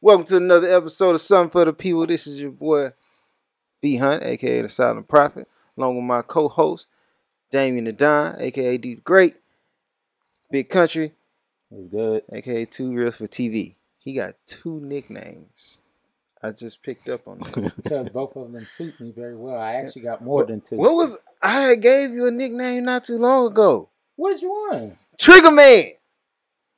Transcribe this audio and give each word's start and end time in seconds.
Welcome 0.00 0.26
to 0.26 0.36
another 0.36 0.74
episode 0.74 1.14
of 1.14 1.20
Something 1.20 1.50
for 1.50 1.64
the 1.64 1.72
People. 1.72 2.06
This 2.06 2.26
is 2.26 2.40
your 2.40 2.50
boy 2.50 2.92
B 3.80 3.96
Hunt, 3.96 4.22
aka 4.22 4.62
the 4.62 4.68
Silent 4.68 5.08
Prophet, 5.08 5.48
along 5.76 5.96
with 5.96 6.04
my 6.04 6.22
co-host 6.22 6.86
Damien 7.50 7.84
the 7.84 7.92
Don, 7.92 8.36
aka 8.40 8.76
D 8.78 8.94
the 8.96 9.00
Great, 9.00 9.36
Big 10.50 10.68
Country, 10.68 11.12
It's 11.70 11.88
good. 11.88 12.22
aka 12.32 12.64
Two 12.66 12.92
Reels 12.92 13.16
for 13.16 13.26
TV. 13.26 13.74
He 13.98 14.12
got 14.12 14.34
two 14.46 14.80
nicknames. 14.80 15.78
I 16.42 16.50
just 16.52 16.82
picked 16.82 17.08
up 17.08 17.26
on 17.26 17.38
that. 17.38 17.72
Because 17.82 18.08
both 18.10 18.36
of 18.36 18.52
them 18.52 18.66
suit 18.66 19.00
me 19.00 19.10
very 19.10 19.36
well. 19.36 19.58
I 19.58 19.74
actually 19.76 20.02
got 20.02 20.22
more 20.22 20.44
than 20.44 20.60
two. 20.60 20.76
what 20.76 20.94
was 20.94 21.16
I 21.42 21.74
gave 21.74 22.10
you 22.10 22.26
a 22.26 22.30
nickname 22.30 22.84
not 22.84 23.04
too 23.04 23.16
long 23.18 23.46
ago? 23.46 23.88
Which 24.16 24.40
one? 24.42 24.96
Trigger 25.18 25.50
Man. 25.50 25.92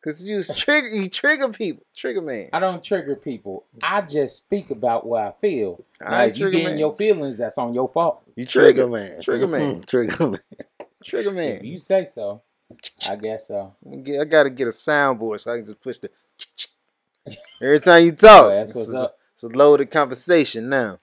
Cause 0.02 0.22
you 0.22 0.42
trigger 0.56 0.88
you 0.88 1.08
trigger 1.08 1.48
people. 1.48 1.84
Trigger 1.94 2.22
Man. 2.22 2.48
I 2.52 2.60
don't 2.60 2.82
trigger 2.84 3.16
people. 3.16 3.64
I 3.82 4.00
just 4.02 4.36
speak 4.36 4.70
about 4.70 5.04
what 5.06 5.22
I 5.22 5.32
feel. 5.40 5.84
All 6.00 6.08
Now, 6.08 6.10
right, 6.10 6.30
if 6.30 6.38
you 6.38 6.44
Trigger 6.46 6.58
get 6.58 6.72
in 6.72 6.78
your 6.78 6.92
feelings, 6.92 7.38
that's 7.38 7.58
on 7.58 7.74
your 7.74 7.88
fault. 7.88 8.22
You 8.36 8.44
trigger, 8.44 8.86
man. 8.86 9.20
Trigger 9.22 9.46
man. 9.48 9.82
Trigger 9.82 10.28
man. 10.30 10.40
Trigger 11.04 11.30
Man. 11.32 11.56
If 11.56 11.64
you 11.64 11.78
say 11.78 12.04
so, 12.04 12.42
I 13.08 13.16
guess 13.16 13.48
so. 13.48 13.74
I 13.90 14.24
gotta 14.24 14.50
get 14.50 14.68
a 14.68 14.70
soundboard 14.70 15.40
so 15.40 15.52
I 15.52 15.56
can 15.56 15.66
just 15.66 15.80
push 15.80 15.98
the 15.98 16.10
every 17.62 17.80
time 17.80 18.04
you 18.04 18.12
talk. 18.12 18.44
Oh, 18.46 18.48
that's 18.50 18.74
what's 18.74 18.88
it's, 18.88 18.96
a, 18.96 19.04
up. 19.04 19.18
it's 19.32 19.42
a 19.42 19.48
loaded 19.48 19.90
conversation 19.90 20.68
now. 20.68 20.98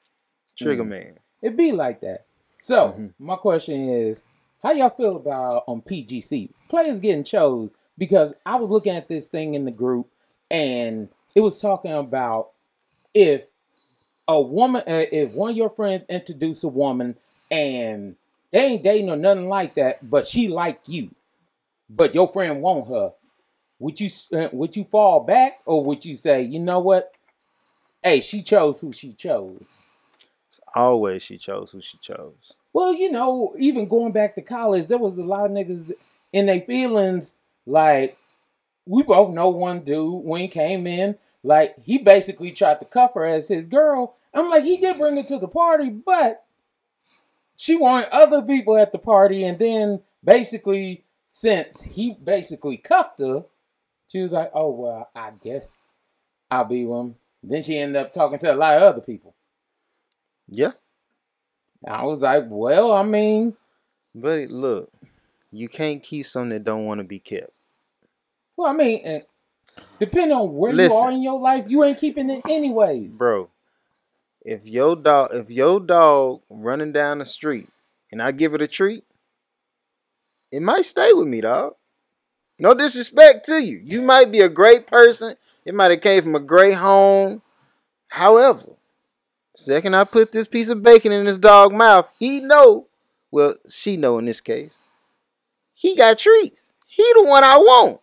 Trigger 0.57 0.83
Mm. 0.83 0.89
man. 0.89 1.19
It 1.41 1.57
be 1.57 1.71
like 1.71 2.01
that. 2.01 2.25
So 2.57 2.95
Mhm. 2.97 3.13
my 3.19 3.35
question 3.35 3.89
is, 3.89 4.23
how 4.63 4.71
y'all 4.71 4.89
feel 4.89 5.17
about 5.17 5.63
on 5.67 5.81
PGC 5.81 6.49
players 6.69 6.99
getting 6.99 7.23
chose? 7.23 7.73
Because 7.97 8.33
I 8.45 8.55
was 8.55 8.69
looking 8.69 8.95
at 8.95 9.07
this 9.07 9.27
thing 9.27 9.53
in 9.53 9.65
the 9.65 9.71
group, 9.71 10.09
and 10.51 11.09
it 11.33 11.41
was 11.41 11.61
talking 11.61 11.93
about 11.93 12.51
if 13.13 13.47
a 14.27 14.39
woman, 14.39 14.83
uh, 14.87 15.05
if 15.11 15.33
one 15.33 15.51
of 15.51 15.57
your 15.57 15.69
friends 15.69 16.05
introduce 16.09 16.63
a 16.63 16.67
woman 16.67 17.17
and 17.49 18.15
they 18.51 18.65
ain't 18.65 18.83
dating 18.83 19.09
or 19.09 19.15
nothing 19.15 19.49
like 19.49 19.75
that, 19.75 20.09
but 20.09 20.25
she 20.25 20.47
like 20.47 20.81
you, 20.87 21.11
but 21.89 22.15
your 22.15 22.27
friend 22.27 22.61
want 22.61 22.87
her, 22.89 23.13
would 23.79 23.99
you 23.99 24.09
uh, 24.33 24.49
would 24.51 24.75
you 24.75 24.83
fall 24.83 25.19
back 25.21 25.59
or 25.65 25.83
would 25.83 26.05
you 26.05 26.15
say, 26.15 26.41
you 26.41 26.59
know 26.59 26.79
what? 26.79 27.11
Hey, 28.01 28.21
she 28.21 28.41
chose 28.41 28.79
who 28.79 28.91
she 28.91 29.13
chose. 29.13 29.67
It's 30.47 30.59
always 30.73 31.23
she 31.23 31.37
chose 31.37 31.71
who 31.71 31.81
she 31.81 31.97
chose. 31.97 32.53
Well, 32.71 32.93
you 32.93 33.11
know, 33.11 33.53
even 33.57 33.87
going 33.87 34.11
back 34.11 34.35
to 34.35 34.41
college, 34.41 34.87
there 34.87 34.97
was 34.97 35.17
a 35.17 35.23
lot 35.23 35.45
of 35.45 35.51
niggas 35.51 35.91
in 36.31 36.45
their 36.45 36.61
feelings. 36.61 37.35
Like, 37.65 38.17
we 38.85 39.03
both 39.03 39.33
know 39.33 39.49
one 39.49 39.81
dude 39.83 40.23
when 40.23 40.41
he 40.41 40.47
came 40.47 40.85
in, 40.85 41.17
like, 41.43 41.75
he 41.83 41.97
basically 41.97 42.51
tried 42.51 42.79
to 42.79 42.85
cuff 42.85 43.13
her 43.15 43.25
as 43.25 43.47
his 43.47 43.67
girl. 43.67 44.15
I'm 44.33 44.49
like, 44.49 44.63
he 44.63 44.77
did 44.77 44.97
bring 44.97 45.15
her 45.17 45.23
to 45.23 45.39
the 45.39 45.47
party, 45.47 45.89
but 45.89 46.43
she 47.55 47.75
wanted 47.75 48.09
other 48.09 48.41
people 48.41 48.77
at 48.77 48.91
the 48.91 48.99
party. 48.99 49.43
And 49.43 49.57
then 49.57 50.01
basically, 50.23 51.03
since 51.25 51.83
he 51.83 52.13
basically 52.13 52.77
cuffed 52.77 53.19
her, 53.19 53.45
she 54.11 54.21
was 54.21 54.31
like, 54.31 54.51
oh, 54.53 54.71
well, 54.71 55.09
I 55.15 55.31
guess 55.41 55.93
I'll 56.51 56.65
be 56.65 56.85
with 56.85 56.99
him. 56.99 57.15
Then 57.43 57.61
she 57.61 57.77
ended 57.77 58.01
up 58.01 58.13
talking 58.13 58.39
to 58.39 58.53
a 58.53 58.55
lot 58.55 58.77
of 58.77 58.83
other 58.83 59.01
people. 59.01 59.35
Yeah. 60.47 60.71
I 61.87 62.05
was 62.05 62.19
like, 62.19 62.45
well, 62.47 62.91
I 62.91 63.03
mean, 63.03 63.55
But 64.15 64.49
look, 64.49 64.89
you 65.51 65.67
can't 65.67 66.01
keep 66.01 66.25
something 66.25 66.51
that 66.51 66.63
don't 66.63 66.85
want 66.85 66.99
to 66.99 67.03
be 67.03 67.19
kept. 67.19 67.51
Well, 68.57 68.71
I 68.71 68.73
mean, 68.73 69.21
depending 69.99 70.37
on 70.37 70.53
where 70.53 70.73
Listen. 70.73 70.97
you 70.97 71.03
are 71.03 71.11
in 71.11 71.21
your 71.23 71.39
life, 71.39 71.65
you 71.67 71.83
ain't 71.83 71.97
keeping 71.97 72.29
it 72.29 72.41
anyways. 72.47 73.17
Bro, 73.17 73.49
if 74.41 74.65
your 74.65 74.95
dog 74.95 75.31
if 75.33 75.49
your 75.49 75.79
dog 75.79 76.41
running 76.49 76.91
down 76.91 77.19
the 77.19 77.25
street 77.25 77.67
and 78.11 78.21
I 78.21 78.31
give 78.31 78.53
it 78.53 78.61
a 78.61 78.67
treat, 78.67 79.03
it 80.51 80.61
might 80.61 80.85
stay 80.85 81.11
with 81.13 81.27
me, 81.27 81.41
dog. 81.41 81.73
No 82.57 82.73
disrespect 82.73 83.45
to 83.47 83.61
you. 83.61 83.81
You 83.83 84.01
might 84.01 84.31
be 84.31 84.39
a 84.39 84.49
great 84.49 84.87
person. 84.87 85.35
It 85.65 85.75
might 85.75 85.91
have 85.91 86.01
came 86.01 86.23
from 86.23 86.35
a 86.35 86.39
great 86.39 86.75
home. 86.75 87.41
However, 88.07 88.63
second 89.53 89.95
I 89.95 90.05
put 90.05 90.31
this 90.31 90.47
piece 90.47 90.69
of 90.69 90.81
bacon 90.81 91.11
in 91.11 91.25
this 91.25 91.37
dog 91.37 91.73
mouth, 91.73 92.07
he 92.17 92.39
know. 92.39 92.87
Well, 93.31 93.55
she 93.69 93.97
know 93.97 94.17
in 94.17 94.25
this 94.25 94.39
case. 94.39 94.71
He 95.73 95.97
got 95.97 96.17
treats. 96.17 96.73
He 96.87 97.03
the 97.15 97.23
one 97.23 97.43
I 97.43 97.57
want. 97.57 97.99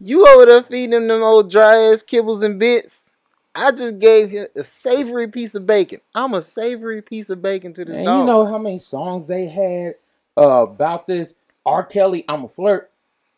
You 0.00 0.26
over 0.26 0.46
there 0.46 0.62
feeding 0.62 0.92
him 0.92 1.08
them 1.08 1.22
old 1.22 1.50
dry 1.50 1.76
ass 1.92 2.02
kibbles 2.02 2.42
and 2.42 2.58
bits. 2.58 3.14
I 3.54 3.72
just 3.72 3.98
gave 3.98 4.30
him 4.30 4.46
a 4.56 4.62
savory 4.62 5.28
piece 5.28 5.54
of 5.54 5.66
bacon. 5.66 6.00
I'm 6.14 6.34
a 6.34 6.42
savory 6.42 7.02
piece 7.02 7.30
of 7.30 7.42
bacon 7.42 7.72
to 7.74 7.84
this 7.84 7.96
And 7.96 8.04
dog. 8.04 8.20
you 8.20 8.24
know 8.26 8.44
how 8.46 8.58
many 8.58 8.78
songs 8.78 9.26
they 9.26 9.46
had 9.46 9.94
uh, 10.36 10.62
about 10.62 11.06
this? 11.06 11.34
R. 11.66 11.82
Kelly, 11.84 12.24
I'm 12.28 12.44
a 12.44 12.48
flirt. 12.48 12.90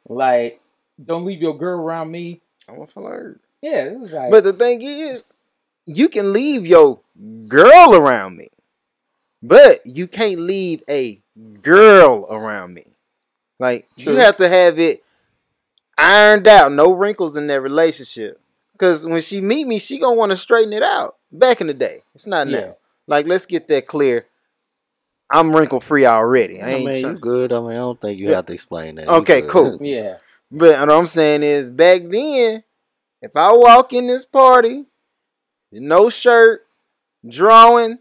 Like, 0.09 0.61
don't 1.03 1.25
leave 1.25 1.41
your 1.41 1.57
girl 1.57 1.81
around 1.81 2.11
me. 2.11 2.41
I'm 2.69 2.81
a 2.83 2.87
flirt. 2.87 3.41
Yeah, 3.63 3.85
it 3.87 3.99
was 3.99 4.11
like, 4.13 4.31
But 4.31 4.45
the 4.45 4.53
thing 4.53 4.83
is, 4.83 5.33
you 5.87 6.09
can 6.09 6.33
leave 6.33 6.67
your 6.67 7.01
girl 7.47 7.95
around 7.95 8.37
me, 8.37 8.49
but 9.43 9.85
you 9.87 10.07
can't 10.07 10.41
leave 10.41 10.83
a 10.89 11.21
girl 11.63 12.27
around 12.31 12.75
me. 12.75 12.85
Like 13.59 13.87
True. 13.99 14.15
you 14.15 14.19
have 14.19 14.37
to 14.39 14.49
have 14.49 14.79
it 14.79 15.03
ironed 16.01 16.49
out, 16.49 16.73
no 16.73 16.93
wrinkles 16.93 17.37
in 17.37 17.47
that 17.49 17.61
relationship. 17.61 18.41
Cause 18.79 19.05
when 19.05 19.21
she 19.21 19.41
meet 19.41 19.67
me, 19.67 19.79
she 19.79 19.99
gonna 19.99 20.17
want 20.17 20.31
to 20.31 20.37
straighten 20.37 20.73
it 20.73 20.83
out. 20.83 21.17
Back 21.31 21.61
in 21.61 21.67
the 21.67 21.75
day, 21.75 22.01
it's 22.15 22.27
not 22.27 22.49
Yeah. 22.49 22.61
now. 22.61 22.77
Like 23.07 23.27
let's 23.27 23.47
get 23.47 23.69
that 23.69 23.87
clear. 23.87 24.27
I'm 25.31 25.55
wrinkle 25.55 25.81
free 25.81 26.07
already. 26.07 26.61
I 26.61 26.73
I 26.73 26.85
mean, 26.85 26.97
you 26.97 27.15
good. 27.15 27.53
I 27.53 27.61
mean, 27.61 27.71
I 27.73 27.75
don't 27.75 28.01
think 28.01 28.19
you 28.19 28.31
Yeah. 28.31 28.37
have 28.37 28.47
to 28.47 28.53
explain 28.55 28.97
that. 28.97 29.09
Okay, 29.09 29.43
cool. 29.43 29.79
yeah. 29.81 30.17
But 30.51 30.81
what 30.81 30.91
I'm 30.91 31.07
saying 31.07 31.43
is, 31.45 31.71
back 31.71 32.03
then, 32.09 32.65
if 33.23 33.37
I 33.37 33.53
walk 33.53 33.93
in 33.93 34.07
this 34.09 34.25
party, 34.25 34.87
no 35.71 36.11
shirt, 36.11 36.67
drawing, 37.29 37.99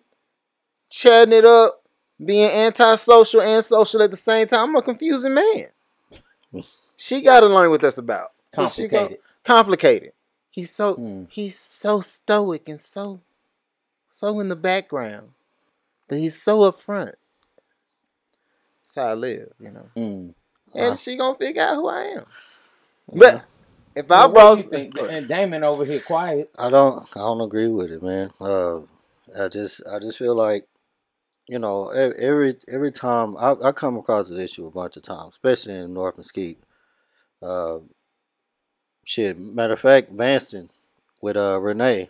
chatting 0.89 1.33
it 1.33 1.45
up, 1.45 1.83
being 2.23 2.49
antisocial 2.49 3.41
and 3.41 3.63
social 3.63 4.01
at 4.01 4.11
the 4.11 4.17
same 4.17 4.47
time, 4.47 4.69
I'm 4.69 4.75
a 4.77 4.81
confusing 4.81 5.33
man. 5.35 5.67
She 6.99 7.21
got 7.21 7.39
to 7.39 7.47
learn 7.47 7.69
what 7.69 7.79
that's 7.81 7.97
about. 7.97 8.29
So 8.53 8.67
she 8.67 8.87
gon- 8.87 8.99
Complicated. 8.99 9.19
complicated. 9.45 10.11
He's 10.51 10.69
so 10.71 10.95
Mm. 10.95 11.27
he's 11.29 11.57
so 11.57 12.01
stoic 12.01 12.67
and 12.67 12.81
so 12.81 13.21
so 14.05 14.39
in 14.39 14.49
the 14.49 14.55
background, 14.55 15.29
but 16.07 16.17
he's 16.17 16.41
so 16.41 16.59
upfront. 16.59 17.13
That's 18.81 18.95
how 18.95 19.05
I 19.05 19.13
live, 19.13 19.53
you 19.59 19.71
know. 19.71 19.89
Mm. 19.95 20.33
And 20.75 20.99
she 20.99 21.15
gonna 21.15 21.37
figure 21.37 21.61
out 21.61 21.75
who 21.75 21.87
I 21.87 22.01
am. 22.05 22.25
But 23.13 23.43
if 23.95 24.09
I 24.11 24.25
Well, 24.25 24.31
what 24.31 24.33
do 24.33 24.33
brought 24.33 24.57
you 24.57 24.63
think? 24.63 24.97
And 24.97 25.27
Damon 25.27 25.63
over 25.63 25.85
here 25.85 25.99
quiet. 26.01 26.51
I 26.57 26.69
don't. 26.69 27.07
I 27.15 27.19
don't 27.19 27.41
agree 27.41 27.67
with 27.67 27.91
it, 27.91 28.03
man. 28.03 28.31
Uh, 28.41 28.81
I 29.37 29.47
just. 29.47 29.81
I 29.87 29.99
just 29.99 30.17
feel 30.17 30.35
like, 30.35 30.67
you 31.47 31.59
know, 31.59 31.87
every 31.89 32.57
every 32.67 32.91
time 32.91 33.37
I, 33.37 33.55
I 33.63 33.71
come 33.71 33.95
across 33.97 34.27
this 34.29 34.39
issue 34.39 34.65
a 34.67 34.71
bunch 34.71 34.97
of 34.97 35.03
times, 35.03 35.33
especially 35.35 35.75
in 35.75 35.93
North 35.93 36.17
Mesquite. 36.17 36.59
Uh, 37.41 37.79
shit. 39.03 39.37
Matter 39.37 39.73
of 39.73 39.79
fact, 39.81 40.11
Vanston 40.15 40.69
with 41.21 41.37
uh 41.37 41.59
Renee. 41.61 42.09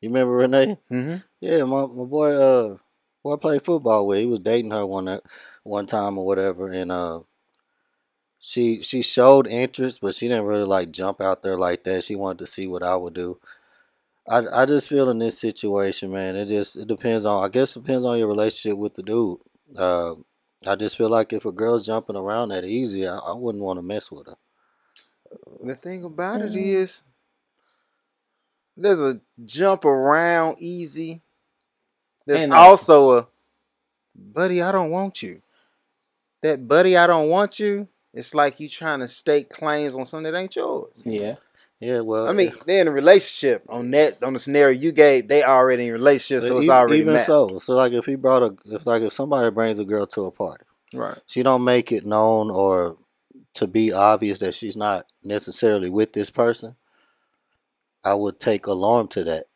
You 0.00 0.10
remember 0.10 0.34
Renee? 0.34 0.78
hmm 0.88 1.16
Yeah, 1.40 1.64
my, 1.64 1.86
my 1.86 2.04
boy 2.04 2.32
uh 2.34 2.76
boy 3.22 3.34
I 3.34 3.38
played 3.38 3.64
football 3.64 4.06
with. 4.06 4.20
He 4.20 4.26
was 4.26 4.40
dating 4.40 4.72
her 4.72 4.86
one 4.86 5.08
uh, 5.08 5.20
one 5.64 5.86
time 5.86 6.18
or 6.18 6.26
whatever 6.26 6.70
and 6.70 6.92
uh 6.92 7.20
she 8.38 8.82
she 8.82 9.02
showed 9.02 9.46
interest 9.46 10.00
but 10.00 10.14
she 10.14 10.28
didn't 10.28 10.44
really 10.44 10.64
like 10.64 10.90
jump 10.90 11.20
out 11.20 11.42
there 11.42 11.58
like 11.58 11.84
that. 11.84 12.04
She 12.04 12.14
wanted 12.14 12.38
to 12.40 12.46
see 12.46 12.66
what 12.66 12.82
I 12.82 12.96
would 12.96 13.14
do. 13.14 13.38
I 14.28 14.38
I 14.62 14.66
just 14.66 14.88
feel 14.88 15.10
in 15.10 15.18
this 15.20 15.38
situation, 15.38 16.12
man, 16.12 16.36
it 16.36 16.46
just 16.46 16.76
it 16.76 16.88
depends 16.88 17.24
on 17.24 17.44
I 17.44 17.48
guess 17.48 17.76
it 17.76 17.82
depends 17.82 18.04
on 18.04 18.18
your 18.18 18.28
relationship 18.28 18.78
with 18.78 18.94
the 18.94 19.02
dude. 19.02 19.38
Uh 19.76 20.16
I 20.66 20.76
just 20.76 20.96
feel 20.98 21.10
like 21.10 21.32
if 21.32 21.44
a 21.46 21.52
girl's 21.52 21.86
jumping 21.86 22.16
around 22.16 22.50
that 22.50 22.64
easy, 22.64 23.06
I, 23.06 23.18
I 23.18 23.34
wouldn't 23.34 23.64
want 23.64 23.78
to 23.78 23.82
mess 23.82 24.10
with 24.10 24.26
her. 24.28 24.36
The 25.62 25.74
thing 25.74 26.04
about 26.04 26.40
it 26.42 26.52
Mhm. 26.52 26.56
is, 26.74 27.02
there's 28.76 29.00
a 29.00 29.20
jump 29.44 29.84
around 29.84 30.56
easy. 30.58 31.22
There's 32.26 32.40
And, 32.42 32.52
uh, 32.52 32.56
also 32.56 33.18
a, 33.18 33.26
buddy, 34.14 34.62
I 34.62 34.72
don't 34.72 34.90
want 34.90 35.22
you. 35.22 35.42
That 36.42 36.66
buddy, 36.68 36.96
I 36.96 37.06
don't 37.06 37.28
want 37.28 37.58
you. 37.58 37.88
It's 38.12 38.34
like 38.34 38.60
you 38.60 38.68
trying 38.68 39.00
to 39.00 39.08
stake 39.08 39.50
claims 39.50 39.94
on 39.94 40.06
something 40.06 40.30
that 40.32 40.38
ain't 40.38 40.54
yours. 40.56 41.02
Yeah. 41.04 41.36
Yeah, 41.80 42.00
well 42.00 42.28
I 42.28 42.32
mean, 42.32 42.52
they're 42.66 42.80
in 42.80 42.88
a 42.88 42.92
relationship 42.92 43.64
on 43.68 43.90
that 43.90 44.22
on 44.22 44.32
the 44.32 44.38
scenario 44.38 44.78
you 44.78 44.92
gave. 44.92 45.26
They 45.28 45.42
already 45.42 45.84
in 45.84 45.90
a 45.90 45.92
relationship, 45.92 46.46
so 46.48 46.58
it's 46.58 46.68
already 46.68 47.00
even 47.00 47.14
mapped. 47.14 47.26
so. 47.26 47.58
So 47.58 47.74
like 47.74 47.92
if 47.92 48.06
he 48.06 48.14
brought 48.14 48.42
a 48.42 48.56
if 48.66 48.86
like 48.86 49.02
if 49.02 49.12
somebody 49.12 49.50
brings 49.50 49.78
a 49.78 49.84
girl 49.84 50.06
to 50.06 50.26
a 50.26 50.30
party 50.30 50.64
Right. 50.94 51.18
she 51.26 51.42
don't 51.42 51.64
make 51.64 51.90
it 51.90 52.06
known 52.06 52.50
or 52.50 52.96
to 53.54 53.66
be 53.66 53.92
obvious 53.92 54.38
that 54.40 54.54
she's 54.54 54.76
not 54.76 55.06
necessarily 55.22 55.88
with 55.90 56.12
this 56.12 56.30
person 56.30 56.76
I 58.04 58.14
would 58.14 58.38
take 58.38 58.66
alarm 58.66 59.08
to 59.08 59.24
that. 59.24 59.46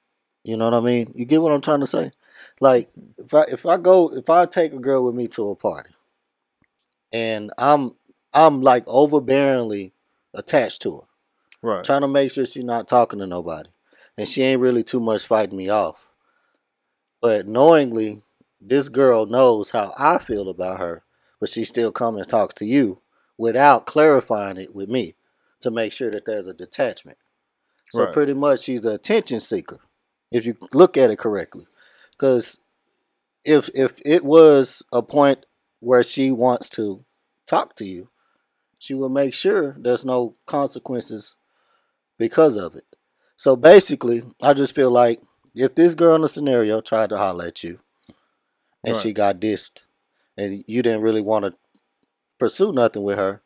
You 0.43 0.57
know 0.57 0.65
what 0.65 0.75
I 0.75 0.81
mean? 0.81 1.13
You 1.15 1.25
get 1.27 1.43
what 1.43 1.53
I'm 1.53 1.61
trying 1.61 1.81
to 1.81 1.87
say? 1.87 2.13
Like 2.61 2.89
if 3.19 3.35
I 3.35 3.43
if 3.43 3.67
I 3.67 3.77
go 3.77 4.09
if 4.15 4.31
I 4.31 4.47
take 4.47 4.73
a 4.73 4.79
girl 4.79 5.05
with 5.05 5.15
me 5.15 5.29
to 5.29 5.51
a 5.51 5.55
party 5.57 5.91
and 7.13 7.53
I'm 7.59 7.95
I'm 8.33 8.63
like 8.63 8.87
overbearingly 8.87 9.93
attached 10.35 10.83
to 10.83 10.97
her, 10.99 11.03
Right. 11.61 11.85
trying 11.85 12.03
to 12.03 12.09
make 12.09 12.31
sure 12.31 12.47
she's 12.47 12.65
not 12.65 12.89
talking 12.89 13.19
to 13.19 13.27
nobody, 13.27 13.69
and 14.17 14.29
she 14.29 14.43
ain't 14.43 14.61
really 14.61 14.85
too 14.85 15.01
much 15.01 15.27
fighting 15.27 15.59
me 15.59 15.69
off. 15.69 16.09
But 17.21 17.47
knowingly, 17.47 18.23
this 18.61 18.89
girl 18.89 19.27
knows 19.27 19.71
how 19.71 19.93
I 19.99 20.19
feel 20.19 20.49
about 20.49 20.79
her, 20.79 21.03
but 21.41 21.49
she 21.49 21.65
still 21.65 21.91
comes 21.91 22.19
and 22.19 22.29
talks 22.29 22.55
to 22.57 22.65
you 22.65 23.01
without 23.39 23.87
clarifying 23.87 24.57
it 24.59 24.75
with 24.75 24.89
me 24.91 25.15
to 25.61 25.71
make 25.71 25.93
sure 25.93 26.11
that 26.11 26.25
there's 26.27 26.47
a 26.47 26.53
detachment. 26.53 27.19
So 27.93 28.01
Right. 28.05 28.13
pretty 28.13 28.35
much, 28.35 28.61
she's 28.61 28.85
an 28.85 28.93
attention 28.93 29.41
seeker, 29.41 29.79
if 30.31 30.45
you 30.45 30.57
look 30.73 30.97
at 30.97 31.11
it 31.11 31.19
correctly. 31.19 31.67
Because 32.11 32.59
if 33.45 33.71
if 33.75 34.01
it 34.05 34.25
was 34.25 34.83
a 34.93 35.03
point 35.03 35.47
where 35.81 36.03
she 36.03 36.31
wants 36.31 36.69
to 36.71 37.05
talk 37.47 37.77
to 37.77 37.85
you, 37.85 38.11
she 38.79 38.95
will 38.95 39.09
make 39.09 39.33
sure 39.33 39.77
there's 39.79 40.05
no 40.05 40.35
consequences 40.47 41.37
because 42.19 42.57
of 42.57 42.75
it. 42.75 42.85
So 43.37 43.57
basically, 43.57 44.25
I 44.43 44.53
just 44.55 44.75
feel 44.75 44.91
like 44.91 45.23
if 45.55 45.75
this 45.75 45.95
girl 45.95 46.17
in 46.17 46.23
the 46.23 46.29
scenario 46.29 46.81
tried 46.81 47.11
to 47.11 47.17
holler 47.17 47.47
at 47.47 47.63
you 47.63 47.79
and 48.85 48.95
Right. 48.95 49.03
she 49.03 49.13
got 49.13 49.41
dissed 49.41 49.83
and 50.37 50.65
you 50.67 50.83
didn't 50.83 51.03
really 51.03 51.23
want 51.23 51.45
to 51.45 51.55
pursue 52.39 52.73
nothing 52.73 53.03
with 53.03 53.19
her, 53.19 53.43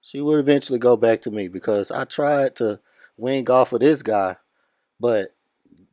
she 0.00 0.20
would 0.20 0.38
eventually 0.38 0.78
go 0.78 0.96
back 0.96 1.20
to 1.22 1.30
me 1.30 1.48
because 1.48 1.90
I 1.90 2.04
tried 2.04 2.54
to 2.56 2.80
wing 3.16 3.50
off 3.50 3.72
of 3.72 3.80
this 3.80 4.02
guy, 4.02 4.36
but 5.00 5.34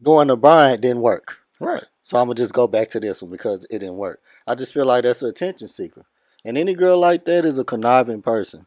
going 0.04 0.28
to 0.28 0.36
Bryant 0.36 0.82
didn't 0.82 1.02
work. 1.02 1.38
Right. 1.60 1.84
So 2.02 2.20
I'm 2.20 2.28
gonna 2.28 2.36
just 2.36 2.54
go 2.54 2.68
back 2.68 2.90
to 2.90 3.00
this 3.00 3.22
one 3.22 3.32
because 3.32 3.64
it 3.70 3.80
didn't 3.80 3.96
work. 3.96 4.22
I 4.46 4.56
just 4.56 4.74
feel 4.74 4.86
like 4.86 5.04
that's 5.04 5.22
an 5.22 5.30
attention 5.30 5.70
seeker, 5.70 6.06
and 6.44 6.58
any 6.58 6.74
girl 6.74 7.00
like 7.00 7.24
that 7.26 7.46
is 7.46 7.58
a 7.58 7.64
conniving 7.64 8.22
person. 8.22 8.66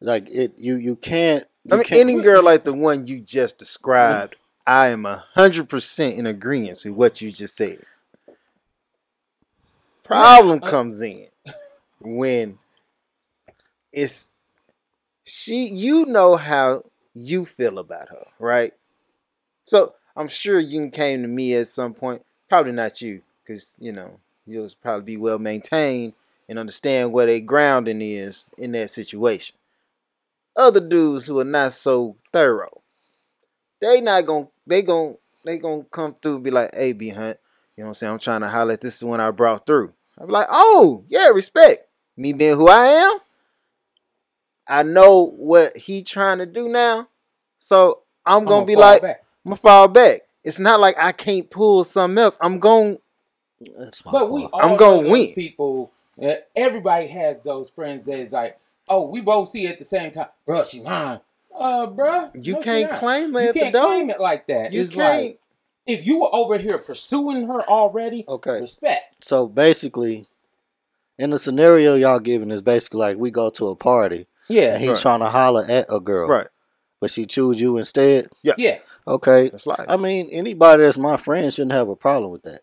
Like 0.00 0.28
it, 0.28 0.54
you 0.56 0.74
you 0.76 0.96
can't. 0.96 1.46
I 1.70 1.76
mean, 1.76 1.84
can't- 1.84 2.00
any 2.00 2.20
girl 2.20 2.42
like 2.42 2.64
the 2.64 2.72
one 2.72 3.06
you 3.06 3.20
just 3.20 3.56
described, 3.56 4.34
mm-hmm. 4.34 4.72
I 4.72 4.88
am 4.88 5.06
a 5.06 5.24
hundred 5.34 5.68
percent 5.68 6.18
in 6.18 6.26
agreement 6.26 6.82
with 6.84 6.94
what 6.94 7.20
you 7.20 7.30
just 7.30 7.54
said. 7.54 7.84
Problem 10.02 10.58
comes 10.58 11.00
in 11.00 11.28
when 12.00 12.58
it's 13.92 14.30
she. 15.24 15.68
You 15.68 16.06
know 16.06 16.36
how 16.36 16.84
you 17.14 17.44
feel 17.44 17.78
about 17.78 18.08
her, 18.08 18.26
right? 18.38 18.72
So 19.64 19.94
I'm 20.16 20.28
sure 20.28 20.58
you 20.58 20.90
came 20.90 21.22
to 21.22 21.28
me 21.28 21.54
at 21.54 21.68
some 21.68 21.94
point. 21.94 22.24
Probably 22.48 22.72
not 22.72 23.00
you, 23.00 23.22
because 23.44 23.76
you 23.78 23.92
know 23.92 24.20
you'll 24.46 24.70
probably 24.80 25.04
be 25.04 25.16
well 25.16 25.38
maintained 25.38 26.14
and 26.48 26.58
understand 26.58 27.12
where 27.12 27.26
their 27.26 27.40
grounding 27.40 28.02
is 28.02 28.44
in 28.58 28.72
that 28.72 28.90
situation 28.90 29.54
other 30.56 30.80
dudes 30.80 31.26
who 31.26 31.38
are 31.38 31.44
not 31.44 31.72
so 31.72 32.16
thorough, 32.32 32.82
they 33.80 34.00
not 34.00 34.26
gonna 34.26 34.48
they 34.66 34.82
gonna 34.82 35.14
they 35.44 35.58
gonna 35.58 35.84
come 35.84 36.14
through 36.20 36.36
and 36.36 36.44
be 36.44 36.50
like, 36.50 36.74
hey 36.74 36.92
B 36.92 37.08
Hunt, 37.10 37.38
you 37.76 37.82
know 37.82 37.86
what 37.86 37.90
I'm 37.90 37.94
saying? 37.94 38.12
I'm 38.12 38.18
trying 38.18 38.40
to 38.42 38.48
at 38.48 38.80
this 38.80 38.96
is 38.96 39.04
when 39.04 39.20
I 39.20 39.30
brought 39.30 39.66
through. 39.66 39.92
I'm 40.18 40.28
like, 40.28 40.46
oh 40.50 41.04
yeah, 41.08 41.28
respect. 41.28 41.88
Me 42.16 42.32
being 42.32 42.56
who 42.56 42.68
I 42.68 42.86
am, 42.86 43.18
I 44.72 44.82
know 44.82 45.26
what 45.36 45.76
he 45.76 46.02
trying 46.02 46.38
to 46.38 46.46
do 46.46 46.66
now. 46.68 47.08
So 47.58 48.00
I'm 48.24 48.44
gonna 48.44 48.56
I'ma 48.56 48.64
be 48.64 48.74
like, 48.76 49.02
back. 49.02 49.24
I'm 49.44 49.50
gonna 49.50 49.56
fall 49.56 49.86
back. 49.88 50.22
It's 50.42 50.58
not 50.58 50.80
like 50.80 50.96
I 50.98 51.12
can't 51.12 51.50
pull 51.50 51.84
something 51.84 52.16
else. 52.16 52.38
I'm 52.40 52.58
going 52.58 52.96
That's 53.78 54.00
But 54.00 54.30
we 54.32 54.44
all 54.46 54.60
I'm 54.62 54.76
gonna 54.78 54.96
know 54.96 55.02
those 55.02 55.12
win. 55.12 55.34
people. 55.34 55.92
uh, 56.22 56.34
everybody 56.56 57.06
has 57.08 57.42
those 57.42 57.70
friends 57.70 58.06
that 58.06 58.18
is 58.18 58.32
like, 58.32 58.58
oh, 58.88 59.06
we 59.08 59.20
both 59.20 59.50
see 59.50 59.66
it 59.66 59.72
at 59.72 59.78
the 59.78 59.84
same 59.84 60.10
time. 60.10 60.28
Bro, 60.46 60.64
she 60.64 60.80
lying. 60.80 61.20
Uh, 61.54 61.86
bruh, 61.86 62.30
you 62.34 62.54
no, 62.54 62.62
can't 62.62 62.90
claim 62.92 63.36
it 63.36 63.42
You 63.42 63.48
at 63.48 63.54
can't 63.54 63.72
door. 63.74 63.86
claim 63.88 64.08
it 64.08 64.20
like 64.20 64.46
that. 64.46 64.72
You 64.72 64.80
it's 64.80 64.90
can't 64.90 65.22
like 65.22 65.38
if 65.86 66.06
you 66.06 66.20
were 66.20 66.34
over 66.34 66.56
here 66.56 66.78
pursuing 66.78 67.46
her 67.46 67.60
already, 67.68 68.24
Okay. 68.26 68.58
respect. 68.60 69.22
So 69.22 69.46
basically, 69.48 70.26
in 71.18 71.28
the 71.30 71.38
scenario 71.38 71.94
y'all 71.94 72.20
giving 72.20 72.50
is 72.50 72.62
basically 72.62 73.00
like 73.00 73.18
we 73.18 73.30
go 73.30 73.50
to 73.50 73.68
a 73.68 73.76
party 73.76 74.26
Yeah, 74.48 74.78
he's 74.78 74.88
Right. 74.90 74.98
trying 75.00 75.20
to 75.20 75.30
holler 75.30 75.64
at 75.68 75.86
a 75.88 76.00
girl, 76.00 76.28
right. 76.28 76.46
But 77.00 77.10
she 77.10 77.26
choose 77.26 77.60
you 77.60 77.76
instead. 77.78 78.28
yeah. 78.42 78.54
Yeah. 78.58 78.78
Okay. 79.06 79.48
That's 79.48 79.66
like 79.66 79.80
I 79.88 79.96
mean, 79.96 80.28
anybody 80.30 80.82
that's 80.84 80.98
my 80.98 81.16
friend 81.16 81.52
shouldn't 81.52 81.72
have 81.72 81.88
a 81.88 81.96
problem 81.96 82.30
with 82.32 82.42
that. 82.42 82.60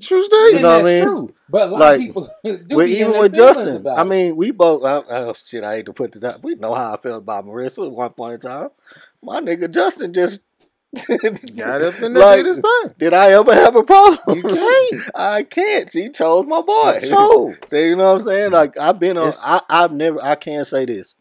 true 0.00 0.18
And 0.18 0.26
state. 0.26 0.50
You 0.54 0.60
know 0.60 0.68
what 0.70 0.74
I 0.78 0.82
that's 0.82 0.86
mean? 0.86 1.02
true. 1.04 1.34
But 1.48 1.62
a 1.68 1.70
lot 1.70 1.78
Like, 1.80 2.00
of 2.00 2.06
people 2.06 2.28
do 2.44 2.76
Well, 2.76 2.86
even 2.88 3.12
with 3.20 3.34
Justin, 3.34 3.76
about 3.76 3.98
I 3.98 4.04
mean, 4.04 4.34
we 4.36 4.50
both. 4.50 4.84
I, 4.84 5.02
oh 5.08 5.34
shit! 5.38 5.62
I 5.62 5.76
hate 5.76 5.86
to 5.86 5.92
put 5.92 6.10
this 6.12 6.24
out. 6.24 6.42
We 6.42 6.56
know 6.56 6.74
how 6.74 6.94
I 6.94 6.96
felt 6.96 7.22
about 7.22 7.44
Marissa 7.44 7.86
at 7.86 7.92
one 7.92 8.10
point 8.10 8.34
in 8.34 8.40
time. 8.40 8.70
My 9.22 9.40
nigga 9.40 9.70
Justin 9.70 10.12
just 10.12 10.40
Got 11.56 11.82
up 11.82 12.00
in 12.00 12.14
Like, 12.14 12.44
did 12.44 12.56
thing. 12.56 12.94
Did 12.98 13.14
I 13.14 13.32
ever 13.32 13.54
have 13.54 13.76
a 13.76 13.82
problem? 13.82 14.36
You 14.36 14.42
can't. 14.42 15.10
I 15.14 15.42
can't. 15.42 15.90
She 15.90 16.08
chose 16.10 16.46
my 16.46 16.62
boy. 16.62 16.98
She 17.02 17.08
chose. 17.10 17.56
So, 17.66 17.76
you 17.76 17.96
know 17.96 18.12
what 18.12 18.14
I'm 18.14 18.20
saying? 18.20 18.52
Like 18.52 18.78
I've 18.78 18.98
been 18.98 19.16
on. 19.16 19.28
It's- 19.28 19.42
I, 19.44 19.60
I've 19.68 19.92
never. 19.92 20.22
I 20.22 20.34
can't 20.34 20.66
say 20.66 20.84
this. 20.84 21.14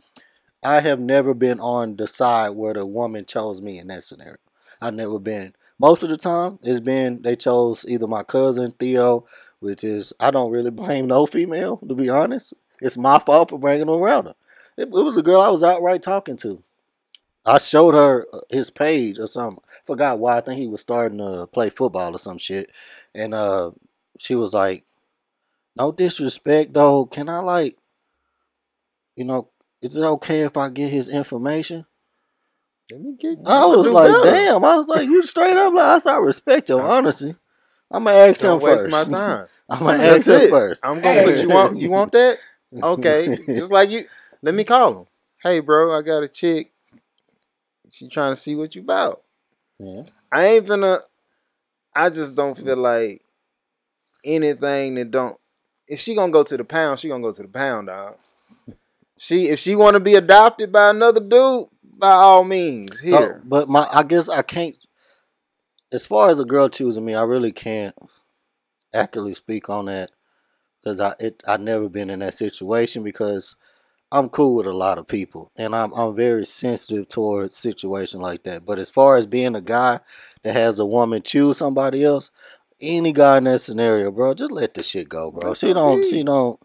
I 0.64 0.80
have 0.80 1.00
never 1.00 1.34
been 1.34 1.60
on 1.60 1.98
the 1.98 2.08
side 2.08 2.52
where 2.52 2.74
the 2.74 2.86
woman 2.86 3.26
chose 3.26 3.62
me 3.62 3.80
in 3.80 3.88
that 3.88 4.04
scenario. 4.04 4.38
I've 4.82 4.94
never 4.94 5.20
been. 5.20 5.54
Most 5.80 6.04
of 6.04 6.10
the 6.10 6.18
time, 6.18 6.60
it's 6.62 6.80
been 6.80 7.22
they 7.22 7.36
chose 7.36 7.84
either 7.88 8.08
my 8.08 8.24
cousin 8.24 8.72
Theo, 8.80 9.26
which 9.60 9.84
is 9.84 10.14
I 10.20 10.32
don't 10.32 10.52
really 10.52 10.72
blame 10.72 11.08
no 11.08 11.26
female 11.26 11.78
to 11.78 11.96
be 11.96 12.10
honest. 12.10 12.54
It's 12.82 12.98
my 12.98 13.20
fault 13.20 13.50
for 13.50 13.60
bringing 13.60 13.88
them 13.88 13.96
around 13.96 14.26
her. 14.26 14.36
It, 14.78 14.84
it 14.84 14.90
was 14.92 15.18
a 15.18 15.22
girl 15.22 15.42
I 15.42 15.50
was 15.50 15.64
outright 15.64 16.02
talking 16.02 16.38
to. 16.38 16.62
I 17.46 17.58
showed 17.58 17.94
her 17.94 18.26
uh, 18.34 18.40
his 18.50 18.70
page 18.70 19.20
or 19.20 19.28
something. 19.28 19.64
Forgot 19.86 20.20
why. 20.20 20.38
I 20.38 20.42
think 20.42 20.60
he 20.60 20.68
was 20.68 20.82
starting 20.82 21.18
to 21.18 21.48
play 21.48 21.70
football 21.70 22.16
or 22.16 22.20
some 22.20 22.38
shit. 22.38 22.72
And 23.14 23.34
uh, 23.34 23.72
she 24.18 24.36
was 24.36 24.54
like, 24.54 24.86
"No 25.76 25.92
disrespect, 25.92 26.74
though. 26.74 27.06
Can 27.06 27.30
I 27.30 27.40
like, 27.40 27.78
you 29.16 29.26
know, 29.26 29.50
is 29.82 29.98
it 29.98 30.04
okay 30.04 30.42
if 30.42 30.58
I 30.58 30.70
get 30.70 30.92
his 30.92 31.10
information?" 31.10 31.86
Let 32.92 33.02
me 33.02 33.16
get. 33.18 33.40
I 33.46 33.66
was 33.66 33.88
like, 33.88 34.12
better. 34.24 34.36
"Damn!" 34.36 34.66
I 34.66 34.76
was 34.76 34.88
like, 34.88 35.08
"You 35.08 35.26
straight 35.26 35.58
up 35.58 35.74
like 35.74 35.86
I 35.86 36.00
said, 36.00 36.14
I 36.14 36.18
respect 36.18 36.70
your 36.70 36.82
honesty." 36.90 37.36
I'm 37.92 38.06
gonna 38.06 38.18
ask 38.18 38.42
Don't 38.42 38.58
him 38.58 38.62
waste 38.62 38.90
first. 38.90 39.12
my 39.12 39.18
time. 39.18 39.48
I'm 39.70 39.80
gonna 39.80 39.98
That's 39.98 40.28
ask 40.28 40.44
him 40.44 40.50
first. 40.50 40.86
I'm 40.86 41.02
gonna 41.02 41.24
put 41.24 41.42
you 41.42 41.50
want 41.50 41.80
you 41.80 41.90
want 41.90 42.12
that? 42.14 42.38
Okay. 42.82 43.38
Just 43.46 43.72
like 43.72 43.92
you 43.92 44.06
let 44.42 44.56
me 44.56 44.64
call 44.64 45.02
him. 45.02 45.06
Hey 45.44 45.60
bro, 45.60 45.96
I 45.96 46.02
got 46.02 46.24
a 46.24 46.28
chick. 46.28 46.73
She 47.94 48.08
trying 48.10 48.32
to 48.32 48.36
see 48.36 48.56
what 48.56 48.74
you 48.74 48.82
about. 48.82 49.22
Yeah. 49.78 50.04
I 50.32 50.46
ain't 50.48 50.68
gonna 50.68 51.02
I 51.96 52.10
just 52.10 52.34
don't 52.34 52.58
feel 52.58 52.76
like 52.76 53.22
anything 54.26 54.96
that 54.96 55.12
don't 55.12 55.38
if 55.88 56.00
she 56.00 56.16
gonna 56.16 56.32
go 56.32 56.42
to 56.42 56.58
the 56.58 56.64
pound, 56.64 57.00
she 57.00 57.08
gonna 57.08 57.22
go 57.22 57.32
to 57.32 57.42
the 57.44 57.48
pound, 57.48 57.88
dog. 57.88 58.16
She 59.20 59.48
if 59.50 59.60
she 59.60 59.76
wanna 59.76 60.00
be 60.00 60.16
adopted 60.16 60.72
by 60.72 60.90
another 60.90 61.20
dude, 61.20 61.68
by 61.84 62.10
all 62.14 62.44
means, 62.44 63.00
So, 63.00 63.06
here. 63.06 63.42
but 63.46 63.70
my, 63.70 63.88
I 63.94 64.02
guess 64.02 64.28
I 64.28 64.42
can't. 64.42 64.76
As 65.92 66.08
far 66.08 66.32
as 66.32 66.40
a 66.40 66.46
girl 66.46 66.70
choosing 66.70 67.06
me, 67.06 67.14
I 67.14 67.22
really 67.24 67.52
can't 67.52 67.96
accurately 68.92 69.36
speak 69.36 69.70
on 69.70 69.86
that 69.86 70.10
because 70.82 71.00
I 71.00 71.14
it 71.20 71.44
I 71.48 71.58
never 71.58 71.90
been 71.90 72.10
in 72.10 72.20
that 72.20 72.34
situation 72.34 73.04
because 73.04 73.56
I'm 74.14 74.30
cool 74.30 74.56
with 74.56 74.68
a 74.68 74.74
lot 74.74 75.00
of 75.00 75.08
people 75.08 75.52
and 75.56 75.76
I'm 75.76 75.92
I'm 75.94 76.16
very 76.16 76.46
sensitive 76.46 77.10
towards 77.10 77.58
situation 77.58 78.22
like 78.22 78.44
that. 78.44 78.64
But 78.64 78.78
as 78.78 78.90
far 78.90 79.18
as 79.18 79.26
being 79.26 79.56
a 79.56 79.62
guy 79.62 80.02
that 80.44 80.56
has 80.56 80.78
a 80.78 80.86
woman 80.86 81.24
choose 81.24 81.58
somebody 81.58 82.04
else, 82.04 82.30
any 82.80 83.12
guy 83.12 83.40
in 83.40 83.46
that 83.46 83.62
scenario, 83.62 84.12
bro, 84.12 84.36
just 84.36 84.52
let 84.52 84.76
the 84.76 84.84
shit 84.84 85.10
go, 85.10 85.32
bro. 85.32 85.56
She 85.56 85.74
don't 85.74 86.06
she 86.06 86.24
don't 86.24 86.60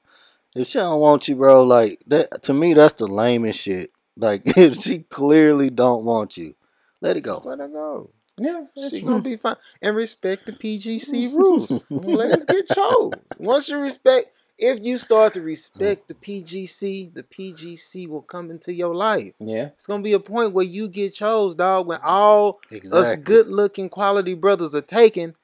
if 0.55 0.69
she 0.69 0.79
don't 0.79 1.01
want 1.01 1.27
you, 1.27 1.37
bro, 1.37 1.63
like 1.63 2.03
that 2.09 2.43
to 2.43 2.53
me 2.53 2.75
that's 2.75 2.95
the 2.95 3.07
lamest 3.07 3.59
shit. 3.61 3.93
Like 4.15 4.43
if 4.59 4.83
she 4.83 5.01
clearly 5.01 5.71
don't 5.71 6.05
want 6.05 6.37
you, 6.37 6.55
let 7.01 7.17
it 7.17 7.25
Just 7.25 7.45
go. 7.45 7.51
let 7.51 7.61
her 7.61 7.69
go. 7.69 8.11
Yeah, 8.41 8.65
true. 8.91 9.01
gonna 9.01 9.23
be 9.23 9.37
fine. 9.37 9.57
And 9.81 9.97
respect 9.97 10.47
the 10.47 10.53
PGC 10.53 11.33
rules. 11.33 11.73
Let's 11.91 12.45
get 12.45 12.67
chose. 12.69 13.13
Once 13.39 13.69
you 13.69 13.79
respect, 13.79 14.33
if 14.59 14.85
you 14.85 14.99
start 14.99 15.35
to 15.35 15.41
hmm. 15.41 15.47
respect 15.47 16.09
the 16.09 16.15
PGC, 16.15 17.15
the 17.15 17.23
PGC 17.23 18.09
will 18.09 18.23
come 18.23 18.51
into 18.51 18.73
your 18.73 18.95
life. 18.95 19.33
Yeah. 19.39 19.67
It's 19.67 19.87
gonna 19.87 20.03
be 20.03 20.13
a 20.13 20.21
point 20.21 20.53
where 20.53 20.65
you 20.65 20.89
get 20.89 21.15
chose, 21.15 21.55
dog. 21.55 21.87
When 21.87 22.01
all 22.03 22.61
us 22.93 23.17
good 23.17 23.49
looking 23.49 23.89
quality 23.89 24.35
brothers 24.35 24.75
are 24.75 24.81
taken, 24.81 25.35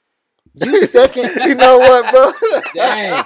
you 0.54 0.86
second. 0.86 1.30
you 1.46 1.54
know 1.54 1.78
what, 1.78 2.10
bro? 2.10 2.60
Dang. 2.74 3.24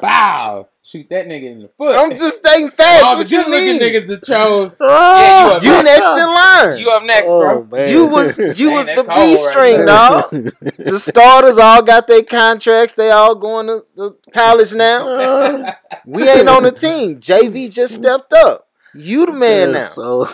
Bow. 0.00 0.68
Shoot 0.84 1.08
that 1.08 1.26
nigga 1.26 1.50
in 1.50 1.62
the 1.62 1.68
foot. 1.78 1.96
I'm 1.96 2.10
just 2.14 2.38
stating 2.38 2.70
facts. 2.70 3.02
all 3.02 3.14
the 3.16 3.22
what 3.22 3.30
you 3.30 3.42
good 3.44 3.50
looking 3.50 3.78
mean? 3.78 3.80
niggas 3.80 4.06
that 4.08 4.22
chose. 4.26 4.76
Oh, 4.78 5.48
you 5.48 5.52
up 5.56 5.62
You 5.62 5.70
next. 5.82 5.84
next 6.00 6.20
in 6.20 6.34
line. 6.34 6.78
You 6.78 6.90
up 6.90 7.02
next, 7.04 7.28
oh, 7.28 7.40
bro. 7.40 7.64
man. 7.64 7.90
You 7.90 8.06
was 8.06 8.58
you 8.58 8.66
Man, 8.68 8.76
was 8.76 8.86
the 8.86 9.02
B 9.04 9.36
string, 9.36 9.76
there. 9.78 9.86
dog. 9.86 10.52
The 10.84 11.00
starters 11.00 11.56
all 11.58 11.82
got 11.82 12.06
their 12.06 12.22
contracts. 12.22 12.94
They 12.94 13.10
all 13.10 13.34
going 13.34 13.66
to, 13.68 13.84
to 13.96 14.16
college 14.32 14.74
now. 14.74 15.74
We 16.06 16.28
ain't 16.28 16.48
on 16.50 16.64
the 16.64 16.72
team. 16.72 17.18
JV 17.18 17.72
just 17.72 17.94
stepped 17.94 18.32
up. 18.34 18.68
You 18.94 19.24
the 19.26 19.32
man 19.32 19.72
now. 19.72 19.86
So 19.88 20.28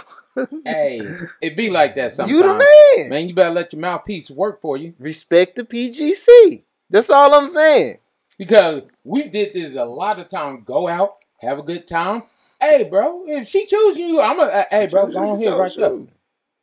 hey, 0.64 1.00
it 1.40 1.56
be 1.56 1.70
like 1.70 1.94
that 1.94 2.12
sometimes. 2.12 2.36
You 2.36 2.42
the 2.42 2.54
man. 2.98 3.08
Man, 3.10 3.28
you 3.28 3.34
better 3.34 3.54
let 3.54 3.72
your 3.72 3.80
mouthpiece 3.80 4.30
work 4.30 4.60
for 4.60 4.76
you 4.76 4.94
Respect 4.98 5.54
the 5.56 5.64
PGC. 5.64 6.62
That's 6.90 7.08
all 7.10 7.34
I'm 7.34 7.46
saying. 7.46 7.98
Because 8.40 8.84
we 9.04 9.28
did 9.28 9.52
this 9.52 9.76
a 9.76 9.84
lot 9.84 10.18
of 10.18 10.28
times. 10.28 10.62
Go 10.64 10.88
out, 10.88 11.16
have 11.40 11.58
a 11.58 11.62
good 11.62 11.86
time. 11.86 12.22
Hey, 12.58 12.84
bro, 12.84 13.24
if 13.26 13.46
she 13.46 13.66
choose 13.66 13.98
you, 13.98 14.18
I'm 14.18 14.38
gonna. 14.38 14.64
hey, 14.70 14.86
bro, 14.86 15.08
go 15.08 15.18
on 15.18 15.38
here 15.38 15.54
right 15.54 15.70
there. 15.76 15.92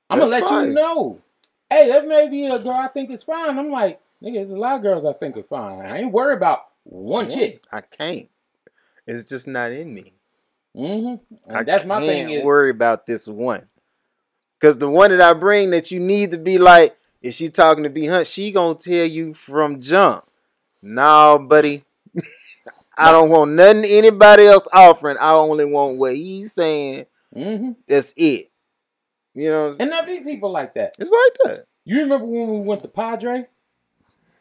I'm 0.10 0.18
gonna 0.20 0.26
let 0.26 0.48
fine. 0.48 0.70
you 0.70 0.74
know. 0.74 1.22
Hey, 1.70 1.88
that 1.90 2.08
may 2.08 2.30
be 2.30 2.48
a 2.48 2.58
girl 2.58 2.72
I 2.72 2.88
think 2.88 3.12
is 3.12 3.24
fine. 3.24 3.60
I'm 3.60 3.70
like, 3.70 4.02
nigga, 4.24 4.34
there's 4.34 4.50
a 4.50 4.58
lot 4.58 4.78
of 4.78 4.82
girls 4.82 5.06
I 5.06 5.14
think 5.14 5.38
are 5.38 5.44
fine. 5.44 5.86
I 5.86 6.00
ain't 6.00 6.12
worried 6.12 6.38
about 6.38 6.62
one 6.84 7.30
chick. 7.30 7.64
I 7.72 7.82
can't. 7.82 8.28
It's 9.06 9.24
just 9.24 9.48
not 9.48 9.72
in 9.72 9.94
me. 9.94 10.14
Mm-hmm. 10.76 11.56
I 11.56 11.62
that's 11.62 11.86
my 11.86 12.00
thing 12.00 12.32
is, 12.32 12.44
worry 12.44 12.72
about 12.72 13.06
this 13.06 13.28
one. 13.28 13.68
Cause 14.60 14.80
the 14.80 14.90
one 14.90 15.12
that 15.12 15.22
I 15.22 15.34
bring 15.34 15.70
that 15.70 15.92
you 15.92 16.00
need 16.00 16.32
to 16.32 16.40
be 16.40 16.58
like, 16.58 16.98
if 17.22 17.36
she 17.36 17.50
talking 17.50 17.84
to 17.84 17.90
B 17.92 18.08
Hunt, 18.08 18.26
she 18.26 18.52
gonna 18.52 18.74
tell 18.74 19.06
you 19.06 19.36
from 19.36 19.80
jump. 19.80 20.24
Nah, 20.82 21.38
buddy. 21.38 21.84
I 22.98 23.12
don't 23.12 23.30
want 23.30 23.52
nothing 23.52 23.86
anybody 23.86 24.46
else 24.46 24.68
offering. 24.74 25.18
I 25.20 25.32
only 25.32 25.66
want 25.66 25.98
what 25.98 26.16
he's 26.16 26.54
saying. 26.54 27.06
hmm 27.34 27.72
That's 27.88 28.14
it. 28.18 28.50
You 29.34 29.50
know, 29.52 29.62
what 29.62 29.68
I'm 29.68 29.74
saying? 29.74 29.92
and 29.94 30.08
there 30.08 30.20
be 30.20 30.24
people 30.24 30.52
like 30.52 30.74
that. 30.76 30.96
it's 30.98 31.12
like 31.12 31.56
that. 31.56 31.66
You 31.86 32.00
remember 32.02 32.26
when 32.26 32.50
we 32.50 32.60
went 32.62 32.82
to 32.82 32.88
Padre, 32.88 33.46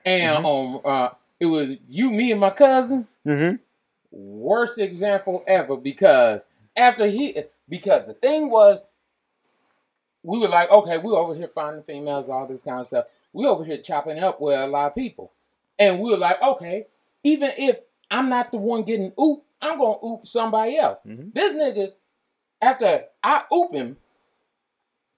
and 0.04 0.44
Mm-hmm. 0.44 0.46
um, 0.46 0.80
uh, 0.84 1.08
it 1.38 1.46
was 1.46 1.70
you, 1.88 2.10
me, 2.10 2.30
and 2.32 2.40
my 2.40 2.50
cousin. 2.50 3.06
Mm-hmm. 3.26 3.56
Worst 4.10 4.78
example 4.78 5.44
ever 5.46 5.76
because 5.76 6.46
after 6.76 7.06
he, 7.06 7.36
because 7.68 8.06
the 8.06 8.14
thing 8.14 8.48
was, 8.50 8.82
we 10.22 10.38
were 10.38 10.48
like, 10.48 10.70
okay, 10.70 10.96
we 10.98 11.10
over 11.12 11.34
here 11.34 11.50
finding 11.54 11.82
females, 11.82 12.28
all 12.30 12.46
this 12.46 12.62
kind 12.62 12.80
of 12.80 12.86
stuff. 12.86 13.04
We 13.32 13.44
over 13.46 13.64
here 13.64 13.76
chopping 13.78 14.18
up 14.18 14.40
with 14.40 14.58
a 14.58 14.66
lot 14.66 14.86
of 14.88 14.94
people, 14.94 15.32
and 15.78 16.00
we 16.00 16.11
were 16.11 16.18
like, 16.18 16.40
okay, 16.42 16.87
even 17.25 17.52
if 17.56 17.78
I'm 18.11 18.28
not 18.28 18.50
the 18.52 18.59
one 18.59 18.83
getting 18.85 19.12
oop, 19.21 19.42
I'm 19.61 19.78
gonna 19.78 19.99
oop 20.04 20.26
somebody 20.26 20.76
else. 20.78 20.99
Mhm. 21.06 21.35
This 21.35 21.52
nigga, 21.52 21.92
after 22.61 23.04
I 23.23 23.42
oop 23.52 23.73
him, 23.73 23.97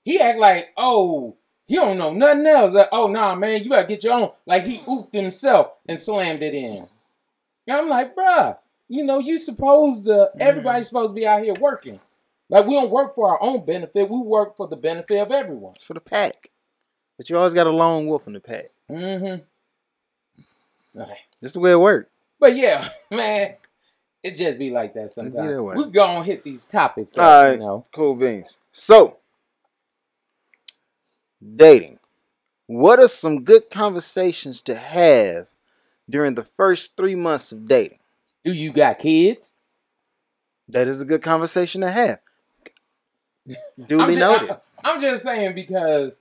he 0.05 0.21
act 0.21 0.38
like, 0.38 0.69
oh, 0.77 1.37
he 1.67 1.75
don't 1.75 1.99
know 1.99 2.12
nothing 2.12 2.47
else. 2.47 2.73
Like, 2.73 2.88
oh 2.93 3.09
nah, 3.09 3.35
man, 3.35 3.62
you 3.62 3.71
gotta 3.71 3.87
get 3.87 4.03
your 4.03 4.15
own. 4.15 4.31
Like 4.47 4.65
he 4.65 4.79
ooped 4.81 5.12
himself 5.12 5.73
and 5.87 5.99
slammed 5.99 6.43
it 6.43 6.55
in. 6.55 6.88
And 7.67 7.77
I'm 7.77 7.88
like, 7.88 8.17
bruh, 8.17 8.57
you 8.88 9.05
know, 9.05 9.19
you 9.19 9.38
supposed 9.38 10.05
to 10.05 10.31
everybody's 10.41 10.87
supposed 10.87 11.11
to 11.11 11.15
be 11.15 11.27
out 11.27 11.43
here 11.43 11.55
working. 11.61 12.00
Like 12.49 12.67
we 12.67 12.75
don't 12.75 12.91
work 12.91 13.15
for 13.15 13.29
our 13.31 13.43
own 13.43 13.67
benefit, 13.67 14.09
we 14.09 14.19
work 14.19 14.57
for 14.57 14.67
the 14.67 14.77
benefit 14.77 15.19
of 15.21 15.31
everyone. 15.31 15.75
It's 15.75 15.85
for 15.85 15.95
the 15.95 16.00
pack. 16.00 16.50
But 17.19 17.29
you 17.29 17.37
always 17.37 17.53
got 17.53 17.67
a 17.67 17.71
lone 17.71 18.07
wolf 18.07 18.27
in 18.27 18.33
the 18.33 18.41
pack. 18.41 18.71
Mm-hmm. 18.91 19.43
Just 21.43 21.55
the 21.55 21.61
way 21.61 21.73
it 21.73 21.81
works. 21.81 22.11
But 22.40 22.57
yeah, 22.57 22.88
man, 23.11 23.55
it 24.23 24.37
just 24.37 24.59
be 24.59 24.71
like 24.71 24.95
that 24.95 25.11
sometimes. 25.11 25.76
We 25.76 25.87
gonna 25.90 26.25
hit 26.25 26.43
these 26.45 26.64
topics, 26.64 27.17
up, 27.17 27.25
All 27.25 27.45
right. 27.45 27.52
you 27.52 27.59
know. 27.59 27.87
Cool 27.93 28.14
beans. 28.14 28.59
So, 28.73 29.19
dating. 31.57 31.99
What 32.67 32.99
are 32.99 33.09
some 33.09 33.45
good 33.45 33.71
conversations 33.71 34.61
to 34.62 34.75
have 34.75 35.49
during 36.09 36.35
the 36.35 36.45
first 36.45 36.97
three 36.97 37.14
months 37.14 37.50
of 37.50 37.67
dating? 37.67 37.99
Do 38.45 38.52
you 38.52 38.73
got 38.73 38.99
kids? 38.99 39.55
That 40.69 40.87
is 40.87 41.00
a 41.00 41.05
good 41.07 41.23
conversation 41.23 41.81
to 41.81 41.90
have. 41.90 42.19
I'm 43.49 43.85
Duly 43.87 44.14
ju- 44.14 44.21
noted. 44.21 44.50
I, 44.50 44.59
I'm 44.85 45.00
just 45.00 45.23
saying 45.23 45.55
because 45.55 46.21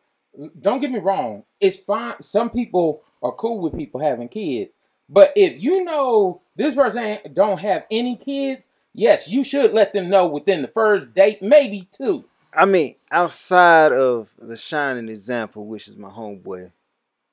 don't 0.60 0.80
get 0.80 0.92
me 0.92 1.00
wrong, 1.00 1.44
it's 1.60 1.78
fine. 1.78 2.22
Some 2.22 2.50
people 2.50 3.04
are 3.22 3.32
cool 3.32 3.60
with 3.62 3.78
people 3.78 4.00
having 4.00 4.28
kids, 4.30 4.76
but 5.10 5.32
if 5.36 5.62
you 5.62 5.84
know 5.84 6.42
this 6.56 6.76
person 6.76 7.20
don't 7.34 7.60
have 7.60 7.86
any 7.90 8.16
kids, 8.16 8.70
yes, 8.94 9.30
you 9.30 9.44
should 9.44 9.74
let 9.74 9.94
them 9.94 10.10
know 10.10 10.28
within 10.28 10.62
the 10.62 10.68
first 10.68 11.14
date, 11.14 11.42
maybe 11.42 11.88
two. 11.92 12.26
I 12.54 12.66
mean, 12.66 12.96
outside 13.12 13.92
of 13.92 14.34
the 14.40 14.58
shining 14.58 15.10
example, 15.10 15.66
which 15.66 15.88
is 15.88 15.96
my 15.96 16.10
homeboy, 16.10 16.72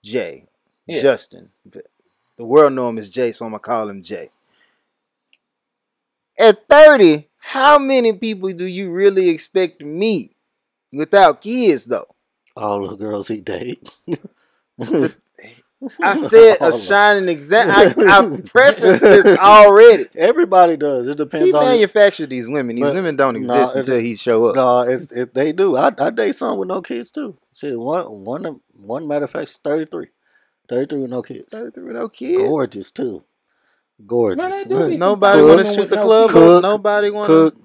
Jay, 0.03 0.47
Yeah. 0.87 1.01
Justin. 1.01 1.51
The 2.37 2.45
world 2.45 2.73
know 2.73 2.89
him 2.89 2.99
as 2.99 3.09
Jay, 3.09 3.33
so 3.33 3.45
I'm 3.45 3.53
gonna 3.53 3.61
call 3.61 3.89
him 3.89 4.03
Jay. 4.03 4.31
At 6.39 6.69
30, 6.69 7.29
how 7.39 7.79
many 7.79 8.13
people 8.13 8.53
do 8.53 8.65
you 8.65 8.91
really 8.91 9.29
expect 9.29 9.79
to 9.79 9.85
meet 9.85 10.35
without 10.93 11.41
kids 11.43 11.87
though? 11.87 12.13
All 12.57 12.87
the 12.89 12.97
girls 12.97 13.29
he 13.29 13.41
date. 13.41 13.89
I 16.03 16.17
said 16.17 16.59
a 16.61 16.73
shining 16.73 17.29
example. 17.29 18.03
I, 18.03 18.19
I 18.19 18.23
prefaced 18.41 19.03
this 19.03 19.39
already. 19.39 20.07
Everybody 20.15 20.77
does. 20.77 21.07
It 21.07 21.17
depends 21.17 21.53
on. 21.55 21.63
He 21.65 21.71
manufactured 21.71 22.31
these 22.31 22.49
women. 22.49 22.77
These 22.77 22.85
women 22.85 23.17
don't 23.17 23.37
exist 23.37 23.77
it- 23.77 23.81
until 23.81 23.99
he 24.01 24.15
show 24.17 24.47
up. 24.47 24.57
No, 24.57 24.81
it's, 24.81 25.11
it, 25.13 25.35
they 25.35 25.53
do. 25.53 25.77
I, 25.77 25.93
I 25.99 26.11
date 26.11 26.35
some 26.35 26.59
with 26.59 26.69
no 26.69 26.81
kids 26.81 27.11
too. 27.11 27.37
See, 27.53 27.75
one 27.75 28.25
one 28.25 28.61
one 28.73 29.07
matter 29.07 29.25
of 29.25 29.31
fact 29.31 29.51
is 29.51 29.59
33. 29.59 30.09
33 30.69 31.01
with 31.03 31.11
no 31.11 31.23
kids. 31.23 31.47
33 31.51 31.83
with 31.85 31.93
no 31.97 32.09
kids. 32.09 32.39
Gorgeous 32.43 32.91
too. 32.91 33.25
Gorgeous. 34.07 34.43
Man, 34.43 34.51
they 34.51 34.65
do 34.65 34.89
be 34.89 34.97
some 34.97 35.11
Nobody 35.11 35.43
want 35.43 35.67
to 35.67 35.73
shoot 35.73 35.91
the 35.91 35.97
club 36.03 36.31
Cook, 36.31 36.63
Nobody 36.63 37.11
want 37.11 37.27
Cook. 37.27 37.57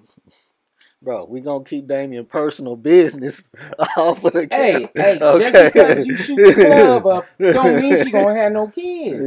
Bro, 1.01 1.25
we 1.25 1.39
gonna 1.39 1.63
keep 1.63 1.87
Damien 1.87 2.25
personal 2.25 2.75
business 2.75 3.49
off 3.97 4.23
of 4.23 4.33
the 4.33 4.47
Hey, 4.51 4.87
camera. 4.87 4.89
hey, 4.95 5.19
Okay. 5.21 5.51
just 5.51 5.73
because 5.73 6.05
you 6.07 6.15
shoot 6.17 6.43
the 6.43 6.53
club 6.53 7.05
up, 7.07 7.25
don't 7.39 7.79
mean 7.79 7.97
she 8.03 8.11
gonna 8.11 8.35
have 8.35 8.51
no 8.51 8.67
kids. 8.67 9.19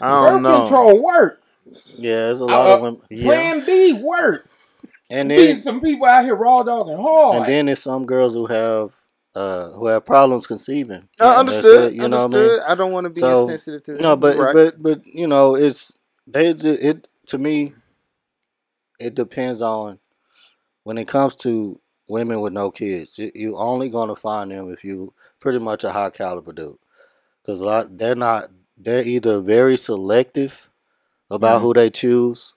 I 0.00 0.20
Birth 0.20 0.30
don't 0.30 0.42
know. 0.42 0.62
control 0.62 1.02
work. 1.04 1.40
Yeah, 1.98 2.14
there's 2.26 2.40
a 2.40 2.46
lot 2.46 2.70
Uh, 2.70 2.76
of 2.76 2.82
women. 2.82 3.00
Yeah. 3.10 3.26
Plan 3.26 3.66
B 3.66 3.92
work. 3.92 4.48
And 5.10 5.28
Be 5.28 5.36
then 5.36 5.60
some 5.60 5.80
people 5.80 6.06
out 6.06 6.24
here 6.24 6.34
raw 6.34 6.62
dogging 6.62 6.96
hard. 6.96 7.36
and 7.36 7.46
then 7.46 7.66
there's 7.66 7.82
some 7.82 8.06
girls 8.06 8.32
who 8.32 8.46
have 8.46 8.94
uh 9.34 9.70
who 9.70 9.86
have 9.86 10.06
problems 10.06 10.46
conceiving. 10.46 11.08
Uh, 11.20 11.24
That's 11.24 11.38
understood. 11.40 11.92
it, 11.92 11.96
you 11.96 12.08
know 12.08 12.26
what 12.26 12.34
I 12.34 12.48
mean? 12.48 12.60
I, 12.68 12.74
don't 12.74 12.92
want 12.92 13.04
to 13.04 13.10
be 13.10 13.20
So, 13.20 13.42
insensitive 13.42 13.82
to 13.84 13.92
that. 13.92 14.02
No, 14.02 14.16
but 14.16 14.36
right. 14.38 14.54
but 14.54 14.82
but 14.82 15.06
you 15.06 15.26
know, 15.26 15.54
it's 15.56 15.92
they 16.26 16.54
ju- 16.54 16.78
it 16.80 17.06
to 17.26 17.38
me. 17.38 17.74
It 18.98 19.14
depends 19.14 19.62
on 19.62 19.99
when 20.90 20.98
it 20.98 21.06
comes 21.06 21.36
to 21.36 21.78
women 22.08 22.40
with 22.40 22.52
no 22.52 22.68
kids. 22.68 23.16
You, 23.16 23.30
you 23.32 23.56
only 23.56 23.88
gonna 23.88 24.16
find 24.16 24.50
them 24.50 24.72
if 24.72 24.82
you 24.82 25.14
pretty 25.38 25.60
much 25.60 25.84
a 25.84 25.92
high 25.92 26.10
caliber 26.10 26.52
dude, 26.52 26.78
because 27.40 27.60
a 27.60 27.64
lot 27.64 27.96
they're 27.96 28.16
not. 28.16 28.50
They're 28.76 29.04
either 29.04 29.38
very 29.38 29.76
selective 29.76 30.68
about 31.30 31.58
Mhm. 31.60 31.62
who 31.62 31.74
they 31.74 31.90
choose, 31.90 32.54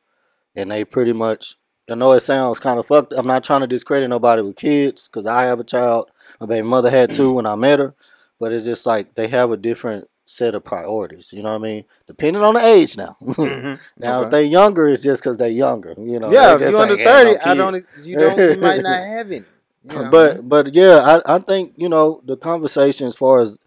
and 0.56 0.72
they 0.72 0.84
pretty 0.84 1.14
much. 1.14 1.58
I 1.88 1.94
know 1.94 2.14
it 2.14 2.22
sounds 2.22 2.60
kind 2.60 2.80
of 2.80 2.88
fucked. 2.88 3.14
I'm 3.14 3.28
not 3.28 3.44
trying 3.44 3.62
to 3.62 3.68
discredit 3.68 4.10
nobody 4.10 4.42
with 4.42 4.56
kids 4.56 5.08
because 5.08 5.28
I 5.28 5.44
have 5.44 5.60
a 5.60 5.64
child. 5.64 6.10
My 6.42 6.48
baby 6.48 6.66
mother 6.68 6.90
had 6.90 7.12
two 7.12 7.34
when 7.34 7.46
I 7.46 7.54
met 7.54 7.78
her, 7.78 7.94
but 8.40 8.52
it's 8.52 8.66
just 8.66 8.88
like 8.88 9.14
they 9.14 9.28
have 9.28 9.52
a 9.52 9.58
different 9.58 10.10
set 10.26 10.56
of 10.56 10.64
priorities. 10.64 11.32
You 11.34 11.44
know 11.44 11.50
what 11.50 11.56
I 11.56 11.64
mean? 11.64 11.86
Depending 12.08 12.42
on 12.44 12.54
the 12.54 12.66
age 12.66 12.98
now. 12.98 13.18
Mhm. 13.22 13.80
now, 13.98 14.18
Okay. 14.20 14.26
if 14.26 14.32
they 14.32 14.46
younger, 14.46 14.88
it's 14.88 15.04
just 15.04 15.22
because 15.22 15.38
they're 15.38 15.50
younger. 15.50 15.94
You 15.98 16.20
know? 16.20 16.32
yeah, 16.32 16.54
if 16.54 16.60
just 16.60 16.72
you 16.72 16.80
under 16.80 16.98
thirty, 16.98 17.32
no 17.34 17.40
I 17.44 17.54
don't. 17.56 17.86
You 18.02 18.18
don't. 18.20 18.38
You 18.40 18.58
might 18.62 18.82
not 18.82 19.00
have 19.06 19.32
any. 19.32 19.46
You 19.84 20.02
know? 20.04 20.10
But 20.10 20.48
but 20.48 20.74
yeah, 20.74 21.20
I, 21.26 21.36
I 21.36 21.40
think 21.40 21.74
you 21.78 21.90
know 21.90 22.22
the 22.26 22.38
conversation 22.38 23.08
as 23.08 23.16
far 23.16 23.42
as 23.42 23.58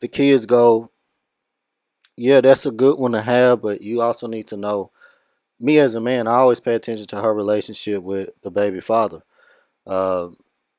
the 0.00 0.08
kids 0.08 0.46
go. 0.46 0.90
Yeah, 2.16 2.40
that's 2.40 2.66
a 2.66 2.70
good 2.70 2.98
one 2.98 3.12
to 3.12 3.22
have, 3.22 3.62
but 3.62 3.80
you 3.80 4.00
also 4.02 4.26
need 4.26 4.48
to 4.48 4.56
know. 4.56 4.90
Me 5.58 5.78
as 5.78 5.94
a 5.94 6.00
man, 6.00 6.26
I 6.26 6.36
always 6.36 6.58
pay 6.60 6.74
attention 6.74 7.06
to 7.08 7.20
her 7.20 7.34
relationship 7.34 8.02
with 8.02 8.30
the 8.42 8.50
baby 8.50 8.80
father, 8.80 9.22
uh, 9.86 10.28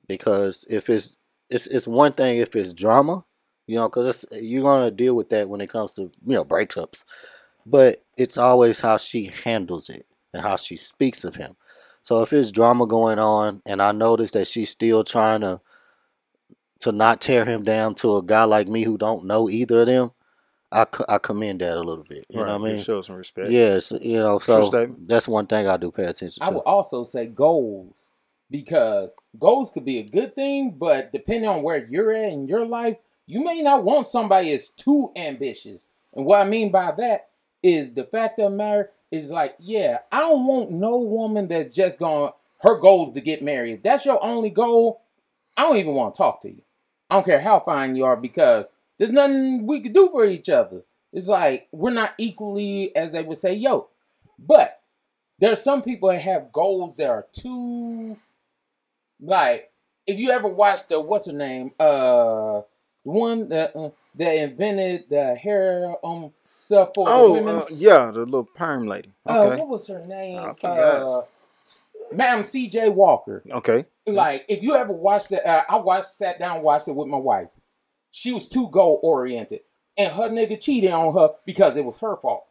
because 0.08 0.66
if 0.70 0.90
it's 0.90 1.16
it's 1.50 1.68
it's 1.68 1.88
one 1.88 2.14
thing 2.14 2.38
if 2.38 2.56
it's 2.56 2.74
drama, 2.74 3.24
you 3.72 3.78
know, 3.78 3.88
because 3.88 4.26
you're 4.34 4.64
gonna 4.64 4.92
deal 4.92 5.16
with 5.16 5.30
that 5.30 5.48
when 5.48 5.62
it 5.62 5.70
comes 5.70 5.94
to 5.94 6.02
you 6.02 6.36
know 6.36 6.44
breakups, 6.44 7.06
but 7.66 8.04
it's 8.18 8.38
always 8.38 8.82
how 8.82 8.98
she 8.98 9.32
handles 9.46 9.90
it 9.90 10.06
and 10.34 10.44
how 10.44 10.58
she 10.58 10.76
speaks 10.76 11.24
of 11.24 11.36
him. 11.36 11.56
So 12.04 12.22
if 12.22 12.34
it's 12.34 12.52
drama 12.52 12.86
going 12.86 13.18
on, 13.18 13.62
and 13.66 13.82
I 13.82 13.94
notice 13.94 14.32
that 14.32 14.50
she's 14.50 14.70
still 14.70 15.06
trying 15.06 15.40
to 15.42 15.62
to 16.82 16.92
not 16.92 17.22
tear 17.22 17.46
him 17.46 17.64
down 17.64 17.96
to 17.96 18.18
a 18.18 18.24
guy 18.24 18.44
like 18.44 18.68
me 18.68 18.84
who 18.84 18.98
don't 18.98 19.24
know 19.24 19.50
either 19.50 19.82
of 19.82 19.88
them, 19.88 20.12
I, 20.74 20.86
I 21.08 21.18
commend 21.18 21.62
that 21.62 21.78
a 21.78 21.82
little 21.82 22.04
bit. 22.04 22.26
You 22.28 22.40
know 22.40 22.58
what 22.58 22.70
I 22.70 22.74
mean? 22.74 22.84
Show 22.84 23.02
some 23.02 23.16
respect. 23.16 23.52
Yes, 23.52 23.94
you 24.02 24.18
know, 24.18 24.38
so 24.40 24.70
that's 25.06 25.30
one 25.30 25.48
thing 25.48 25.66
I 25.70 25.78
do 25.78 25.92
pay 25.92 26.08
attention 26.08 26.44
I 26.44 26.48
to. 26.48 26.52
I 26.52 26.56
would 26.56 26.64
also 26.66 27.06
say 27.06 27.26
goals 27.26 28.10
because 28.50 29.14
goals 29.40 29.72
could 29.72 29.86
be 29.86 30.00
a 30.00 30.04
good 30.04 30.36
thing, 30.36 30.76
but 30.78 31.14
depending 31.14 31.50
on 31.50 31.64
where 31.64 31.88
you're 31.90 32.12
at 32.12 32.34
in 32.34 32.50
your 32.50 32.66
life, 32.66 32.98
you 33.32 33.42
may 33.42 33.62
not 33.62 33.86
want 33.86 34.06
somebody 34.06 34.52
that's 34.52 34.68
too 34.68 35.14
ambitious. 35.16 35.88
And 36.14 36.26
what 36.26 36.42
I 36.42 36.44
mean 36.44 36.70
by 36.70 36.92
that 36.98 37.30
is 37.64 37.94
the 37.94 38.04
fact 38.04 38.38
of 38.40 38.52
the 38.52 38.58
matter 38.58 38.92
is 39.10 39.32
like, 39.32 39.56
yeah, 39.58 40.00
I 40.12 40.20
don't 40.20 40.46
want 40.46 40.72
no 40.72 40.98
woman 40.98 41.48
that's 41.48 41.74
just 41.74 41.98
going 41.98 42.34
her 42.60 42.78
goal 42.78 43.08
is 43.08 43.14
to 43.14 43.22
get 43.22 43.42
married. 43.42 43.76
If 43.76 43.84
that's 43.84 44.06
your 44.06 44.22
only 44.22 44.50
goal, 44.50 45.04
I 45.56 45.62
don't 45.62 45.78
even 45.78 45.94
want 45.94 46.14
to 46.14 46.18
talk 46.18 46.42
to 46.42 46.50
you. 46.50 46.62
I 47.10 47.16
don't 47.16 47.26
care 47.26 47.40
how 47.40 47.60
fine 47.60 47.96
you 47.96 48.04
are 48.04 48.18
because 48.18 48.70
there's 48.98 49.12
nothing 49.12 49.66
we 49.66 49.80
could 49.80 49.94
do 49.94 50.10
for 50.10 50.26
each 50.26 50.50
other. 50.50 50.84
It's 51.14 51.28
like 51.28 51.70
we're 51.72 51.92
not 51.92 52.16
equally, 52.18 52.94
as 52.98 53.14
they 53.14 53.24
would 53.24 53.38
say, 53.38 53.54
yoked. 53.54 53.94
But 54.38 54.82
there's 55.40 55.62
some 55.62 55.82
people 55.82 56.10
that 56.10 56.20
have 56.20 56.52
goals 56.52 56.98
that 56.98 57.08
are 57.10 57.28
too 57.32 58.18
like 59.22 59.72
if 60.06 60.20
you 60.20 60.32
ever 60.32 60.50
watched 60.50 60.90
the 60.90 61.00
what's 61.00 61.28
her 61.28 61.32
name 61.32 61.72
uh 61.80 62.62
the 63.06 63.12
one 63.12 63.50
that 63.50 63.76
uh, 63.76 63.90
that 64.16 64.36
invented 64.36 65.10
the 65.10 65.36
hair 65.36 65.96
um 66.04 66.32
stuff 66.58 66.90
for 66.94 67.06
the 67.08 67.12
Oh, 67.14 67.32
women 67.34 67.56
uh, 67.58 67.66
yeah, 67.72 68.12
the 68.12 68.20
little 68.20 68.44
perm 68.44 68.88
lady. 68.88 69.12
uh, 69.26 69.56
what 69.56 69.68
was 69.68 69.88
her 69.88 70.06
name 70.06 70.54
uh 70.64 71.22
Madam 72.14 72.44
C.J. 72.44 72.90
Walker 72.90 73.42
okay. 73.50 73.86
like 74.06 74.46
if 74.50 74.62
you 74.62 74.76
ever 74.76 74.92
watched 74.94 75.32
it 75.32 75.46
uh, 75.46 75.64
I 75.70 75.78
watched 75.78 76.10
sat 76.10 76.40
down 76.40 76.62
watched 76.62 76.88
it 76.88 76.96
with 76.96 77.08
my 77.08 77.18
wife 77.18 77.50
she 78.10 78.32
was 78.34 78.48
too 78.48 78.68
goal 78.70 79.00
oriented 79.02 79.62
and 79.98 80.12
her 80.14 80.28
nigga 80.30 80.60
cheated 80.62 80.92
on 80.92 81.14
her 81.14 81.30
because 81.46 81.78
it 81.78 81.86
was 81.86 81.98
her 82.00 82.16
fault 82.18 82.46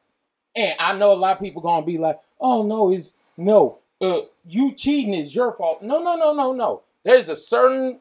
and 0.57 0.75
I 0.81 0.95
know 0.97 1.13
a 1.13 1.15
lot 1.15 1.37
of 1.37 1.43
people 1.43 1.63
gonna 1.63 1.87
be 1.87 1.97
like, 1.99 2.19
"Oh 2.41 2.63
no, 2.65 2.91
it's 2.91 3.13
no, 3.37 3.79
uh, 4.01 4.23
you 4.49 4.73
cheating 4.73 5.15
is 5.15 5.33
your 5.33 5.53
fault." 5.53 5.81
No, 5.81 6.03
no, 6.03 6.17
no, 6.17 6.33
no, 6.33 6.53
no. 6.53 6.83
There's 7.05 7.29
a 7.29 7.37
certain 7.37 8.01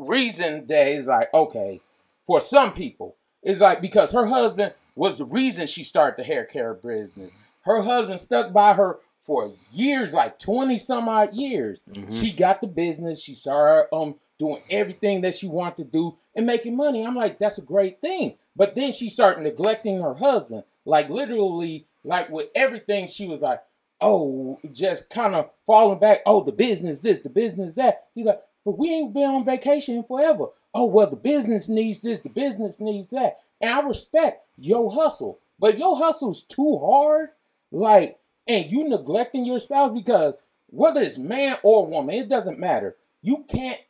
reason 0.00 0.66
that 0.66 0.88
is 0.88 1.06
like, 1.06 1.32
okay, 1.34 1.80
for 2.26 2.40
some 2.40 2.72
people, 2.72 3.16
it's 3.42 3.60
like 3.60 3.80
because 3.80 4.12
her 4.12 4.26
husband 4.26 4.74
was 4.94 5.18
the 5.18 5.24
reason 5.24 5.66
she 5.66 5.82
started 5.84 6.18
the 6.18 6.24
hair 6.26 6.44
care 6.44 6.74
business. 6.74 7.30
Her 7.62 7.82
husband 7.82 8.20
stuck 8.20 8.52
by 8.52 8.74
her 8.74 8.98
for 9.22 9.52
years, 9.72 10.12
like 10.12 10.38
twenty 10.38 10.76
some 10.76 11.08
odd 11.08 11.34
years. 11.34 11.82
Mhm. 11.90 12.18
She 12.18 12.32
got 12.32 12.60
the 12.60 12.66
business. 12.66 13.22
She 13.22 13.34
started 13.34 13.88
um 13.94 14.16
doing 14.38 14.62
everything 14.70 15.20
that 15.20 15.34
she 15.34 15.46
wanted 15.46 15.76
to 15.76 15.84
do 15.84 16.16
and 16.34 16.46
making 16.46 16.76
money. 16.76 17.04
I'm 17.06 17.14
like, 17.14 17.38
that's 17.38 17.58
a 17.58 17.62
great 17.62 18.00
thing. 18.00 18.36
But 18.56 18.74
then 18.74 18.92
she 18.92 19.08
started 19.08 19.42
neglecting 19.42 20.00
her 20.00 20.14
husband. 20.14 20.64
Like 20.84 21.08
literally, 21.10 21.86
like 22.04 22.30
with 22.30 22.48
everything, 22.54 23.06
she 23.06 23.26
was 23.26 23.40
like, 23.40 23.62
oh, 24.00 24.58
just 24.72 25.10
kind 25.10 25.34
of 25.34 25.50
falling 25.66 25.98
back. 25.98 26.20
Oh, 26.24 26.42
the 26.42 26.52
business 26.52 26.98
this, 27.00 27.18
the 27.18 27.28
business 27.28 27.74
that. 27.74 28.06
He's 28.14 28.24
like, 28.24 28.40
but 28.64 28.78
we 28.78 28.90
ain't 28.90 29.14
been 29.14 29.24
on 29.30 29.44
vacation 29.44 30.02
forever. 30.02 30.46
Oh, 30.74 30.86
well, 30.86 31.08
the 31.08 31.16
business 31.16 31.68
needs 31.68 32.00
this, 32.00 32.20
the 32.20 32.28
business 32.28 32.80
needs 32.80 33.10
that. 33.10 33.36
And 33.60 33.70
I 33.70 33.80
respect 33.80 34.46
your 34.56 34.92
hustle. 34.92 35.38
But 35.58 35.74
if 35.74 35.78
your 35.78 35.96
hustle's 35.96 36.42
too 36.42 36.78
hard, 36.78 37.30
like, 37.72 38.18
and 38.46 38.70
you 38.70 38.88
neglecting 38.88 39.44
your 39.44 39.58
spouse 39.58 39.92
because 39.92 40.36
whether 40.68 41.02
it's 41.02 41.18
man 41.18 41.58
or 41.62 41.86
woman, 41.86 42.14
it 42.14 42.28
doesn't 42.28 42.58
matter. 42.58 42.96
You 43.22 43.44
can't 43.48 43.80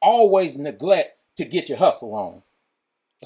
always 0.00 0.56
neglect 0.56 1.18
to 1.36 1.44
get 1.44 1.68
your 1.68 1.78
hustle 1.78 2.14
on. 2.14 2.42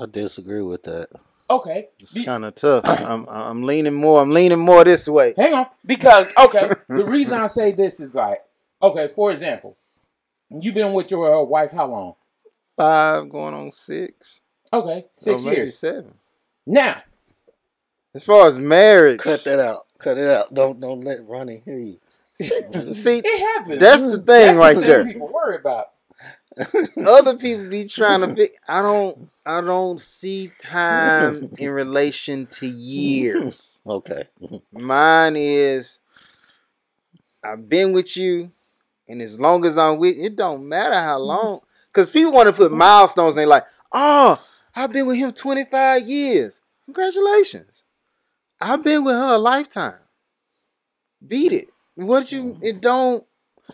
I 0.00 0.06
disagree 0.06 0.62
with 0.62 0.82
that. 0.84 1.08
Okay. 1.48 1.88
It's 2.00 2.12
Be- 2.12 2.24
kind 2.24 2.44
of 2.44 2.54
tough. 2.56 2.84
I'm 2.86 3.26
I'm 3.28 3.62
leaning 3.62 3.94
more. 3.94 4.20
I'm 4.20 4.30
leaning 4.30 4.58
more 4.58 4.84
this 4.84 5.08
way. 5.08 5.34
Hang 5.36 5.54
on. 5.54 5.66
Because, 5.84 6.26
okay, 6.38 6.70
the 6.88 7.04
reason 7.04 7.38
I 7.40 7.46
say 7.46 7.72
this 7.72 8.00
is 8.00 8.14
like, 8.14 8.42
okay, 8.82 9.10
for 9.14 9.30
example, 9.30 9.76
you've 10.50 10.74
been 10.74 10.92
with 10.92 11.10
your 11.10 11.34
uh, 11.34 11.42
wife 11.42 11.70
how 11.72 11.86
long? 11.86 12.14
Five 12.76 13.28
going 13.28 13.54
on 13.54 13.72
six. 13.72 14.40
Okay, 14.72 15.06
six 15.12 15.44
years. 15.44 15.78
Seven. 15.78 16.14
Now, 16.66 17.02
As 18.14 18.24
far 18.24 18.46
as 18.48 18.58
marriage, 18.58 19.20
Cut 19.20 19.44
that 19.44 19.60
out. 19.60 19.86
Cut 19.98 20.18
it 20.18 20.28
out. 20.28 20.52
Don't 20.52 20.78
don't 20.80 21.02
let 21.02 21.26
Ronnie 21.26 21.62
hear 21.64 21.78
you. 21.78 21.98
see, 22.92 23.22
it 23.24 23.38
happens. 23.56 23.80
that's 23.80 24.02
the 24.02 24.10
thing 24.18 24.24
That's 24.24 24.58
right 24.58 24.74
the 24.76 24.80
thing 24.82 24.90
there. 24.90 25.04
people 25.06 25.32
worry 25.32 25.56
about. 25.56 25.86
Other 27.06 27.36
people 27.36 27.68
be 27.70 27.86
trying 27.86 28.20
to. 28.20 28.34
Fi- 28.34 28.56
I 28.68 28.82
don't. 28.82 29.30
I 29.46 29.60
don't 29.60 30.00
see 30.00 30.50
time 30.58 31.50
in 31.58 31.70
relation 31.70 32.46
to 32.52 32.66
years. 32.66 33.80
Okay. 33.86 34.24
Mine 34.72 35.36
is. 35.36 36.00
I've 37.44 37.68
been 37.68 37.92
with 37.92 38.16
you, 38.16 38.50
and 39.08 39.22
as 39.22 39.40
long 39.40 39.64
as 39.64 39.78
I'm 39.78 39.98
with, 39.98 40.16
it 40.18 40.36
don't 40.36 40.68
matter 40.68 40.94
how 40.94 41.18
mm-hmm. 41.18 41.26
long. 41.26 41.60
Because 41.92 42.10
people 42.10 42.32
want 42.32 42.46
to 42.46 42.52
put 42.52 42.70
mm-hmm. 42.70 42.78
milestones. 42.78 43.36
and 43.36 43.42
they 43.42 43.46
like, 43.46 43.64
oh, 43.92 44.42
I've 44.74 44.92
been 44.92 45.06
with 45.06 45.16
him 45.16 45.32
25 45.32 46.08
years. 46.08 46.60
Congratulations. 46.84 47.84
I've 48.60 48.82
been 48.82 49.04
with 49.04 49.14
her 49.14 49.34
a 49.34 49.38
lifetime. 49.38 49.94
Beat 51.26 51.52
it. 51.52 51.68
What 51.94 52.30
you? 52.32 52.42
Mm-hmm. 52.42 52.64
It 52.64 52.80
don't. 52.80 53.24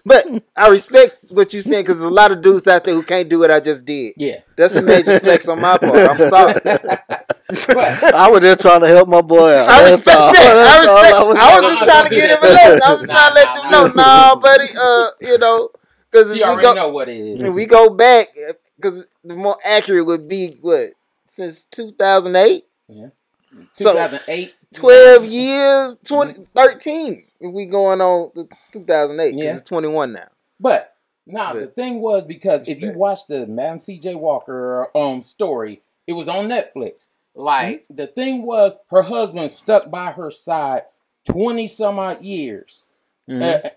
But 0.06 0.26
I 0.56 0.68
respect 0.68 1.26
what 1.30 1.52
you're 1.52 1.62
saying 1.62 1.84
because 1.84 1.98
there's 1.98 2.10
a 2.10 2.14
lot 2.14 2.32
of 2.32 2.40
dudes 2.40 2.66
out 2.66 2.84
there 2.84 2.94
who 2.94 3.02
can't 3.02 3.28
do 3.28 3.40
what 3.40 3.50
I 3.50 3.60
just 3.60 3.84
did. 3.84 4.14
Yeah. 4.16 4.40
That's 4.56 4.74
a 4.74 4.80
major 4.80 5.20
flex 5.20 5.48
on 5.48 5.60
my 5.60 5.76
part. 5.76 5.96
I'm 5.96 6.28
sorry. 6.30 6.60
But 7.66 8.14
I 8.14 8.28
was 8.30 8.40
just 8.40 8.60
trying 8.60 8.80
to 8.80 8.88
help 8.88 9.08
my 9.08 9.20
boy 9.20 9.54
out. 9.54 9.68
I 9.68 9.90
respect 9.90 10.16
all. 10.18 10.32
that. 10.32 10.56
I 10.56 10.84
That's 10.84 10.88
all 10.88 11.02
respect. 11.02 11.26
was 11.28 11.36
I 11.40 11.60
was 11.60 11.74
just 11.74 11.84
trying 11.84 12.08
to 12.10 12.14
get 12.16 12.30
him 12.30 12.38
relaxed. 12.42 12.82
I 12.84 12.94
was 12.94 13.02
Nah, 13.04 13.14
trying 13.14 13.28
to 13.28 13.34
let 13.34 13.54
them 13.54 13.70
know, 13.70 13.86
nah, 14.02 14.34
buddy. 14.36 14.68
Uh, 14.76 15.06
you 15.20 15.38
know, 15.38 15.70
because 16.10 16.28
you 16.34 16.40
we 16.40 16.44
already 16.44 16.62
go, 16.62 16.74
know 16.74 16.88
what 16.88 17.08
it 17.08 17.16
is. 17.16 17.42
If 17.42 17.54
we 17.54 17.66
go 17.66 17.90
back 17.90 18.28
because 18.76 19.06
the 19.24 19.34
more 19.34 19.58
accurate 19.64 20.06
would 20.06 20.28
be 20.28 20.58
what 20.60 20.90
since 21.26 21.64
2008, 21.70 22.64
Yeah. 22.88 23.08
So, 23.72 23.92
2008. 23.92 24.54
12 24.74 25.24
years, 25.26 25.98
20, 26.06 26.46
13. 26.54 27.24
If 27.40 27.52
we 27.52 27.66
going 27.66 28.00
on 28.00 28.32
to 28.34 28.48
2008, 28.72 29.30
because 29.32 29.44
Yeah. 29.44 29.56
it's 29.58 29.68
21 29.68 30.12
now. 30.14 30.28
But 30.58 30.94
now 31.26 31.52
But- 31.52 31.60
the 31.60 31.66
thing 31.66 32.00
was 32.00 32.24
because 32.24 32.62
if 32.66 32.80
you 32.80 32.92
watch 32.92 33.26
the 33.28 33.46
Madam 33.46 33.78
C.J. 33.78 34.14
Walker 34.14 34.88
um 34.96 35.22
story, 35.22 35.82
it 36.06 36.14
was 36.14 36.28
on 36.28 36.48
Netflix. 36.48 37.08
Like 37.34 37.84
Mm-hmm. 37.84 37.94
the 37.96 38.06
thing 38.06 38.42
was, 38.44 38.74
her 38.90 39.02
husband 39.02 39.50
stuck 39.50 39.90
by 39.90 40.12
her 40.12 40.30
side 40.30 40.82
twenty 41.24 41.66
some 41.66 41.98
odd 41.98 42.22
years, 42.22 42.88
Mhm. 43.28 43.64
Uh, 43.64 43.70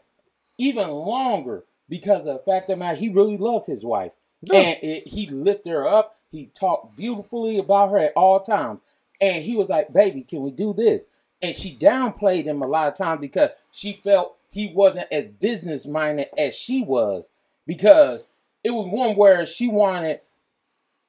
even 0.58 0.90
longer 0.90 1.64
because 1.88 2.26
of 2.26 2.38
the 2.38 2.40
fact 2.44 2.68
that 2.68 2.98
he 2.98 3.10
really 3.10 3.38
loved 3.38 3.68
his 3.68 3.86
wife, 3.86 4.14
Yeah. 4.42 4.60
and 4.60 4.84
it, 4.84 5.08
he 5.08 5.28
lifted 5.28 5.70
her 5.72 5.88
up. 5.88 6.18
He 6.32 6.48
talked 6.48 6.98
beautifully 6.98 7.58
about 7.60 7.92
her 7.92 7.98
at 8.00 8.14
all 8.16 8.40
times, 8.42 8.80
and 9.22 9.44
he 9.44 9.56
was 9.56 9.70
like, 9.70 9.94
"Baby, 9.94 10.24
can 10.24 10.42
we 10.42 10.52
do 10.52 10.74
this?" 10.74 11.08
And 11.42 11.56
she 11.56 11.76
downplayed 11.76 12.46
him 12.46 12.62
a 12.62 12.68
lot 12.68 12.88
of 12.88 12.96
times 12.96 13.22
because 13.22 13.52
she 13.72 13.94
felt 14.04 14.36
he 14.50 14.72
wasn't 14.74 15.08
as 15.12 15.28
business 15.28 15.86
minded 15.86 16.30
as 16.38 16.56
she 16.56 16.82
was 16.82 17.32
because 17.68 18.28
it 18.64 18.72
was 18.72 18.88
one 18.88 19.16
where 19.16 19.46
she 19.46 19.68
wanted 19.68 20.22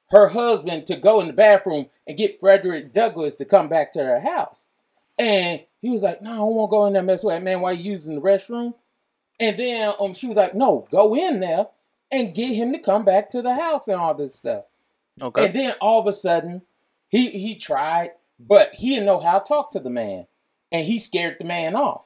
her 0.09 0.29
husband 0.29 0.87
to 0.87 0.95
go 0.95 1.19
in 1.19 1.27
the 1.27 1.33
bathroom 1.33 1.87
and 2.05 2.17
get 2.17 2.39
Frederick 2.39 2.93
Douglass 2.93 3.35
to 3.35 3.45
come 3.45 3.67
back 3.67 3.91
to 3.93 4.03
her 4.03 4.21
house. 4.21 4.67
And 5.19 5.61
he 5.81 5.89
was 5.89 6.01
like, 6.01 6.21
No, 6.21 6.31
I 6.31 6.35
don't 6.35 6.55
want 6.55 6.69
to 6.69 6.71
go 6.71 6.85
in 6.85 6.93
there 6.93 6.99
and 7.01 7.07
mess 7.07 7.23
with 7.23 7.35
that 7.35 7.43
man 7.43 7.61
while 7.61 7.73
you 7.73 7.91
using 7.91 8.15
the 8.15 8.21
restroom. 8.21 8.73
And 9.39 9.57
then 9.57 9.93
um 9.99 10.13
she 10.13 10.27
was 10.27 10.37
like, 10.37 10.55
No, 10.55 10.87
go 10.91 11.15
in 11.15 11.39
there 11.39 11.67
and 12.11 12.33
get 12.33 12.53
him 12.53 12.71
to 12.73 12.79
come 12.79 13.03
back 13.03 13.29
to 13.31 13.41
the 13.41 13.55
house 13.55 13.87
and 13.87 13.97
all 13.97 14.13
this 14.13 14.35
stuff. 14.35 14.65
Okay. 15.21 15.45
And 15.45 15.53
then 15.53 15.73
all 15.81 15.99
of 15.99 16.07
a 16.07 16.13
sudden, 16.13 16.61
he 17.09 17.29
he 17.31 17.55
tried, 17.55 18.11
but 18.39 18.75
he 18.75 18.89
didn't 18.89 19.05
know 19.05 19.19
how 19.19 19.39
to 19.39 19.47
talk 19.47 19.71
to 19.71 19.79
the 19.79 19.89
man. 19.89 20.27
And 20.71 20.85
he 20.85 20.99
scared 20.99 21.37
the 21.39 21.45
man 21.45 21.75
off. 21.75 22.05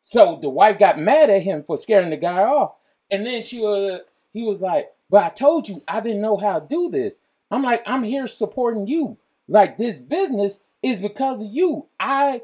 So 0.00 0.38
the 0.40 0.48
wife 0.48 0.78
got 0.78 0.98
mad 0.98 1.28
at 1.30 1.42
him 1.42 1.64
for 1.66 1.76
scaring 1.76 2.10
the 2.10 2.16
guy 2.16 2.42
off. 2.42 2.74
And 3.10 3.26
then 3.26 3.42
she 3.42 3.60
was 3.60 4.00
he 4.32 4.42
was 4.42 4.60
like, 4.60 4.90
But 5.10 5.24
I 5.24 5.28
told 5.30 5.68
you 5.68 5.82
I 5.88 6.00
didn't 6.00 6.22
know 6.22 6.36
how 6.36 6.58
to 6.58 6.66
do 6.66 6.88
this. 6.88 7.20
I'm 7.50 7.62
like, 7.62 7.82
I'm 7.86 8.04
here 8.04 8.26
supporting 8.26 8.86
you. 8.86 9.18
Like 9.48 9.76
this 9.76 9.96
business 9.96 10.60
is 10.82 10.98
because 10.98 11.42
of 11.42 11.48
you. 11.50 11.88
I 11.98 12.42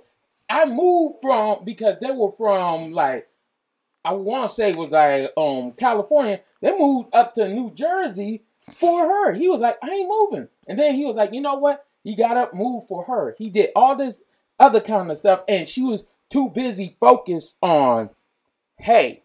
I 0.51 0.67
moved 0.67 1.17
from 1.23 1.65
because 1.65 1.97
they 2.01 2.11
were 2.11 2.33
from 2.33 2.93
like 2.93 3.29
I 4.05 4.13
want 4.13 4.49
to 4.51 4.55
say 4.55 4.73
was 4.73 4.91
like 4.91 5.33
um 5.37 5.73
California. 5.73 6.41
They 6.61 6.77
moved 6.77 7.15
up 7.15 7.35
to 7.35 7.49
New 7.49 7.73
Jersey 7.73 8.43
for 8.75 9.07
her. 9.07 9.33
He 9.33 9.49
was 9.49 9.61
like, 9.61 9.79
I 9.83 9.91
ain't 9.91 10.09
moving. 10.09 10.49
And 10.67 10.79
then 10.79 10.95
he 10.95 11.05
was 11.05 11.15
like, 11.17 11.33
you 11.33 11.41
know 11.41 11.55
what? 11.55 11.85
He 12.03 12.15
got 12.15 12.37
up, 12.37 12.55
moved 12.55 12.89
for 12.89 13.05
her. 13.05 13.35
He 13.39 13.51
did 13.51 13.71
all 13.75 13.97
this 13.97 14.23
other 14.59 14.81
kind 14.81 15.11
of 15.11 15.19
stuff, 15.19 15.43
and 15.49 15.69
she 15.69 15.83
was 15.83 16.05
too 16.31 16.51
busy 16.51 16.97
focused 17.01 17.57
on, 17.63 18.11
hey, 18.79 19.25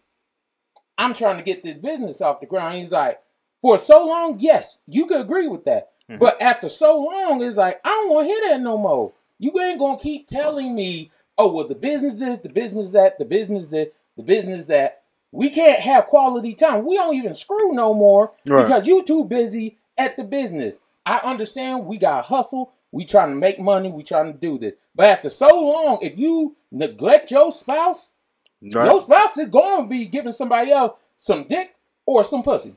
I'm 0.98 1.14
trying 1.14 1.36
to 1.38 1.42
get 1.42 1.64
this 1.64 1.76
business 1.76 2.20
off 2.20 2.40
the 2.40 2.46
ground. 2.46 2.76
He's 2.76 2.90
like, 2.90 3.20
for 3.62 3.78
so 3.78 4.04
long, 4.06 4.36
yes, 4.40 4.78
you 4.86 5.06
could 5.06 5.20
agree 5.20 5.48
with 5.48 5.64
that. 5.64 5.90
Mhm. 6.10 6.18
But 6.18 6.42
after 6.42 6.68
so 6.68 6.98
long, 6.98 7.42
it's 7.42 7.56
like 7.56 7.80
I 7.84 7.88
don't 7.90 8.10
want 8.10 8.26
to 8.26 8.34
hear 8.34 8.48
that 8.50 8.60
no 8.60 8.76
more. 8.76 9.12
You 9.38 9.58
ain't 9.60 9.78
gonna 9.78 9.98
keep 9.98 10.26
telling 10.26 10.74
me, 10.74 11.10
oh 11.38 11.52
well, 11.52 11.66
the 11.68 11.74
business 11.74 12.20
is 12.20 12.40
the 12.40 12.48
business 12.48 12.90
that 12.90 13.18
the 13.18 13.24
business 13.24 13.70
that 13.70 13.92
the 14.16 14.22
business 14.22 14.66
that. 14.66 14.98
We 15.34 15.48
can't 15.48 15.78
have 15.80 16.08
quality 16.08 16.52
time. 16.52 16.84
We 16.84 16.94
don't 16.96 17.14
even 17.14 17.32
screw 17.32 17.72
no 17.72 17.94
more 17.94 18.32
Right. 18.46 18.64
because 18.66 18.86
you 18.86 19.02
too 19.02 19.24
busy 19.24 19.78
at 19.96 20.18
the 20.18 20.24
business. 20.24 20.78
I 21.06 21.20
understand 21.24 21.86
we 21.86 21.96
got 21.96 22.16
to 22.16 22.22
hustle. 22.28 22.72
We 22.90 23.06
trying 23.06 23.30
to 23.30 23.36
make 23.36 23.58
money. 23.58 23.90
We 23.90 24.02
trying 24.02 24.34
to 24.34 24.38
do 24.38 24.58
this. 24.58 24.74
But 24.94 25.06
after 25.06 25.30
so 25.30 25.48
long, 25.48 26.00
if 26.02 26.18
you 26.18 26.54
neglect 26.70 27.30
your 27.30 27.50
spouse, 27.50 28.12
Right. 28.60 28.90
your 28.90 29.00
spouse 29.00 29.38
is 29.38 29.46
going 29.48 29.84
to 29.84 29.88
be 29.88 30.04
giving 30.04 30.32
somebody 30.32 30.70
else 30.70 31.00
some 31.16 31.44
dick 31.44 31.74
or 32.04 32.24
some 32.24 32.42
pussy. 32.42 32.76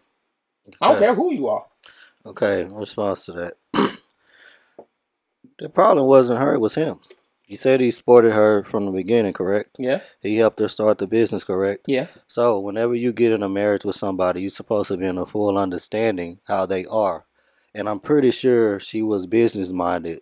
I 0.81 0.89
don't 0.89 0.99
care 0.99 1.15
who 1.15 1.33
you 1.33 1.47
are. 1.47 1.65
Okay, 2.25 2.61
in 2.61 2.73
response 2.73 3.25
to 3.25 3.31
that. 3.33 3.53
the 5.59 5.69
problem 5.69 6.07
wasn't 6.07 6.39
her, 6.39 6.53
it 6.53 6.59
was 6.61 6.75
him. 6.75 6.99
You 7.47 7.57
said 7.57 7.79
he 7.79 7.91
supported 7.91 8.33
her 8.33 8.63
from 8.63 8.87
the 8.87 8.91
beginning, 8.91 9.33
correct? 9.33 9.75
Yeah, 9.77 10.01
He 10.19 10.37
helped 10.37 10.59
her 10.59 10.67
start 10.67 10.97
the 10.97 11.05
business, 11.07 11.43
correct? 11.43 11.85
yeah, 11.87 12.07
So 12.27 12.59
whenever 12.59 12.95
you 12.95 13.13
get 13.13 13.31
in 13.31 13.43
a 13.43 13.49
marriage 13.49 13.85
with 13.85 13.95
somebody, 13.95 14.41
you're 14.41 14.49
supposed 14.49 14.87
to 14.87 14.97
be 14.97 15.05
in 15.05 15.19
a 15.19 15.27
full 15.27 15.55
understanding 15.57 16.39
how 16.45 16.65
they 16.65 16.85
are. 16.85 17.25
And 17.75 17.87
I'm 17.87 17.99
pretty 17.99 18.31
sure 18.31 18.79
she 18.79 19.03
was 19.03 19.27
business 19.27 19.71
minded 19.71 20.21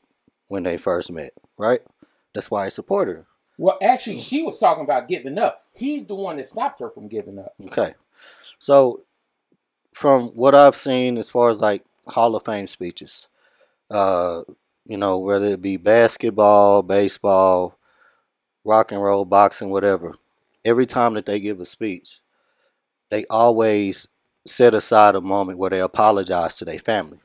when 0.50 0.64
they 0.64 0.78
first 0.78 1.12
met, 1.12 1.32
right? 1.58 1.80
That's 2.34 2.52
why 2.52 2.66
he 2.66 2.72
supported 2.72 3.16
her. 3.18 3.28
Well, 3.58 3.78
actually, 3.82 4.20
she 4.20 4.42
was 4.42 4.60
talking 4.60 4.84
about 4.84 5.08
giving 5.08 5.38
up. 5.38 5.64
He's 5.74 6.04
the 6.06 6.16
one 6.16 6.38
that 6.38 6.48
stopped 6.48 6.80
her 6.82 6.90
from 6.90 7.08
giving 7.08 7.40
up. 7.40 7.54
Okay. 7.68 7.94
So 8.60 9.04
from 9.94 10.30
what 10.30 10.56
I've 10.56 10.76
seen 10.76 11.18
as 11.18 11.30
far 11.30 11.50
as 11.50 11.60
like 11.60 11.84
Hall 12.08 12.36
of 12.36 12.44
Fame 12.44 12.68
speeches, 12.68 13.28
uh, 13.90 14.42
you 14.86 14.98
know, 14.98 15.20
whether 15.20 15.48
it 15.48 15.62
be 15.62 15.78
basketball, 15.78 16.82
baseball, 16.82 17.78
rock 18.66 18.92
and 18.92 19.02
roll, 19.02 19.26
boxing, 19.26 19.70
whatever, 19.70 20.16
every 20.66 20.86
time 20.86 21.14
that 21.14 21.26
they 21.26 21.40
give 21.40 21.60
a 21.60 21.66
speech, 21.66 22.20
they 23.10 23.26
always 23.30 24.08
set 24.46 24.74
aside 24.74 25.16
a 25.16 25.22
moment 25.22 25.58
where 25.58 25.70
they 25.70 25.80
apologize 25.80 26.58
to 26.58 26.66
their 26.66 26.80
family 26.80 27.20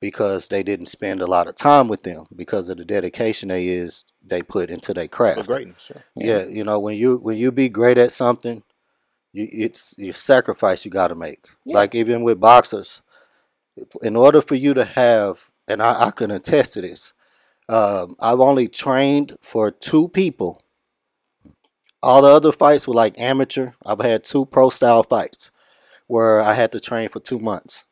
because 0.00 0.48
they 0.48 0.62
didn't 0.62 0.86
spend 0.86 1.22
a 1.22 1.26
lot 1.26 1.46
of 1.46 1.54
time 1.54 1.88
with 1.88 2.02
them 2.02 2.26
because 2.34 2.68
of 2.68 2.76
the 2.76 2.84
dedication 2.84 3.48
they 3.48 3.68
is 3.68 4.04
they 4.22 4.42
put 4.42 4.68
into 4.68 4.92
their 4.92 5.08
craft. 5.08 5.46
greatness, 5.46 5.82
sure. 5.82 6.04
Yeah, 6.14 6.44
you 6.44 6.64
know, 6.64 6.78
when 6.78 6.96
you 6.96 7.16
when 7.16 7.38
you 7.38 7.50
be 7.50 7.68
great 7.68 7.96
at 7.96 8.12
something, 8.12 8.62
you 9.34 9.48
it's 9.50 9.94
your 9.98 10.14
sacrifice 10.14 10.84
you 10.84 10.90
got 10.90 11.08
to 11.08 11.14
make. 11.14 11.46
Yeah. 11.64 11.74
Like 11.74 11.94
even 11.94 12.22
with 12.22 12.40
boxers, 12.40 13.02
in 14.02 14.16
order 14.16 14.40
for 14.40 14.54
you 14.54 14.72
to 14.74 14.84
have, 14.84 15.50
and 15.68 15.82
I, 15.82 16.06
I 16.06 16.10
can 16.12 16.30
attest 16.30 16.74
to 16.74 16.80
this, 16.80 17.12
um, 17.68 18.16
I've 18.20 18.40
only 18.40 18.68
trained 18.68 19.36
for 19.42 19.70
two 19.70 20.08
people. 20.08 20.62
All 22.02 22.22
the 22.22 22.28
other 22.28 22.52
fights 22.52 22.86
were 22.86 22.94
like 22.94 23.18
amateur. 23.18 23.72
I've 23.84 24.00
had 24.00 24.24
two 24.24 24.46
pro 24.46 24.70
style 24.70 25.02
fights 25.02 25.50
where 26.06 26.40
I 26.40 26.54
had 26.54 26.70
to 26.72 26.80
train 26.80 27.08
for 27.08 27.20
two 27.20 27.38
months, 27.38 27.84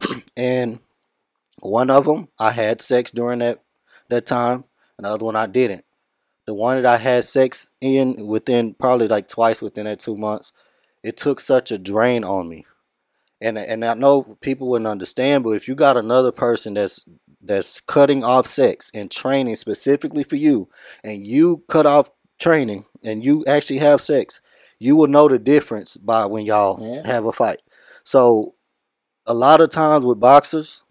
and 0.36 0.80
one 1.60 1.90
of 1.90 2.04
them 2.04 2.28
I 2.38 2.50
had 2.50 2.82
sex 2.82 3.10
during 3.10 3.38
that 3.38 3.62
that 4.08 4.26
time, 4.26 4.64
and 4.98 5.04
the 5.06 5.10
other 5.10 5.24
one 5.24 5.36
I 5.36 5.46
didn't 5.46 5.86
the 6.46 6.54
one 6.54 6.80
that 6.80 6.86
I 6.86 6.96
had 6.96 7.24
sex 7.24 7.72
in 7.80 8.26
within 8.26 8.74
probably 8.74 9.08
like 9.08 9.28
twice 9.28 9.60
within 9.60 9.84
that 9.84 9.98
two 9.98 10.16
months, 10.16 10.52
it 11.06 11.16
took 11.16 11.38
such 11.40 11.70
a 11.70 11.78
drain 11.78 12.24
on 12.24 12.48
me. 12.48 12.66
And 13.40 13.58
and 13.58 13.84
I 13.84 13.94
know 13.94 14.36
people 14.40 14.68
wouldn't 14.68 14.88
understand, 14.88 15.44
but 15.44 15.50
if 15.50 15.68
you 15.68 15.74
got 15.74 15.96
another 15.96 16.32
person 16.32 16.74
that's 16.74 17.04
that's 17.40 17.80
cutting 17.82 18.24
off 18.24 18.46
sex 18.46 18.90
and 18.92 19.10
training 19.10 19.56
specifically 19.56 20.24
for 20.24 20.36
you, 20.36 20.68
and 21.04 21.24
you 21.24 21.62
cut 21.68 21.86
off 21.86 22.10
training 22.40 22.86
and 23.04 23.24
you 23.24 23.44
actually 23.46 23.78
have 23.78 24.00
sex, 24.00 24.40
you 24.78 24.96
will 24.96 25.06
know 25.06 25.28
the 25.28 25.38
difference 25.38 25.96
by 25.96 26.26
when 26.26 26.44
y'all 26.44 26.78
Yeah. 26.80 27.06
have 27.06 27.26
a 27.26 27.32
fight. 27.32 27.60
So 28.04 28.52
a 29.26 29.34
lot 29.34 29.60
of 29.60 29.70
times 29.70 30.04
with 30.04 30.18
boxers, 30.18 30.82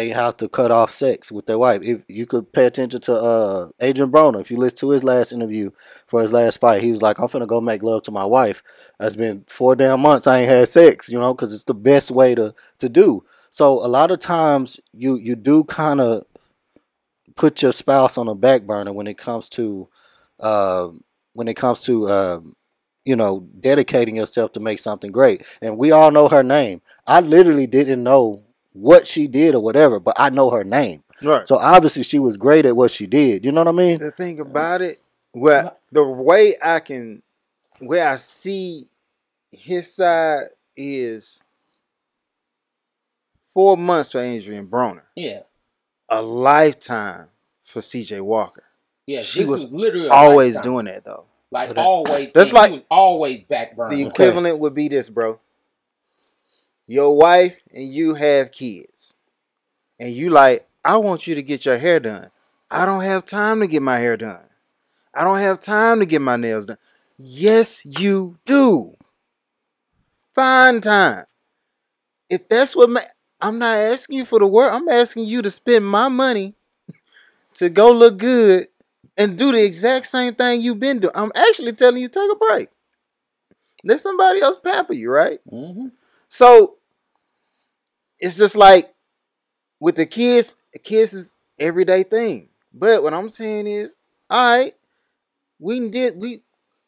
they 0.00 0.08
have 0.08 0.36
to 0.38 0.48
cut 0.48 0.70
off 0.70 0.90
sex 0.90 1.30
with 1.30 1.44
their 1.44 1.58
wife. 1.58 1.82
If 1.82 2.04
you 2.08 2.24
could 2.24 2.52
pay 2.52 2.64
attention 2.64 3.00
to 3.02 3.14
uh 3.14 3.68
Adrien 3.82 4.10
Broner, 4.10 4.40
if 4.40 4.50
you 4.50 4.56
listen 4.56 4.78
to 4.78 4.90
his 4.90 5.04
last 5.04 5.30
interview 5.30 5.70
for 6.06 6.22
his 6.22 6.32
last 6.32 6.58
fight, 6.58 6.82
he 6.82 6.90
was 6.90 7.02
like, 7.02 7.18
"I'm 7.18 7.28
finna 7.28 7.46
go 7.46 7.60
make 7.60 7.82
love 7.82 8.02
to 8.04 8.10
my 8.10 8.24
wife. 8.24 8.62
It's 8.98 9.16
been 9.16 9.44
four 9.46 9.76
damn 9.76 10.00
months 10.00 10.26
I 10.26 10.38
ain't 10.40 10.48
had 10.48 10.68
sex, 10.68 11.08
you 11.10 11.18
know, 11.18 11.34
because 11.34 11.52
it's 11.52 11.64
the 11.64 11.74
best 11.74 12.10
way 12.10 12.34
to 12.34 12.54
to 12.78 12.88
do." 12.88 13.24
So 13.50 13.84
a 13.84 13.88
lot 13.88 14.10
of 14.10 14.20
times 14.20 14.80
you 14.92 15.16
you 15.16 15.36
do 15.36 15.64
kind 15.64 16.00
of 16.00 16.24
put 17.36 17.62
your 17.62 17.72
spouse 17.72 18.16
on 18.16 18.28
a 18.28 18.34
back 18.34 18.62
burner 18.62 18.92
when 18.92 19.06
it 19.06 19.18
comes 19.18 19.48
to 19.50 19.88
uh, 20.40 20.88
when 21.34 21.46
it 21.48 21.56
comes 21.56 21.82
to 21.82 22.10
um, 22.10 22.54
you 23.04 23.16
know 23.16 23.46
dedicating 23.60 24.16
yourself 24.16 24.52
to 24.52 24.60
make 24.60 24.78
something 24.78 25.12
great. 25.12 25.44
And 25.60 25.76
we 25.76 25.90
all 25.90 26.10
know 26.10 26.28
her 26.28 26.42
name. 26.42 26.80
I 27.06 27.20
literally 27.20 27.66
didn't 27.66 28.02
know 28.02 28.44
what 28.72 29.06
she 29.06 29.26
did 29.26 29.54
or 29.54 29.60
whatever, 29.62 29.98
but 30.00 30.14
I 30.18 30.30
know 30.30 30.50
her 30.50 30.64
name. 30.64 31.02
Right. 31.22 31.46
So 31.46 31.56
obviously 31.58 32.02
she 32.02 32.18
was 32.18 32.36
great 32.36 32.64
at 32.66 32.76
what 32.76 32.90
she 32.90 33.06
did. 33.06 33.44
You 33.44 33.52
know 33.52 33.60
what 33.62 33.68
I 33.68 33.72
mean? 33.72 33.98
the 33.98 34.10
thing 34.10 34.40
about 34.40 34.80
it, 34.82 35.00
well, 35.34 35.76
the 35.92 36.04
way 36.04 36.56
I 36.62 36.80
can, 36.80 37.22
where 37.80 38.08
I 38.08 38.16
see 38.16 38.86
his 39.52 39.92
side 39.92 40.44
is 40.76 41.42
four 43.52 43.76
months 43.76 44.12
for 44.12 44.20
Adrien 44.20 44.66
Broner, 44.66 45.02
Yeah, 45.16 45.40
a 46.08 46.22
lifetime 46.22 47.26
for 47.62 47.82
C.J. 47.82 48.20
Walker. 48.20 48.64
yeah. 49.06 49.22
She 49.22 49.40
was 49.44 49.64
was, 49.64 49.72
literally 49.72 50.08
Always 50.08 50.54
lifetime. 50.56 50.72
doing 50.72 50.84
that 50.86 51.04
though. 51.04 51.24
like 51.50 51.68
But 51.70 51.76
that- 51.76 51.84
always. 51.86 52.30
That's 52.32 52.52
like- 52.52 52.72
was 52.72 52.84
always 52.90 53.42
back 53.42 53.76
burner. 53.76 53.94
The 53.96 54.04
equivalent 54.06 54.58
would 54.58 54.74
be 54.74 54.88
this, 54.88 55.08
bro. 55.10 55.38
Your 56.90 57.16
wife 57.16 57.60
and 57.72 57.84
you 57.84 58.14
have 58.14 58.50
kids, 58.50 59.14
and 60.00 60.12
you 60.12 60.30
like, 60.30 60.68
I 60.84 60.96
want 60.96 61.26
you 61.26 61.34
to 61.36 61.42
get 61.42 61.64
your 61.64 61.78
hair 61.78 62.00
done. 62.00 62.30
I 62.70 62.84
don't 62.86 63.02
have 63.02 63.24
time 63.24 63.60
to 63.60 63.68
get 63.68 63.82
my 63.82 63.98
hair 63.98 64.16
done. 64.16 64.42
I 65.14 65.24
don't 65.24 65.38
have 65.38 65.60
time 65.60 66.00
to 66.00 66.06
get 66.06 66.22
my 66.22 66.36
nails 66.36 66.66
done. 66.66 66.78
Yes, 67.18 67.84
you 67.86 68.38
do. 68.46 68.96
Find 70.34 70.82
time. 70.82 71.26
If 72.28 72.48
that's 72.48 72.74
what 72.76 72.90
ma- 72.90 73.00
I'm 73.40 73.58
not 73.58 73.76
asking 73.76 74.18
you 74.18 74.24
for 74.24 74.38
the 74.38 74.46
work, 74.46 74.72
I'm 74.72 74.88
asking 74.88 75.26
you 75.26 75.42
to 75.42 75.50
spend 75.50 75.86
my 75.86 76.08
money 76.08 76.54
to 77.54 77.68
go 77.68 77.90
look 77.92 78.18
good 78.18 78.68
and 79.16 79.38
do 79.38 79.52
the 79.52 79.62
exact 79.64 80.06
same 80.06 80.34
thing 80.34 80.62
you've 80.62 80.80
been 80.80 81.00
doing. 81.00 81.14
I'm 81.14 81.32
actually 81.34 81.72
telling 81.72 82.02
you 82.02 82.08
take 82.08 82.30
a 82.30 82.36
break. 82.36 82.68
Let 83.84 84.00
somebody 84.00 84.40
else 84.40 84.58
pamper 84.60 84.92
you, 84.92 85.10
right? 85.10 85.40
hmm 85.48 85.88
So 86.28 86.76
it's 88.20 88.36
just 88.36 88.56
like 88.56 88.94
with 89.80 89.96
the 89.96 90.06
kids, 90.06 90.56
the 90.72 90.78
kids 90.78 91.12
is 91.14 91.36
everyday 91.58 92.02
thing. 92.02 92.48
But 92.72 93.02
what 93.02 93.14
I'm 93.14 93.30
saying 93.30 93.66
is, 93.66 93.96
all 94.28 94.56
right, 94.56 94.74
we 95.58 95.88
did 95.88 96.16
we 96.20 96.42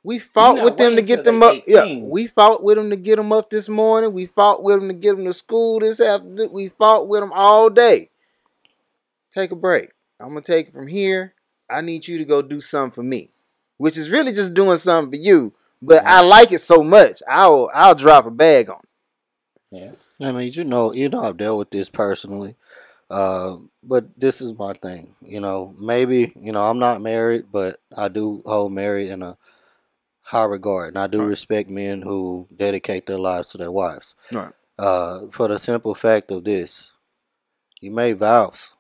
we 0.05 0.19
fought 0.19 0.63
with 0.63 0.77
them 0.77 0.97
to 0.97 1.03
get 1.03 1.25
them 1.25 1.43
up. 1.43 1.57
Yeah, 1.67 1.99
we 2.03 2.27
fought 2.27 2.63
with 2.63 2.77
them 2.77 2.91
to 2.91 2.97
get 2.97 3.17
them 3.17 3.33
up 3.33 3.51
this 3.51 3.69
morning. 3.69 4.13
We 4.13 4.27
fought 4.27 4.63
with 4.63 4.79
them 4.81 4.89
to 4.89 4.95
get 4.95 5.17
them 5.17 5.25
to 5.25 5.33
school 5.33 5.81
this 5.81 6.01
afternoon. 6.01 6.51
We 6.53 6.69
fought 6.69 7.09
with 7.09 7.21
them 7.21 7.33
all 7.33 7.71
day. 7.71 8.11
Take 9.31 9.51
a 9.51 9.57
break. 9.57 9.91
I'm 10.21 10.29
gonna 10.29 10.41
take 10.43 10.69
it 10.69 10.75
from 10.75 10.87
here. 10.87 11.35
I 11.71 11.81
need 11.81 12.07
you 12.07 12.19
to 12.19 12.25
go 12.25 12.43
do 12.43 12.61
something 12.61 12.93
for 12.95 13.03
me, 13.03 13.31
which 13.79 13.97
is 13.97 14.11
really 14.11 14.33
just 14.33 14.55
doing 14.55 14.77
something 14.77 15.19
for 15.19 15.25
you. 15.25 15.53
But 15.81 16.07
I 16.07 16.21
like 16.21 16.53
it 16.53 16.61
so 16.61 16.83
much, 16.83 17.23
I'll 17.29 17.71
I'll 17.75 17.95
drop 17.95 18.27
a 18.27 18.31
bag 18.31 18.69
on. 18.71 18.77
it. 18.77 19.77
Yeah. 19.77 19.91
I 20.25 20.33
mean, 20.33 20.53
you 20.53 20.65
know, 20.65 20.93
you 20.93 21.09
know, 21.09 21.25
I've 21.25 21.37
dealt 21.37 21.59
with 21.59 21.71
this 21.71 21.89
personally. 21.89 22.57
Uh, 23.11 23.59
but 23.83 24.07
this 24.19 24.41
is 24.41 24.55
my 24.55 24.73
thing. 24.73 25.15
You 25.21 25.41
know, 25.41 25.75
maybe 25.79 26.33
you 26.41 26.51
know 26.51 26.63
I'm 26.65 26.79
not 26.79 27.03
married, 27.03 27.47
but 27.53 27.79
I 27.95 28.09
do 28.09 28.43
hold 28.47 28.73
married 28.73 29.11
in 29.11 29.23
a 29.23 29.37
high 30.23 30.45
regard, 30.45 30.89
and 30.89 30.99
I 30.99 31.09
do 31.09 31.21
Right. 31.21 31.29
respect 31.29 31.69
men 31.69 32.03
who 32.03 32.49
dedicate 32.57 33.07
their 33.07 33.19
lives 33.19 33.49
to 33.51 33.59
their 33.59 33.71
wives. 33.71 34.15
Right. 34.33 34.53
Uh, 34.79 35.27
for 35.31 35.49
the 35.49 35.59
simple 35.59 35.95
fact 35.95 36.31
of 36.31 36.45
this, 36.45 36.93
you 37.81 37.91
made 37.91 38.19
vows. 38.19 38.71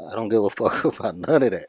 I 0.00 0.14
don't 0.14 0.30
give 0.30 0.44
a 0.44 0.50
fuck 0.50 0.84
about 0.84 1.16
none 1.16 1.42
of 1.42 1.50
that. 1.50 1.66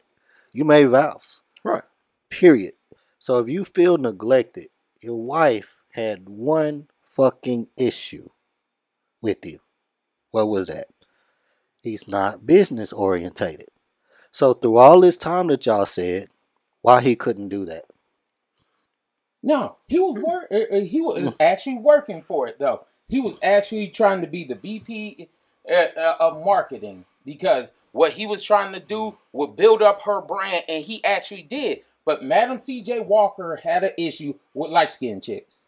You 0.54 0.64
made 0.64 0.86
vows. 0.86 1.42
Right. 1.66 1.84
Period. 2.30 2.76
So 3.20 3.40
if 3.40 3.50
you 3.50 3.66
feel 3.66 3.98
neglected, 3.98 4.70
your 5.02 5.22
wife 5.22 5.80
had 5.92 6.30
one 6.30 6.88
fucking 7.04 7.68
issue 7.76 8.30
with 9.22 9.46
you. 9.46 9.60
What 10.32 10.48
was 10.50 10.68
that? 10.68 10.88
He's 11.82 12.08
not 12.08 12.46
business 12.46 12.94
orientated. 12.94 13.70
So 14.32 14.54
through 14.54 14.78
all 14.78 15.02
this 15.02 15.18
time 15.18 15.48
that 15.48 15.66
y'all 15.66 15.86
said, 15.86 16.30
why 16.82 17.02
he 17.02 17.16
couldn't 17.16 17.50
do 17.50 17.66
that? 17.66 17.86
No, 19.44 19.78
he 19.88 20.00
was 20.00 20.22
work. 20.22 20.48
uh, 20.52 20.78
uh, 20.78 20.82
He 20.82 21.02
was 21.02 21.34
actually 21.40 21.78
working 21.78 22.22
for 22.22 22.48
it 22.48 22.60
though. 22.60 22.86
He 23.10 23.20
was 23.20 23.34
actually 23.44 23.88
trying 23.88 24.22
to 24.22 24.28
be 24.28 24.44
the 24.44 24.56
VP 24.56 25.28
uh, 25.70 26.14
of 26.20 26.46
marketing 26.46 27.06
because 27.26 27.72
what 27.92 28.14
he 28.14 28.26
was 28.26 28.44
trying 28.44 28.72
to 28.74 28.80
do 28.80 29.18
would 29.34 29.56
build 29.58 29.82
up 29.82 30.02
her 30.04 30.22
brand, 30.22 30.64
and 30.70 30.84
he 30.84 31.04
actually 31.04 31.42
did. 31.42 31.82
But 32.06 32.24
Madam 32.24 32.58
C.J. 32.58 33.02
Walker 33.02 33.60
had 33.62 33.84
an 33.84 33.92
issue 33.98 34.34
with 34.54 34.72
light 34.72 34.90
skinned 34.90 35.24
chicks. 35.24 35.66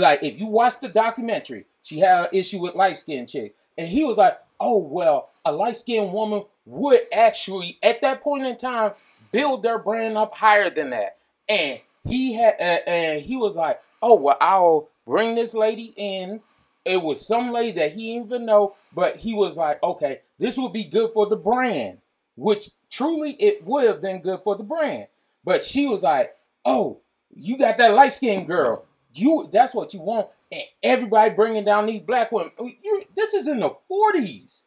Like, 0.00 0.22
if 0.22 0.38
you 0.38 0.46
watch 0.46 0.80
the 0.80 0.88
documentary, 0.88 1.66
she 1.82 1.98
had 1.98 2.24
an 2.24 2.28
issue 2.32 2.58
with 2.60 2.74
light 2.74 2.96
skinned 2.96 3.28
chick, 3.28 3.54
And 3.76 3.88
he 3.88 4.04
was 4.04 4.16
like, 4.16 4.38
oh, 4.60 4.78
well, 4.78 5.30
a 5.44 5.52
light 5.52 5.76
skinned 5.76 6.12
woman 6.12 6.44
would 6.66 7.00
actually, 7.12 7.78
at 7.82 8.00
that 8.02 8.22
point 8.22 8.44
in 8.44 8.56
time, 8.56 8.92
build 9.32 9.62
their 9.62 9.78
brand 9.78 10.16
up 10.16 10.34
higher 10.34 10.70
than 10.70 10.90
that. 10.90 11.16
And 11.48 11.80
he 12.04 12.34
had, 12.34 12.54
uh, 12.60 12.88
and 12.88 13.22
he 13.22 13.36
was 13.36 13.54
like, 13.54 13.80
oh, 14.02 14.14
well, 14.14 14.36
I'll 14.40 14.88
bring 15.06 15.34
this 15.34 15.54
lady 15.54 15.94
in. 15.96 16.40
It 16.84 17.02
was 17.02 17.26
some 17.26 17.50
lady 17.50 17.72
that 17.80 17.92
he 17.92 18.14
didn't 18.14 18.26
even 18.26 18.46
know, 18.46 18.74
but 18.94 19.16
he 19.16 19.34
was 19.34 19.56
like, 19.56 19.82
okay, 19.82 20.20
this 20.38 20.56
would 20.56 20.72
be 20.72 20.84
good 20.84 21.12
for 21.12 21.26
the 21.26 21.36
brand, 21.36 21.98
which 22.36 22.70
truly 22.90 23.32
it 23.32 23.64
would 23.64 23.86
have 23.86 24.00
been 24.00 24.22
good 24.22 24.40
for 24.42 24.56
the 24.56 24.64
brand. 24.64 25.08
But 25.44 25.64
she 25.64 25.86
was 25.86 26.02
like, 26.02 26.34
oh, 26.64 27.00
you 27.34 27.58
got 27.58 27.78
that 27.78 27.94
light 27.94 28.12
skinned 28.12 28.46
girl. 28.46 28.84
You 29.14 29.48
that's 29.52 29.74
what 29.74 29.94
you 29.94 30.00
want. 30.00 30.28
And 30.50 30.62
everybody 30.82 31.34
bringing 31.34 31.64
down 31.64 31.86
these 31.86 32.00
black 32.00 32.32
women. 32.32 32.52
You, 32.58 33.04
this 33.14 33.34
is 33.34 33.46
in 33.46 33.60
the 33.60 33.70
40s. 33.90 34.64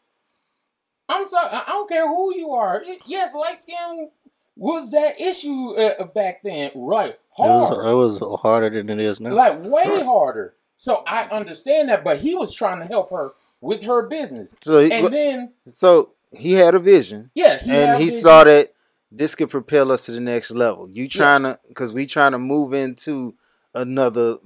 I'm 1.09 1.25
sorry. 1.25 1.49
I 1.51 1.65
don't 1.67 1.89
care 1.89 2.07
who 2.07 2.35
you 2.35 2.51
are. 2.51 2.83
Yes, 3.05 3.33
light 3.33 3.57
skin 3.57 4.09
was 4.55 4.91
that 4.91 5.19
issue 5.19 5.71
uh, 5.71 6.05
back 6.05 6.43
then. 6.43 6.71
Right. 6.75 7.17
Hard. 7.31 7.73
It 7.73 7.93
was, 7.95 8.15
it 8.17 8.21
was 8.21 8.39
harder 8.41 8.69
than 8.69 8.89
it 8.89 8.99
is 8.99 9.19
now. 9.19 9.31
Like 9.33 9.61
way 9.63 9.83
right. 9.85 10.05
harder. 10.05 10.55
So 10.75 11.03
I 11.05 11.23
understand 11.25 11.89
that, 11.89 12.03
but 12.03 12.19
he 12.19 12.33
was 12.35 12.53
trying 12.53 12.79
to 12.79 12.85
help 12.85 13.11
her 13.11 13.33
with 13.59 13.83
her 13.83 14.07
business. 14.07 14.53
So 14.61 14.79
he, 14.79 14.91
and 14.91 15.13
then 15.13 15.53
so 15.67 16.13
he 16.31 16.53
had 16.53 16.75
a 16.75 16.79
vision. 16.79 17.29
Yeah, 17.35 17.59
he 17.59 17.71
and 17.71 18.01
he 18.01 18.05
vision. 18.05 18.21
saw 18.21 18.43
that 18.45 18.73
this 19.11 19.35
could 19.35 19.49
propel 19.49 19.91
us 19.91 20.05
to 20.05 20.11
the 20.11 20.19
next 20.19 20.51
level. 20.51 20.89
You 20.89 21.07
trying 21.07 21.43
yes. 21.43 21.57
to 21.57 21.67
because 21.67 21.93
we 21.93 22.05
trying 22.05 22.31
to 22.31 22.39
move 22.39 22.73
into 22.73 23.35
another 23.73 24.37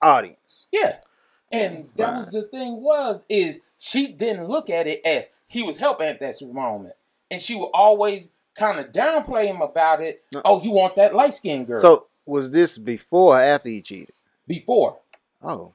audience. 0.00 0.66
Yes. 0.70 1.08
And 1.52 1.88
that 1.96 2.08
right. 2.08 2.18
was 2.18 2.32
the 2.32 2.42
thing 2.42 2.82
was 2.82 3.24
is 3.28 3.60
she 3.78 4.08
didn't 4.08 4.48
look 4.48 4.70
at 4.70 4.86
it 4.86 5.00
as 5.04 5.28
he 5.46 5.62
was 5.62 5.78
helping 5.78 6.08
at 6.08 6.20
that 6.20 6.40
moment. 6.42 6.94
And 7.30 7.40
she 7.40 7.54
would 7.54 7.70
always 7.74 8.28
kind 8.54 8.78
of 8.78 8.92
downplay 8.92 9.46
him 9.46 9.60
about 9.60 10.00
it. 10.00 10.22
No. 10.32 10.42
Oh, 10.44 10.62
you 10.62 10.72
want 10.72 10.96
that 10.96 11.14
light 11.14 11.34
skinned 11.34 11.66
girl. 11.66 11.80
So 11.80 12.06
was 12.26 12.50
this 12.50 12.78
before 12.78 13.36
or 13.36 13.40
after 13.40 13.68
he 13.68 13.82
cheated? 13.82 14.14
Before. 14.46 14.98
Oh. 15.42 15.72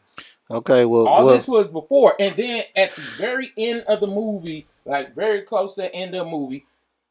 Okay, 0.52 0.84
well 0.86 1.08
all 1.08 1.26
well, 1.26 1.34
this 1.34 1.48
was 1.48 1.68
before. 1.68 2.16
And 2.20 2.36
then 2.36 2.64
at 2.76 2.96
the 2.96 3.02
very 3.02 3.52
end 3.56 3.84
of 3.88 4.00
the 4.00 4.08
movie, 4.08 4.68
like 4.86 5.14
very 5.14 5.44
close 5.44 5.76
to 5.76 5.82
the 5.82 5.94
end 5.94 6.16
of 6.16 6.26
the 6.26 6.32
movie, 6.32 6.66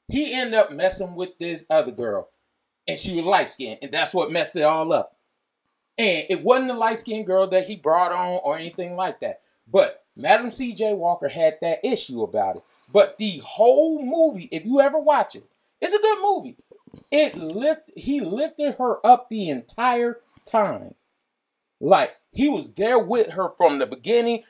he 0.09 0.35
ended 0.35 0.55
up 0.55 0.73
messing 0.73 1.15
with 1.15 1.39
this 1.39 1.65
other 1.71 1.93
girl. 1.93 2.29
And 2.89 2.99
she 2.99 3.15
was 3.15 3.25
light 3.25 3.49
skinned. 3.49 3.79
And 3.83 3.93
that's 3.93 4.13
what 4.13 4.33
messed 4.33 4.57
it 4.57 4.63
all 4.63 4.93
up. 4.93 5.18
And 5.99 6.27
it 6.31 6.43
wasn't 6.43 6.69
the 6.69 6.75
light 6.75 6.99
skinned 6.99 7.27
girl 7.27 7.49
that 7.49 7.67
he 7.67 7.75
brought 7.77 8.13
on 8.13 8.41
or 8.45 8.57
anything 8.57 8.95
like 8.95 9.21
that. 9.21 9.41
But 9.71 10.05
Madam 10.17 10.51
C.J. 10.51 10.95
Walker 10.95 11.29
had 11.29 11.59
that 11.61 11.85
issue 11.85 12.23
about 12.23 12.57
it. 12.57 12.63
But 12.91 13.19
the 13.19 13.43
whole 13.45 14.05
movie, 14.05 14.49
if 14.51 14.65
you 14.65 14.81
ever 14.81 14.99
watch 14.99 15.35
it, 15.35 15.45
it's 15.81 15.95
a 15.95 15.99
good 15.99 16.19
movie. 16.23 16.57
It 17.11 17.37
lift 17.37 17.91
he 17.97 18.21
lifted 18.21 18.77
her 18.77 19.05
up 19.07 19.29
the 19.29 19.49
entire 19.51 20.21
time. 20.45 20.95
Like 21.81 22.17
he 22.33 22.49
was 22.49 22.71
there 22.73 22.99
with 22.99 23.31
her 23.31 23.51
from 23.57 23.79
the 23.79 23.87
beginning. 23.87 24.45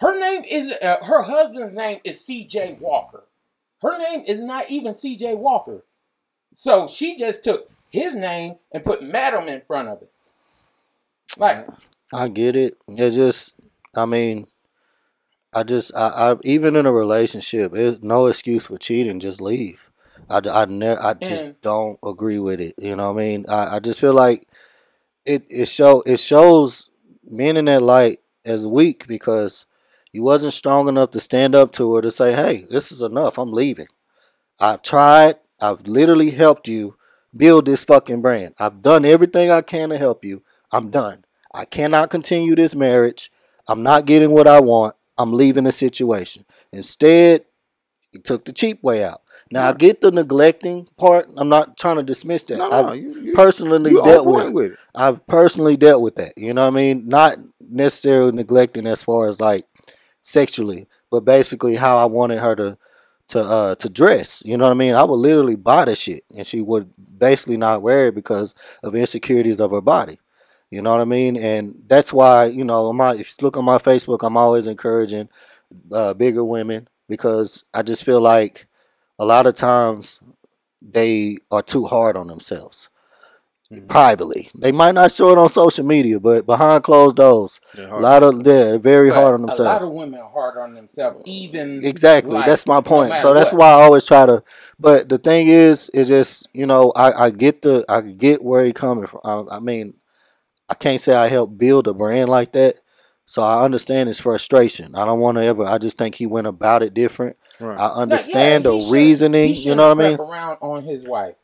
Her 0.00 0.18
name 0.18 0.44
is 0.44 0.72
uh, 0.82 1.04
her 1.04 1.22
husband's 1.22 1.74
name 1.74 2.00
is 2.04 2.24
C.J. 2.24 2.78
Walker. 2.80 3.24
Her 3.82 3.96
name 3.98 4.24
is 4.26 4.40
not 4.40 4.70
even 4.70 4.94
C.J. 4.94 5.34
Walker. 5.34 5.84
So 6.52 6.86
she 6.86 7.16
just 7.16 7.44
took 7.44 7.70
his 7.90 8.14
name 8.14 8.56
and 8.72 8.84
put 8.84 9.02
Madam 9.02 9.48
in 9.48 9.60
front 9.62 9.88
of 9.88 10.02
it. 10.02 10.10
Like 11.36 11.66
I 12.12 12.28
get 12.28 12.56
it. 12.56 12.78
It 12.88 13.10
just 13.10 13.54
I 13.94 14.06
mean 14.06 14.46
I 15.52 15.62
just 15.62 15.94
I, 15.94 16.32
I 16.32 16.36
even 16.44 16.76
in 16.76 16.86
a 16.86 16.92
relationship, 16.92 17.74
it's 17.74 18.02
no 18.02 18.26
excuse 18.26 18.66
for 18.66 18.78
cheating, 18.78 19.20
just 19.20 19.40
leave. 19.40 19.90
I, 20.30 20.40
I 20.48 20.64
never 20.66 21.00
I 21.00 21.14
just 21.14 21.42
and, 21.42 21.56
don't 21.62 21.98
agree 22.04 22.38
with 22.38 22.60
it. 22.60 22.74
You 22.78 22.96
know 22.96 23.12
what 23.12 23.20
I 23.20 23.24
mean? 23.24 23.46
I, 23.48 23.76
I 23.76 23.78
just 23.80 24.00
feel 24.00 24.14
like 24.14 24.46
it 25.24 25.44
it 25.48 25.68
show 25.68 26.02
it 26.06 26.20
shows 26.20 26.90
men 27.24 27.56
in 27.56 27.66
that 27.66 27.82
light 27.82 28.20
as 28.44 28.66
weak 28.66 29.06
because 29.06 29.66
you 30.12 30.22
wasn't 30.22 30.52
strong 30.52 30.88
enough 30.88 31.10
to 31.12 31.20
stand 31.20 31.54
up 31.54 31.72
to 31.72 31.94
her 31.94 32.02
to 32.02 32.10
say, 32.10 32.32
"Hey, 32.32 32.66
this 32.70 32.92
is 32.92 33.02
enough. 33.02 33.38
I'm 33.38 33.52
leaving. 33.52 33.88
I've 34.60 34.82
tried. 34.82 35.36
I've 35.60 35.86
literally 35.86 36.30
helped 36.30 36.68
you 36.68 36.96
build 37.36 37.66
this 37.66 37.84
fucking 37.84 38.22
brand. 38.22 38.54
I've 38.58 38.82
done 38.82 39.04
everything 39.04 39.50
I 39.50 39.62
can 39.62 39.90
to 39.90 39.98
help 39.98 40.24
you. 40.24 40.42
I'm 40.72 40.90
done. 40.90 41.24
I 41.52 41.64
cannot 41.64 42.10
continue 42.10 42.54
this 42.54 42.74
marriage. 42.74 43.30
I'm 43.66 43.82
not 43.82 44.06
getting 44.06 44.30
what 44.30 44.48
I 44.48 44.60
want. 44.60 44.94
I'm 45.16 45.32
leaving 45.32 45.64
the 45.64 45.72
situation. 45.72 46.44
Instead, 46.72 47.44
he 48.10 48.18
took 48.18 48.44
the 48.44 48.52
cheap 48.52 48.82
way 48.82 49.04
out. 49.04 49.22
Now 49.50 49.68
I 49.68 49.72
get 49.72 50.00
the 50.00 50.10
neglecting 50.10 50.88
part. 50.96 51.28
I'm 51.36 51.48
not 51.48 51.76
trying 51.76 51.96
to 51.96 52.02
dismiss 52.02 52.42
that. 52.44 52.58
No, 52.58 52.68
no, 52.68 52.88
I've 52.88 52.96
you, 52.96 53.20
you, 53.20 53.34
personally 53.34 53.90
you 53.90 54.02
dealt 54.04 54.26
with, 54.26 54.50
with 54.50 54.72
it. 54.72 54.78
I've 54.94 55.26
personally 55.26 55.76
dealt 55.76 56.02
with 56.02 56.16
that. 56.16 56.36
You 56.36 56.52
know 56.52 56.62
what 56.62 56.74
I 56.74 56.76
mean? 56.76 57.08
Not 57.08 57.38
necessarily 57.60 58.32
neglecting 58.32 58.86
as 58.86 59.02
far 59.02 59.28
as 59.28 59.40
like 59.40 59.66
sexually, 60.20 60.86
but 61.10 61.24
basically 61.24 61.76
how 61.76 61.96
I 61.96 62.04
wanted 62.04 62.40
her 62.40 62.54
to 62.56 62.78
to 63.28 63.40
uh 63.40 63.74
to 63.76 63.88
dress. 63.88 64.42
You 64.44 64.56
know 64.56 64.64
what 64.64 64.70
I 64.70 64.74
mean? 64.74 64.94
I 64.94 65.04
would 65.04 65.16
literally 65.16 65.56
buy 65.56 65.86
the 65.86 65.96
shit 65.96 66.24
and 66.34 66.46
she 66.46 66.60
would 66.60 66.92
basically 67.18 67.56
not 67.56 67.82
wear 67.82 68.08
it 68.08 68.14
because 68.14 68.54
of 68.82 68.94
insecurities 68.94 69.60
of 69.60 69.70
her 69.70 69.80
body. 69.80 70.18
You 70.70 70.82
know 70.82 70.92
what 70.92 71.00
I 71.00 71.06
mean? 71.06 71.36
And 71.36 71.82
that's 71.86 72.12
why, 72.12 72.46
you 72.46 72.64
know, 72.64 72.92
my 72.92 73.14
if 73.14 73.30
you 73.30 73.34
look 73.40 73.56
on 73.56 73.64
my 73.64 73.78
Facebook, 73.78 74.18
I'm 74.22 74.36
always 74.36 74.66
encouraging 74.66 75.28
uh, 75.92 76.14
bigger 76.14 76.44
women 76.44 76.88
because 77.08 77.64
I 77.72 77.82
just 77.82 78.04
feel 78.04 78.20
like 78.20 78.66
a 79.18 79.24
lot 79.24 79.46
of 79.46 79.54
times 79.54 80.20
they 80.82 81.38
are 81.50 81.62
too 81.62 81.86
hard 81.86 82.16
on 82.16 82.26
themselves. 82.26 82.88
Mm-hmm. 83.72 83.86
Privately, 83.86 84.50
they 84.58 84.72
might 84.72 84.94
not 84.94 85.12
show 85.12 85.30
it 85.30 85.36
on 85.36 85.50
social 85.50 85.84
media, 85.84 86.18
but 86.18 86.46
behind 86.46 86.82
closed 86.84 87.16
doors, 87.16 87.60
a 87.76 88.00
lot 88.00 88.22
of 88.22 88.42
they're 88.42 88.78
very 88.78 89.10
but 89.10 89.16
hard 89.16 89.34
on 89.34 89.42
themselves. 89.42 89.60
A 89.60 89.64
lot 89.64 89.82
of 89.82 89.90
women 89.90 90.20
are 90.20 90.30
hard 90.30 90.56
on 90.56 90.74
themselves, 90.74 91.20
even 91.26 91.84
exactly. 91.84 92.32
Like, 92.32 92.46
that's 92.46 92.66
my 92.66 92.80
point. 92.80 93.10
No 93.10 93.20
so 93.20 93.34
that's 93.34 93.52
what. 93.52 93.58
why 93.58 93.68
I 93.68 93.82
always 93.82 94.06
try 94.06 94.24
to. 94.24 94.42
But 94.78 95.10
the 95.10 95.18
thing 95.18 95.48
is, 95.48 95.90
is 95.90 96.08
just 96.08 96.48
you 96.54 96.64
know, 96.64 96.92
I, 96.96 97.26
I 97.26 97.30
get 97.30 97.60
the 97.60 97.84
I 97.90 98.00
get 98.00 98.42
where 98.42 98.64
he 98.64 98.72
coming 98.72 99.06
from. 99.06 99.20
I, 99.22 99.56
I 99.56 99.60
mean, 99.60 99.92
I 100.68 100.74
can't 100.74 101.00
say 101.00 101.14
I 101.14 101.28
helped 101.28 101.58
build 101.58 101.88
a 101.88 101.94
brand 101.94 102.28
like 102.28 102.52
that. 102.52 102.80
So 103.26 103.42
I 103.42 103.62
understand 103.62 104.08
his 104.08 104.18
frustration. 104.18 104.94
I 104.94 105.04
don't 105.04 105.20
want 105.20 105.36
to 105.36 105.44
ever. 105.44 105.64
I 105.64 105.76
just 105.76 105.98
think 105.98 106.14
he 106.14 106.26
went 106.26 106.46
about 106.46 106.82
it 106.82 106.94
different. 106.94 107.36
Right. 107.60 107.78
I 107.78 107.88
understand 107.88 108.64
yeah, 108.64 108.70
the 108.70 108.88
reasoning. 108.90 109.54
You 109.54 109.74
know 109.74 109.94
what 109.94 110.04
I 110.04 110.08
mean? 110.10 110.18
Around 110.18 110.58
on 110.62 110.82
his 110.82 111.04
wife, 111.04 111.36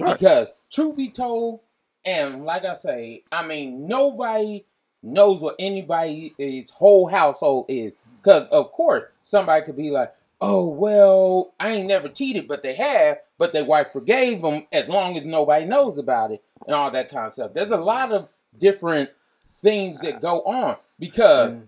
right. 0.00 0.18
because 0.18 0.50
truth 0.70 0.96
be 0.96 1.10
told, 1.10 1.60
and 2.04 2.44
like 2.44 2.64
I 2.64 2.74
say, 2.74 3.24
I 3.30 3.46
mean 3.46 3.86
nobody 3.86 4.64
knows 5.02 5.40
what 5.40 5.56
anybody's 5.58 6.70
whole 6.70 7.08
household 7.08 7.66
is. 7.68 7.92
Because 8.22 8.48
of 8.48 8.72
course 8.72 9.04
somebody 9.20 9.64
could 9.64 9.76
be 9.76 9.90
like, 9.90 10.14
"Oh 10.40 10.68
well, 10.68 11.52
I 11.60 11.72
ain't 11.72 11.88
never 11.88 12.08
cheated," 12.08 12.48
but 12.48 12.62
they 12.62 12.74
have. 12.74 13.18
But 13.36 13.52
their 13.52 13.64
wife 13.64 13.92
forgave 13.92 14.40
them 14.40 14.66
as 14.72 14.88
long 14.88 15.18
as 15.18 15.26
nobody 15.26 15.66
knows 15.66 15.98
about 15.98 16.30
it 16.30 16.42
and 16.66 16.74
all 16.74 16.90
that 16.90 17.10
kind 17.10 17.26
of 17.26 17.32
stuff. 17.32 17.52
There's 17.52 17.70
a 17.70 17.76
lot 17.76 18.12
of 18.12 18.28
different 18.56 19.10
things 19.60 20.00
that 20.00 20.20
go 20.20 20.42
on 20.42 20.76
because 20.98 21.56
mm. 21.56 21.66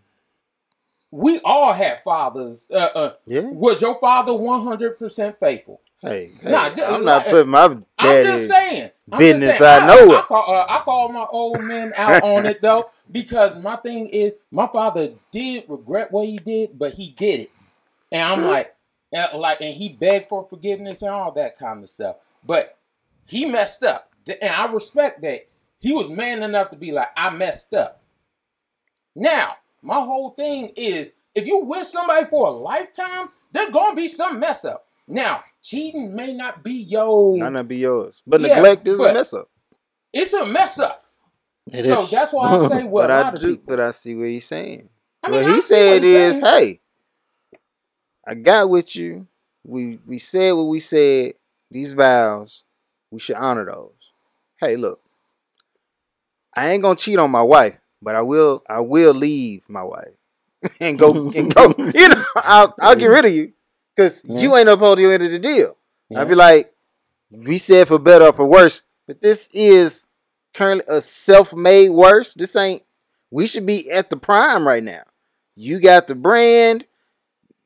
we 1.10 1.40
all 1.40 1.72
have 1.72 2.02
fathers. 2.02 2.66
Uh, 2.70 2.76
uh, 2.76 3.12
yeah. 3.26 3.40
Was 3.40 3.80
your 3.82 3.94
father 3.96 4.34
one 4.34 4.62
hundred 4.62 4.98
percent 4.98 5.38
faithful? 5.38 5.80
Hey, 6.00 6.30
hey 6.40 6.50
nah, 6.50 6.70
just, 6.70 6.90
I'm 6.90 7.04
not 7.04 7.26
putting 7.26 7.50
my 7.50 7.68
daddy 7.68 7.84
I'm 7.98 8.24
just 8.24 8.48
saying, 8.48 8.90
business. 9.18 9.50
Just 9.50 9.58
saying, 9.58 9.82
I, 9.82 9.86
know 9.86 10.12
I, 10.12 10.14
it. 10.14 10.18
I 10.18 10.22
call, 10.22 10.54
uh, 10.54 10.66
I 10.66 10.78
call 10.78 11.12
my 11.12 11.26
old 11.30 11.62
men 11.62 11.92
out 11.96 12.22
on 12.22 12.46
it 12.46 12.62
though 12.62 12.90
because 13.10 13.60
my 13.62 13.76
thing 13.76 14.08
is 14.08 14.32
my 14.50 14.66
father 14.66 15.10
did 15.30 15.64
regret 15.68 16.10
what 16.10 16.26
he 16.26 16.38
did, 16.38 16.78
but 16.78 16.94
he 16.94 17.10
did 17.10 17.40
it, 17.40 17.50
and 18.10 18.22
I'm 18.22 18.38
True. 18.38 18.48
like, 18.48 18.74
uh, 19.14 19.26
like, 19.36 19.60
and 19.60 19.74
he 19.74 19.90
begged 19.90 20.28
for 20.28 20.46
forgiveness 20.48 21.02
and 21.02 21.10
all 21.10 21.32
that 21.32 21.58
kind 21.58 21.82
of 21.82 21.88
stuff, 21.90 22.16
but 22.46 22.78
he 23.26 23.44
messed 23.44 23.82
up, 23.82 24.10
and 24.26 24.50
I 24.50 24.72
respect 24.72 25.20
that. 25.22 25.48
He 25.80 25.92
was 25.92 26.10
man 26.10 26.42
enough 26.42 26.70
to 26.70 26.76
be 26.76 26.92
like, 26.92 27.08
I 27.16 27.30
messed 27.30 27.74
up. 27.74 28.02
Now, 29.16 29.54
my 29.82 30.00
whole 30.00 30.30
thing 30.30 30.72
is 30.76 31.12
if 31.34 31.46
you 31.46 31.64
with 31.64 31.86
somebody 31.86 32.26
for 32.26 32.46
a 32.46 32.50
lifetime, 32.50 33.30
there's 33.52 33.72
gonna 33.72 33.96
be 33.96 34.06
some 34.06 34.38
mess 34.38 34.64
up. 34.64 34.86
Now, 35.08 35.42
cheating 35.62 36.14
may 36.14 36.34
not 36.34 36.62
be 36.62 36.74
your 36.74 37.36
might 37.38 37.52
not 37.52 37.66
be 37.68 37.78
yours. 37.78 38.22
But 38.26 38.40
yeah, 38.42 38.54
neglect 38.54 38.86
is 38.86 39.00
a 39.00 39.12
mess 39.12 39.32
up. 39.32 39.48
It's 40.12 40.32
a 40.32 40.46
mess 40.46 40.78
up. 40.78 41.04
It 41.66 41.84
so 41.84 42.02
is. 42.02 42.10
that's 42.10 42.32
why 42.32 42.54
I 42.54 42.68
say 42.68 42.84
what 42.84 43.08
but 43.08 43.10
I 43.10 43.30
do, 43.34 43.58
but 43.66 43.80
I 43.80 43.90
see 43.92 44.14
what 44.14 44.28
he's 44.28 44.46
saying. 44.46 44.88
I 45.22 45.30
mean, 45.30 45.44
what 45.44 45.54
he 45.54 45.60
said 45.60 46.04
is, 46.04 46.36
saying. 46.36 46.44
hey, 46.44 46.80
I 48.26 48.34
got 48.34 48.68
with 48.68 48.94
you. 48.96 49.26
We 49.64 49.98
we 50.06 50.18
said 50.18 50.52
what 50.52 50.64
we 50.64 50.80
said. 50.80 51.34
These 51.70 51.92
vows, 51.92 52.64
we 53.10 53.20
should 53.20 53.36
honor 53.36 53.64
those. 53.64 53.92
Hey, 54.58 54.76
look, 54.76 55.00
I 56.54 56.70
ain't 56.70 56.82
gonna 56.82 56.96
cheat 56.96 57.18
on 57.18 57.30
my 57.30 57.42
wife, 57.42 57.78
but 58.02 58.14
I 58.14 58.22
will. 58.22 58.62
I 58.68 58.80
will 58.80 59.14
leave 59.14 59.68
my 59.68 59.82
wife 59.82 60.14
and 60.80 60.98
go 60.98 61.30
and 61.30 61.54
go. 61.54 61.74
You 61.94 62.08
know, 62.08 62.24
I'll 62.36 62.74
I'll 62.80 62.96
get 62.96 63.06
rid 63.06 63.24
of 63.24 63.32
you 63.32 63.52
because 63.94 64.22
you 64.24 64.56
ain't 64.56 64.68
upholding 64.68 65.04
your 65.04 65.14
end 65.14 65.22
of 65.24 65.30
the 65.32 65.38
deal. 65.38 65.76
I'd 66.14 66.28
be 66.28 66.34
like, 66.34 66.74
we 67.30 67.58
said 67.58 67.86
for 67.88 67.98
better 67.98 68.26
or 68.26 68.32
for 68.32 68.44
worse, 68.46 68.82
but 69.06 69.20
this 69.22 69.48
is 69.52 70.06
currently 70.54 70.84
a 70.96 71.00
self-made 71.00 71.90
worse. 71.90 72.34
This 72.34 72.56
ain't. 72.56 72.82
We 73.30 73.46
should 73.46 73.64
be 73.64 73.88
at 73.90 74.10
the 74.10 74.16
prime 74.16 74.66
right 74.66 74.82
now. 74.82 75.02
You 75.54 75.78
got 75.78 76.08
the 76.08 76.16
brand, 76.16 76.84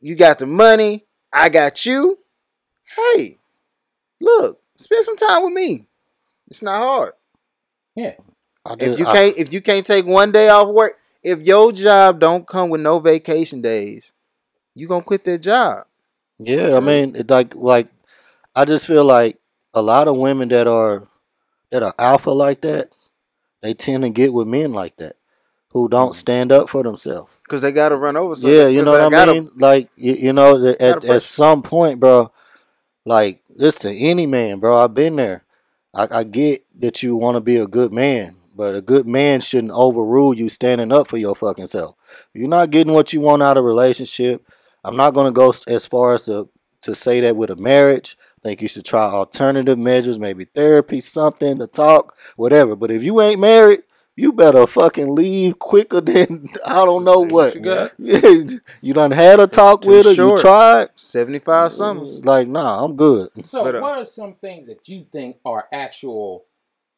you 0.01 0.15
got 0.15 0.39
the 0.39 0.47
money, 0.47 1.07
I 1.33 1.49
got 1.49 1.87
you. 1.87 2.19
Hey, 2.97 3.39
look, 4.21 4.61
spend 4.77 5.05
some 5.07 5.17
time 5.17 5.43
with 5.45 5.55
me. 5.55 5.87
It's 6.49 6.61
not 6.61 6.83
hard. 6.83 7.13
yeah. 7.97 8.15
I 8.67 8.75
If 8.79 8.99
you 8.99 9.07
I- 9.07 9.13
can't, 9.13 9.37
if 9.37 9.53
you 9.53 9.61
can't 9.61 9.87
take 9.87 10.07
one 10.07 10.33
day 10.33 10.49
off 10.49 10.69
work, 10.69 10.95
if 11.23 11.41
your 11.41 11.73
job 11.73 12.19
don't 12.21 12.47
come 12.47 12.71
with 12.71 12.81
no 12.81 12.99
vacation 12.99 13.61
days, 13.63 14.13
you 14.75 14.87
gonna 14.89 15.05
quit 15.05 15.25
that 15.25 15.39
job. 15.39 15.87
Yeah, 16.39 16.77
I 16.77 16.81
mean, 16.81 17.15
it 17.17 17.31
like 17.31 17.55
like 17.55 17.89
I 18.57 18.65
just 18.65 18.87
feel 18.87 19.05
like 19.05 19.39
a 19.73 19.83
lot 19.83 20.09
of 20.09 20.17
women 20.17 20.49
that 20.49 20.67
are 20.67 21.07
that 21.71 21.83
are 21.83 21.95
alpha 21.99 22.31
like 22.31 22.61
that, 22.63 22.91
they 23.63 23.75
tend 23.75 24.03
to 24.03 24.11
get 24.11 24.33
with 24.33 24.47
men 24.49 24.73
like 24.73 24.97
that 24.97 25.17
who 25.71 25.89
don't 25.89 26.13
Mhm. 26.13 26.17
stand 26.17 26.53
up 26.53 26.69
for 26.69 26.83
themselves. 26.83 27.31
Cause 27.49 27.61
they 27.61 27.73
gotta 27.73 27.97
run 27.97 28.17
over. 28.17 28.35
yeah, 28.49 28.69
you 28.69 28.83
know 28.83 28.93
what 28.93 29.13
I 29.15 29.27
mean? 29.33 29.51
Like 29.57 29.91
you, 29.97 30.15
you 30.15 30.33
know, 30.33 30.59
that 30.61 30.81
at 30.81 31.05
at 31.05 31.23
some 31.23 31.63
point, 31.63 32.01
bro. 32.01 32.31
Like 33.05 33.43
listen, 33.55 33.95
any 33.95 34.27
man, 34.27 34.61
bro. 34.61 34.77
I've 34.83 34.95
been 34.95 35.17
there. 35.17 35.45
I, 35.95 36.09
I 36.21 36.25
get 36.25 36.65
that 36.81 37.03
you 37.03 37.17
want 37.17 37.37
to 37.37 37.41
be 37.41 37.57
a 37.57 37.67
good 37.67 37.93
man, 37.93 38.37
but 38.55 38.75
a 38.75 38.81
good 38.81 39.07
man 39.07 39.41
shouldn't 39.41 39.73
overrule 39.73 40.35
you 40.35 40.49
standing 40.49 40.93
up 40.93 41.09
for 41.09 41.17
your 41.17 41.35
fucking 41.35 41.67
self. 41.67 41.97
You're 42.33 42.49
not 42.49 42.71
getting 42.71 42.93
what 42.93 43.13
you 43.13 43.21
want 43.21 43.43
out 43.43 43.57
of 43.57 43.65
a 43.65 43.67
relationship, 43.67 44.47
I'm 44.85 44.97
not 44.97 45.15
gonna 45.15 45.33
go 45.33 45.53
as 45.67 45.87
far 45.87 46.15
as 46.15 46.27
to 46.27 46.49
to 46.83 46.95
say 46.95 47.21
that 47.21 47.37
with 47.37 47.51
a 47.51 47.57
marriage. 47.57 48.17
I 48.39 48.49
think 48.49 48.61
you 48.61 48.69
should 48.69 48.85
try 48.85 49.05
alternative 49.05 49.79
measures, 49.79 50.19
maybe 50.19 50.45
therapy, 50.45 51.01
something 51.01 51.59
to 51.59 51.67
talk, 51.67 52.15
whatever. 52.37 52.77
But 52.77 52.91
if 52.91 53.03
you 53.03 53.23
ain't 53.23 53.41
married, 53.41 53.85
you 54.17 54.35
better 54.35 54.67
fucking 54.67 55.15
leave 55.15 55.59
quicker 55.59 56.01
than 56.03 56.51
I 56.67 56.85
don't 56.85 57.05
know 57.05 57.23
See 57.23 57.33
what. 57.33 57.55
you 57.55 57.61
got. 57.63 57.93
You 58.83 58.93
done 58.93 59.13
had 59.13 59.41
a 59.41 59.47
talk 59.47 59.87
with 59.87 60.05
her. 60.05 60.13
You 60.13 60.37
tried. 60.37 60.91
Seventy-five 60.97 61.73
summers. 61.73 62.23
Like, 62.23 62.49
nah, 62.49 62.85
I'm 62.85 62.97
good. 62.97 63.31
So, 63.47 63.65
But, 63.65 63.77
uh, 63.77 63.81
what 63.81 63.99
are 63.99 64.05
some 64.05 64.35
things 64.35 64.67
that 64.67 64.87
you 64.89 65.07
think 65.11 65.39
are 65.47 65.67
actual? 65.73 66.45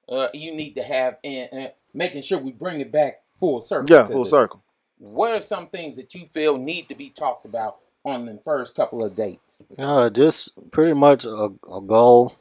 Uh, 0.09 0.29
you 0.33 0.55
need 0.55 0.75
to 0.75 0.83
have 0.83 1.16
and, 1.25 1.49
uh, 1.53 1.69
making 1.92 2.23
sure 2.23 2.38
we 2.38 2.53
bring 2.53 2.81
it 2.81 2.92
back 2.92 3.23
full 3.38 3.61
circle. 3.61 3.95
Yeah, 3.95 4.05
full 4.05 4.25
the- 4.25 4.31
circle. 4.31 4.62
What 4.99 5.33
are 5.33 5.40
some 5.40 5.69
things 5.69 5.95
that 5.97 6.14
you 6.14 6.25
feel 6.25 6.57
need 6.57 6.88
to 6.88 6.95
be 6.95 7.11
talked 7.11 7.45
about 7.45 7.77
on 8.03 8.25
the 8.25 8.40
first 8.42 8.75
couple 8.75 9.05
of 9.05 9.14
dates? 9.14 9.62
Uh, 9.79 10.09
just 10.09 10.51
pretty 10.71 10.95
much 10.95 11.27
a, 11.27 11.51
a 11.71 11.83
goal 11.83 12.35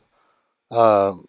um, 0.72 1.28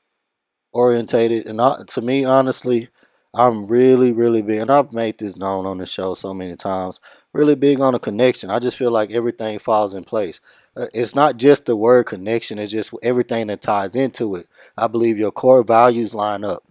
orientated. 0.72 1.46
And 1.46 1.60
I, 1.60 1.82
to 1.88 2.00
me, 2.00 2.24
honestly, 2.24 2.90
I'm 3.34 3.66
really, 3.66 4.12
really 4.12 4.40
big, 4.40 4.60
and 4.60 4.70
I've 4.70 4.92
made 4.92 5.18
this 5.18 5.36
known 5.36 5.66
on 5.66 5.78
the 5.78 5.86
show 5.86 6.14
so 6.14 6.32
many 6.32 6.54
times. 6.56 7.00
Really 7.32 7.54
big 7.54 7.80
on 7.80 7.94
a 7.94 7.98
connection. 7.98 8.48
I 8.50 8.60
just 8.60 8.76
feel 8.76 8.90
like 8.90 9.10
everything 9.10 9.58
falls 9.58 9.94
in 9.94 10.04
place. 10.04 10.40
Uh, 10.76 10.86
it's 10.92 11.14
not 11.14 11.36
just 11.36 11.64
the 11.64 11.76
word 11.76 12.06
connection; 12.06 12.58
it's 12.58 12.72
just 12.72 12.92
everything 13.02 13.46
that 13.48 13.62
ties 13.62 13.96
into 13.96 14.34
it. 14.36 14.46
I 14.76 14.86
believe 14.88 15.18
your 15.18 15.32
core 15.32 15.62
values 15.62 16.14
line 16.14 16.44
up, 16.44 16.62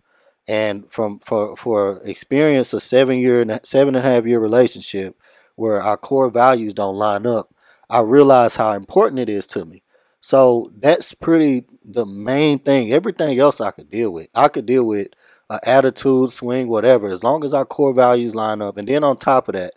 and 0.48 0.90
from 0.92 1.20
for 1.20 1.56
for 1.56 2.02
experience 2.06 2.74
a 2.74 2.80
seven 2.80 3.20
year 3.20 3.46
seven 3.64 3.96
and 3.96 4.06
a 4.06 4.10
half 4.10 4.26
year 4.26 4.40
relationship 4.40 5.16
where 5.56 5.82
our 5.82 5.98
core 5.98 6.30
values 6.30 6.74
don't 6.74 6.98
line 6.98 7.26
up, 7.26 7.54
I 7.90 8.02
realize 8.02 8.58
how 8.58 8.74
important 8.74 9.20
it 9.20 9.30
is 9.30 9.48
to 9.48 9.66
me. 9.66 9.84
So 10.22 10.72
that's 10.78 11.14
pretty 11.14 11.66
the 11.84 12.06
main 12.06 12.60
thing. 12.60 12.92
Everything 12.92 13.40
else 13.40 13.62
I 13.62 13.72
could 13.72 13.90
deal 13.90 14.12
with. 14.12 14.28
I 14.36 14.48
could 14.48 14.66
deal 14.66 14.84
with 14.84 15.10
uh, 15.50 15.60
attitude, 15.64 16.32
swing, 16.32 16.68
whatever, 16.68 17.08
as 17.08 17.24
long 17.24 17.44
as 17.44 17.54
our 17.54 17.66
core 17.66 17.94
values 17.94 18.36
line 18.36 18.62
up. 18.62 18.78
And 18.78 18.88
then 18.88 19.04
on 19.04 19.16
top 19.16 19.48
of 19.48 19.54
that, 19.54 19.74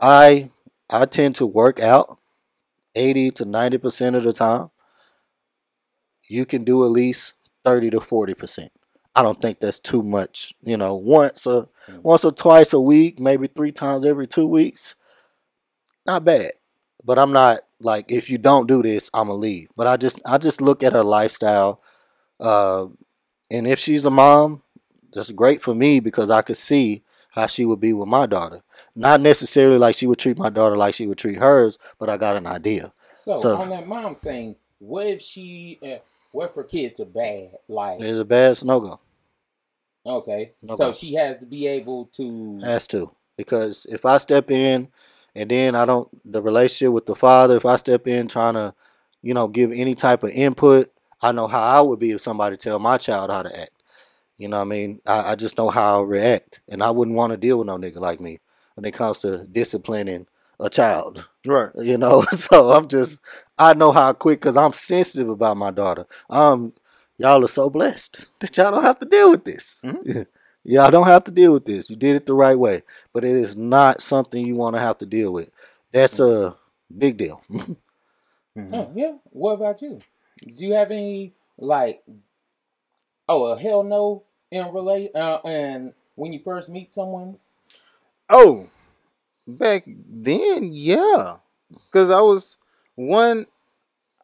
I 0.00 0.50
I 0.90 1.06
tend 1.06 1.36
to 1.36 1.46
work 1.46 1.80
out 1.80 2.18
eighty 2.94 3.30
to 3.32 3.44
ninety 3.44 3.78
percent 3.78 4.16
of 4.16 4.22
the 4.24 4.32
time. 4.32 4.70
You 6.28 6.46
can 6.46 6.64
do 6.64 6.84
at 6.84 6.90
least 6.90 7.32
thirty 7.64 7.90
to 7.90 8.00
forty 8.00 8.34
percent. 8.34 8.72
I 9.14 9.22
don't 9.22 9.40
think 9.40 9.60
that's 9.60 9.78
too 9.80 10.02
much. 10.02 10.54
You 10.62 10.76
know, 10.76 10.94
once 10.94 11.46
or 11.46 11.68
Mm. 11.90 12.02
once 12.04 12.24
or 12.24 12.30
twice 12.30 12.72
a 12.72 12.80
week, 12.80 13.18
maybe 13.18 13.48
three 13.48 13.72
times 13.72 14.04
every 14.04 14.28
two 14.28 14.46
weeks. 14.46 14.94
Not 16.06 16.24
bad. 16.24 16.52
But 17.04 17.18
I'm 17.18 17.32
not 17.32 17.62
like 17.80 18.10
if 18.10 18.30
you 18.30 18.38
don't 18.38 18.68
do 18.68 18.82
this, 18.82 19.10
I'ma 19.12 19.34
leave. 19.34 19.68
But 19.76 19.88
I 19.88 19.96
just 19.96 20.20
I 20.24 20.38
just 20.38 20.60
look 20.60 20.82
at 20.84 20.92
her 20.92 21.02
lifestyle. 21.02 21.82
Uh, 22.38 22.86
and 23.50 23.66
if 23.66 23.78
she's 23.80 24.04
a 24.04 24.10
mom, 24.10 24.62
that's 25.12 25.32
great 25.32 25.60
for 25.60 25.74
me 25.74 25.98
because 26.00 26.30
I 26.30 26.42
could 26.42 26.56
see 26.56 27.02
how 27.30 27.48
she 27.48 27.64
would 27.64 27.80
be 27.80 27.92
with 27.92 28.08
my 28.08 28.26
daughter. 28.26 28.62
Not 28.94 29.20
necessarily 29.20 29.78
like 29.78 29.96
she 29.96 30.06
would 30.06 30.18
treat 30.18 30.36
my 30.38 30.50
daughter 30.50 30.76
like 30.76 30.94
she 30.94 31.06
would 31.06 31.18
treat 31.18 31.38
hers, 31.38 31.78
but 31.98 32.10
I 32.10 32.16
got 32.16 32.36
an 32.36 32.46
idea. 32.46 32.92
So, 33.14 33.36
So- 33.36 33.56
on 33.56 33.68
that 33.70 33.86
mom 33.86 34.16
thing, 34.16 34.56
what 34.78 35.06
if 35.06 35.22
she, 35.22 35.78
uh, 35.82 35.98
what 36.32 36.50
if 36.50 36.54
her 36.54 36.64
kids 36.64 37.00
are 37.00 37.04
bad? 37.06 37.52
Like, 37.68 38.00
It's 38.00 38.20
a 38.20 38.24
bad 38.24 38.62
no 38.64 38.80
go. 38.80 39.00
okay, 40.04 40.52
No 40.62 40.76
so 40.76 40.86
go. 40.86 40.92
she 40.92 41.14
has 41.14 41.38
to 41.38 41.46
be 41.46 41.66
able 41.66 42.06
to. 42.16 42.60
Has 42.60 42.86
to. 42.88 43.14
Because 43.36 43.86
if 43.88 44.04
I 44.04 44.18
step 44.18 44.50
in 44.50 44.88
and 45.34 45.50
then 45.50 45.74
I 45.74 45.84
don't 45.86 46.08
the 46.30 46.42
relationship 46.42 46.92
with 46.92 47.06
the 47.06 47.14
father, 47.14 47.56
if 47.56 47.64
I 47.64 47.76
step 47.76 48.06
in 48.06 48.28
trying 48.28 48.54
to, 48.54 48.74
you 49.22 49.32
know, 49.34 49.48
give 49.48 49.72
any 49.72 49.94
type 49.94 50.22
of 50.22 50.30
input, 50.30 50.92
I 51.22 51.32
know 51.32 51.46
how 51.46 51.62
I 51.62 51.80
would 51.80 51.98
be 51.98 52.10
if 52.10 52.20
somebody 52.20 52.56
tell 52.56 52.78
my 52.78 52.98
child 52.98 53.30
how 53.30 53.42
to 53.42 53.60
act. 53.60 53.70
You 54.36 54.48
know 54.48 54.56
what 54.58 54.62
I 54.62 54.66
mean? 54.66 55.00
I, 55.06 55.32
I 55.32 55.34
just 55.36 55.56
know 55.56 55.70
how 55.70 56.00
I 56.00 56.04
react. 56.04 56.60
And 56.68 56.82
I 56.82 56.90
wouldn't 56.90 57.16
want 57.16 57.30
to 57.30 57.36
deal 57.36 57.58
with 57.58 57.68
no 57.68 57.76
nigga 57.78 58.00
like 58.00 58.20
me 58.20 58.40
when 58.82 58.88
it 58.88 58.94
comes 58.94 59.20
to 59.20 59.44
disciplining 59.44 60.26
a 60.58 60.68
child. 60.68 61.28
Right. 61.46 61.70
You 61.80 61.96
know, 61.98 62.22
so 62.32 62.72
I'm 62.72 62.88
just 62.88 63.20
I 63.58 63.74
know 63.74 63.92
how 63.92 64.12
quick 64.12 64.40
because 64.40 64.56
I'm 64.56 64.72
sensitive 64.72 65.28
about 65.28 65.56
my 65.56 65.70
daughter. 65.70 66.06
Um, 66.28 66.72
y'all 67.18 67.44
are 67.44 67.48
so 67.48 67.70
blessed 67.70 68.26
that 68.40 68.56
y'all 68.56 68.72
don't 68.72 68.82
have 68.84 68.98
to 69.00 69.06
deal 69.06 69.30
with 69.30 69.44
this. 69.44 69.82
y'all 70.64 70.90
don't 70.90 71.06
have 71.06 71.24
to 71.24 71.30
deal 71.30 71.52
with 71.52 71.64
this. 71.64 71.90
You 71.90 71.96
did 71.96 72.16
it 72.16 72.26
the 72.26 72.34
right 72.34 72.58
way, 72.58 72.82
but 73.12 73.24
it 73.24 73.36
is 73.36 73.54
not 73.56 74.02
something 74.02 74.44
you 74.44 74.56
want 74.56 74.74
to 74.74 74.80
have 74.80 74.98
to 74.98 75.06
deal 75.06 75.32
with. 75.32 75.50
That's 75.92 76.18
a 76.18 76.56
big 76.96 77.16
deal. 77.18 77.42
Mhm. 78.56 78.74
Oh, 78.74 78.90
yeah. 78.94 79.16
What 79.30 79.52
about 79.54 79.80
you? 79.82 80.00
Do 80.46 80.64
you 80.66 80.74
have 80.74 80.90
any 80.90 81.34
like? 81.56 82.02
Oh, 83.28 83.46
a 83.46 83.58
hell 83.58 83.82
no 83.82 84.24
in 84.50 84.72
relate 84.72 85.14
uh, 85.14 85.38
and 85.44 85.94
when 86.14 86.32
you 86.32 86.38
first 86.38 86.68
meet 86.68 86.92
someone. 86.92 87.38
Oh, 88.34 88.70
back 89.46 89.84
then, 89.86 90.70
yeah, 90.72 91.36
because 91.70 92.10
I 92.10 92.20
was 92.20 92.56
one. 92.94 93.46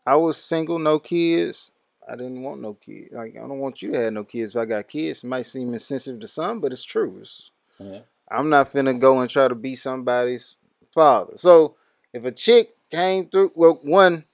I 0.07 0.17
was 0.17 0.39
single, 0.39 0.79
no 0.79 0.99
kids. 0.99 1.71
I 2.09 2.17
didn't 2.17 2.43
want 2.43 2.63
no 2.63 2.73
kids. 2.73 3.13
Like 3.13 3.37
I 3.37 3.41
don't 3.41 3.59
want 3.59 3.83
you 3.83 3.93
to 3.93 3.99
have 3.99 4.13
no 4.15 4.25
kids. 4.25 4.57
If 4.57 4.61
I 4.63 4.65
got 4.65 4.89
kids, 4.89 5.23
it 5.23 5.27
might 5.27 5.47
seem 5.47 5.75
insensitive 5.75 6.21
to 6.21 6.29
some, 6.29 6.61
but 6.61 6.73
it's 6.73 6.85
true. 6.85 7.19
It's, 7.21 7.51
Yeah. 7.79 8.01
I'm 8.31 8.49
not 8.49 8.73
finna 8.73 8.99
go 8.99 9.21
and 9.21 9.29
try 9.29 9.47
to 9.49 9.55
be 9.55 9.75
somebody's 9.75 10.57
father. 10.95 11.37
So 11.37 11.77
if 12.15 12.25
a 12.25 12.33
chick 12.33 12.77
came 12.91 13.29
through, 13.29 13.53
well, 13.55 13.79
one 13.83 14.25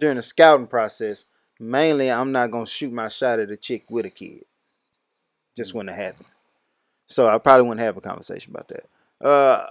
during 0.00 0.16
the 0.16 0.22
scouting 0.22 0.66
process, 0.66 1.26
mainly 1.60 2.10
I'm 2.10 2.32
not 2.32 2.50
gonna 2.50 2.66
shoot 2.66 2.92
my 2.92 3.08
shot 3.08 3.38
at 3.38 3.50
a 3.50 3.56
chick 3.56 3.84
with 3.88 4.06
a 4.06 4.10
kid. 4.10 4.44
Just 5.56 5.70
mm. 5.70 5.76
wouldn't 5.76 5.96
happen. 5.96 6.26
So 7.06 7.28
I 7.28 7.38
probably 7.38 7.68
wouldn't 7.68 7.86
have 7.86 7.96
a 7.96 8.00
conversation 8.00 8.52
about 8.52 8.68
that. 8.68 8.86
Uh, 9.20 9.66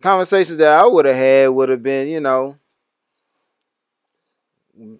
conversations 0.00 0.58
that 0.58 0.72
I 0.72 0.86
would 0.86 1.04
have 1.04 1.16
had 1.16 1.48
would 1.48 1.68
have 1.68 1.82
been, 1.82 2.08
you 2.08 2.20
know, 2.20 2.56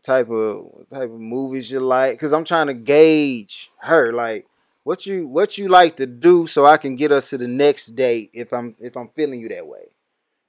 type 0.03 0.31
of 0.31 0.89
type 0.89 1.11
of 1.11 1.21
movies 1.21 1.71
you 1.71 1.81
like, 1.81 2.13
because 2.15 2.33
I'm 2.33 2.45
trying 2.45 2.69
to 2.69 2.75
gauge 2.75 3.71
her, 3.83 4.13
like 4.13 4.47
what 4.85 5.07
you 5.07 5.27
what 5.27 5.59
you 5.59 5.69
like 5.69 5.97
to 5.97 6.07
do, 6.07 6.47
so 6.47 6.65
I 6.67 6.77
can 6.77 6.97
get 6.97 7.13
us 7.13 7.31
to 7.31 7.39
the 7.39 7.49
next 7.49 7.89
date 7.97 8.31
if 8.33 8.53
I'm 8.53 8.77
if 8.81 8.97
I'm 8.97 9.09
feeling 9.09 9.41
you 9.41 9.49
that 9.49 9.67
way. 9.67 9.89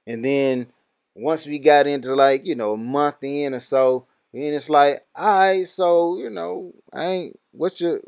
And 0.08 0.24
then 0.24 0.68
once 1.16 1.46
we 1.46 1.60
got 1.60 1.88
into 1.88 2.16
like 2.16 2.46
you 2.46 2.56
know 2.56 2.74
a 2.74 2.78
month 2.78 3.24
in 3.24 3.54
or 3.54 3.60
so, 3.60 4.06
and 4.34 4.44
it's 4.56 4.70
like, 4.70 5.06
all 5.16 5.40
right, 5.40 5.68
so 5.68 6.18
you 6.18 6.30
know, 6.30 6.74
I 6.94 7.06
ain't 7.06 7.40
what's 7.52 7.82
your 7.82 8.02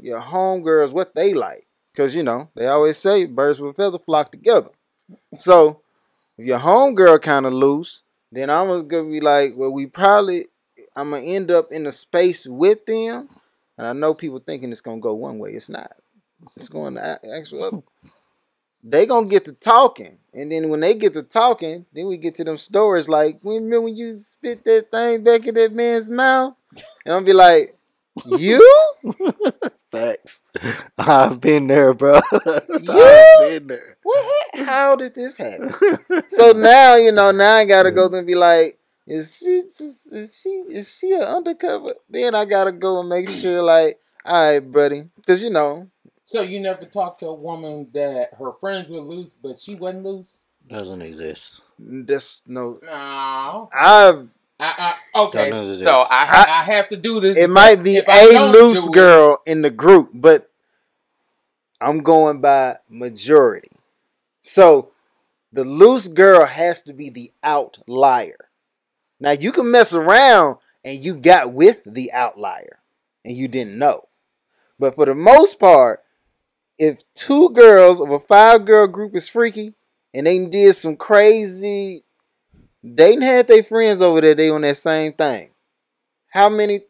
your 0.00 0.20
homegirls 0.20 0.92
what 0.92 1.14
they 1.14 1.34
like, 1.34 1.66
cause 1.96 2.14
you 2.14 2.22
know 2.22 2.48
they 2.54 2.66
always 2.66 2.98
say 2.98 3.26
birds 3.26 3.60
with 3.60 3.76
feather 3.76 3.98
flock 3.98 4.30
together. 4.30 4.70
So 5.38 5.80
if 6.38 6.46
your 6.46 6.58
homegirl 6.58 7.22
kind 7.22 7.46
of 7.46 7.52
loose, 7.52 8.02
then 8.30 8.50
I'm 8.50 8.88
gonna 8.88 9.10
be 9.10 9.20
like, 9.20 9.54
well, 9.56 9.70
we 9.70 9.86
probably 9.86 10.46
I'm 10.94 11.10
gonna 11.10 11.22
end 11.22 11.50
up 11.50 11.72
in 11.72 11.86
a 11.86 11.92
space 11.92 12.46
with 12.46 12.84
them, 12.86 13.28
and 13.78 13.86
I 13.86 13.92
know 13.92 14.14
people 14.14 14.38
thinking 14.38 14.72
it's 14.72 14.80
gonna 14.80 15.00
go 15.00 15.14
one 15.14 15.38
way. 15.38 15.52
It's 15.52 15.68
not. 15.68 15.92
It's 16.56 16.68
going 16.68 16.94
to 16.94 17.20
a- 17.22 17.36
actual. 17.38 17.84
They 18.84 19.06
gonna 19.06 19.28
get 19.28 19.44
to 19.44 19.52
talking, 19.52 20.18
and 20.34 20.50
then 20.50 20.68
when 20.68 20.80
they 20.80 20.94
get 20.94 21.14
to 21.14 21.22
talking, 21.22 21.86
then 21.92 22.08
we 22.08 22.16
get 22.16 22.34
to 22.36 22.44
them 22.44 22.56
stories 22.56 23.08
like, 23.08 23.38
remember 23.44 23.82
when 23.82 23.94
you 23.96 24.16
spit 24.16 24.64
that 24.64 24.90
thing 24.90 25.22
back 25.22 25.46
in 25.46 25.54
that 25.54 25.72
man's 25.72 26.10
mouth, 26.10 26.54
and 27.06 27.14
I'll 27.14 27.22
be 27.22 27.32
like, 27.32 27.76
you? 28.26 28.94
Facts. 29.92 30.42
I've 30.98 31.38
been 31.40 31.66
there, 31.66 31.92
bro. 31.94 32.16
I've 32.32 32.82
You? 32.82 33.36
been 33.40 33.66
there. 33.68 33.98
What? 34.02 34.46
How 34.54 34.96
did 34.96 35.14
this 35.14 35.36
happen? 35.36 35.74
so 36.28 36.52
now 36.52 36.96
you 36.96 37.12
know. 37.12 37.30
Now 37.30 37.56
I 37.56 37.64
gotta 37.66 37.90
go 37.92 38.06
and 38.08 38.26
be 38.26 38.34
like, 38.34 38.78
is 39.06 39.36
she 39.38 39.62
just, 39.62 40.10
is 40.12 40.40
she 40.40 40.48
is 40.48 40.90
she 40.98 41.12
an 41.12 41.22
undercover? 41.22 41.94
Then 42.08 42.34
I 42.34 42.46
gotta 42.46 42.72
go 42.72 43.00
and 43.00 43.08
make 43.08 43.28
sure 43.28 43.62
like, 43.62 44.00
all 44.24 44.52
right, 44.52 44.60
buddy, 44.60 45.10
because 45.16 45.42
you 45.42 45.50
know 45.50 45.88
So 46.24 46.40
you 46.40 46.58
never 46.58 46.84
talked 46.86 47.20
to 47.20 47.26
a 47.26 47.34
woman 47.34 47.88
that 47.92 48.30
her 48.38 48.52
friends 48.52 48.88
were 48.88 49.00
loose, 49.00 49.36
but 49.36 49.56
she 49.58 49.74
wasn't 49.74 50.04
loose? 50.04 50.46
Doesn't 50.68 51.02
exist. 51.02 51.60
there's 51.78 52.42
no. 52.46 52.78
No. 52.82 53.68
I've 53.78 54.28
I, 54.62 54.94
I, 55.14 55.20
okay, 55.24 55.44
That 55.44 55.50
doesn't 55.50 55.70
exist. 55.72 55.84
so 55.84 56.00
I, 56.08 56.24
ha- 56.26 56.46
I 56.48 56.62
have 56.62 56.88
to 56.90 56.96
do 56.96 57.18
this. 57.20 57.36
it 57.36 57.50
might 57.50 57.82
be 57.82 58.00
I 58.06 58.30
a 58.34 58.46
loose 58.52 58.84
do 58.86 58.92
it- 58.92 58.94
girl 58.94 59.42
in 59.44 59.62
the 59.62 59.70
group, 59.70 60.10
but 60.14 60.50
I'm 61.80 61.98
going 62.02 62.40
by 62.40 62.76
majority. 62.88 63.70
So 64.42 64.90
the 65.52 65.64
loose 65.64 66.06
girl 66.08 66.46
has 66.46 66.82
to 66.82 66.92
be 66.92 67.10
the 67.10 67.32
outlier. 67.42 68.48
Now 69.18 69.32
you 69.32 69.52
can 69.52 69.70
mess 69.70 69.92
around 69.94 70.58
and 70.84 71.02
you 71.02 71.14
got 71.16 71.52
with 71.52 71.82
the 71.84 72.12
outlier 72.12 72.78
and 73.24 73.36
you 73.36 73.48
didn't 73.48 73.78
know. 73.78 74.08
But 74.78 74.94
for 74.94 75.06
the 75.06 75.14
most 75.14 75.58
part, 75.58 76.02
if 76.78 77.00
two 77.14 77.50
girls 77.50 78.00
of 78.00 78.10
a 78.10 78.18
five 78.18 78.64
girl 78.64 78.86
group 78.86 79.14
is 79.14 79.28
freaky 79.28 79.74
and 80.14 80.26
they 80.26 80.44
did 80.46 80.74
some 80.74 80.96
crazy, 80.96 82.04
they 82.82 83.12
done 83.14 83.22
had 83.22 83.48
their 83.48 83.62
friends 83.62 84.00
over 84.02 84.20
there, 84.20 84.34
they 84.34 84.50
on 84.50 84.62
that 84.62 84.76
same 84.76 85.12
thing. 85.12 85.50
How 86.28 86.48
many 86.48 86.82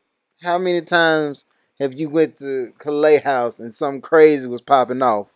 how 0.42 0.58
many 0.58 0.80
times 0.80 1.46
have 1.78 1.94
you 1.98 2.08
went 2.08 2.36
to 2.36 2.72
Calais 2.78 3.18
House 3.20 3.58
and 3.60 3.72
something 3.74 4.00
crazy 4.00 4.46
was 4.48 4.60
popping 4.60 5.02
off? 5.02 5.28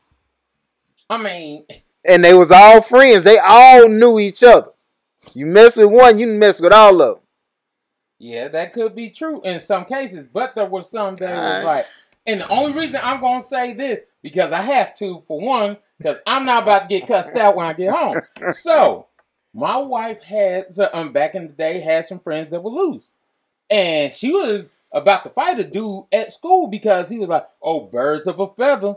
I 1.08 1.18
mean, 1.18 1.64
And 2.04 2.24
they 2.24 2.34
was 2.34 2.50
all 2.50 2.82
friends. 2.82 3.24
They 3.24 3.38
all 3.38 3.88
knew 3.88 4.18
each 4.18 4.42
other. 4.42 4.70
You 5.34 5.46
mess 5.46 5.76
with 5.76 5.90
one, 5.90 6.18
you 6.18 6.26
mess 6.26 6.60
with 6.60 6.72
all 6.72 7.00
of 7.02 7.16
them. 7.16 7.22
yeah, 8.18 8.48
that 8.48 8.72
could 8.72 8.94
be 8.94 9.10
true 9.10 9.40
in 9.42 9.60
some 9.60 9.84
cases, 9.84 10.26
but 10.26 10.54
there 10.54 10.66
was 10.66 10.90
some 10.90 11.16
that 11.16 11.36
was 11.36 11.64
like, 11.64 11.86
and 12.26 12.40
the 12.40 12.48
only 12.48 12.72
reason 12.72 13.00
I'm 13.02 13.20
gonna 13.20 13.40
say 13.40 13.74
this 13.74 14.00
because 14.22 14.50
I 14.52 14.62
have 14.62 14.94
to, 14.96 15.22
for 15.26 15.40
one, 15.40 15.76
because 15.98 16.16
I'm 16.26 16.44
not 16.44 16.62
about 16.64 16.88
to 16.88 16.98
get 16.98 17.06
cussed 17.08 17.36
out 17.36 17.54
when 17.56 17.66
I 17.66 17.72
get 17.72 17.92
home. 17.94 18.20
So, 18.52 19.05
my 19.56 19.78
wife 19.78 20.22
had 20.22 20.66
um 20.92 21.12
back 21.12 21.34
in 21.34 21.48
the 21.48 21.52
day 21.54 21.80
had 21.80 22.04
some 22.04 22.20
friends 22.20 22.50
that 22.50 22.62
were 22.62 22.70
loose, 22.70 23.14
and 23.70 24.12
she 24.12 24.30
was 24.32 24.68
about 24.92 25.24
to 25.24 25.30
fight 25.30 25.58
a 25.58 25.64
dude 25.64 26.04
at 26.12 26.32
school 26.32 26.68
because 26.68 27.08
he 27.08 27.18
was 27.18 27.28
like, 27.28 27.44
"Oh, 27.62 27.80
birds 27.86 28.26
of 28.26 28.38
a 28.38 28.46
feather." 28.46 28.96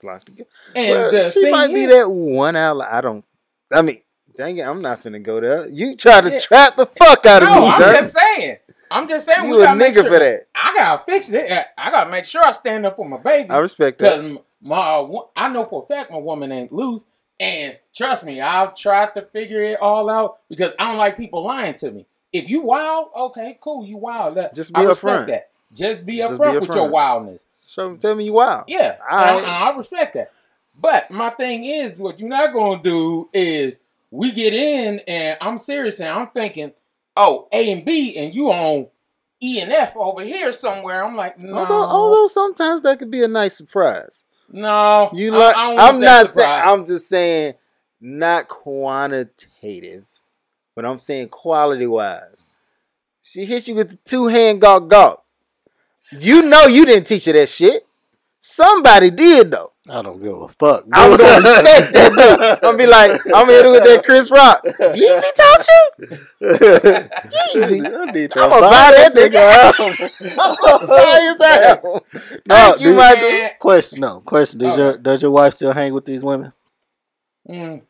Flock 0.00 0.24
together. 0.24 0.48
And 0.74 1.12
Well, 1.12 1.30
she 1.30 1.50
might 1.50 1.68
be 1.68 1.84
is- 1.84 1.90
that 1.92 2.10
one 2.10 2.56
out. 2.56 2.80
I 2.82 3.00
don't. 3.00 3.24
I 3.72 3.82
mean, 3.82 4.00
dang 4.36 4.56
it, 4.58 4.62
I'm 4.62 4.82
not 4.82 5.02
finna 5.02 5.22
go 5.22 5.40
there. 5.40 5.68
You 5.68 5.96
try 5.96 6.20
to 6.20 6.30
Yeah. 6.30 6.38
trap 6.38 6.76
the 6.76 6.86
fuck 6.86 7.24
out 7.26 7.42
of 7.42 7.48
No, 7.50 7.60
me, 7.60 7.66
I'm 7.68 7.80
sir. 7.80 7.94
just 7.94 8.16
saying. 8.18 8.56
I'm 8.90 9.06
just 9.06 9.24
saying. 9.26 9.46
You 9.48 9.56
we 9.56 9.62
a 9.62 9.66
gotta 9.66 9.78
nigga 9.80 9.94
sure, 9.94 10.04
for 10.04 10.18
that. 10.18 10.46
I 10.54 10.74
gotta 10.76 11.02
fix 11.06 11.30
it. 11.32 11.66
I 11.78 11.90
gotta 11.90 12.10
make 12.10 12.24
sure 12.24 12.42
I 12.44 12.50
stand 12.52 12.84
up 12.86 12.96
for 12.96 13.08
my 13.08 13.18
baby. 13.18 13.48
I 13.50 13.58
respect 13.58 13.98
that. 14.00 14.42
My, 14.62 15.06
I 15.36 15.48
know 15.48 15.64
for 15.64 15.82
a 15.82 15.86
fact 15.86 16.10
my 16.10 16.18
woman 16.18 16.50
ain't 16.52 16.72
loose, 16.72 17.04
and 17.40 17.78
trust 17.94 18.22
me, 18.24 18.40
I've 18.40 18.76
tried 18.76 19.14
to 19.14 19.22
figure 19.22 19.62
it 19.62 19.80
all 19.80 20.08
out 20.08 20.38
because 20.48 20.72
I 20.78 20.88
don't 20.88 20.98
like 20.98 21.16
people 21.16 21.42
lying 21.44 21.74
to 21.76 21.90
me. 21.90 22.06
If 22.32 22.48
you 22.48 22.60
wild, 22.62 23.08
okay, 23.16 23.58
cool, 23.60 23.84
you 23.84 23.96
wild. 23.96 24.36
That- 24.36 24.54
Just 24.54 24.72
be 24.72 24.80
I 24.80 24.84
respect 24.84 25.22
upfront. 25.22 25.26
that. 25.28 25.50
Just 25.72 26.04
be 26.06 26.18
Just 26.18 26.34
upfront 26.34 26.52
be 26.52 26.58
with 26.66 26.74
your 26.76 26.88
wildness. 26.88 27.46
So 27.52 27.96
tell 27.96 28.14
me 28.14 28.24
you 28.24 28.34
wild. 28.34 28.64
Yeah, 28.68 28.96
All 29.10 29.18
I. 29.18 29.40
I 29.40 29.76
respect 29.76 30.14
that. 30.14 30.28
But 30.78 31.10
my 31.10 31.30
thing 31.30 31.64
is, 31.64 31.98
what 31.98 32.20
you're 32.20 32.28
not 32.28 32.52
gonna 32.52 32.82
do 32.82 33.28
is 33.32 33.78
we 34.10 34.32
get 34.32 34.52
in, 34.54 35.00
and 35.06 35.38
I'm 35.40 35.58
serious, 35.58 36.00
and 36.00 36.08
I'm 36.08 36.28
thinking, 36.28 36.72
oh, 37.16 37.48
A 37.52 37.70
and 37.72 37.84
B, 37.84 38.16
and 38.16 38.34
you 38.34 38.50
on 38.50 38.88
E 39.42 39.60
and 39.60 39.72
F 39.72 39.96
over 39.96 40.22
here 40.22 40.52
somewhere. 40.52 41.04
I'm 41.04 41.16
like, 41.16 41.38
no, 41.38 41.58
Although, 41.58 41.84
although 41.84 42.26
sometimes 42.26 42.82
that 42.82 42.98
could 42.98 43.10
be 43.10 43.22
a 43.22 43.28
nice 43.28 43.56
surprise. 43.56 44.24
No. 44.50 45.10
You 45.12 45.32
like? 45.32 45.56
I 45.56 45.66
don't 45.66 45.76
want 45.76 45.94
I'm 45.94 46.00
not 46.00 46.30
saying. 46.32 46.62
I'm 46.64 46.84
just 46.84 47.08
saying, 47.08 47.54
not 48.00 48.48
quantitative, 48.48 50.04
but 50.74 50.84
I'm 50.84 50.98
saying 50.98 51.28
quality 51.28 51.86
wise. 51.86 52.46
She 53.22 53.44
hits 53.44 53.68
you 53.68 53.74
with 53.74 53.90
the 53.90 53.98
two 54.04 54.26
hand 54.28 54.60
gawk 54.60 54.88
gawk. 54.88 55.24
You 56.10 56.42
know 56.42 56.66
you 56.66 56.84
didn't 56.84 57.06
teach 57.06 57.26
her 57.26 57.32
that 57.32 57.48
shit. 57.48 57.86
Somebody 58.38 59.10
did 59.10 59.50
though. 59.50 59.72
I 59.92 60.02
don't 60.02 60.22
give 60.22 60.32
a 60.40 60.46
fuck. 60.48 60.84
I'm 60.92 61.16
gonna 61.16 61.40
respect 61.50 61.92
that 61.94 62.12
dude. 62.16 62.40
I'm 62.40 62.58
gonna 62.62 62.78
be 62.78 62.86
like, 62.86 63.20
I'm 63.34 63.48
here 63.48 63.68
with 63.70 63.82
that 63.84 64.04
Chris 64.04 64.30
Rock. 64.30 64.62
Yeezy 64.64 65.34
taught 65.34 65.66
you? 65.68 66.18
Yeezy. 66.40 67.98
I 68.08 68.12
need 68.12 68.30
to 68.32 68.40
I'm 68.40 68.50
gonna 68.50 68.62
buy 68.62 68.92
that 68.96 69.14
nigga. 69.14 70.34
I'm 70.38 70.56
gonna 70.62 70.86
buy 70.86 71.20
his 71.20 71.40
ass. 71.40 71.78
No, 72.46 72.54
Thank 72.54 72.80
you, 72.82 72.90
my 72.94 73.14
Man, 73.14 73.20
dude. 73.20 73.50
Question, 73.58 74.00
no 74.00 74.20
question. 74.20 74.58
Does 74.60 74.74
Okay. 74.74 74.82
your 74.82 74.96
does 74.98 75.22
your 75.22 75.30
wife 75.32 75.54
still 75.54 75.72
hang 75.72 75.92
with 75.92 76.04
these 76.04 76.22
women? 76.22 76.52
mm, 77.48 77.82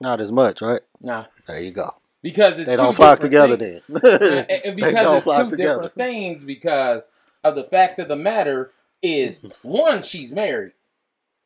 Not 0.00 0.20
as 0.20 0.32
much, 0.32 0.60
right? 0.60 0.80
nah, 1.00 1.26
There 1.46 1.60
you 1.62 1.70
go. 1.70 1.94
because 2.22 2.58
it's 2.58 2.66
They 2.66 2.74
two 2.76 2.82
don't 2.82 2.96
flock 2.96 3.20
together 3.20 3.56
things. 3.56 3.82
then. 3.88 4.02
And- 4.22 4.50
and 4.50 4.64
They 4.64 4.72
because 4.74 4.94
don't 5.04 5.14
it's 5.16 5.24
flock 5.24 5.44
two 5.44 5.50
together. 5.50 5.74
different 5.82 5.94
things. 5.94 6.42
Because 6.44 7.06
of 7.44 7.54
the 7.54 7.64
fact 7.64 7.98
of 8.00 8.08
the 8.08 8.16
matter 8.16 8.72
is, 9.02 9.40
one, 9.62 10.02
she's 10.02 10.32
married. 10.32 10.72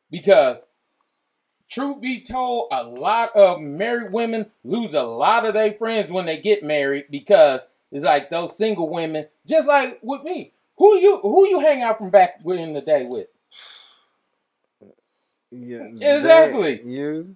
Because, 0.09 0.63
truth 1.69 1.99
be 2.01 2.21
told, 2.21 2.67
a 2.71 2.83
lot 2.83 3.35
of 3.35 3.59
married 3.59 4.11
women 4.13 4.47
lose 4.63 4.93
a 4.93 5.03
lot 5.03 5.45
of 5.45 5.53
their 5.53 5.73
friends 5.73 6.09
when 6.11 6.25
they 6.25 6.37
get 6.37 6.63
married 6.63 7.05
because 7.11 7.61
it's 7.91 8.03
like 8.03 8.29
those 8.29 8.57
single 8.57 8.89
women, 8.89 9.25
just 9.45 9.67
like 9.67 9.99
with 10.01 10.23
me. 10.23 10.53
Who 10.77 10.95
you 10.97 11.19
who 11.21 11.47
you 11.47 11.59
hang 11.59 11.81
out 11.81 11.97
from 11.97 12.09
back 12.11 12.39
in 12.45 12.73
the 12.73 12.81
day 12.81 13.05
with? 13.05 13.27
Yeah, 15.49 15.87
Exactly. 15.99 16.81
You. 16.83 17.35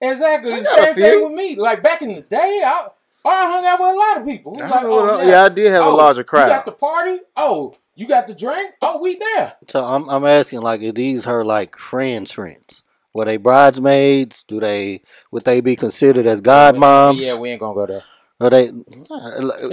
Exactly. 0.00 0.52
The 0.60 0.64
same 0.64 0.94
thing 0.94 1.24
with 1.24 1.32
me. 1.34 1.56
Like 1.56 1.82
back 1.82 2.02
in 2.02 2.14
the 2.14 2.22
day, 2.22 2.62
I, 2.64 2.88
I 3.24 3.50
hung 3.52 3.64
out 3.66 3.78
with 3.80 3.88
a 3.94 3.98
lot 3.98 4.16
of 4.20 4.24
people. 4.26 4.54
It 4.54 4.62
was 4.62 4.70
I 4.72 4.74
like, 4.76 4.84
oh, 4.86 5.22
yeah. 5.22 5.28
yeah, 5.28 5.44
I 5.44 5.48
did 5.48 5.70
have 5.72 5.82
a 5.82 5.86
Oh, 5.88 5.96
larger 5.96 6.20
You 6.20 6.24
crowd. 6.24 6.48
got 6.48 6.64
the 6.64 6.72
party? 6.72 7.18
Oh, 7.36 7.74
you 7.94 8.06
got 8.08 8.26
the 8.26 8.34
drink? 8.34 8.74
Oh, 8.80 9.00
we 9.00 9.16
there. 9.16 9.54
So 9.68 9.84
I'm 9.84 10.08
I'm 10.08 10.24
asking 10.24 10.60
like, 10.62 10.82
are 10.82 10.92
these 10.92 11.24
her 11.24 11.44
like 11.44 11.76
friends 11.76 12.32
friends? 12.32 12.82
Were 13.14 13.24
they 13.26 13.36
bridesmaids? 13.36 14.44
Do 14.44 14.60
they 14.60 15.02
would 15.30 15.44
they 15.44 15.60
be 15.60 15.76
considered 15.76 16.26
as 16.26 16.40
godmoms? 16.40 17.20
Yeah, 17.20 17.34
we 17.34 17.50
ain't 17.50 17.60
gonna 17.60 17.74
go 17.74 17.86
there. 17.86 18.04
Are 18.40 18.50
they 18.50 18.70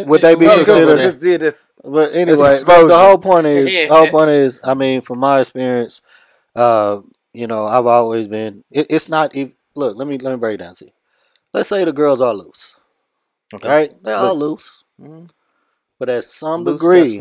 would 0.04 0.22
they 0.22 0.36
be 0.36 0.46
Well, 0.46 0.58
considered? 0.58 0.98
go 0.98 1.04
just 1.04 1.20
did 1.20 1.42
this. 1.42 1.66
But 1.84 2.14
anyway, 2.14 2.60
the, 2.60 2.98
whole 2.98 3.18
point 3.18 3.48
is, 3.48 3.72
Yeah. 3.72 3.88
the 3.88 3.96
whole 3.96 4.10
point 4.10 4.32
is, 4.32 4.60
I 4.64 4.74
mean, 4.74 5.02
from 5.02 5.20
my 5.20 5.40
experience, 5.40 6.02
uh, 6.56 7.02
you 7.34 7.48
know, 7.48 7.66
I've 7.66 7.86
always 7.86 8.28
been. 8.28 8.64
It, 8.70 8.88
it's 8.90 9.08
not. 9.08 9.34
If, 9.36 9.54
look, 9.76 9.96
let 9.96 10.08
me 10.08 10.18
let 10.18 10.32
me 10.32 10.38
break 10.38 10.56
it 10.56 10.58
down 10.64 10.76
to 10.76 10.86
you. 10.86 10.92
Let's 11.54 11.70
say 11.70 11.84
the 11.86 11.94
girls 11.94 12.22
are 12.22 12.34
loose, 12.34 12.76
right? 13.64 13.92
They're 14.04 14.18
all 14.18 14.38
Loose. 14.38 14.84
loose, 15.00 15.10
Mhm. 15.10 15.30
but 15.98 16.10
at 16.10 16.26
some 16.26 16.64
Loose, 16.64 16.82
degree, 16.82 17.20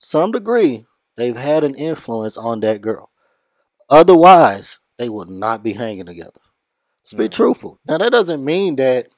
gotta 0.00 0.06
screw 0.06 0.20
'em 0.20 0.32
down. 0.32 0.32
some 0.32 0.32
degree, 0.32 0.86
they've 1.16 1.36
had 1.36 1.64
an 1.64 1.74
influence 1.74 2.36
on 2.36 2.60
that 2.60 2.80
girl. 2.80 3.10
Otherwise, 3.90 4.78
they 4.98 5.08
would 5.08 5.30
not 5.30 5.62
be 5.62 5.72
hanging 5.74 6.06
together. 6.06 6.40
Let's 7.04 7.14
be 7.14 7.28
Mm. 7.28 7.32
truthful. 7.32 7.78
Now, 7.86 7.98
that 7.98 8.10
doesn't 8.12 8.44
mean 8.44 8.76
that 8.76 9.08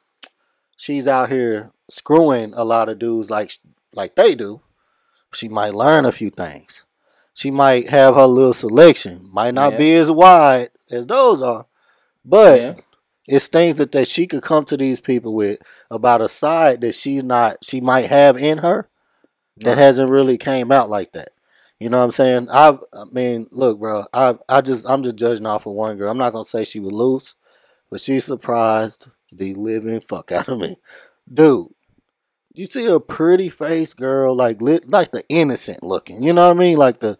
she's 0.77 1.09
out 1.09 1.29
here 1.31 1.73
screwing 1.89 2.53
a 2.55 2.65
lot 2.65 2.89
of 2.89 2.99
dudes 2.99 3.31
like 3.31 3.53
like 3.93 4.15
they 4.15 4.37
do. 4.37 4.61
She 5.35 5.49
might 5.49 5.75
learn 5.75 6.05
a 6.05 6.13
few 6.13 6.31
things. 6.31 6.85
She 7.35 7.51
might 7.51 7.89
have 7.91 8.15
her 8.15 8.27
little 8.27 8.53
selection. 8.55 9.29
Might 9.33 9.55
not 9.55 9.73
Yeah. 9.73 9.79
be 9.79 9.95
as 9.97 10.11
wide 10.11 10.71
as 10.91 11.07
those 11.09 11.43
are, 11.43 11.67
but 12.25 12.61
Yeah. 12.61 12.75
it's 13.27 13.49
things 13.49 13.77
that, 13.79 13.91
that 13.91 14.07
she 14.07 14.29
could 14.29 14.43
come 14.45 14.65
to 14.67 14.77
these 14.77 15.01
people 15.01 15.35
with 15.35 15.59
about 15.91 16.21
a 16.23 16.29
side 16.29 16.83
that 16.83 16.95
she's 16.95 17.25
not 17.25 17.65
she 17.65 17.81
might 17.81 18.07
have 18.07 18.37
in 18.37 18.59
her 18.59 18.89
that 19.65 19.77
Right. 19.77 19.79
hasn't 19.79 20.11
really 20.11 20.39
came 20.39 20.73
out 20.73 20.91
like 20.91 21.13
that. 21.13 21.31
You 21.79 21.89
know 21.91 21.99
what 21.99 22.05
I'm 22.05 22.11
saying? 22.13 22.49
I 22.51 22.79
I 22.93 23.05
mean, 23.13 23.47
look, 23.51 23.79
bro, 23.81 24.05
I 24.13 24.37
I 24.49 24.61
just 24.61 24.89
I'm 24.89 25.03
just 25.03 25.17
judging 25.17 25.47
off 25.47 25.67
of 25.67 25.73
one 25.75 25.97
girl. 25.97 26.11
I'm 26.11 26.19
not 26.19 26.33
gonna 26.33 26.45
say 26.45 26.65
she 26.65 26.81
was 26.81 26.93
loose, 26.93 27.35
but 27.91 28.01
she 28.01 28.21
surprised 28.21 29.09
the 29.33 29.55
living 29.55 30.01
fuck 30.01 30.33
out 30.33 30.49
of 30.49 30.59
me. 30.61 30.77
dude. 31.33 31.69
You 32.55 32.67
see 32.67 32.87
a 32.87 33.01
pretty 33.01 33.49
face 33.49 33.95
girl, 33.95 34.35
like 34.35 34.61
lit, 34.61 34.89
like 34.91 35.13
the 35.13 35.25
innocent 35.29 35.83
looking. 35.83 36.23
You 36.23 36.33
know 36.33 36.49
what 36.49 36.57
I 36.57 36.59
mean? 36.61 36.79
Like 36.79 37.01
the 37.01 37.19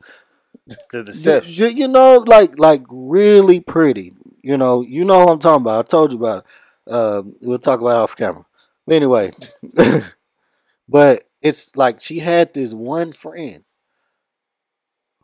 The 0.93 1.03
you, 1.13 1.67
deception. 1.67 1.67
you 1.69 1.89
know, 1.89 2.25
like 2.27 2.59
like 2.59 2.83
really 2.91 3.61
pretty. 3.61 4.15
You 4.43 4.57
know, 4.57 4.83
you 4.83 5.05
know 5.05 5.21
what 5.25 5.33
I'm 5.33 5.39
talking 5.39 5.63
about. 5.63 5.87
I 5.87 5.89
told 5.89 6.13
you 6.13 6.19
about 6.19 6.45
it. 6.87 6.93
Um, 6.93 7.35
we'll 7.41 7.59
talk 7.59 7.81
about 7.81 7.91
it 7.97 8.03
off 8.03 8.17
camera. 8.17 8.45
But 8.87 8.95
anyway, 8.97 9.33
but 10.89 11.25
it's 11.43 11.75
like 11.77 12.01
she 12.01 12.19
had 12.19 12.53
this 12.55 12.73
one 12.73 13.13
friend 13.13 13.65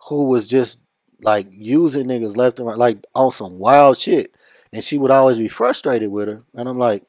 who 0.09 0.27
was 0.27 0.47
just 0.49 0.79
like 1.23 1.49
using 1.51 2.07
niggas 2.07 2.37
left 2.37 2.59
and 2.59 2.69
right, 2.69 2.79
like 2.79 3.05
on 3.15 3.31
some 3.33 3.59
wild 3.59 3.99
shit. 3.99 4.35
And 4.73 4.83
she 4.85 4.99
would 4.99 5.11
always 5.11 5.39
be 5.39 5.49
frustrated 5.49 6.11
with 6.11 6.29
her. 6.29 6.43
And 6.55 6.69
I'm 6.69 6.79
like, 6.79 7.05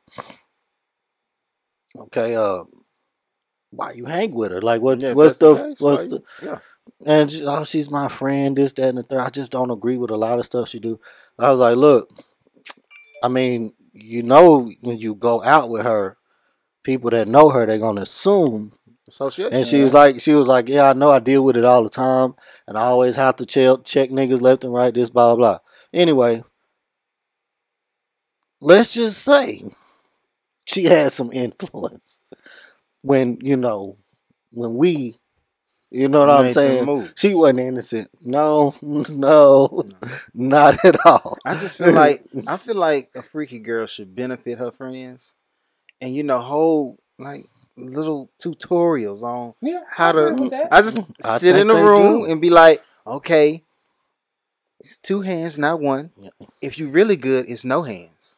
okay, 1.97 2.35
uh, 2.35 2.63
why 3.71 3.91
you 3.93 4.05
hang 4.05 4.33
with 4.33 4.51
her? 4.51 4.61
Like, 4.61 4.81
what? 4.81 5.01
Yeah, 5.01 5.13
what's 5.13 5.37
that's 5.37 5.59
the, 5.59 5.67
case, 5.69 5.79
what's 5.79 6.09
the? 6.09 6.23
yeah. 6.41 6.59
And 7.05 7.31
she, 7.31 7.45
oh, 7.45 7.63
she's 7.63 7.89
my 7.89 8.07
friend. 8.07 8.55
This, 8.55 8.73
that, 8.73 8.89
and 8.89 8.97
the 8.99 9.03
third. 9.03 9.19
I 9.19 9.29
just 9.29 9.51
don't 9.51 9.71
agree 9.71 9.97
with 9.97 10.11
a 10.11 10.17
lot 10.17 10.39
of 10.39 10.45
stuff 10.45 10.69
she 10.69 10.79
do. 10.79 10.99
And 11.37 11.47
I 11.47 11.51
was 11.51 11.59
like, 11.59 11.75
look, 11.75 12.09
I 13.23 13.27
mean, 13.27 13.73
you 13.91 14.23
know, 14.23 14.71
when 14.81 14.97
you 14.99 15.15
go 15.15 15.43
out 15.43 15.69
with 15.69 15.83
her, 15.83 16.17
people 16.83 17.09
that 17.09 17.27
know 17.27 17.49
her, 17.49 17.65
they're 17.65 17.79
gonna 17.79 18.01
assume 18.01 18.71
Association. 19.07 19.53
and 19.53 19.65
she 19.65 19.81
was 19.81 19.93
like, 19.93 20.21
she 20.21 20.33
was 20.33 20.47
like, 20.47 20.67
yeah, 20.67 20.89
I 20.89 20.93
know, 20.93 21.11
I 21.11 21.19
deal 21.19 21.43
with 21.43 21.57
it 21.57 21.65
all 21.65 21.83
the 21.83 21.89
time, 21.89 22.35
and 22.67 22.77
I 22.77 22.81
always 22.81 23.15
have 23.15 23.37
to 23.37 23.45
check 23.45 23.83
check 23.85 24.09
niggas 24.09 24.41
left 24.41 24.63
and 24.63 24.73
right, 24.73 24.93
this 24.93 25.09
blah 25.09 25.35
blah 25.35 25.35
blah. 25.35 25.59
Anyway, 25.93 26.43
let's 28.59 28.93
just 28.93 29.23
say 29.23 29.63
she 30.65 30.85
had 30.85 31.11
some 31.11 31.31
influence 31.31 32.21
when 33.01 33.37
you 33.41 33.55
know 33.55 33.97
when 34.51 34.75
we, 34.75 35.17
you 35.91 36.07
know 36.09 36.19
what 36.25 36.29
I'm 36.29 36.53
saying. 36.53 37.11
She 37.15 37.33
wasn't 37.33 37.59
innocent. 37.59 38.09
No, 38.21 38.75
no, 38.81 39.89
not 40.33 40.83
at 40.83 41.05
all. 41.05 41.37
I 41.45 41.55
just 41.55 41.77
feel 41.77 41.93
like 41.93 42.23
I 42.45 42.57
feel 42.57 42.75
like 42.75 43.11
a 43.15 43.21
freaky 43.21 43.59
girl 43.59 43.87
should 43.87 44.15
benefit 44.15 44.59
her 44.59 44.71
friends, 44.71 45.33
and 46.01 46.13
you 46.13 46.23
know, 46.23 46.39
hold 46.39 46.99
like 47.17 47.49
little 47.78 48.30
tutorials 48.43 49.21
on 49.23 49.53
Yeah, 49.61 49.82
how 49.89 50.09
I 50.09 50.11
to. 50.13 50.25
agree 50.28 50.41
with 50.41 50.51
that. 50.51 50.67
I 50.71 50.82
just 50.82 51.09
I 51.25 51.38
sit 51.38 51.55
in 51.55 51.67
the 51.67 51.75
room 51.75 52.23
do. 52.23 52.32
and 52.32 52.41
be 52.41 52.49
like, 52.49 52.84
okay, 53.05 53.63
it's 54.80 54.97
two 54.97 55.21
hands, 55.21 55.57
not 55.57 55.80
one. 55.80 56.11
Yeah. 56.19 56.30
If 56.61 56.78
you're 56.78 56.89
really 56.89 57.15
good, 57.15 57.49
it's 57.49 57.65
no 57.65 57.84
hands. 57.84 58.38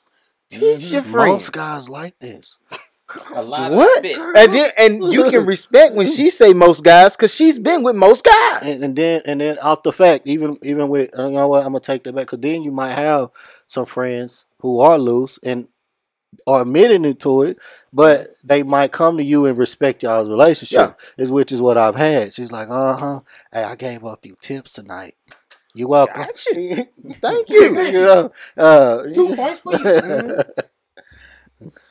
Teach 0.50 0.92
your 0.92 1.02
friends. 1.04 1.16
Most 1.34 1.44
friends. 1.46 1.50
guys 1.50 1.90
like 1.90 2.18
this. 2.20 2.58
a 3.34 3.42
lot 3.44 3.72
What? 3.72 4.06
of. 4.06 4.12
And 4.36 4.54
then, 4.54 4.72
and 4.78 5.14
you 5.14 5.30
can 5.30 5.46
respect 5.46 5.96
when 5.96 6.08
she 6.08 6.30
say 6.30 6.54
most 6.54 6.84
guys 6.84 7.16
because 7.16 7.34
she's 7.34 7.58
been 7.60 7.84
with 7.84 7.96
most 7.96 8.24
guys. 8.24 8.62
and, 8.64 8.84
and 8.84 8.96
then 8.96 9.22
and 9.26 9.42
then 9.42 9.60
off 9.60 9.84
the 9.84 9.92
fact, 9.92 10.28
even 10.28 10.58
even 10.64 10.88
with 10.90 11.10
you 11.18 11.30
know 11.32 11.48
what, 11.48 11.62
I'm 11.66 11.72
gonna 11.74 11.80
take 11.82 12.04
that 12.04 12.14
back 12.16 12.26
because 12.28 12.40
then 12.40 12.64
you 12.64 12.72
might 12.72 12.94
have 12.94 13.30
some 13.68 13.86
friends 13.86 14.46
who 14.60 14.80
are 14.80 14.98
loose 14.98 15.40
and 15.44 15.68
are 16.48 16.62
admitting 16.62 17.06
it 17.06 17.20
to 17.22 17.44
it, 17.44 17.58
but 17.94 18.30
they 18.44 18.64
might 18.64 18.92
come 18.92 19.18
to 19.18 19.24
you 19.24 19.46
and 19.46 19.58
respect 19.58 20.04
y'all's 20.04 20.30
relationship, 20.30 20.98
is 21.18 21.32
which 21.32 21.52
is 21.52 21.62
what 21.62 21.78
I've 21.78 21.96
had. 21.96 22.34
She's 22.34 22.52
like, 22.52 22.70
uh 22.70 22.96
huh, 22.98 23.20
hey, 23.54 23.64
I 23.64 23.76
gave 23.76 24.02
her 24.02 24.10
a 24.10 24.18
few 24.18 24.36
tips 24.42 24.74
tonight. 24.74 25.16
You 25.74 25.88
welcome. 25.88 26.24
Got 26.24 26.46
you. 26.48 26.88
Thank 27.22 27.50
you. 27.50 27.80
you 27.80 27.92
know, 27.92 28.32
uh, 28.58 29.04
Two 29.14 29.36
points 29.36 29.60
for 29.60 29.74
you. 29.74 29.80
Mhm. 29.80 30.44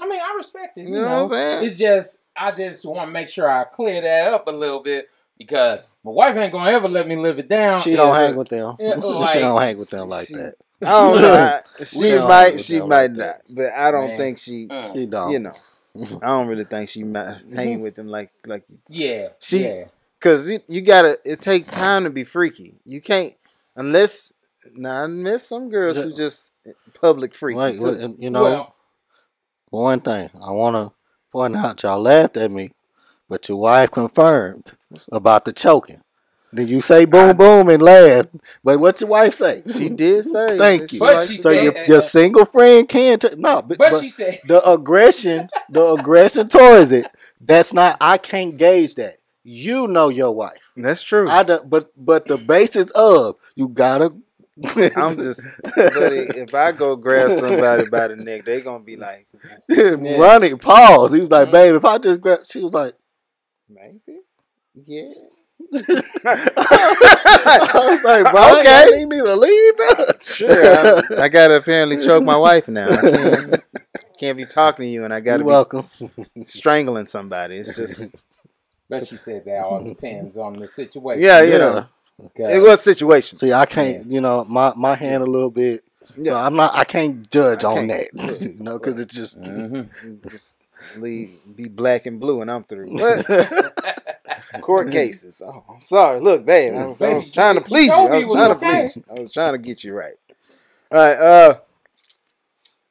I 0.00 0.08
mean, 0.08 0.20
I 0.20 0.34
respect 0.36 0.78
it. 0.78 0.86
You 0.86 0.92
know 0.92 1.02
what 1.02 1.22
I'm 1.24 1.28
saying? 1.28 1.64
It's 1.66 1.78
just 1.78 2.18
I 2.36 2.50
just 2.52 2.84
want 2.86 3.08
to 3.08 3.12
make 3.12 3.28
sure 3.28 3.48
I 3.50 3.64
clear 3.64 4.00
that 4.00 4.32
up 4.32 4.46
a 4.48 4.50
little 4.50 4.82
bit 4.82 5.08
because 5.36 5.82
my 6.04 6.10
wife 6.10 6.36
ain't 6.36 6.52
gonna 6.52 6.70
ever 6.70 6.88
let 6.88 7.06
me 7.06 7.16
live 7.16 7.38
it 7.38 7.48
down. 7.48 7.82
She 7.82 7.94
don't 7.94 8.14
hang 8.14 8.34
with 8.36 8.48
them. 8.48 8.76
Yeah, 8.78 8.94
like, 8.94 9.32
she 9.34 9.40
don't 9.40 9.60
hang 9.60 9.78
with 9.78 9.90
them 9.90 10.08
like 10.08 10.26
she- 10.28 10.34
that. 10.36 10.54
I 10.82 10.90
don't 10.90 11.22
know. 11.22 11.34
I- 11.34 11.84
she 11.84 11.98
We 12.00 12.10
don't 12.10 12.28
might, 12.28 12.60
she 12.60 12.80
might 12.80 12.86
like 12.86 13.10
not, 13.12 13.16
that. 13.18 13.42
but 13.48 13.72
I 13.72 13.90
don't 13.90 14.08
Man. 14.08 14.18
think 14.18 14.38
she. 14.38 14.66
Mm. 14.66 14.92
She 14.94 15.06
don't. 15.06 15.32
You 15.32 15.38
know, 15.40 15.54
I 16.22 16.26
don't 16.26 16.46
really 16.46 16.64
think 16.64 16.88
she 16.88 17.02
might 17.04 17.40
hanging 17.54 17.80
with 17.80 17.94
them 17.96 18.08
like 18.08 18.30
like 18.46 18.64
Yeah, 18.88 19.28
She- 19.40 19.64
yeah. 19.64 19.84
because 20.18 20.48
you, 20.50 20.60
you 20.68 20.80
gotta. 20.80 21.18
It 21.24 21.40
take 21.40 21.70
time 21.70 22.04
to 22.04 22.10
be 22.10 22.24
freaky. 22.24 22.74
You 22.84 23.00
can't 23.00 23.34
unless. 23.76 24.32
Now 24.74 25.04
I 25.04 25.06
miss 25.06 25.48
some 25.48 25.70
girls 25.70 25.96
who 25.96 26.12
just 26.12 26.52
public 27.00 27.34
freaky 27.34 27.56
Wait, 27.58 27.78
too. 27.80 27.86
wait, 27.86 28.20
you 28.20 28.28
know, 28.28 28.42
well, 28.42 28.74
one 29.70 30.00
thing 30.00 30.28
I 30.42 30.50
want 30.50 30.74
to 30.76 30.92
point 31.32 31.56
out, 31.56 31.82
y'all 31.82 32.00
laughed 32.02 32.36
at 32.36 32.50
me, 32.50 32.72
but 33.30 33.48
your 33.48 33.56
wife 33.58 33.90
confirmed 33.90 34.72
about 35.10 35.46
the 35.46 35.54
choking. 35.54 36.02
Then 36.52 36.66
you 36.68 36.80
say 36.80 37.04
boom 37.04 37.36
boom 37.36 37.68
and 37.68 37.82
laugh, 37.82 38.26
but 38.64 38.78
what 38.80 39.00
your 39.00 39.10
wife 39.10 39.34
say? 39.34 39.62
She 39.70 39.88
did 39.90 40.24
say. 40.24 40.56
Thank 40.56 40.92
you. 40.94 41.00
But 41.00 41.26
she. 41.26 41.36
So 41.36 41.52
said- 41.52 41.62
your 41.62 41.84
your 41.84 42.00
single 42.00 42.46
friend 42.46 42.88
can 42.88 43.18
t- 43.18 43.28
no, 43.36 43.60
but, 43.62 43.76
but, 43.78 43.90
but 43.90 44.00
she 44.02 44.08
said 44.08 44.38
the 44.46 44.66
aggression, 44.68 45.48
the 45.68 45.94
aggression 45.94 46.48
towards 46.48 46.90
it. 46.92 47.06
That's 47.40 47.72
not. 47.72 47.98
I 48.00 48.16
can't 48.18 48.56
gauge 48.56 48.94
that. 48.96 49.18
You 49.44 49.86
know 49.88 50.08
your 50.08 50.32
wife. 50.34 50.58
That's 50.76 51.02
true. 51.02 51.28
I 51.28 51.42
don't, 51.42 51.68
but 51.68 51.92
but 51.96 52.26
the 52.26 52.38
basis 52.38 52.90
of 52.92 53.36
you 53.54 53.68
gotta. 53.68 54.14
I'm 54.96 55.16
just, 55.22 55.42
buddy. 55.76 56.26
If 56.34 56.52
I 56.54 56.72
go 56.72 56.96
grab 56.96 57.30
somebody 57.30 57.88
by 57.88 58.08
the 58.08 58.16
neck, 58.16 58.44
they 58.44 58.60
gonna 58.60 58.82
be 58.82 58.96
like, 58.96 59.26
running. 59.68 60.58
Pause. 60.58 61.12
He 61.12 61.20
was 61.20 61.30
like, 61.30 61.48
Mhm. 61.48 61.52
"Babe, 61.52 61.74
if 61.76 61.84
I 61.84 61.98
just 61.98 62.20
grab," 62.20 62.40
she 62.44 62.60
was 62.62 62.72
like, 62.72 62.94
maybe, 63.68 64.20
yeah. 64.74 65.12
I 65.74 67.70
was 67.74 68.02
like, 68.04 68.32
bro, 68.32 68.58
okay. 68.60 68.60
Okay. 68.60 68.86
you 68.86 68.96
need 68.96 69.06
me 69.06 69.18
to 69.18 69.36
leave? 69.36 69.74
Sure, 70.22 70.76
I, 71.20 71.24
I 71.24 71.28
gotta 71.28 71.54
apparently 71.54 71.98
choke 71.98 72.24
my 72.24 72.36
wife 72.36 72.68
now. 72.68 72.88
I 72.90 73.00
can't, 73.00 73.64
can't 74.18 74.36
be 74.38 74.44
talking 74.44 74.84
to 74.86 74.90
you, 74.90 75.04
and 75.04 75.12
I 75.12 75.20
gotta 75.20 75.38
You're 75.38 75.44
be 75.44 75.48
welcome. 75.48 75.88
strangling 76.44 77.06
somebody. 77.06 77.56
It's 77.58 77.74
just, 77.76 78.14
but 78.88 79.06
she 79.06 79.16
said 79.16 79.44
that 79.46 79.58
all 79.64 79.82
depends 79.84 80.36
on 80.38 80.58
the 80.58 80.66
situation. 80.68 81.22
yeah, 81.22 81.42
you 81.42 81.58
know, 81.58 81.86
Okay. 82.26 82.56
it 82.56 82.60
was 82.60 82.80
situation. 82.82 83.38
See, 83.38 83.52
I 83.52 83.64
can't, 83.66 84.10
you 84.10 84.20
know, 84.20 84.44
my 84.44 84.72
my 84.76 84.94
hand 84.96 85.22
a 85.22 85.26
little 85.26 85.50
bit. 85.50 85.84
So 86.08 86.14
Yeah, 86.22 86.34
I'm 86.44 86.56
not. 86.56 86.74
I 86.74 86.84
can't 86.84 87.30
judge 87.30 87.62
I 87.64 87.68
on 87.68 87.86
can't. 87.88 88.16
that. 88.16 88.40
you 88.40 88.56
know, 88.62 88.78
because 88.78 88.98
it's 88.98 89.14
just. 89.14 89.40
Mhm. 89.40 89.88
just 90.28 90.58
leave, 90.96 91.30
be 91.54 91.68
black 91.68 92.06
and 92.06 92.18
blue, 92.18 92.40
and 92.40 92.50
I'm 92.50 92.64
through. 92.64 92.96
But 94.52 94.60
court 94.62 94.90
cases. 94.92 95.42
Oh, 95.44 95.64
I'm 95.68 95.80
sorry. 95.80 96.20
Look, 96.20 96.44
babe, 96.44 96.74
I 96.74 96.86
was, 96.86 97.02
I 97.02 97.12
was 97.12 97.30
trying 97.30 97.56
to 97.56 97.60
please 97.60 97.86
you. 97.86 97.92
told 97.92 98.12
I 98.12 98.18
was 98.18 98.32
trying 98.32 98.48
to 98.48 98.56
okay. 98.56 98.80
please 98.80 98.96
you. 98.96 99.04
I 99.10 99.20
was 99.20 99.32
trying 99.32 99.52
to 99.52 99.58
get 99.58 99.84
you 99.84 99.94
right. 99.94 100.14
All 100.90 100.98
right. 100.98 101.18
Uh, 101.18 101.58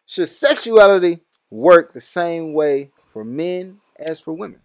should 0.06 0.30
sexuality 0.30 1.20
work 1.50 1.94
the 1.94 2.02
same 2.02 2.54
way 2.54 2.92
for 3.12 3.24
men 3.24 3.78
as 4.00 4.20
for 4.20 4.34
women? 4.34 4.62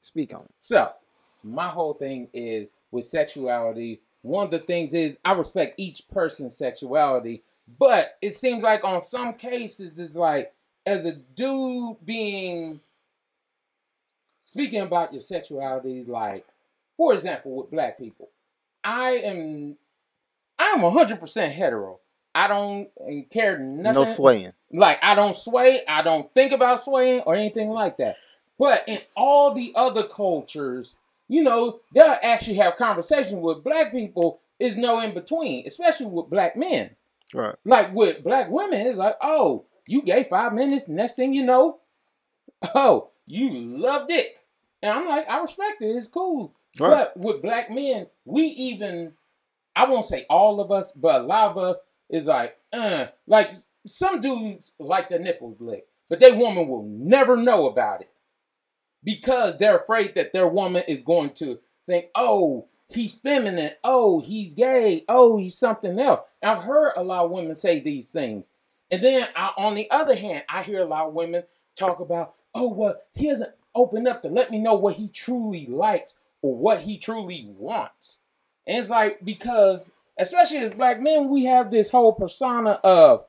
Speak 0.00 0.32
on 0.32 0.42
it. 0.42 0.54
So, 0.60 0.92
my 1.42 1.68
whole 1.68 1.94
thing 1.94 2.28
is 2.32 2.72
with 2.90 3.04
sexuality. 3.04 4.00
One 4.22 4.44
of 4.44 4.50
the 4.50 4.58
things 4.58 4.94
is 4.94 5.16
I 5.24 5.32
respect 5.32 5.74
each 5.78 6.02
person's 6.08 6.56
sexuality, 6.56 7.42
but 7.78 8.16
it 8.22 8.34
seems 8.34 8.62
like 8.62 8.84
on 8.84 9.00
some 9.00 9.34
cases 9.34 9.98
it's 9.98 10.16
like 10.16 10.52
as 10.86 11.04
a 11.04 11.12
dude 11.12 11.96
being 12.04 12.80
speaking 14.40 14.80
about 14.80 15.12
your 15.12 15.20
sexuality, 15.20 16.04
like 16.04 16.46
for 16.96 17.12
example 17.12 17.56
with 17.56 17.70
black 17.70 17.98
people, 17.98 18.28
I 18.84 19.10
am 19.12 19.76
I 20.58 20.66
am 20.66 20.92
hundred 20.92 21.20
percent 21.20 21.52
hetero. 21.52 21.98
I 22.34 22.48
don't 22.48 22.88
care 23.30 23.58
nothing. 23.58 23.94
No 23.94 24.04
swaying. 24.04 24.52
Like 24.72 24.98
I 25.02 25.14
don't 25.14 25.34
sway, 25.34 25.82
I 25.86 26.02
don't 26.02 26.32
think 26.32 26.52
about 26.52 26.84
swaying 26.84 27.22
or 27.22 27.34
anything 27.34 27.70
like 27.70 27.96
that. 27.96 28.16
But 28.58 28.84
in 28.86 29.00
all 29.16 29.52
the 29.52 29.72
other 29.74 30.04
cultures, 30.04 30.96
you 31.28 31.42
know, 31.42 31.80
they'll 31.92 32.16
actually 32.22 32.56
have 32.56 32.76
conversations 32.76 33.40
with 33.42 33.64
black 33.64 33.92
people. 33.92 34.40
Is 34.58 34.74
no 34.74 35.00
in 35.00 35.12
between, 35.12 35.66
especially 35.66 36.06
with 36.06 36.30
black 36.30 36.56
men. 36.56 36.96
Right. 37.34 37.54
Like 37.66 37.94
with 37.94 38.22
black 38.22 38.50
women, 38.50 38.86
it's 38.86 38.96
like, 38.96 39.16
oh, 39.20 39.64
you 39.86 40.02
gave 40.02 40.26
five 40.26 40.52
minutes. 40.52 40.88
Next 40.88 41.16
thing 41.16 41.32
you 41.32 41.44
know, 41.44 41.78
oh, 42.74 43.10
you 43.26 43.50
loved 43.52 44.10
it. 44.10 44.38
And 44.82 44.92
I'm 44.92 45.08
like, 45.08 45.28
I 45.28 45.40
respect 45.40 45.82
it. 45.82 45.86
It's 45.86 46.06
cool. 46.06 46.54
Right. 46.78 46.90
But 46.90 47.16
with 47.16 47.42
black 47.42 47.70
men, 47.70 48.08
we 48.24 48.42
even, 48.44 49.14
I 49.74 49.86
won't 49.86 50.04
say 50.04 50.26
all 50.28 50.60
of 50.60 50.70
us, 50.70 50.92
but 50.92 51.22
a 51.22 51.24
lot 51.24 51.50
of 51.50 51.58
us 51.58 51.78
is 52.10 52.26
like, 52.26 52.56
uh, 52.72 53.06
like 53.26 53.50
some 53.86 54.20
dudes 54.20 54.72
like 54.78 55.08
their 55.08 55.18
nipples 55.18 55.60
licked, 55.60 55.90
but 56.08 56.20
their 56.20 56.34
woman 56.34 56.68
will 56.68 56.84
never 56.84 57.36
know 57.36 57.66
about 57.66 58.02
it 58.02 58.10
because 59.02 59.56
they're 59.58 59.76
afraid 59.76 60.14
that 60.14 60.32
their 60.32 60.48
woman 60.48 60.82
is 60.88 61.02
going 61.02 61.30
to 61.30 61.58
think, 61.86 62.06
oh, 62.14 62.68
he's 62.88 63.14
feminine, 63.14 63.72
oh, 63.84 64.20
he's 64.20 64.54
gay, 64.54 65.04
oh, 65.08 65.38
he's 65.38 65.56
something 65.56 65.98
else. 65.98 66.28
I've 66.42 66.64
heard 66.64 66.92
a 66.96 67.02
lot 67.02 67.24
of 67.24 67.30
women 67.30 67.54
say 67.54 67.80
these 67.80 68.10
things. 68.10 68.50
And 68.90 69.02
then 69.02 69.28
I, 69.34 69.52
on 69.56 69.74
the 69.74 69.90
other 69.90 70.14
hand, 70.14 70.44
I 70.48 70.62
hear 70.62 70.82
a 70.82 70.86
lot 70.86 71.08
of 71.08 71.14
women 71.14 71.44
talk 71.76 72.00
about, 72.00 72.34
oh 72.54 72.72
well, 72.72 72.96
he 73.14 73.26
hasn't 73.26 73.52
opened 73.74 74.08
up 74.08 74.22
to 74.22 74.28
let 74.28 74.50
me 74.50 74.58
know 74.58 74.74
what 74.74 74.94
he 74.94 75.08
truly 75.08 75.66
likes 75.66 76.14
or 76.42 76.56
what 76.56 76.80
he 76.80 76.98
truly 76.98 77.46
wants. 77.48 78.20
And 78.66 78.78
it's 78.78 78.88
like 78.88 79.24
because 79.24 79.90
especially 80.18 80.58
as 80.58 80.72
black 80.72 81.00
men, 81.00 81.30
we 81.30 81.44
have 81.44 81.70
this 81.70 81.90
whole 81.90 82.12
persona 82.12 82.80
of 82.82 83.24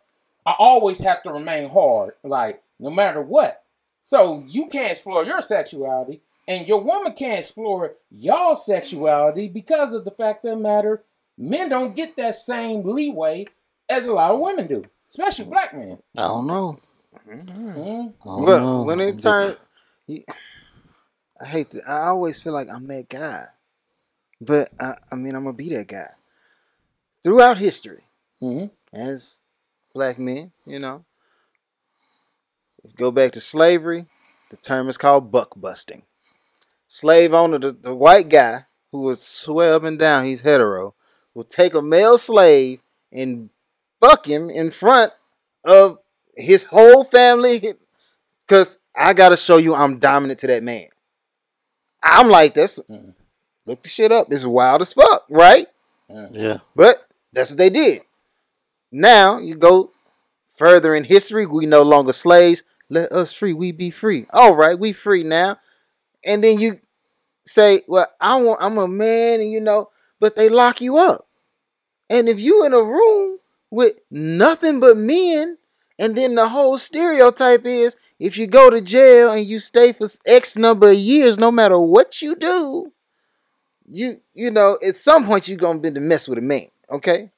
I 0.45 0.55
always 0.57 0.99
have 0.99 1.23
to 1.23 1.31
remain 1.31 1.69
hard, 1.69 2.13
like 2.23 2.63
no 2.79 2.89
matter 2.89 3.21
what. 3.21 3.63
So 3.99 4.43
you 4.47 4.67
can't 4.67 4.93
explore 4.93 5.25
your 5.25 5.41
sexuality, 5.41 6.21
and 6.47 6.67
your 6.67 6.81
woman 6.81 7.13
can't 7.13 7.39
explore 7.39 7.95
y'all 8.09 8.55
sexuality 8.55 9.49
because 9.49 9.91
of 9.91 10.05
the 10.05 10.11
fact 10.11 10.45
of 10.45 10.51
the 10.51 10.63
matter, 10.63 11.03
men 11.37 11.67
don't 11.69 11.95
get 11.95 12.15
that 12.15 12.35
same 12.35 12.83
leeway 12.83 13.47
as 13.89 14.05
a 14.05 14.13
lot 14.13 14.31
of 14.31 14.39
women 14.39 14.67
do, 14.67 14.85
especially 15.07 15.45
black 15.45 15.73
men. 15.73 15.97
I 16.17 16.27
don't 16.27 16.47
know. 16.47 16.79
Mhm. 17.27 17.47
Mhm. 17.47 18.13
I 18.21 18.25
don't 18.25 18.45
But 18.45 18.59
know. 18.61 18.83
when 18.83 18.99
it 18.99 19.17
turns, 19.19 19.57
I 21.41 21.45
hate 21.45 21.71
to. 21.71 21.83
I 21.89 22.07
always 22.07 22.41
feel 22.41 22.53
like 22.53 22.67
I'm 22.69 22.87
that 22.87 23.09
guy, 23.09 23.45
but 24.41 24.71
I, 24.79 24.95
I 25.11 25.15
mean 25.15 25.35
I'm 25.35 25.43
gonna 25.43 25.53
be 25.53 25.69
that 25.69 25.87
guy 25.87 26.09
throughout 27.23 27.57
history 27.57 28.03
Mhm. 28.41 28.71
as 28.93 29.39
black 29.93 30.17
men. 30.19 30.51
You 30.65 30.79
know, 30.79 31.05
go 32.95 33.11
back 33.11 33.31
to 33.33 33.41
slavery. 33.41 34.05
The 34.49 34.57
term 34.57 34.89
is 34.89 34.97
called 34.97 35.31
buck 35.31 35.53
busting. 35.57 36.03
Slave 36.87 37.33
owner, 37.33 37.57
the, 37.59 37.71
the 37.73 37.93
white 37.93 38.29
guy 38.29 38.65
who 38.91 39.01
was 39.01 39.21
swear 39.21 39.73
up 39.73 39.83
and 39.83 39.99
down 39.99 40.23
he's 40.25 40.41
hetero, 40.41 40.95
will 41.33 41.43
take 41.43 41.73
a 41.73 41.81
male 41.81 42.17
slave 42.17 42.79
and 43.11 43.49
fuck 44.01 44.25
him 44.25 44.49
in 44.49 44.71
front 44.71 45.13
of 45.63 45.99
his 46.35 46.63
whole 46.63 47.03
family 47.03 47.61
because 48.47 48.77
I 48.95 49.13
gotta 49.13 49.37
show 49.37 49.57
you 49.57 49.73
I'm 49.75 49.99
dominant 49.99 50.39
to 50.41 50.47
that 50.47 50.63
man. 50.63 50.87
I'm 52.03 52.29
like 52.29 52.53
this. 52.53 52.79
Mhm. 52.89 53.13
Look 53.65 53.83
the 53.83 53.89
shit 53.89 54.11
up. 54.11 54.31
It's 54.31 54.45
wild 54.45 54.81
as 54.81 54.93
fuck, 54.93 55.25
right? 55.29 55.67
Yeah. 56.31 56.59
But 56.75 57.05
that's 57.33 57.49
what 57.49 57.57
they 57.57 57.69
did. 57.69 58.01
Now 58.91 59.37
you 59.39 59.55
go 59.55 59.91
further 60.55 60.95
in 60.95 61.03
history. 61.03 61.45
We 61.45 61.65
no 61.65 61.81
longer 61.81 62.13
slaves. 62.13 62.63
Let 62.89 63.11
us 63.11 63.33
free. 63.33 63.53
We 63.53 63.71
be 63.71 63.89
free. 63.91 64.25
All 64.31 64.55
right, 64.55 64.79
we 64.79 64.93
free 64.93 65.23
now. 65.23 65.59
And 66.23 66.43
then 66.43 66.59
you 66.59 66.79
say, 67.45 67.81
"Well, 67.87 68.07
I 68.21 68.37
want. 68.37 68.61
I'm 68.61 68.77
a 68.77 68.87
man, 68.87 69.41
and 69.41 69.51
you 69.51 69.59
know." 69.59 69.89
But 70.19 70.35
they 70.35 70.49
lock 70.49 70.81
you 70.81 70.97
up. 70.97 71.27
And 72.09 72.29
if 72.29 72.39
you 72.39 72.65
in 72.65 72.73
a 72.73 72.81
room 72.81 73.39
with 73.69 73.93
nothing 74.11 74.79
but 74.79 74.97
men, 74.97 75.57
and 75.99 76.15
then 76.15 76.35
the 76.35 76.49
whole 76.49 76.77
stereotype 76.77 77.65
is 77.65 77.95
if 78.19 78.37
you 78.37 78.47
go 78.47 78.69
to 78.69 78.81
jail 78.81 79.31
and 79.31 79.45
you 79.45 79.59
stay 79.59 79.93
for 79.93 80.07
X 80.25 80.55
number 80.55 80.89
of 80.89 80.97
years, 80.97 81.37
no 81.37 81.51
matter 81.51 81.77
what 81.79 82.21
you 82.21 82.35
do, 82.35 82.91
you 83.85 84.21
you 84.33 84.51
know 84.51 84.77
at 84.85 84.95
some 84.95 85.25
point 85.25 85.47
you're 85.47 85.57
gonna 85.57 85.79
be 85.79 85.91
to 85.91 85.99
mess 85.99 86.27
with 86.27 86.37
a 86.37 86.41
man. 86.41 86.67
Okay, 86.89 87.31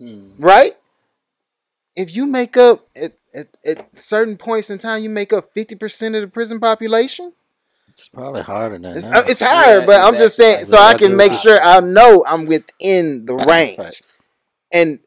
Mhm. 0.00 0.34
right? 0.38 0.76
If 1.96 2.14
you 2.16 2.26
make 2.26 2.56
up 2.56 2.88
at, 2.96 3.12
at, 3.32 3.48
at 3.64 3.98
certain 3.98 4.36
points 4.36 4.68
in 4.70 4.78
time, 4.78 5.02
you 5.02 5.08
make 5.10 5.32
up 5.32 5.52
fifty 5.54 5.74
percent 5.76 6.14
of 6.16 6.22
the 6.22 6.28
prison 6.28 6.58
population. 6.60 7.32
It's 7.88 8.08
probably 8.08 8.42
harder 8.42 8.76
than 8.78 8.96
It's, 8.96 9.06
that. 9.06 9.16
uh, 9.16 9.22
it's 9.28 9.40
higher, 9.40 9.78
Yeah, 9.80 9.86
but 9.86 10.00
I'm 10.00 10.16
just 10.18 10.36
saying 10.36 10.60
exactly. 10.60 10.76
so 10.78 10.82
I 10.82 10.94
can 10.98 11.16
make 11.16 11.32
sure 11.32 11.62
I 11.62 11.78
know 11.78 12.24
I'm 12.26 12.46
within 12.46 13.24
the 13.26 13.36
range. 13.36 13.76
Facts. 13.76 14.12
And 14.72 14.98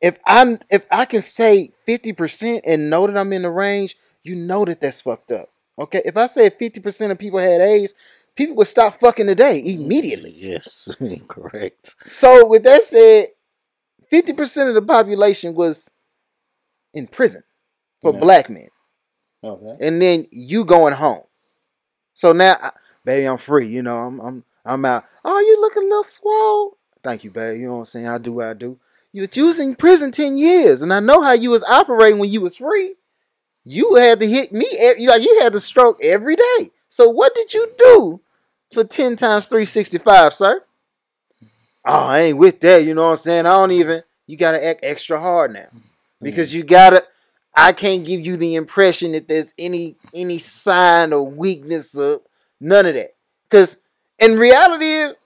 if 0.00 0.18
I 0.26 0.58
if 0.70 0.86
I 0.90 1.04
can 1.04 1.22
say 1.22 1.72
fifty 1.84 2.12
percent 2.12 2.64
and 2.66 2.90
know 2.90 3.06
that 3.06 3.16
I'm 3.16 3.32
in 3.32 3.42
the 3.42 3.50
range, 3.50 3.96
you 4.22 4.34
know 4.34 4.64
that 4.64 4.80
that's 4.80 5.00
fucked 5.00 5.32
up. 5.32 5.48
Okay, 5.78 6.02
if 6.04 6.16
I 6.16 6.26
said 6.26 6.56
fifty 6.58 6.80
percent 6.80 7.12
of 7.12 7.18
people 7.18 7.38
had 7.38 7.60
AIDS, 7.60 7.94
people 8.34 8.56
would 8.56 8.66
stop 8.66 9.00
fucking 9.00 9.26
today 9.26 9.62
immediately. 9.64 10.32
Yes, 10.36 10.88
correct. 11.28 11.94
So 12.06 12.46
with 12.46 12.64
that 12.64 12.82
said, 12.84 13.28
fifty 14.10 14.32
percent 14.32 14.68
of 14.68 14.74
the 14.74 14.82
population 14.82 15.54
was 15.54 15.90
in 16.94 17.06
prison 17.06 17.42
for 18.02 18.12
black 18.12 18.48
men, 18.48 18.68
Okay. 19.44 19.76
and 19.86 20.00
then 20.00 20.26
you 20.30 20.64
going 20.64 20.94
home. 20.94 21.22
So 22.14 22.32
now, 22.32 22.56
I- 22.60 22.72
baby, 23.04 23.26
I'm 23.26 23.38
free. 23.38 23.66
You 23.68 23.82
know, 23.82 23.98
I'm 23.98 24.20
I'm 24.20 24.44
I'm 24.64 24.84
out. 24.84 25.04
Oh, 25.24 25.38
you 25.38 25.60
look 25.60 25.76
a 25.76 25.80
little 25.80 26.02
swole. 26.04 26.78
Thank 27.02 27.24
you, 27.24 27.30
babe. 27.30 27.60
You 27.60 27.66
know 27.66 27.72
what 27.74 27.78
I'm 27.80 27.84
saying? 27.86 28.08
I 28.08 28.18
do 28.18 28.32
what 28.32 28.46
I 28.46 28.54
do. 28.54 28.78
You 29.12 29.46
was 29.46 29.58
in 29.58 29.74
prison 29.74 30.12
ten 30.12 30.36
years, 30.36 30.82
and 30.82 30.92
I 30.92 31.00
know 31.00 31.22
how 31.22 31.32
you 31.32 31.50
was 31.50 31.64
operating 31.64 32.18
when 32.18 32.30
you 32.30 32.40
was 32.40 32.56
free. 32.56 32.96
You 33.64 33.94
had 33.96 34.20
to 34.20 34.28
hit 34.28 34.52
me. 34.52 34.66
You 34.98 35.08
like 35.08 35.22
you 35.22 35.40
had 35.40 35.52
to 35.54 35.60
stroke 35.60 35.98
every 36.02 36.36
day. 36.36 36.70
So 36.88 37.08
what 37.08 37.34
did 37.34 37.52
you 37.52 37.72
do 37.78 38.20
for 38.72 38.84
ten 38.84 39.16
times 39.16 39.46
three 39.46 39.64
sixty 39.64 39.98
five, 39.98 40.34
sir? 40.34 40.62
Oh, 41.84 42.06
I 42.06 42.20
ain't 42.20 42.38
with 42.38 42.60
that. 42.60 42.84
You 42.84 42.94
know 42.94 43.04
what 43.04 43.10
I'm 43.10 43.16
saying? 43.16 43.46
I 43.46 43.50
don't 43.50 43.72
even. 43.72 44.02
You 44.26 44.36
gotta 44.36 44.64
act 44.64 44.80
extra 44.82 45.18
hard 45.20 45.52
now 45.52 45.68
because 46.20 46.54
you 46.54 46.62
gotta. 46.62 47.04
I 47.54 47.72
can't 47.72 48.04
give 48.04 48.20
you 48.20 48.36
the 48.36 48.54
impression 48.54 49.12
that 49.12 49.28
there's 49.28 49.54
any 49.58 49.96
any 50.12 50.38
sign 50.38 51.12
or 51.12 51.26
weakness 51.26 51.96
or 51.96 52.20
none 52.60 52.86
of 52.86 52.94
that. 52.94 53.14
Because 53.48 53.78
in 54.18 54.36
reality 54.36 54.86
is 54.86 55.16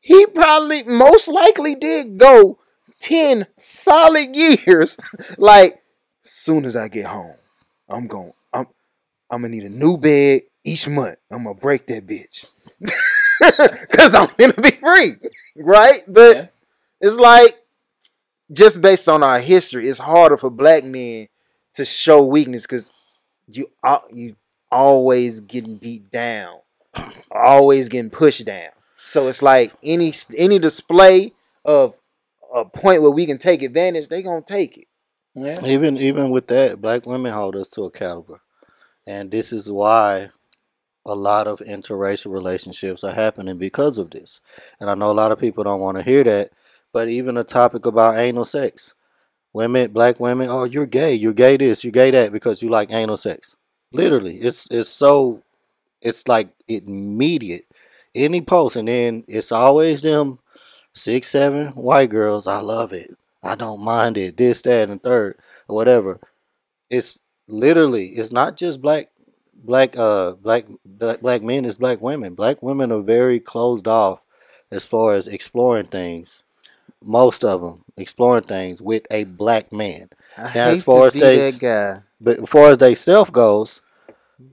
he 0.00 0.26
probably 0.26 0.82
most 0.82 1.28
likely 1.28 1.74
did 1.74 2.18
go 2.18 2.58
10 3.04 3.46
solid 3.58 4.34
years. 4.34 4.96
like, 5.38 5.82
soon 6.22 6.64
as 6.64 6.74
I 6.74 6.88
get 6.88 7.04
home, 7.04 7.34
I'm 7.88 8.06
going 8.06 8.32
I'm 8.52 8.66
I'm 9.30 9.42
gonna 9.42 9.50
need 9.50 9.64
a 9.64 9.68
new 9.68 9.98
bed 9.98 10.42
each 10.64 10.88
month. 10.88 11.18
I'm 11.30 11.44
gonna 11.44 11.54
break 11.54 11.86
that 11.88 12.06
bitch. 12.06 12.46
Cause 13.90 14.14
I'm 14.14 14.28
gonna 14.38 14.54
be 14.54 14.70
free. 14.70 15.16
Right? 15.56 16.02
But 16.08 16.36
Yeah. 16.36 16.46
it's 17.02 17.16
like 17.16 17.58
just 18.50 18.80
based 18.80 19.08
on 19.08 19.22
our 19.22 19.38
history, 19.38 19.86
it's 19.88 19.98
harder 19.98 20.38
for 20.38 20.48
black 20.50 20.84
men 20.84 21.28
to 21.74 21.84
show 21.84 22.22
weakness 22.24 22.62
because 22.62 22.90
you 23.48 23.68
you 24.12 24.36
always 24.72 25.40
getting 25.40 25.76
beat 25.76 26.10
down, 26.10 26.60
always 27.30 27.90
getting 27.90 28.10
pushed 28.10 28.46
down. 28.46 28.70
So 29.04 29.28
it's 29.28 29.42
like 29.42 29.72
any 29.82 30.14
any 30.38 30.58
display 30.58 31.32
of 31.66 31.94
a 32.54 32.64
point 32.64 33.02
where 33.02 33.10
we 33.10 33.26
can 33.26 33.38
take 33.38 33.62
advantage, 33.62 34.08
they 34.08 34.22
gonna 34.22 34.40
take 34.40 34.78
it. 34.78 34.86
Yeah. 35.34 35.62
Even 35.66 35.98
even 35.98 36.30
with 36.30 36.46
that, 36.46 36.80
black 36.80 37.06
women 37.06 37.32
hold 37.32 37.56
us 37.56 37.68
to 37.70 37.82
a 37.82 37.90
caliber, 37.90 38.40
and 39.06 39.30
this 39.30 39.52
is 39.52 39.70
why 39.70 40.30
a 41.04 41.14
lot 41.14 41.46
of 41.46 41.58
interracial 41.58 42.32
relationships 42.32 43.04
are 43.04 43.12
happening 43.12 43.58
because 43.58 43.98
of 43.98 44.10
this. 44.10 44.40
And 44.80 44.88
I 44.88 44.94
know 44.94 45.10
a 45.10 45.12
lot 45.12 45.32
of 45.32 45.38
people 45.38 45.64
don't 45.64 45.80
want 45.80 45.98
to 45.98 46.02
hear 46.02 46.24
that, 46.24 46.52
but 46.92 47.08
even 47.08 47.36
a 47.36 47.44
topic 47.44 47.84
about 47.84 48.16
anal 48.16 48.44
sex, 48.46 48.94
women, 49.52 49.90
black 49.90 50.18
women, 50.18 50.48
oh, 50.48 50.64
you're 50.64 50.86
gay, 50.86 51.12
you're 51.14 51.34
gay 51.34 51.56
this, 51.56 51.84
you're 51.84 51.90
gay 51.90 52.10
that 52.12 52.32
because 52.32 52.62
you 52.62 52.70
like 52.70 52.90
anal 52.92 53.16
sex. 53.16 53.56
Literally, 53.92 54.36
it's 54.36 54.66
it's 54.70 54.90
so, 54.90 55.42
it's 56.00 56.26
like 56.28 56.48
immediate. 56.68 57.64
Any 58.14 58.40
post, 58.40 58.76
and 58.76 58.86
then 58.86 59.24
it's 59.26 59.50
always 59.50 60.02
them 60.02 60.38
six, 60.94 61.28
seven 61.28 61.68
white 61.68 62.10
girls. 62.10 62.46
I 62.46 62.60
love 62.60 62.92
it. 62.92 63.10
I 63.42 63.54
don't 63.54 63.80
mind 63.82 64.16
it. 64.16 64.36
This, 64.36 64.62
that, 64.62 64.88
and 64.90 65.02
third, 65.02 65.38
or 65.68 65.76
whatever. 65.76 66.20
It's 66.90 67.20
literally. 67.46 68.08
It's 68.10 68.32
not 68.32 68.56
just 68.56 68.80
black, 68.80 69.08
black, 69.54 69.96
uh, 69.98 70.32
black, 70.32 70.64
black, 70.84 71.20
black 71.20 71.42
men. 71.42 71.64
It's 71.64 71.76
black 71.76 72.00
women. 72.00 72.34
Black 72.34 72.62
women 72.62 72.90
are 72.90 73.00
very 73.02 73.40
closed 73.40 73.86
off 73.86 74.22
as 74.70 74.84
far 74.84 75.14
as 75.14 75.26
exploring 75.26 75.86
things. 75.86 76.42
Most 77.02 77.44
of 77.44 77.60
them 77.60 77.84
exploring 77.98 78.44
things 78.44 78.80
with 78.80 79.06
a 79.10 79.24
black 79.24 79.70
man. 79.72 80.08
I 80.38 80.42
Now, 80.42 80.48
hate 80.48 80.76
as 80.78 80.82
far 80.84 81.00
to 81.02 81.06
as 81.08 81.12
be 81.12 81.20
they- 81.20 81.50
that 81.50 81.58
guy. 81.58 82.00
But 82.20 82.38
as 82.38 82.48
far 82.48 82.68
as 82.70 82.78
they 82.78 82.94
self 82.94 83.30
goes, 83.30 83.82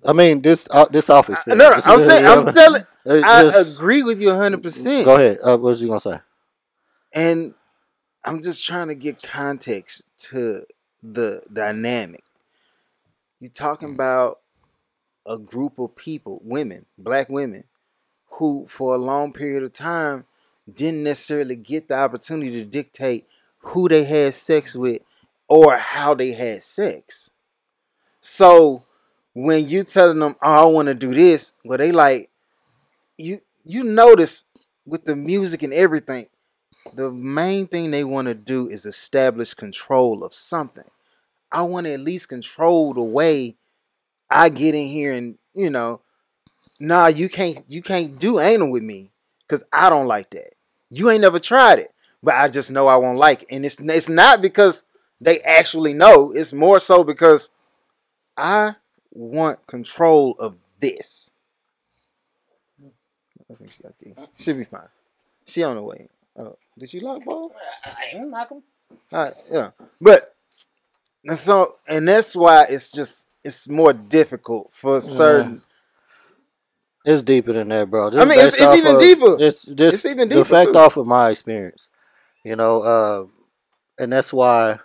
I 0.05 0.11
mean 0.11 0.41
this 0.41 0.67
uh, 0.71 0.85
this 0.91 1.09
off 1.09 1.29
I- 1.29 1.41
no, 1.47 1.55
no, 1.55 1.71
I'm 1.85 1.99
saying 2.01 2.25
I'm 2.27 2.45
telling. 2.53 2.85
I 3.05 3.43
agree 3.55 4.03
with 4.03 4.19
you 4.21 4.27
100. 4.27 4.61
percent 4.61 5.05
Go 5.05 5.15
ahead. 5.15 5.37
Uh, 5.41 5.51
what 5.57 5.61
was 5.61 5.81
you 5.81 5.87
gonna 5.87 6.01
say? 6.01 6.19
And 7.14 7.53
I'm 8.24 8.41
just 8.41 8.66
trying 8.66 8.88
to 8.89 8.95
get 8.95 9.22
context 9.22 10.03
to 10.30 10.66
the 11.03 11.41
dynamic. 11.51 12.24
You're 13.39 13.51
talking 13.51 13.89
mm. 13.89 13.95
about 13.95 14.39
a 15.26 15.38
group 15.38 15.80
of 15.80 15.95
people, 15.95 16.39
women, 16.43 16.86
black 16.97 17.30
women, 17.30 17.66
who 18.34 18.66
for 18.68 18.95
a 18.95 18.99
long 18.99 19.34
period 19.34 19.64
of 19.64 19.74
time 19.74 20.26
didn't 20.72 21.03
necessarily 21.03 21.55
get 21.55 21.88
the 21.88 21.95
opportunity 21.95 22.51
to 22.51 22.66
dictate 22.66 23.28
who 23.59 23.89
they 23.89 24.03
had 24.03 24.34
sex 24.34 24.76
with 24.76 25.01
or 25.47 25.76
how 25.78 26.14
they 26.14 26.32
had 26.32 26.64
sex. 26.64 27.32
So 28.22 28.84
when 29.34 29.68
you 29.68 29.84
telling 29.84 30.20
them, 30.20 30.36
"Oh, 30.41 30.51
I 30.51 30.66
want 30.66 30.88
to 30.88 30.93
do 30.93 31.14
this," 31.14 31.53
well, 31.66 31.78
they 31.78 31.91
like 31.91 32.30
you. 33.18 33.41
You 33.64 33.84
notice 33.84 34.45
with 34.86 35.05
the 35.05 35.16
music 35.16 35.62
and 35.62 35.74
everything, 35.74 36.28
the 36.93 37.11
main 37.11 37.67
thing 37.67 37.91
they 37.91 38.03
want 38.03 38.27
to 38.27 38.34
do 38.34 38.67
is 38.67 38.86
establish 38.86 39.53
control 39.53 40.23
of 40.23 40.34
something. 40.34 40.89
I 41.51 41.63
want 41.63 41.86
to 41.86 41.93
at 41.93 41.99
least 41.99 42.29
control 42.29 42.93
the 42.93 43.01
way 43.01 43.55
I 44.29 44.49
get 44.49 44.75
in 44.75 44.88
here 44.88 45.13
and 45.13 45.38
you 45.53 45.69
know, 45.69 46.01
nah, 46.79 47.07
you 47.07 47.29
can't 47.29 47.63
you 47.67 47.82
can't 47.82 48.19
do 48.19 48.39
anal 48.39 48.71
with 48.71 48.84
me 48.84 49.11
because 49.47 49.63
I 49.71 49.89
don't 49.89 50.07
like 50.07 50.29
that. 50.32 50.55
You 50.89 51.09
ain't 51.09 51.21
never 51.21 51.39
tried 51.39 51.79
it, 51.79 51.93
but 52.23 52.36
I 52.36 52.47
just 52.47 52.71
know 52.71 52.88
I 52.88 52.95
won't 52.95 53.17
like 53.17 53.43
it, 53.43 53.47
and 53.51 53.65
it's 53.65 53.77
it's 53.79 54.09
not 54.09 54.41
because 54.41 54.86
they 55.19 55.39
actually 55.41 55.93
know. 55.93 56.32
It's 56.32 56.53
more 56.53 56.79
so 56.79 57.03
because 57.03 57.49
I 58.38 58.75
want 59.11 59.67
control 59.67 60.36
of 60.39 60.55
this. 60.79 61.32
I 63.49 63.53
think 63.53 63.71
she 63.71 63.84
got 63.84 63.97
the. 63.99 64.27
She'll 64.36 64.55
be 64.55 64.63
fine. 64.63 64.88
She 65.45 65.63
on 65.63 65.75
the 65.75 65.84
way. 65.84 66.07
Oh, 66.38 66.55
did 66.77 66.93
you 66.93 67.01
lock 67.01 67.23
ball? 67.25 67.53
I 67.86 68.15
ain't 68.17 68.29
like 68.29 68.49
him. 68.49 68.63
All 69.11 69.23
right, 69.25 69.34
yeah, 69.51 69.71
but 69.99 70.36
and 71.25 71.38
so 71.38 71.77
and 71.88 72.07
that's 72.07 72.36
why 72.36 72.63
it's 72.65 72.91
just 72.91 73.27
it's 73.43 73.67
more 73.67 73.93
difficult 73.93 74.69
for 74.73 75.01
certain. 75.01 75.61
It's 77.03 77.21
deeper 77.23 77.53
than 77.53 77.69
that, 77.69 77.89
bro. 77.89 78.09
I 78.09 78.25
mean, 78.25 78.32
it's- 78.34 78.51
based 78.51 78.53
it's 78.55 78.61
off 78.63 78.77
even 78.77 78.95
of- 78.95 79.01
deeper. 79.01 79.38
It's 79.39 79.63
just 79.65 79.93
It's 79.95 80.05
even 80.05 80.29
the 80.29 80.36
deeper, 80.36 80.45
fact 80.45 80.73
too. 80.73 80.79
off 80.79 80.97
of 80.97 81.07
my 81.07 81.29
experience, 81.32 81.88
you 82.45 82.55
know, 82.55 82.82
uh, 82.84 83.25
and 83.97 84.13
that's 84.13 84.32
why, 84.32 84.79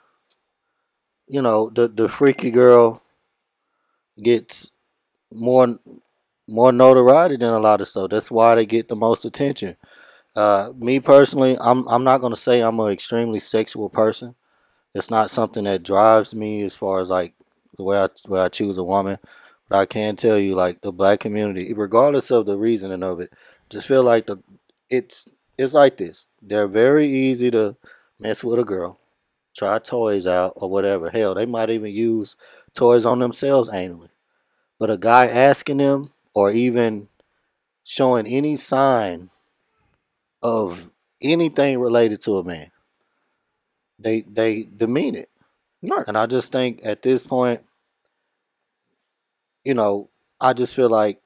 you 1.27 1.43
know, 1.43 1.69
the 1.71 1.89
the 1.89 2.09
freaky 2.09 2.51
girl 2.51 3.03
gets 4.23 4.71
more 5.33 5.79
more 6.49 6.73
notoriety 6.73 7.37
than 7.37 7.51
a 7.53 7.59
lot 7.59 7.81
of 7.81 7.89
stuff. 7.89 8.09
That's 8.11 8.31
why 8.31 8.55
they 8.55 8.65
get 8.67 8.89
the 8.89 8.97
most 8.97 9.25
attention. 9.25 9.77
Uh, 10.37 10.73
me 10.77 11.01
personally, 11.01 11.57
I'm 11.61 11.89
I'm 11.89 12.05
not 12.05 12.19
gonna 12.21 12.37
say 12.37 12.61
I'm 12.61 12.79
an 12.81 12.91
extremely 12.91 13.41
sexual 13.41 13.89
person. 13.89 14.35
It's 14.95 15.11
not 15.11 15.31
something 15.31 15.65
that 15.65 15.83
drives 15.83 16.35
me 16.35 16.63
as 16.63 16.77
far 16.77 17.01
as 17.01 17.09
like 17.09 17.35
the 17.77 17.85
way 17.85 17.99
I 17.99 18.09
way 18.29 18.41
I 18.41 18.49
choose 18.49 18.77
a 18.77 18.85
woman. 18.85 19.19
But 19.69 19.79
I 19.79 19.87
can 19.87 20.15
tell 20.15 20.39
you, 20.39 20.55
like 20.55 20.83
the 20.83 20.93
black 20.93 21.21
community, 21.21 21.73
regardless 21.73 22.31
of 22.31 22.47
the 22.47 22.59
reasoning 22.59 23.03
of 23.03 23.21
it, 23.21 23.33
just 23.71 23.87
feel 23.87 24.03
like 24.03 24.27
the 24.27 24.39
it's 24.91 25.27
it's 25.57 25.73
like 25.75 25.97
this. 25.97 26.27
They're 26.43 26.69
very 26.69 27.07
easy 27.09 27.51
to 27.53 27.77
mess 28.21 28.45
with 28.45 28.59
a 28.59 28.65
girl, 28.65 28.99
try 29.57 29.79
toys 29.79 30.27
out 30.27 30.53
or 30.57 30.69
whatever. 30.69 31.11
Hell, 31.11 31.35
they 31.35 31.47
might 31.47 31.71
even 31.71 31.93
use 31.93 32.37
toys 32.75 33.07
on 33.07 33.21
themselves 33.21 33.71
anally. 33.71 34.11
But 34.79 34.91
a 34.91 34.99
guy 34.99 35.29
asking 35.29 35.79
them 35.79 36.13
or 36.35 36.51
even 36.51 37.09
showing 37.85 38.27
any 38.27 38.57
sign 38.57 39.31
of 40.43 40.91
anything 41.23 41.79
related 41.81 42.21
to 42.23 42.39
a 42.39 42.45
man, 42.45 42.71
they 43.99 44.23
they 44.23 44.65
demean 44.65 45.15
it. 45.15 45.31
Right. 45.83 46.05
And 46.07 46.17
I 46.19 46.27
just 46.27 46.53
think 46.53 46.81
at 46.85 47.03
this 47.03 47.23
point, 47.23 47.63
you 49.65 49.75
know, 49.75 50.11
I 50.41 50.53
just 50.53 50.75
feel 50.75 50.91
like 50.91 51.21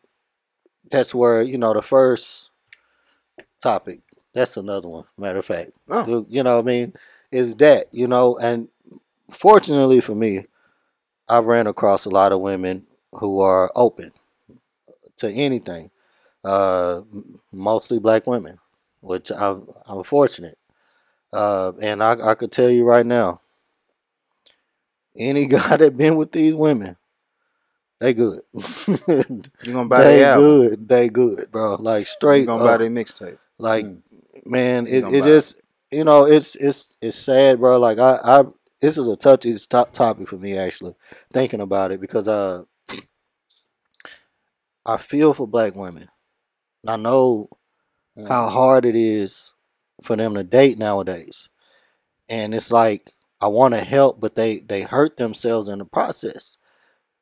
that's 0.91 1.15
where, 1.15 1.43
you 1.43 1.59
know, 1.59 1.73
the 1.73 1.83
first 1.83 2.51
topic, 3.63 4.01
that's 4.35 4.57
another 4.57 4.89
one, 4.89 5.05
matter 5.19 5.39
of 5.39 5.47
fact. 5.47 5.73
Oh. 5.89 6.27
You- 6.29 6.43
know 6.43 6.57
what 6.57 6.65
I 6.65 6.67
mean? 6.67 6.95
Is 7.31 7.55
that, 7.57 7.87
you 7.93 8.07
know, 8.09 8.39
and 8.39 8.69
fortunately 9.31 10.01
for 10.01 10.15
me, 10.15 10.47
I've 11.29 11.47
ran 11.47 11.67
across 11.67 12.05
a 12.07 12.11
lot 12.11 12.33
of 12.33 12.41
women 12.41 12.87
who 13.13 13.41
are 13.41 13.71
open 13.77 14.13
to 15.19 15.31
anything. 15.31 15.91
Uh, 16.45 17.03
mostly 17.53 17.99
black 17.99 18.27
women, 18.27 18.60
which 19.01 19.31
I'm, 19.31 19.69
I'm 19.87 20.03
fortunate. 20.05 20.59
Uh, 21.33 21.73
and 21.81 22.03
I, 22.03 22.31
I 22.31 22.35
could 22.35 22.53
tell 22.53 22.71
you 22.71 22.85
right 22.85 23.07
now, 23.07 23.41
any 25.17 25.47
guy 25.49 25.77
that 25.77 25.97
been 25.97 26.17
with 26.17 26.33
these 26.33 26.55
women, 26.55 26.97
they 28.01 28.15
good. 28.15 28.41
You 29.63 29.73
gonna 29.73 29.89
buy 29.89 30.05
they 30.05 30.25
good. 30.27 30.89
They 30.89 31.09
good, 31.09 31.51
bro. 31.51 31.77
Like 31.77 32.07
straight. 32.07 32.41
You 32.41 32.47
gonna 32.47 32.63
buy 32.63 32.77
up. 32.77 32.79
their 32.79 32.91
mixtape? 32.91 33.39
Like 33.59 33.87
Mm. 33.87 34.03
man, 34.47 34.87
You 34.87 35.01
it, 35.01 35.05
it 35.09 35.21
buy 35.21 35.27
it. 35.33 35.33
just 35.33 35.61
you 35.91 36.05
know 36.05 36.25
it's 36.25 36.57
it's 36.57 36.97
it's 37.01 37.19
sad, 37.19 37.61
bro. 37.61 37.79
Like 37.79 37.99
I 37.99 38.19
I 38.23 38.45
this 38.81 38.99
is 38.99 39.07
a 39.07 39.17
touchy 39.17 39.57
top 39.69 39.93
topic 39.93 40.29
for 40.29 40.37
me 40.37 40.57
actually 40.57 40.95
thinking 41.33 41.61
about 41.61 41.93
it 41.93 42.01
because 42.01 42.29
uh 42.29 42.65
I 44.85 44.97
feel 44.97 45.33
for 45.35 45.47
black 45.47 45.75
women. 45.75 46.09
And 46.83 46.91
I 46.91 46.97
know 46.97 47.51
how 48.29 48.49
Mm. 48.49 48.53
hard 48.53 48.85
it 48.85 48.97
is 48.97 49.53
for 50.03 50.16
them 50.16 50.35
to 50.35 50.45
date 50.45 50.79
nowadays. 50.79 51.49
And 52.29 52.55
it's 52.55 52.73
like 52.73 53.14
I 53.41 53.49
want 53.49 53.75
to 53.75 53.81
help, 53.83 54.21
but 54.21 54.37
they 54.37 54.61
they 54.61 54.83
hurt 54.83 55.16
themselves 55.16 55.68
in 55.68 55.79
the 55.79 55.85
process. 55.85 56.57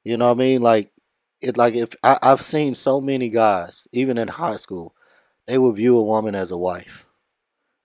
You 0.04 0.16
know 0.16 0.26
what 0.26 0.38
I 0.38 0.40
mean? 0.40 0.62
Like 0.62 0.92
it 1.40 1.56
like 1.56 1.74
if 1.74 1.94
I, 2.02 2.18
I've 2.22 2.42
seen 2.42 2.74
so 2.74 3.00
many 3.00 3.28
guys, 3.30 3.86
even 3.92 4.18
in 4.18 4.28
high 4.28 4.56
school, 4.56 4.94
they 5.46 5.58
would 5.58 5.76
view 5.76 5.96
a 5.98 6.02
woman 6.04 6.34
as 6.34 6.50
a 6.50 6.58
wife. 6.58 7.06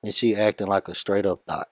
And 0.04 0.14
she 0.14 0.36
acting 0.36 0.68
like 0.68 0.88
a 0.90 0.96
straight 0.96 1.26
up 1.26 1.46
thought. 1.48 1.70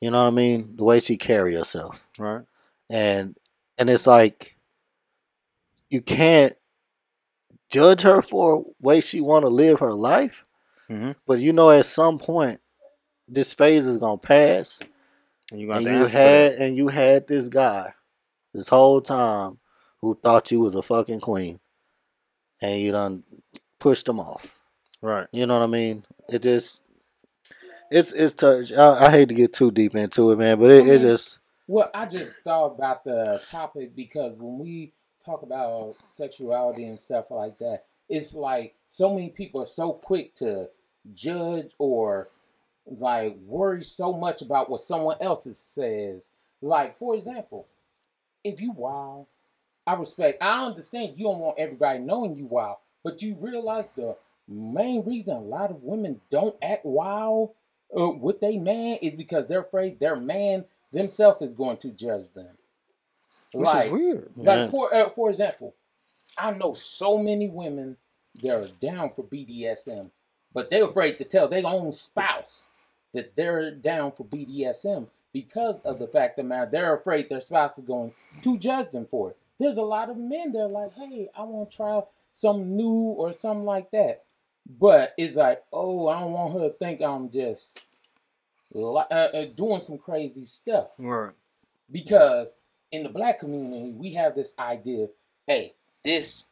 You 0.00 0.10
know 0.10 0.22
what 0.22 0.28
I 0.28 0.30
mean? 0.30 0.76
The 0.76 0.84
way 0.84 1.00
she 1.00 1.16
carry 1.16 1.54
herself 1.54 2.06
Right. 2.18 2.42
and 2.90 3.36
and 3.78 3.88
it's 3.90 4.06
like 4.06 4.56
you 5.90 6.00
can't 6.02 6.54
judge 7.74 8.02
her 8.02 8.22
for 8.22 8.64
way 8.80 9.00
she 9.00 9.20
want 9.20 9.44
to 9.44 9.48
live 9.48 9.80
her 9.80 9.92
life 9.92 10.44
Mm-hmm. 10.90 11.12
but 11.26 11.40
you 11.40 11.52
know 11.54 11.70
at 11.70 11.86
some 11.86 12.18
point 12.18 12.60
this 13.26 13.54
phase 13.54 13.86
is 13.86 13.96
gonna 13.96 14.18
pass 14.18 14.80
And 15.50 15.58
you 15.58 15.72
and 15.72 15.82
you 15.82 16.04
had 16.04 16.52
and 16.52 16.76
you 16.76 16.88
had 16.88 17.26
this 17.26 17.48
guy 17.48 17.94
this 18.52 18.68
whole 18.68 19.00
time 19.00 19.58
who 20.02 20.18
thought 20.22 20.50
you 20.50 20.60
was 20.60 20.74
a 20.74 20.82
fucking 20.82 21.20
queen 21.20 21.58
and 22.60 22.82
you 22.82 22.92
done 22.92 23.22
pushed 23.78 24.06
him 24.06 24.20
off 24.20 24.60
right. 25.00 25.26
you 25.32 25.46
know 25.46 25.58
what 25.58 25.64
i 25.64 25.66
mean 25.66 26.04
it 26.28 26.42
just 26.42 26.86
it's 27.90 28.12
it's 28.12 28.34
touch 28.34 28.70
I, 28.70 29.06
I 29.06 29.10
hate 29.10 29.30
to 29.30 29.34
get 29.34 29.54
too 29.54 29.70
deep 29.70 29.94
into 29.94 30.32
it 30.32 30.38
man 30.38 30.60
but 30.60 30.70
it, 30.70 30.86
it 30.86 30.98
just 31.00 31.38
Well, 31.66 31.90
I 31.94 32.04
just 32.04 32.40
thought 32.44 32.74
about 32.74 33.04
the 33.04 33.40
topic 33.46 33.96
because 33.96 34.36
when 34.38 34.58
we 34.58 34.92
talk 35.24 35.42
about 35.42 35.96
sexuality 36.04 36.84
and 36.84 36.98
stuff 36.98 37.30
like 37.30 37.58
that, 37.58 37.84
it's 38.08 38.34
like 38.34 38.74
so 38.86 39.08
many 39.08 39.30
people 39.30 39.62
are 39.62 39.66
so 39.66 39.92
quick 39.92 40.34
to 40.36 40.68
judge 41.12 41.72
or 41.78 42.28
like 42.86 43.36
worry 43.46 43.82
so 43.82 44.12
much 44.12 44.42
about 44.42 44.70
what 44.70 44.80
someone 44.80 45.16
else 45.20 45.46
says. 45.56 46.30
Like, 46.60 46.98
for 46.98 47.14
example, 47.14 47.66
if 48.42 48.60
you 48.60 48.72
wild, 48.72 49.26
I 49.86 49.94
respect, 49.94 50.42
I 50.42 50.64
understand 50.64 51.16
you 51.16 51.24
don't 51.24 51.38
want 51.38 51.58
everybody 51.58 51.98
knowing 51.98 52.36
you 52.36 52.46
wild, 52.46 52.76
but 53.02 53.22
you 53.22 53.36
realize 53.38 53.86
the 53.94 54.16
main 54.48 55.04
reason 55.04 55.36
a 55.36 55.40
lot 55.40 55.70
of 55.70 55.82
women 55.82 56.20
don't 56.30 56.56
act 56.62 56.84
wild 56.84 57.50
uh, 57.98 58.08
with 58.10 58.40
their 58.40 58.58
man 58.58 58.98
is 59.00 59.14
because 59.14 59.46
they're 59.46 59.60
afraid 59.60 59.98
their 59.98 60.16
man 60.16 60.64
themselves 60.92 61.42
is 61.42 61.54
going 61.54 61.76
to 61.78 61.90
judge 61.90 62.30
them. 62.32 62.56
Which 63.54 63.66
like, 63.66 63.86
is 63.86 63.92
weird. 63.92 64.30
Yeah. 64.36 64.54
like 64.54 64.70
for 64.70 64.94
uh, 64.94 65.08
for 65.10 65.30
example, 65.30 65.74
I 66.38 66.50
know 66.52 66.74
so 66.74 67.18
many 67.18 67.48
women 67.48 67.96
that 68.42 68.54
are 68.54 68.68
down 68.80 69.10
for 69.14 69.24
BDSM, 69.24 70.10
but 70.52 70.70
they're 70.70 70.84
afraid 70.84 71.18
to 71.18 71.24
tell 71.24 71.48
their 71.48 71.66
own 71.66 71.92
spouse 71.92 72.66
that 73.12 73.36
they're 73.36 73.70
down 73.70 74.12
for 74.12 74.24
BDSM 74.24 75.06
because 75.32 75.80
of 75.84 75.98
the 75.98 76.06
fact 76.08 76.36
that 76.36 76.44
man 76.44 76.68
they're 76.70 76.94
afraid 76.94 77.28
their 77.28 77.40
spouse 77.40 77.78
is 77.78 77.84
going 77.84 78.12
to 78.42 78.58
judge 78.58 78.90
them 78.90 79.06
for 79.06 79.30
it. 79.30 79.36
There's 79.58 79.76
a 79.76 79.82
lot 79.82 80.10
of 80.10 80.16
men 80.16 80.50
that 80.52 80.62
are 80.62 80.68
like, 80.68 80.94
hey, 80.94 81.28
I 81.36 81.42
want 81.44 81.70
to 81.70 81.76
try 81.76 82.02
some 82.30 82.76
new 82.76 82.90
or 83.16 83.30
something 83.30 83.64
like 83.64 83.92
that, 83.92 84.24
but 84.66 85.14
it's 85.16 85.36
like, 85.36 85.62
oh, 85.72 86.08
I 86.08 86.20
don't 86.20 86.32
want 86.32 86.52
her 86.54 86.68
to 86.68 86.74
think 86.74 87.00
I'm 87.00 87.30
just 87.30 87.92
li- 88.72 89.04
uh, 89.10 89.14
uh, 89.14 89.44
doing 89.54 89.78
some 89.78 89.98
crazy 89.98 90.44
stuff 90.44 90.88
Right. 90.98 91.32
because 91.90 92.56
in 92.94 93.02
the 93.02 93.08
black 93.08 93.38
community 93.40 93.90
we 93.92 94.12
have 94.12 94.34
this 94.34 94.52
idea 94.58 95.06
hey 95.46 95.74
this 96.04 96.44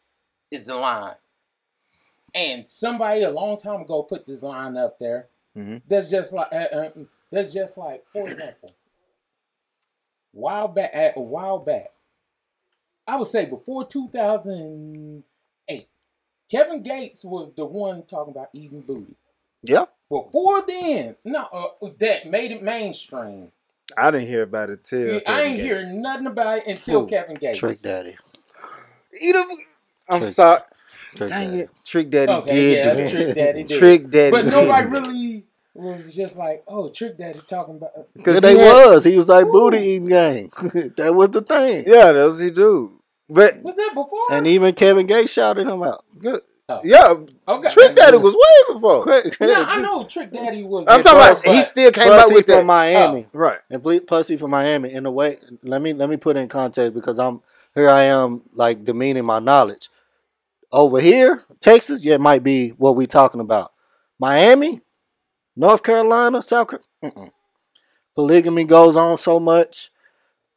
is 0.51 0.65
the 0.65 0.75
line 0.75 1.15
and 2.35 2.67
somebody 2.67 3.23
a 3.23 3.31
long 3.31 3.57
time 3.57 3.83
ago 3.83 4.03
put 4.03 4.27
this 4.27 4.43
line 4.43 4.77
up 4.77 4.99
there 4.99 5.29
Mhm. 5.57 5.83
that's 5.87 6.11
just 6.11 6.33
like 6.33 6.49
uh, 6.53 6.57
uh, 6.57 6.91
that's 7.31 7.53
just 7.53 7.77
like 7.79 8.05
for 8.13 8.29
example 8.29 8.75
while 10.33 10.69
back 10.69 10.91
at 10.95 11.17
a 11.17 11.21
while 11.21 11.59
back 11.59 11.91
i 13.07 13.17
would 13.17 13.29
say 13.29 13.45
before 13.45 13.87
2008 13.87 15.89
kevin 16.51 16.83
gates 16.83 17.25
was 17.25 17.53
the 17.55 17.65
one 17.65 18.03
talking 18.05 18.33
about 18.33 18.49
eating 18.55 18.81
booty 18.81 19.15
Yeah. 19.63 19.85
before 20.09 20.63
then 20.67 21.17
no 21.25 21.45
uh, 21.53 21.89
that 21.99 22.27
made 22.27 22.51
it 22.51 22.63
mainstream 22.63 23.53
I 23.97 24.11
didn't 24.11 24.29
hear 24.29 24.43
about 24.43 24.71
it 24.71 24.83
till. 24.83 25.15
yeah, 25.15 25.21
I 25.27 25.43
ain't 25.43 25.57
Gates. 25.57 25.65
hearing 25.67 26.03
nothing 26.03 26.27
about 26.27 26.59
it 26.59 26.67
until 26.67 27.01
Who? 27.03 27.07
Kevin 27.09 27.37
Gates. 27.37 27.59
trick 27.59 27.79
daddy 27.81 28.17
Eat 29.21 29.35
I'm 30.09 30.21
Trick- 30.21 30.35
sorry. 30.35 30.61
trick 31.17 31.29
Dang 31.31 31.51
daddy 31.51 31.61
it. 31.63 31.71
Trick 31.85 32.11
Daddy 32.11 32.33
Okay, 32.33 32.53
did 32.53 32.87
yeah, 32.87 32.95
do 32.95 33.01
it. 33.01 33.11
Trick 33.11 33.35
Daddy 33.35 33.63
did. 33.65 33.79
Trick 33.79 34.11
Daddy. 34.11 34.31
But 34.31 34.47
nobody 34.47 34.87
really 34.87 35.45
was 35.75 36.15
just 36.15 36.37
like, 36.37 36.63
oh, 36.67 36.89
Trick 36.91 37.17
Daddy 37.19 37.41
talking 37.47 37.77
about. 37.77 37.93
Because 38.15 38.37
Because 38.37 38.41
they 38.43 38.57
had- 38.59 38.91
was. 38.91 39.05
He 39.05 39.17
was 39.17 39.29
like 39.29 39.47
Ooh. 39.47 39.53
booty 39.53 39.79
eating 39.79 40.09
game. 40.09 40.51
that 40.97 41.13
was 41.15 41.31
the 41.31 41.43
thing. 41.43 41.85
Yeah, 41.87 42.13
that 42.13 42.25
was 42.25 42.41
he 42.41 42.51
do. 42.51 42.99
But 43.29 43.63
Was 43.63 43.77
that 43.77 43.93
before? 43.95 44.21
And 44.31 44.47
even 44.47 44.75
Kevin 44.75 45.07
Gates 45.07 45.33
shouted 45.33 45.67
him 45.67 45.83
out. 45.83 46.05
good. 46.19 46.41
Oh. 46.75 46.81
Yeah, 46.85 47.15
okay. 47.49 47.69
Trick 47.71 47.97
Daddy 47.97 48.17
was 48.19 48.35
way 48.35 48.75
before. 48.75 49.05
Yeah, 49.41 49.65
I 49.69 49.81
know 49.81 50.05
Trick 50.05 50.33
Daddy 50.33 50.63
was. 50.63 50.87
I'm 50.89 51.03
talking 51.03 51.19
about 51.19 51.43
plus- 51.43 51.55
he 51.57 51.63
still 51.63 51.91
came 51.93 52.07
plus 52.07 52.25
up 52.25 52.31
he 52.31 52.37
with 52.37 52.47
from 52.47 52.55
that. 52.55 52.65
Miami. 52.65 53.27
Right. 53.33 53.59
And 53.71 53.83
ple- 53.83 54.01
plus 54.01 54.29
he 54.29 54.37
from 54.37 54.51
Miami. 54.51 54.93
In 54.93 55.07
a 55.07 55.11
way, 55.11 55.39
let 55.63 55.83
me 55.83 55.93
let 55.93 56.09
me 56.09 56.17
put 56.17 56.37
it 56.37 56.41
in 56.41 56.49
context 56.49 56.95
because 56.95 57.19
I'm 57.19 57.41
here. 57.75 57.91
I 57.91 58.03
am 58.05 58.43
like 58.55 58.85
demeaning 58.85 59.25
my 59.25 59.39
knowledge. 59.39 59.89
Over 60.71 61.01
here, 61.01 61.45
Texas, 61.61 62.03
yeah, 62.03 62.15
it 62.15 62.21
might 62.21 62.43
be 62.43 62.71
what 62.71 62.97
we 62.97 63.07
talking 63.07 63.41
about. 63.41 63.73
Miami, 64.19 64.81
North 65.55 65.83
Carolina, 65.83 66.43
South 66.43 66.69
Carolina. 67.03 67.31
Polygamy 68.15 68.65
goes 68.65 68.97
on 68.97 69.19
so 69.19 69.41
much. 69.41 69.91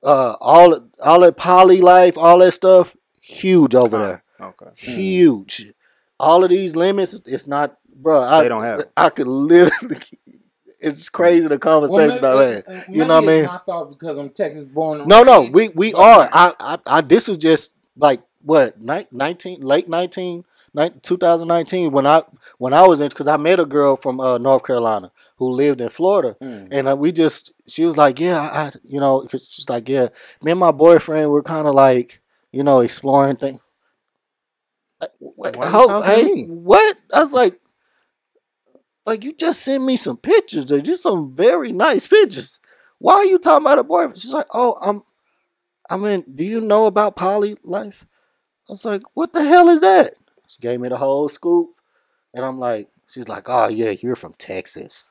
Uh, 0.04 0.36
all 0.40 0.88
all 1.04 1.20
that 1.22 1.36
poly 1.38 1.82
life, 1.82 2.18
all 2.18 2.40
that 2.40 2.52
stuff, 2.54 2.96
huge 3.22 3.74
over 3.74 3.98
there. 3.98 4.24
Okay. 4.40 4.68
Huge. 4.76 5.74
All 6.20 6.44
of 6.44 6.50
these 6.50 6.76
limits, 6.76 7.20
it's 7.26 7.48
not, 7.48 7.78
bro. 7.94 8.22
I, 8.22 8.44
They 8.44 8.50
don't 8.50 8.64
have 8.64 8.80
it. 8.82 8.92
I 8.96 9.10
could 9.10 9.28
literally. 9.28 9.98
It's 10.78 11.10
crazy 11.10 11.48
the 11.48 11.58
conversation 11.58 12.22
Well, 12.22 12.38
I 12.38 12.46
maybe- 12.46 12.56
had. 12.68 12.78
uh, 12.78 12.84
You 12.90 13.06
know 13.06 13.16
what 13.16 13.24
I 13.24 13.28
mean? 13.28 13.46
I 13.48 13.58
thought 13.66 13.90
because 13.90 14.18
I'm 14.20 14.30
Texas 14.30 14.66
born. 14.66 15.08
No, 15.08 15.24
no, 15.24 15.42
we 15.44 15.70
we 15.70 15.94
are. 15.94 16.30
I, 16.32 16.54
I, 16.60 16.78
I 16.86 17.02
this 17.02 17.28
was 17.28 17.38
just 17.38 17.72
like 17.98 18.22
what 18.44 18.80
ni- 18.80 19.08
nineteen, 19.10 19.62
late 19.62 19.88
19, 19.90 20.44
ni- 20.76 20.90
2019 21.02 21.92
when 21.92 22.06
I 22.06 22.24
when 22.60 22.74
I 22.74 22.86
was 22.86 23.00
in 23.00 23.08
because 23.08 23.26
I 23.28 23.38
met 23.38 23.60
a 23.60 23.66
girl 23.66 23.96
from 23.96 24.20
uh, 24.20 24.38
North 24.38 24.64
Carolina 24.64 25.12
who 25.38 25.50
lived 25.50 25.82
in 25.82 25.90
Florida, 25.90 26.36
Mm. 26.42 26.68
and 26.72 26.88
uh, 26.90 26.96
we 26.96 27.12
just 27.12 27.54
she 27.68 27.86
was 27.86 27.98
like, 27.98 28.20
yeah, 28.20 28.40
I, 28.40 28.62
I 28.68 28.72
you 28.88 29.00
know, 29.00 29.22
'cause 29.22 29.50
she's 29.52 29.70
like, 29.70 29.90
yeah, 29.90 30.10
me 30.44 30.52
and 30.52 30.60
my 30.60 30.72
boyfriend 30.72 31.32
were 31.32 31.42
kind 31.42 31.68
of 31.68 31.74
like, 31.74 32.20
you 32.52 32.64
know, 32.64 32.82
exploring 32.82 33.38
things. 33.38 33.62
Uh, 35.02 35.08
What, 35.20 35.56
how, 35.64 36.02
hey, 36.02 36.44
what? 36.46 36.98
I 37.14 37.24
was 37.24 37.34
like, 37.34 37.60
like 39.06 39.24
you 39.24 39.34
just 39.34 39.62
sent 39.62 39.84
me 39.84 39.98
some 39.98 40.18
pictures. 40.18 40.66
They're 40.66 40.82
just 40.82 41.04
some 41.04 41.36
very 41.36 41.72
nice 41.72 42.08
pictures. 42.08 42.60
Why 43.00 43.16
are 43.16 43.26
you 43.26 43.38
talking 43.38 43.66
about 43.66 43.80
a 43.80 43.84
boyfriend? 43.84 44.18
She's 44.20 44.34
like, 44.34 44.48
oh, 44.54 44.78
I'm. 44.82 45.04
I 45.90 45.98
mean, 45.98 46.24
do 46.34 46.44
you 46.44 46.62
know 46.62 46.88
about 46.88 47.16
poly 47.16 47.58
life? 47.64 48.06
I 48.68 48.74
was 48.74 48.86
like, 48.86 49.04
what 49.14 49.34
the 49.34 49.44
hell 49.44 49.70
is 49.70 49.82
that? 49.82 50.16
She 50.48 50.58
gave 50.60 50.80
me 50.80 50.90
the 50.90 50.98
whole 50.98 51.30
scoop, 51.30 51.70
and 52.34 52.44
I'm 52.44 52.58
like, 52.58 52.90
she's 53.08 53.28
like, 53.28 53.48
oh 53.48 53.68
yeah, 53.68 53.92
you're 53.92 54.16
from 54.16 54.34
Texas. 54.34 55.10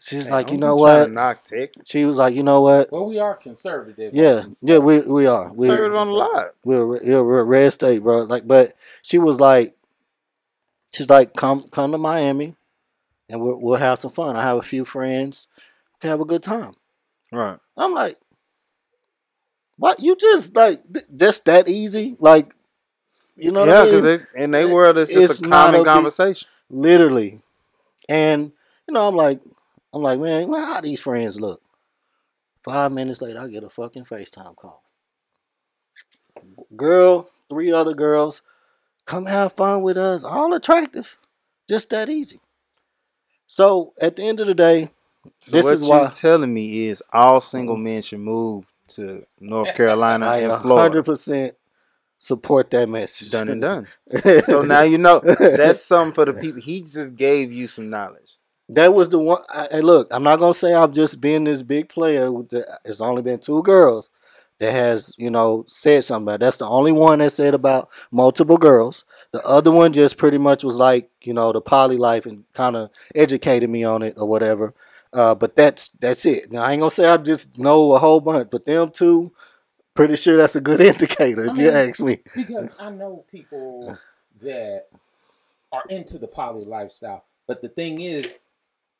She's 0.00 0.28
Hey, 0.28 0.32
like, 0.34 0.50
you 0.50 0.58
know 0.58 0.76
what? 0.76 1.10
Knock 1.10 1.42
Texas. 1.42 1.82
She 1.88 2.04
was 2.04 2.16
like, 2.16 2.34
you 2.34 2.42
know 2.44 2.60
what? 2.60 2.92
Well, 2.92 3.06
we 3.06 3.18
are 3.18 3.34
conservative. 3.34 4.14
Yeah, 4.14 4.44
yeah, 4.62 4.78
we 4.78 5.00
we 5.00 5.26
are. 5.26 5.52
We, 5.52 5.66
Conservative 5.66 5.96
on 5.96 6.06
a 6.08 6.12
lot. 6.12 6.46
we're 6.64 6.86
we're, 6.86 7.24
we're 7.24 7.44
red 7.44 7.72
state, 7.72 8.02
bro. 8.02 8.22
Like, 8.22 8.46
but 8.46 8.76
she 9.02 9.18
was 9.18 9.40
like, 9.40 9.76
she's 10.92 11.10
like, 11.10 11.34
come 11.34 11.64
come 11.70 11.90
to 11.92 11.98
Miami, 11.98 12.54
and 13.28 13.40
we'll 13.40 13.56
we'll 13.60 13.78
have 13.78 13.98
some 13.98 14.12
fun. 14.12 14.36
I 14.36 14.42
have 14.42 14.58
a 14.58 14.62
few 14.62 14.84
friends, 14.84 15.48
we 15.56 16.00
can 16.02 16.10
have 16.10 16.20
a 16.20 16.24
good 16.24 16.44
time. 16.44 16.74
Right. 17.32 17.58
I'm 17.76 17.92
like, 17.92 18.16
what? 19.78 20.00
You 20.00 20.14
just 20.16 20.54
like 20.54 20.80
th- 20.92 21.06
just 21.16 21.44
that 21.46 21.68
easy? 21.68 22.16
Like, 22.20 22.54
you 23.34 23.50
know? 23.50 23.64
yeah, 23.64 23.80
what 23.80 23.88
I 23.88 23.90
mean? 23.92 24.02
because 24.02 24.20
in 24.36 24.50
their 24.52 24.68
world, 24.68 24.96
it's 24.98 25.12
just 25.12 25.30
it's 25.32 25.40
a 25.40 25.50
common 25.50 25.74
a 25.74 25.78
big- 25.78 25.86
conversation. 25.86 26.48
literally, 26.70 27.40
and 28.08 28.52
you 28.86 28.94
know, 28.94 29.06
I'm 29.08 29.16
like, 29.16 29.40
I'm 29.92 30.02
like, 30.02 30.18
man, 30.20 30.50
man, 30.50 30.62
how 30.62 30.80
these 30.80 31.00
friends 31.00 31.40
look? 31.40 31.62
Five 32.62 32.92
minutes 32.92 33.22
later, 33.22 33.40
I 33.40 33.48
get 33.48 33.64
a 33.64 33.70
fucking 33.70 34.04
FaceTime 34.04 34.56
call. 34.56 34.82
Girl, 36.76 37.28
three 37.48 37.72
other 37.72 37.94
girls, 37.94 38.42
come 39.06 39.26
have 39.26 39.54
fun 39.54 39.82
with 39.82 39.96
us. 39.96 40.22
All 40.24 40.52
attractive, 40.54 41.16
just 41.68 41.90
that 41.90 42.08
easy. 42.08 42.40
So 43.46 43.94
at 44.00 44.16
the 44.16 44.22
end 44.24 44.40
of 44.40 44.46
the 44.46 44.54
day, 44.54 44.90
So 45.40 45.56
This 45.56 45.64
what 45.64 45.74
is 45.74 45.80
you 45.82 45.88
why- 45.88 46.10
telling 46.10 46.52
me 46.54 46.86
is 46.86 47.02
all 47.12 47.40
single 47.40 47.74
mm-hmm. 47.76 47.84
men 47.84 48.02
should 48.02 48.20
move 48.20 48.66
to 48.88 49.24
North 49.40 49.74
Carolina 49.76 50.26
I 50.26 50.38
and 50.38 50.50
hundred 50.52 50.62
Florida. 50.62 51.02
percent 51.02 51.54
support 52.18 52.70
that 52.70 52.88
message. 52.88 53.30
Done 53.30 53.48
and 53.48 53.60
done. 53.60 53.88
So 54.44 54.62
now 54.62 54.82
you 54.82 54.98
know 54.98 55.20
that's 55.20 55.82
something 55.84 56.14
for 56.14 56.24
the 56.24 56.32
people. 56.40 56.60
He 56.60 56.82
just 56.82 57.14
gave 57.16 57.52
you 57.52 57.66
some 57.66 57.90
knowledge. 57.90 58.36
That 58.70 58.92
was 58.94 59.08
the 59.08 59.18
one. 59.18 59.42
I, 59.48 59.68
hey, 59.70 59.80
look, 59.80 60.08
I'm 60.10 60.22
not 60.22 60.38
gonna 60.38 60.54
say 60.54 60.74
I've 60.74 60.92
just 60.92 61.20
been 61.20 61.44
this 61.44 61.62
big 61.62 61.88
player. 61.88 62.30
With 62.30 62.50
the, 62.50 62.78
it's 62.84 63.00
only 63.00 63.22
been 63.22 63.38
two 63.40 63.62
girls 63.62 64.10
that 64.58 64.72
has, 64.72 65.14
you 65.16 65.30
know, 65.30 65.64
said 65.68 66.04
something 66.04 66.24
about. 66.24 66.34
it. 66.36 66.40
That's 66.40 66.58
the 66.58 66.66
only 66.68 66.92
one 66.92 67.20
that 67.20 67.32
said 67.32 67.54
about 67.54 67.88
multiple 68.10 68.58
girls. 68.58 69.04
The 69.32 69.42
other 69.46 69.70
one 69.70 69.92
just 69.92 70.16
pretty 70.16 70.38
much 70.38 70.64
was 70.64 70.76
like, 70.76 71.10
you 71.22 71.32
know, 71.32 71.52
the 71.52 71.60
poly 71.60 71.96
life 71.96 72.26
and 72.26 72.44
kind 72.54 72.76
of 72.76 72.90
educated 73.14 73.70
me 73.70 73.84
on 73.84 74.02
it 74.02 74.14
or 74.16 74.26
whatever. 74.26 74.74
Uh, 75.12 75.34
but 75.34 75.56
that's 75.56 75.90
that's 76.00 76.26
it. 76.26 76.52
Now 76.52 76.62
I 76.62 76.72
ain't 76.72 76.80
gonna 76.80 76.90
say 76.90 77.06
I 77.06 77.16
just 77.16 77.58
know 77.58 77.92
a 77.92 77.98
whole 77.98 78.20
bunch, 78.20 78.48
but 78.50 78.66
them 78.66 78.90
two, 78.90 79.32
pretty 79.94 80.16
sure 80.16 80.36
that's 80.36 80.56
a 80.56 80.60
good 80.60 80.80
indicator 80.82 81.46
if 81.46 81.52
I 81.52 81.62
you 81.62 81.70
ask 81.70 82.00
me. 82.02 82.20
because 82.34 82.68
I 82.78 82.90
know 82.90 83.24
people 83.30 83.98
that 84.42 84.88
are 85.72 85.84
into 85.88 86.18
the 86.18 86.28
poly 86.28 86.64
lifestyle. 86.64 87.24
But 87.46 87.62
the 87.62 87.68
thing 87.68 88.00
is, 88.02 88.30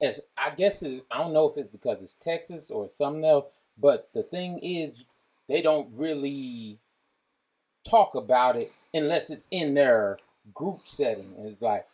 as 0.01 0.21
I 0.37 0.51
guess 0.55 0.83
is 0.83 1.03
I 1.11 1.19
don't 1.19 1.33
know 1.33 1.49
if 1.49 1.57
it's 1.57 1.69
because 1.69 2.03
it's 2.03 2.15
Texas 2.15 2.71
or 2.71 2.89
something 2.89 3.25
else. 3.25 3.47
But 3.81 4.09
the 4.13 4.23
thing 4.23 4.59
is, 4.61 5.05
they 5.49 5.63
don't 5.63 5.91
really 5.95 6.79
talk 7.89 8.15
about 8.15 8.57
it 8.57 8.71
unless 8.93 9.31
it's 9.31 9.47
in 9.51 9.75
their 9.75 10.19
group 10.55 10.81
setting. 10.85 11.35
It's 11.39 11.63
like 11.63 11.87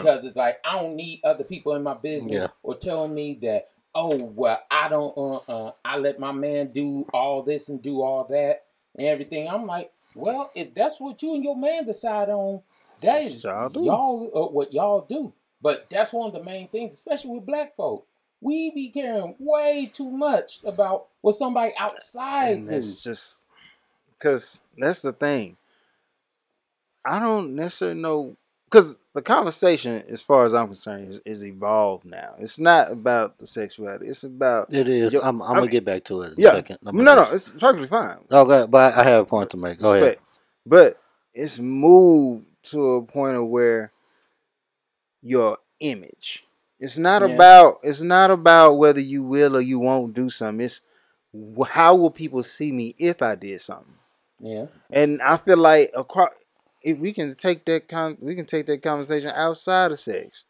because 0.00 0.24
it's 0.24 0.36
like 0.36 0.58
I 0.64 0.80
don't 0.80 0.96
need 0.96 1.20
other 1.24 1.44
people 1.44 1.74
in 1.74 1.82
my 1.82 1.94
business 1.94 2.32
Yeah. 2.42 2.48
or 2.62 2.74
telling 2.76 3.14
me 3.14 3.38
that 3.42 3.68
oh 3.94 4.16
well 4.16 4.60
I 4.70 4.88
don't 4.88 5.16
uh, 5.16 5.36
uh 5.68 5.72
I 5.84 5.98
let 5.98 6.18
my 6.18 6.32
man 6.32 6.68
do 6.72 7.06
all 7.12 7.42
this 7.42 7.68
and 7.68 7.82
do 7.82 8.02
all 8.02 8.24
that 8.24 8.64
and 8.96 9.06
everything. 9.06 9.48
I'm 9.48 9.66
like, 9.66 9.90
well, 10.14 10.50
if 10.54 10.74
that's 10.74 11.00
what 11.00 11.22
you 11.22 11.34
and 11.34 11.42
your 11.42 11.56
man 11.56 11.84
decide 11.84 12.28
on, 12.28 12.62
that 13.00 13.22
is 13.22 13.42
Y'all 13.44 13.70
y'all 13.84 14.30
uh, 14.34 14.48
what 14.52 14.72
y'all 14.72 15.04
do. 15.08 15.32
But 15.62 15.86
that's 15.90 16.12
one 16.12 16.26
of 16.28 16.32
the 16.34 16.42
main 16.42 16.68
things, 16.68 16.92
especially 16.94 17.30
with 17.36 17.46
black 17.46 17.76
folk. 17.76 18.06
We 18.40 18.70
be 18.74 18.88
caring 18.88 19.36
way 19.38 19.88
too 19.92 20.10
much 20.10 20.58
about 20.64 21.06
what 21.20 21.36
somebody 21.36 21.72
outside 21.78 22.56
And 22.56 22.68
do. 22.68 22.80
just 22.80 23.42
because 24.18 24.60
that's 24.76 25.02
the 25.02 25.12
thing. 25.12 25.56
I 27.04 27.18
don't 27.20 27.54
necessarily 27.54 28.00
know 28.00 28.36
because 28.64 28.98
the 29.12 29.20
conversation, 29.22 30.02
as 30.08 30.22
far 30.22 30.44
as 30.44 30.54
I'm 30.54 30.66
concerned, 30.68 31.10
is, 31.10 31.20
is 31.26 31.44
evolved 31.44 32.04
now. 32.06 32.34
It's 32.38 32.58
not 32.58 32.90
about 32.90 33.38
the 33.38 33.46
sexuality. 33.46 34.06
It's 34.06 34.24
about 34.24 34.72
It 34.72 34.88
is. 34.88 35.12
Yo, 35.12 35.20
I'm, 35.20 35.42
I'm 35.42 35.42
I 35.42 35.48
gonna 35.48 35.60
mean- 35.62 35.70
get 35.70 35.84
back 35.84 36.04
to 36.04 36.22
it 36.22 36.28
in 36.32 36.34
yeah. 36.38 36.54
second. 36.54 36.78
I'm 36.86 36.96
No, 36.96 37.14
no, 37.14 37.22
it's 37.30 37.48
perfectly 37.48 37.86
fine. 37.88 38.16
Oh, 38.30 38.40
okay, 38.50 38.68
but 38.70 38.94
I 38.96 39.02
have 39.04 39.22
a 39.22 39.26
point 39.26 39.50
to 39.50 39.56
make. 39.56 39.78
Go 39.78 39.92
ahead. 39.94 40.18
But 40.64 40.98
it's 41.34 41.58
moved 41.58 42.46
to 42.64 42.94
a 42.94 43.02
point 43.02 43.36
of 43.36 43.46
where 43.46 43.92
your 45.22 45.58
image. 45.80 46.44
It's 46.80 46.98
not 46.98 47.22
Yeah. 47.22 47.28
about. 47.34 47.80
It's 47.82 48.02
not 48.02 48.30
about 48.30 48.74
whether 48.74 49.00
you 49.00 49.22
will 49.22 49.56
or 49.56 49.60
you 49.60 49.78
won't 49.78 50.14
do 50.14 50.28
something. 50.30 50.64
It's 50.64 50.80
how 51.68 51.94
will 51.94 52.10
people 52.10 52.42
see 52.42 52.72
me 52.72 52.94
if 52.98 53.22
I 53.22 53.34
did 53.36 53.60
something. 53.60 53.94
yeah. 54.40 54.66
And 54.90 55.22
I 55.22 55.36
feel 55.36 55.56
like 55.56 55.90
across, 55.94 56.30
if 56.82 56.98
we 56.98 57.12
can 57.12 57.32
take 57.34 57.64
that 57.66 57.88
con, 57.88 58.18
we 58.20 58.34
can 58.34 58.44
take 58.44 58.66
that 58.66 58.82
conversation 58.82 59.30
outside 59.30 59.92
of 59.92 60.00
sex. 60.00 60.44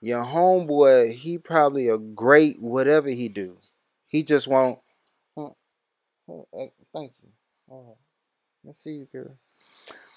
Your 0.00 0.22
homeboy, 0.24 1.12
he 1.14 1.38
probably 1.38 1.88
a 1.88 1.96
great 1.98 2.60
whatever 2.60 3.08
he 3.08 3.28
do. 3.28 3.56
He 4.06 4.22
just 4.24 4.46
won't. 4.48 4.78
Oh, 5.36 5.56
oh, 6.28 6.46
uh, 6.52 6.66
thank 6.92 7.12
you. 7.22 7.28
All 7.68 7.84
right. 7.88 7.96
Let's 8.64 8.80
see 8.82 8.92
you, 8.92 9.08
girl. 9.12 9.36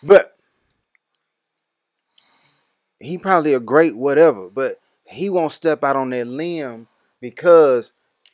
But 0.03 0.30
he 3.01 3.17
probably 3.17 3.53
a 3.53 3.59
great 3.59 3.95
whatever, 3.97 4.49
but 4.49 4.79
he 5.05 5.29
won't 5.29 5.51
step 5.53 5.83
out 5.83 5.95
on 5.95 6.09
that 6.11 6.27
limb 6.27 6.87
because 7.19 7.93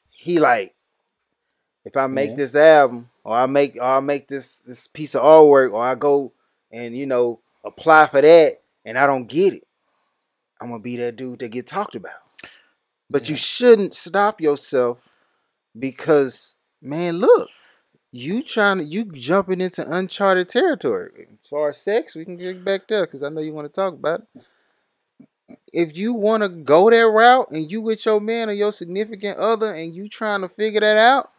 he 0.10 0.40
like 0.40 0.76
if 1.86 1.96
I 1.96 2.08
make 2.08 2.32
Yeah. 2.32 2.36
this 2.36 2.56
album 2.56 3.10
or 3.24 3.36
I 3.36 3.46
make 3.46 3.76
or 3.76 3.82
I 3.84 4.00
make 4.00 4.28
this 4.28 4.60
this 4.60 4.88
piece 4.88 5.16
of 5.16 5.24
artwork 5.24 5.72
or 5.72 5.82
I 5.84 5.96
go 5.96 6.34
and 6.72 6.96
you 6.98 7.06
know 7.06 7.40
apply 7.64 8.08
for 8.08 8.22
that 8.22 8.62
and 8.86 8.98
I 8.98 9.06
don't 9.08 9.28
get 9.28 9.54
it, 9.54 9.68
I'm 10.62 10.70
gonna 10.70 10.80
be 10.82 10.98
that 10.98 11.16
dude 11.16 11.40
that 11.40 11.50
get 11.50 11.68
talked 11.68 11.96
about. 11.96 12.20
But 13.10 13.30
you 13.30 13.36
shouldn't 13.38 13.94
stop 13.94 14.42
yourself 14.42 15.00
because 15.78 16.56
man, 16.82 17.18
look, 17.18 17.50
you 18.12 18.42
trying 18.44 18.80
to 18.80 18.84
you 18.84 19.06
jumping 19.06 19.62
into 19.62 19.90
uncharted 19.90 20.50
territory. 20.50 21.28
As 21.42 21.50
far 21.50 21.70
as 21.70 21.78
sex, 21.82 22.16
we 22.16 22.26
can 22.26 22.38
get 22.38 22.64
back 22.66 22.88
there 22.88 23.06
because 23.06 23.24
I 23.24 23.30
know 23.30 23.42
you 23.42 23.54
want 23.54 23.68
to 23.68 23.74
talk 23.74 23.94
about 23.94 24.22
it. 24.22 24.42
If 25.72 25.98
you 25.98 26.14
want 26.14 26.44
to 26.44 26.50
go 26.50 26.90
that 26.90 27.08
route 27.08 27.52
and 27.52 27.70
you 27.72 27.82
with 27.82 28.06
your 28.06 28.20
man 28.20 28.50
or 28.50 28.54
your 28.54 28.72
significant 28.72 29.38
other 29.38 29.74
and 29.74 29.94
you 29.96 30.10
trying 30.10 30.42
to 30.42 30.50
figure 30.50 30.82
that 30.82 30.98
out, 30.98 31.32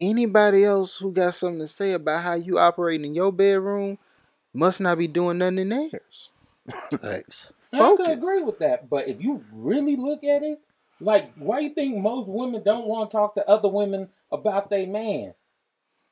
anybody 0.00 0.64
else 0.64 0.96
who 0.96 1.12
got 1.12 1.34
something 1.34 1.60
to 1.60 1.66
say 1.66 1.92
about 1.92 2.22
how 2.22 2.34
you 2.34 2.58
operate 2.58 3.02
in 3.02 3.14
your 3.14 3.32
bedroom 3.32 3.98
must 4.52 4.80
not 4.80 4.98
be 4.98 5.06
doing 5.06 5.38
nothing 5.38 5.58
in 5.58 5.68
theirs. 5.70 6.30
Thanks. 7.00 7.52
And 7.72 7.82
I 7.82 7.86
Focus. 7.86 8.06
could 8.06 8.18
agree 8.18 8.42
with 8.42 8.58
that, 8.60 8.88
but 8.88 9.08
if 9.08 9.22
you 9.22 9.44
really 9.52 9.96
look 9.96 10.24
at 10.24 10.42
it, 10.42 10.60
like, 11.00 11.32
why 11.34 11.60
you 11.60 11.70
think 11.70 11.96
most 12.02 12.28
women 12.28 12.62
don't 12.62 12.86
want 12.86 13.10
to 13.10 13.16
talk 13.16 13.34
to 13.34 13.48
other 13.48 13.68
women 13.68 14.08
about 14.30 14.70
their 14.70 14.86
man? 14.86 15.34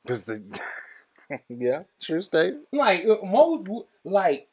Cause 0.06 0.24
the 0.24 0.60
yeah, 1.48 1.82
true 2.00 2.22
statement. 2.22 2.66
Like 2.72 3.04
uh, 3.04 3.24
most, 3.24 3.68
like 4.04 4.48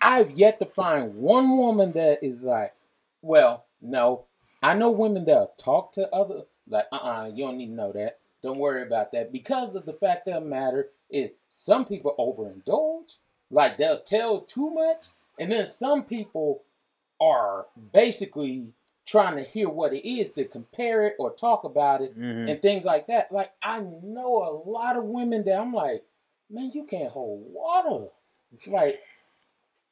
I've 0.00 0.32
yet 0.32 0.58
to 0.58 0.66
find 0.66 1.14
one 1.14 1.56
woman 1.56 1.92
that 1.92 2.22
is 2.22 2.42
like, 2.42 2.74
well, 3.22 3.64
no. 3.80 4.24
I 4.62 4.74
know 4.74 4.90
women 4.90 5.24
that'll 5.24 5.52
talk 5.58 5.92
to 5.92 6.08
other, 6.14 6.42
like, 6.68 6.86
uh, 6.92 6.96
uh 6.96 7.30
you 7.32 7.44
don't 7.44 7.58
need 7.58 7.66
to 7.68 7.72
know 7.72 7.92
that. 7.92 8.18
Don't 8.42 8.58
worry 8.58 8.82
about 8.82 9.12
that 9.12 9.32
because 9.32 9.74
of 9.74 9.86
the 9.86 9.92
fact 9.92 10.28
of 10.28 10.34
the 10.42 10.48
matter 10.48 10.88
is 11.10 11.30
some 11.48 11.84
people 11.84 12.14
overindulge, 12.18 13.16
like 13.50 13.76
they'll 13.76 14.00
tell 14.00 14.40
too 14.40 14.70
much, 14.70 15.06
and 15.38 15.50
then 15.50 15.66
some 15.66 16.04
people 16.04 16.62
are 17.20 17.66
basically 17.92 18.72
trying 19.06 19.36
to 19.36 19.42
hear 19.42 19.68
what 19.68 19.92
it 19.92 20.08
is 20.08 20.30
to 20.32 20.44
compare 20.44 21.06
it 21.06 21.14
or 21.18 21.30
talk 21.32 21.64
about 21.64 22.02
it 22.02 22.18
Mhm. 22.18 22.50
and 22.50 22.60
things 22.62 22.84
like 22.84 23.06
that. 23.06 23.30
Like 23.30 23.52
I 23.62 23.80
know 23.80 24.42
a 24.42 24.68
lot 24.68 24.96
of 24.96 25.04
women 25.04 25.44
that 25.44 25.58
I'm 25.58 25.72
like, 25.72 26.04
man, 26.50 26.72
you 26.74 26.84
can't 26.84 27.12
hold 27.12 27.52
water. 27.52 28.08
Like 28.66 29.00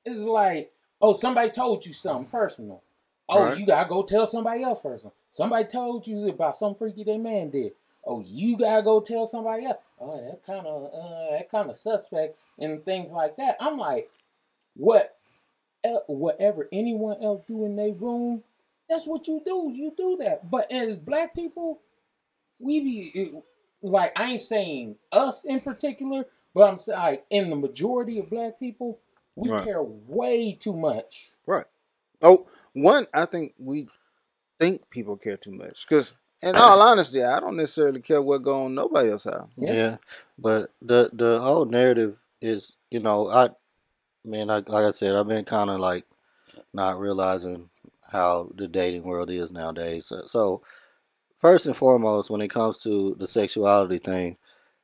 it's 0.05 0.21
like, 0.21 0.73
oh, 1.01 1.13
somebody 1.13 1.51
told 1.51 1.85
you 1.87 1.93
something 1.93 2.31
personal. 2.31 2.83
Oh, 3.29 3.45
Right. 3.45 3.59
you 3.59 3.67
gotta 3.67 3.89
go 3.89 4.03
tell 4.03 4.27
somebody 4.27 4.63
else 4.63 4.79
personal. 4.81 5.15
Somebody 5.31 5.65
told 5.65 6.07
you 6.07 6.29
about 6.29 6.57
some 6.57 6.75
freaky 6.75 7.05
their 7.05 7.19
man 7.19 7.51
did. 7.51 7.73
Oh, 8.07 8.21
you 8.27 8.59
gotta 8.59 8.83
go 8.83 9.01
tell 9.01 9.25
somebody 9.27 9.65
else. 9.65 9.79
Oh, 9.99 10.17
that 10.17 10.43
kind 10.45 10.67
of 10.67 10.93
uh, 10.93 11.31
that 11.31 11.49
kind 11.51 11.71
of 11.71 11.77
suspect 11.77 12.39
and 12.59 12.85
things 12.85 13.13
like 13.13 13.37
that. 13.37 13.57
I'm 13.61 13.79
like, 13.79 14.11
what? 14.77 15.17
Whatever 16.07 16.69
anyone 16.73 17.23
else 17.23 17.43
do 17.47 17.65
in 17.65 17.77
their 17.77 17.93
room, 17.93 18.43
that's 18.89 19.07
what 19.07 19.27
you 19.27 19.41
do. 19.45 19.71
You 19.73 19.93
do 19.97 20.19
that. 20.25 20.51
But 20.51 20.71
as 20.71 20.97
black 20.97 21.35
people, 21.35 21.81
we 22.59 22.81
be 22.81 23.33
like 23.83 24.13
I 24.19 24.33
ain't 24.33 24.41
saying 24.41 24.97
us 25.13 25.45
in 25.45 25.61
particular, 25.61 26.25
but 26.55 26.63
I'm 26.69 26.77
saying 26.77 26.99
like 26.99 27.25
in 27.31 27.51
the 27.51 27.57
majority 27.57 28.19
of 28.19 28.31
black 28.31 28.59
people, 28.59 28.99
we 29.37 29.51
Right. 29.51 29.65
care 29.65 29.83
way 29.83 30.53
too 30.53 30.75
much. 30.77 31.31
Right. 31.47 31.67
Oh, 32.23 32.47
one, 32.73 33.07
I 33.13 33.27
think 33.27 33.55
we 33.59 33.89
think 34.61 34.89
people 34.91 35.17
care 35.17 35.37
too 35.37 35.51
much. 35.53 35.87
Because, 35.89 36.15
in 36.43 36.57
all 36.57 36.81
honesty, 36.91 37.23
I 37.23 37.41
don't 37.41 37.57
necessarily 37.57 38.01
care 38.01 38.23
what 38.23 38.43
go 38.43 38.65
on 38.65 38.75
nobody 38.75 39.11
else's 39.11 39.33
house. 39.33 39.51
Yeah. 39.57 39.73
Yeah. 39.73 39.97
but 40.39 40.71
the 40.81 41.11
the 41.13 41.41
whole 41.41 41.65
narrative 41.65 42.19
is, 42.41 42.75
you 42.91 43.01
know, 43.01 43.29
I, 43.29 43.51
man, 44.25 44.51
I, 44.51 44.57
like 44.57 44.69
I 44.85 44.91
said, 44.93 45.15
I've 45.15 45.29
been 45.29 45.45
kind 45.45 45.71
of 45.71 45.81
like 45.81 46.05
not 46.73 46.99
realizing 47.01 47.71
how 48.11 48.51
the 48.55 48.69
dating 48.69 49.03
world 49.03 49.31
is 49.31 49.51
nowadays. 49.51 50.07
So, 50.07 50.23
so, 50.27 50.63
first 51.37 51.67
and 51.67 51.77
foremost, 51.77 52.31
when 52.31 52.41
it 52.41 52.49
comes 52.49 52.79
to 52.79 53.17
the 53.19 53.27
sexuality 53.29 53.99
thing, 53.99 54.37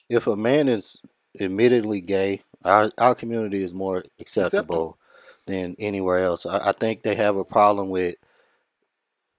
if 0.09 0.27
a 0.27 0.37
man 0.37 0.69
is 0.69 1.01
admittedly 1.41 2.01
gay, 2.01 2.43
our 2.65 2.91
our 2.99 3.15
community 3.15 3.63
is 3.63 3.75
more 3.75 4.05
acceptable 4.19 4.99
than 5.47 5.77
anywhere 5.79 6.19
else. 6.19 6.47
I, 6.47 6.69
I 6.69 6.73
think 6.73 7.03
they 7.03 7.15
have 7.17 7.37
a 7.37 7.45
problem 7.45 7.91
with, 7.91 8.17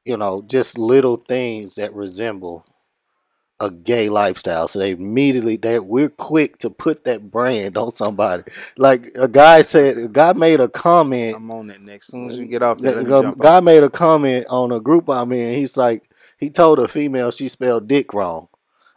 you 0.05 0.17
know, 0.17 0.41
just 0.41 0.77
little 0.77 1.17
things 1.17 1.75
that 1.75 1.93
resemble 1.93 2.65
a 3.59 3.69
gay 3.69 4.09
lifestyle. 4.09 4.67
So 4.67 4.79
they 4.79 4.91
immediately 4.91 5.55
they 5.55 5.79
we're 5.79 6.09
quick 6.09 6.57
to 6.59 6.69
put 6.69 7.05
that 7.05 7.29
brand 7.29 7.77
on 7.77 7.91
somebody. 7.91 8.43
Like 8.75 9.11
a 9.15 9.27
guy 9.27 9.61
said, 9.61 9.97
a 9.97 10.07
guy 10.07 10.33
made 10.33 10.59
a 10.59 10.67
comment. 10.67 11.35
I'm 11.35 11.51
on 11.51 11.67
that 11.67 11.81
next. 11.81 12.09
As 12.09 12.11
soon 12.11 12.31
as 12.31 12.39
you 12.39 12.47
get 12.47 12.63
off 12.63 12.79
The 12.79 12.91
there, 12.91 12.95
let 12.95 13.05
me 13.05 13.11
the 13.11 13.21
jump 13.21 13.39
guy 13.39 13.57
on. 13.57 13.63
made 13.63 13.83
a 13.83 13.89
comment 13.89 14.47
on 14.49 14.71
a 14.71 14.79
group 14.79 15.07
I'm 15.09 15.31
in. 15.31 15.53
He's 15.53 15.77
like, 15.77 16.09
he 16.39 16.49
told 16.49 16.79
a 16.79 16.87
female 16.87 17.29
she 17.29 17.47
spelled 17.47 17.87
dick 17.87 18.13
wrong, 18.15 18.47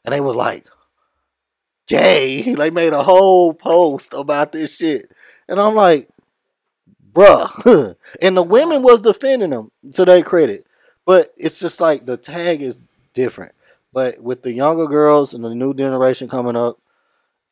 and 0.05 0.15
they 0.15 0.21
were 0.21 0.35
like, 0.35 0.67
"Gay." 1.87 2.55
They 2.57 2.71
made 2.71 2.93
a 2.93 3.03
whole 3.03 3.55
post 3.55 4.13
about 4.13 4.53
this 4.53 4.77
shit, 4.77 5.11
and 5.49 5.61
I'm 5.61 5.75
like, 5.75 6.09
"Bruh," 7.13 7.97
and 8.23 8.37
the 8.37 8.43
women 8.43 8.83
was 8.83 9.01
defending 9.01 9.51
them 9.51 9.71
to 9.95 10.05
their 10.05 10.23
credit, 10.23 10.67
but 11.07 11.31
it's 11.37 11.61
just 11.61 11.81
like 11.81 12.07
the 12.07 12.17
tag 12.17 12.63
is 12.63 12.83
different. 13.15 13.55
But 13.93 14.21
with 14.21 14.43
the 14.43 14.53
younger 14.53 14.87
girls 14.87 15.33
and 15.33 15.45
the 15.45 15.55
new 15.55 15.73
generation 15.73 16.29
coming 16.29 16.57
up, 16.57 16.79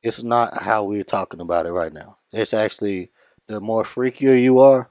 it's 0.03 0.22
not 0.22 0.62
how 0.62 0.85
we're 0.85 1.05
talking 1.05 1.41
about 1.41 1.66
it 1.66 1.72
right 1.72 1.93
now. 1.93 2.18
It's 2.33 2.53
actually 2.53 3.12
the 3.47 3.61
more 3.61 3.85
freakier 3.85 4.41
you 4.41 4.59
are, 4.59 4.91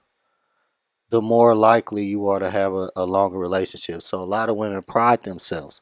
the 1.09 1.21
more 1.21 1.53
likely 1.53 2.05
you 2.05 2.27
are 2.29 2.39
to 2.39 2.49
have 2.49 2.73
a, 2.73 2.89
a 2.95 3.05
longer 3.05 3.37
relationship. 3.37 4.01
So 4.01 4.23
a 4.23 4.25
lot 4.25 4.49
of 4.49 4.55
women 4.55 4.81
pride 4.83 5.23
themselves. 5.23 5.81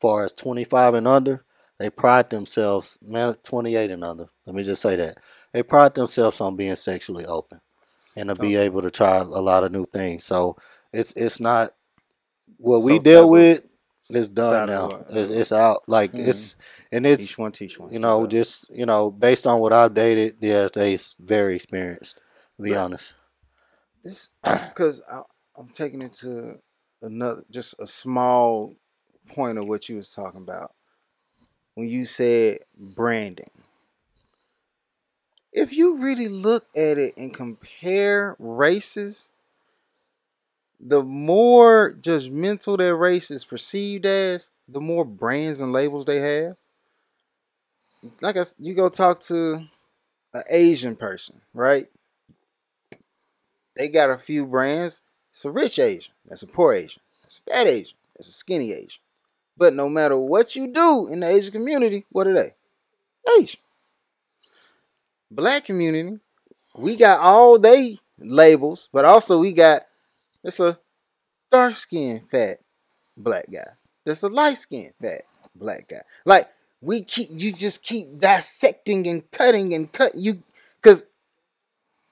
Far 0.00 0.24
as 0.24 0.32
25 0.32 0.94
and 0.94 1.08
under, 1.08 1.44
they 1.78 1.90
pride 1.90 2.30
themselves, 2.30 2.98
man, 3.02 3.34
28 3.44 3.90
and 3.90 4.04
under. 4.04 4.28
Let 4.46 4.54
me 4.56 4.62
just 4.64 4.82
say 4.82 4.96
that. 4.96 5.18
They 5.52 5.62
pride 5.62 5.94
themselves 5.94 6.40
on 6.40 6.56
being 6.56 6.76
sexually 6.76 7.24
open 7.26 7.60
and 8.16 8.28
to 8.28 8.34
be 8.34 8.56
able 8.56 8.82
to 8.82 8.90
try 8.90 9.18
a 9.18 9.24
lot 9.24 9.64
of 9.64 9.72
new 9.72 9.86
things. 9.86 10.24
So 10.24 10.56
it's 10.92 11.12
it's 11.16 11.40
not 11.40 11.72
what 12.56 12.82
we 12.82 12.98
deal 12.98 13.22
taboo. 13.22 13.32
with 13.32 13.62
is 14.10 14.28
done 14.28 14.66
now. 14.66 15.04
It's, 15.10 15.30
it's 15.30 15.52
out. 15.52 15.82
Like 15.86 16.12
Mhm. 16.12 16.28
it's 16.28 16.56
and 16.92 17.06
it's 17.06 17.26
Teach 17.26 17.38
one, 17.38 17.52
teach 17.52 17.78
one. 17.78 17.92
you 17.92 17.98
know 17.98 18.26
just 18.26 18.70
you 18.70 18.86
know 18.86 19.10
based 19.10 19.46
on 19.46 19.60
what 19.60 19.72
I've 19.72 19.94
dated, 19.94 20.36
yeah, 20.40 20.68
they 20.72 20.98
very 21.20 21.56
experienced. 21.56 22.16
To 22.56 22.62
be 22.62 22.72
Right. 22.72 22.78
honest. 22.78 23.12
this 24.02 24.30
because 24.42 25.02
I'm 25.56 25.68
taking 25.72 26.02
it 26.02 26.12
to 26.14 26.58
another, 27.02 27.44
just 27.50 27.74
a 27.78 27.86
small 27.86 28.74
point 29.28 29.58
of 29.58 29.68
what 29.68 29.88
you 29.88 29.96
was 29.96 30.12
talking 30.12 30.40
about 30.42 30.72
when 31.78 31.88
you 31.88 32.04
said 32.04 32.58
branding. 32.76 33.52
If 35.52 35.72
you 35.72 35.96
really 35.98 36.26
look 36.26 36.66
at 36.74 36.98
it 36.98 37.16
and 37.16 37.32
compare 37.32 38.34
races, 38.40 39.30
the 40.80 41.04
more 41.04 41.94
judgmental 41.94 42.78
their 42.78 42.96
race 42.96 43.30
is 43.30 43.44
perceived 43.44 44.06
as, 44.06 44.50
the 44.66 44.80
more 44.80 45.04
brands 45.04 45.60
and 45.60 45.72
labels 45.72 46.04
they 46.04 46.18
have. 46.18 46.56
Like 48.20 48.36
I, 48.36 48.44
you 48.58 48.74
go 48.74 48.88
talk 48.88 49.20
to 49.26 49.68
an 50.34 50.42
Asian 50.50 50.96
person, 50.96 51.42
right? 51.54 51.86
They 53.76 53.86
got 53.86 54.10
a 54.10 54.18
few 54.18 54.46
brands. 54.46 55.02
It's 55.30 55.44
a 55.44 55.50
rich 55.52 55.78
Asian. 55.78 56.12
That's 56.26 56.42
a 56.42 56.48
poor 56.48 56.72
Asian. 56.72 57.02
That's 57.22 57.38
a 57.38 57.50
fat 57.52 57.68
Asian. 57.68 57.96
That's 58.16 58.28
a 58.28 58.32
skinny 58.32 58.72
Asian. 58.72 59.00
But 59.58 59.74
no 59.74 59.88
matter 59.88 60.16
what 60.16 60.54
you 60.54 60.68
do 60.68 61.08
in 61.08 61.20
the 61.20 61.28
Asian 61.28 61.52
community, 61.52 62.06
what 62.10 62.28
are 62.28 62.34
they? 62.34 62.54
Asian. 63.38 63.60
Black 65.30 65.64
community, 65.64 66.20
we 66.76 66.96
got 66.96 67.20
all 67.20 67.58
they 67.58 67.98
labels, 68.18 68.88
but 68.92 69.04
also 69.04 69.40
we 69.40 69.52
got 69.52 69.82
it's 70.44 70.60
a 70.60 70.78
dark 71.50 71.74
skinned 71.74 72.30
fat 72.30 72.60
black 73.16 73.46
guy. 73.52 73.72
There's 74.04 74.22
a 74.22 74.28
light 74.28 74.56
skinned 74.56 74.94
fat 75.02 75.22
black 75.54 75.88
guy. 75.88 76.02
Like 76.24 76.48
we 76.80 77.02
keep 77.02 77.28
you 77.30 77.52
just 77.52 77.82
keep 77.82 78.18
dissecting 78.18 79.06
and 79.06 79.28
cutting 79.32 79.74
and 79.74 79.92
cut 79.92 80.14
you 80.14 80.42
because 80.80 81.04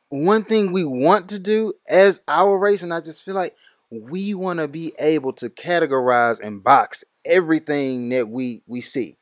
one 0.08 0.44
thing 0.44 0.72
we 0.72 0.84
want 0.84 1.28
to 1.30 1.38
do 1.38 1.72
as 1.88 2.20
our 2.28 2.58
race, 2.58 2.82
and 2.82 2.92
I 2.92 3.00
just 3.00 3.24
feel 3.24 3.34
like 3.34 3.54
we 3.90 4.34
want 4.34 4.58
to 4.58 4.68
be 4.68 4.92
able 4.98 5.32
to 5.34 5.48
categorize 5.48 6.40
and 6.40 6.62
box 6.62 7.04
everything 7.26 8.10
that 8.10 8.28
we 8.28 8.62
we 8.66 8.80
see. 8.80 9.18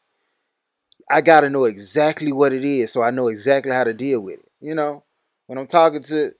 I 1.10 1.20
got 1.20 1.40
to 1.40 1.50
know 1.50 1.64
exactly 1.64 2.32
what 2.32 2.52
it 2.52 2.64
is, 2.64 2.92
so 2.92 3.02
I 3.02 3.10
know 3.10 3.28
exactly 3.28 3.72
how 3.72 3.84
to 3.84 3.92
deal 3.92 4.20
with 4.20 4.40
it. 4.40 4.50
You 4.60 4.74
know, 4.74 5.04
when 5.46 5.58
I'm 5.58 5.66
talking 5.66 6.02
to, 6.04 6.32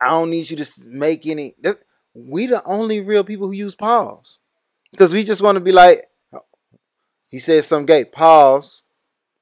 I 0.00 0.08
don't 0.08 0.30
need 0.30 0.50
you 0.50 0.56
to 0.56 0.70
make 0.86 1.26
any. 1.26 1.54
We 2.14 2.46
the 2.46 2.64
only 2.64 3.00
real 3.00 3.24
people 3.24 3.48
who 3.48 3.52
use 3.54 3.74
pause, 3.74 4.38
because 4.90 5.12
we 5.12 5.24
just 5.24 5.42
want 5.42 5.56
to 5.56 5.60
be 5.60 5.72
like, 5.72 6.08
"Oh, 6.32 6.44
he 7.28 7.38
says 7.38 7.66
some 7.66 7.86
gay 7.86 8.04
pause, 8.04 8.82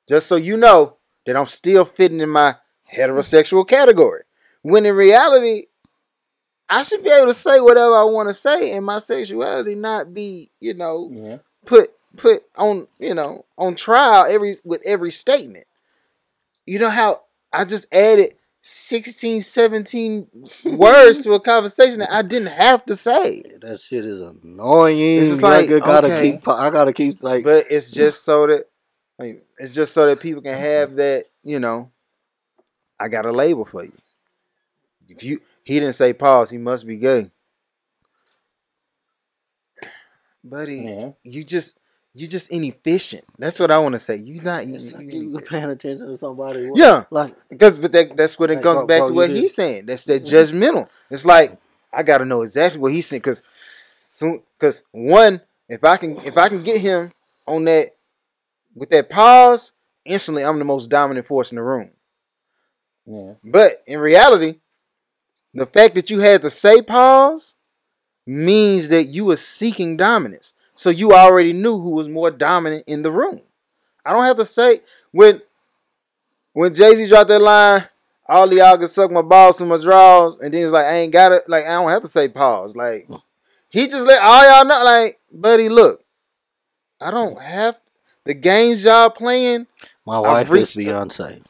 just 0.08 0.26
so 0.26 0.36
you 0.36 0.56
know 0.56 0.96
that 1.26 1.36
I'm 1.36 1.46
still 1.46 1.84
fitting 1.84 2.20
in 2.20 2.30
my 2.30 2.56
heterosexual 2.92 3.66
category. 3.66 4.22
When 4.62 4.86
in 4.86 4.94
reality, 4.94 5.66
I 6.70 6.82
should 6.82 7.02
be 7.02 7.10
able 7.10 7.26
to 7.26 7.34
say 7.34 7.60
whatever 7.60 7.94
I 7.96 8.04
want 8.04 8.28
to 8.28 8.34
say, 8.34 8.72
and 8.72 8.86
my 8.86 9.00
sexuality 9.00 9.74
not 9.74 10.14
be, 10.14 10.50
you 10.60 10.72
know, 10.74 11.08
Yeah. 11.10 11.38
put 11.66 11.90
put 12.16 12.44
on, 12.56 12.86
you 12.98 13.14
know, 13.14 13.44
on 13.58 13.74
trial 13.74 14.24
every 14.28 14.56
with 14.64 14.80
every 14.86 15.10
statement. 15.10 15.66
You 16.66 16.78
know 16.78 16.90
how 16.90 17.22
I 17.52 17.64
just 17.64 17.86
added 17.92 18.34
16, 18.62 19.42
17 19.42 20.28
words 20.64 21.22
to 21.22 21.32
a 21.32 21.40
conversation 21.40 21.98
that 22.00 22.12
I 22.12 22.22
didn't 22.22 22.48
have 22.52 22.84
to 22.86 22.94
say. 22.94 23.42
That 23.62 23.80
shit 23.80 24.04
is 24.04 24.20
annoying. 24.20 24.98
It's 25.18 25.30
just 25.30 25.42
Like, 25.42 25.68
like, 25.70 25.82
I 25.82 25.86
gotta 25.86 26.06
okay. 26.12 26.32
keep. 26.32 26.48
I 26.48 26.70
gotta 26.70 26.92
keep 26.92 27.22
like. 27.22 27.42
But 27.44 27.66
it's 27.70 27.90
just 27.90 28.22
so 28.24 28.46
that 28.46 28.68
like, 29.18 29.44
it's 29.58 29.74
just 29.74 29.92
so 29.92 30.06
that 30.06 30.20
people 30.20 30.42
can 30.42 30.58
have 30.58 30.96
that, 30.96 31.26
you 31.42 31.58
know, 31.58 31.90
I 32.98 33.08
got 33.08 33.26
a 33.26 33.32
label 33.32 33.64
for 33.64 33.82
you. 33.84 33.92
If 35.10 35.22
you 35.24 35.40
he 35.64 35.80
didn't 35.80 35.94
say 35.94 36.12
pause, 36.12 36.50
he 36.50 36.58
must 36.58 36.86
be 36.86 36.96
gay. 36.96 37.30
Buddy, 40.42 40.76
Yeah. 40.78 41.10
you 41.22 41.44
just 41.44 41.76
you 42.12 42.26
just 42.26 42.50
inefficient. 42.50 43.24
That's 43.38 43.60
what 43.60 43.70
I 43.70 43.78
want 43.78 43.92
to 43.92 43.98
say. 44.00 44.16
You're 44.16 44.42
not 44.42 44.66
you, 44.66 44.78
like 44.78 45.12
you 45.12 45.30
you 45.30 45.40
paying 45.40 45.64
attention 45.70 46.08
to 46.08 46.16
somebody. 46.16 46.68
what- 46.68 46.78
Yeah. 46.78 47.04
Like 47.10 47.34
Because 47.48 47.78
but 47.78 47.92
that 47.92 48.16
that's 48.16 48.38
what 48.38 48.50
it 48.50 48.56
Hey, 48.56 48.62
goes 48.62 48.76
bro- 48.78 48.86
back 48.86 48.98
bro, 49.00 49.08
to 49.08 49.14
what 49.14 49.30
he's 49.30 49.54
saying. 49.54 49.86
That's 49.86 50.04
that 50.06 50.24
mm-hmm. 50.24 50.34
judgmental. 50.34 50.88
It's 51.10 51.24
like 51.24 51.58
I 51.92 52.02
gotta 52.02 52.24
know 52.24 52.42
exactly 52.42 52.80
what 52.80 52.92
he's 52.92 53.06
saying 53.06 53.20
because 53.20 53.42
soon 54.00 54.42
because 54.58 54.82
one, 54.92 55.40
if 55.68 55.84
I 55.84 55.96
can 55.98 56.16
if 56.24 56.36
I 56.36 56.48
can 56.48 56.62
get 56.62 56.80
him 56.80 57.12
on 57.46 57.64
that 57.64 57.94
with 58.74 58.90
that 58.90 59.08
pause, 59.10 59.72
instantly 60.04 60.44
I'm 60.44 60.58
the 60.58 60.64
most 60.64 60.88
dominant 60.88 61.26
force 61.26 61.52
in 61.52 61.56
the 61.56 61.62
room. 61.62 61.90
Yeah. 63.06 63.34
But 63.44 63.82
in 63.86 63.98
reality, 64.00 64.58
the 65.54 65.66
fact 65.66 65.94
that 65.96 66.10
you 66.10 66.20
had 66.20 66.42
to 66.42 66.50
say 66.50 66.82
pause 66.82 67.56
means 68.26 68.88
that 68.90 69.04
you 69.04 69.24
were 69.24 69.36
seeking 69.36 69.96
dominance. 69.96 70.52
So 70.74 70.90
you 70.90 71.12
already 71.12 71.52
knew 71.52 71.78
who 71.80 71.90
was 71.90 72.08
more 72.08 72.30
dominant 72.30 72.84
in 72.86 73.02
the 73.02 73.12
room. 73.12 73.42
I 74.04 74.12
don't 74.12 74.24
have 74.24 74.36
to 74.36 74.44
say 74.44 74.80
when 75.12 75.42
when 76.52 76.74
Jay 76.74 76.94
Z 76.94 77.06
dropped 77.08 77.28
that 77.28 77.40
line, 77.40 77.86
all 78.26 78.52
y'all 78.52 78.78
can 78.78 78.88
suck 78.88 79.10
my 79.10 79.22
balls 79.22 79.58
to 79.58 79.64
my 79.66 79.76
draws, 79.76 80.40
and 80.40 80.52
then 80.54 80.62
he's 80.62 80.72
like, 80.72 80.86
I 80.86 80.94
ain't 80.94 81.12
got 81.12 81.32
it. 81.32 81.48
Like 81.48 81.64
I 81.64 81.72
don't 81.72 81.90
have 81.90 82.02
to 82.02 82.08
say 82.08 82.28
pause. 82.28 82.76
Like 82.76 83.08
he 83.68 83.88
just 83.88 84.06
let 84.06 84.22
all 84.22 84.42
y'all 84.48 84.64
know. 84.64 84.84
Like, 84.84 85.20
buddy, 85.32 85.68
look, 85.68 86.02
I 87.00 87.10
don't 87.10 87.40
have 87.40 87.78
the 88.24 88.34
games 88.34 88.84
y'all 88.84 89.10
playing. 89.10 89.66
my 90.06 90.18
wife 90.18 90.50
is 90.52 90.74
Beyonce. 90.76 91.42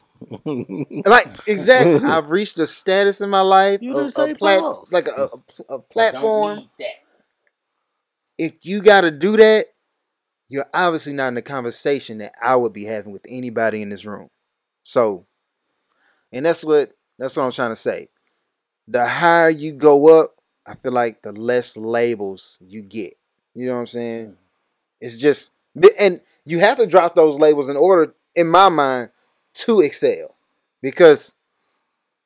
Like 1.05 1.27
exactly, 1.47 2.03
I've 2.07 2.29
reached 2.29 2.59
a 2.59 2.67
status 2.67 3.21
in 3.21 3.29
my 3.29 3.41
life, 3.41 3.81
You 3.81 3.97
a, 3.97 4.05
a 4.05 4.35
plat- 4.35 4.63
like 4.91 5.07
a, 5.07 5.29
a, 5.69 5.75
a 5.75 5.79
platform. 5.79 6.69
If 8.37 8.65
you 8.65 8.81
got 8.81 9.01
to 9.01 9.11
do 9.11 9.37
that, 9.37 9.67
you're 10.49 10.69
obviously 10.73 11.13
not 11.13 11.29
in 11.29 11.35
the 11.35 11.41
conversation 11.41 12.19
that 12.19 12.33
I 12.41 12.55
would 12.55 12.73
be 12.73 12.85
having 12.85 13.11
with 13.11 13.25
anybody 13.27 13.81
in 13.81 13.89
this 13.89 14.05
room. 14.05 14.29
So, 14.83 15.25
and 16.31 16.45
that's 16.45 16.63
what 16.63 16.91
that's 17.17 17.37
what 17.37 17.43
I'm 17.43 17.51
trying 17.51 17.71
to 17.71 17.75
say. 17.75 18.09
The 18.87 19.07
higher 19.07 19.49
you 19.49 19.73
go 19.73 20.19
up, 20.21 20.35
I 20.65 20.75
feel 20.75 20.91
like 20.91 21.21
the 21.21 21.31
less 21.31 21.77
labels 21.77 22.57
you 22.59 22.81
get. 22.81 23.17
You 23.53 23.67
know 23.67 23.73
what 23.75 23.79
I'm 23.81 23.87
saying? 23.87 24.37
It's 24.99 25.15
just 25.15 25.51
and 25.97 26.21
you 26.45 26.59
have 26.59 26.77
to 26.77 26.87
drop 26.87 27.15
those 27.15 27.39
labels 27.39 27.69
in 27.69 27.77
order, 27.77 28.13
in 28.35 28.47
my 28.47 28.69
mind, 28.69 29.09
to 29.53 29.81
excel. 29.81 30.35
Because 30.81 31.33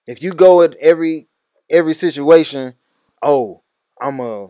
if 0.07 0.21
you 0.23 0.33
go 0.33 0.61
at 0.61 0.75
every 0.75 1.27
every 1.69 1.93
situation, 1.93 2.75
oh, 3.21 3.61
I'm 3.99 4.19
a 4.19 4.49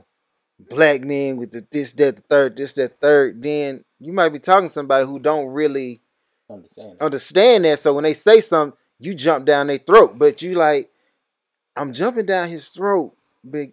black 0.60 1.02
man 1.02 1.38
with 1.38 1.52
the 1.52 1.66
this, 1.72 1.94
that, 1.94 2.18
the 2.18 2.22
third, 2.24 2.58
this, 2.58 2.74
that, 2.74 3.00
third, 3.00 3.42
then 3.42 3.84
you 4.00 4.14
might 4.14 4.30
be 4.30 4.40
talking 4.40 4.68
to 4.68 4.74
somebody 4.74 5.06
who 5.06 5.20
don't 5.20 5.48
really 5.48 6.02
Understand. 6.50 6.98
understand 7.02 7.66
that. 7.66 7.80
So 7.80 7.94
when 7.94 8.04
they 8.04 8.14
say 8.14 8.42
something, 8.42 8.78
you 9.00 9.14
jump 9.14 9.46
down 9.46 9.68
their 9.68 9.78
throat. 9.78 10.18
But 10.18 10.42
you 10.42 10.56
like, 10.56 10.90
I'm 11.76 11.94
jumping 11.94 12.26
down 12.26 12.50
his 12.50 12.70
throat, 12.70 13.16
but 13.44 13.70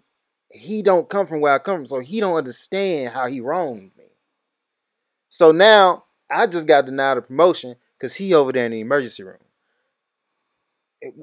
he 0.51 0.83
don't 0.83 1.09
come 1.09 1.27
from 1.27 1.41
where 1.41 1.53
I 1.53 1.59
come 1.59 1.77
from, 1.77 1.87
so 1.87 2.01
he 2.01 2.21
don't 2.21 2.37
understand 2.37 3.13
how 3.13 3.27
he 3.27 3.41
wronged 3.41 3.91
me. 3.97 4.05
So 5.29 5.53
now 5.53 6.05
I 6.31 6.47
just 6.47 6.67
got 6.67 6.87
denied 6.87 7.19
a 7.19 7.23
promotion 7.23 7.77
because 8.03 8.17
he 8.17 8.35
over 8.35 8.51
there 8.51 8.67
in 8.67 8.73
the 8.73 8.81
emergency 8.81 9.23
room. 9.23 9.37
It- 11.01 11.15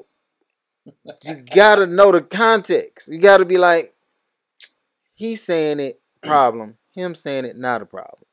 you 1.26 1.36
gotta 1.54 1.86
know 1.86 2.12
the 2.14 2.22
context. 2.22 3.10
You 3.10 3.20
gotta 3.20 3.44
be 3.44 3.58
like, 3.58 3.94
he's 5.14 5.44
saying 5.44 5.82
it 5.82 6.00
problem, 6.24 6.78
him 6.94 7.16
saying 7.16 7.44
it 7.44 7.58
not 7.58 7.82
a 7.82 7.86
problem. 7.86 8.24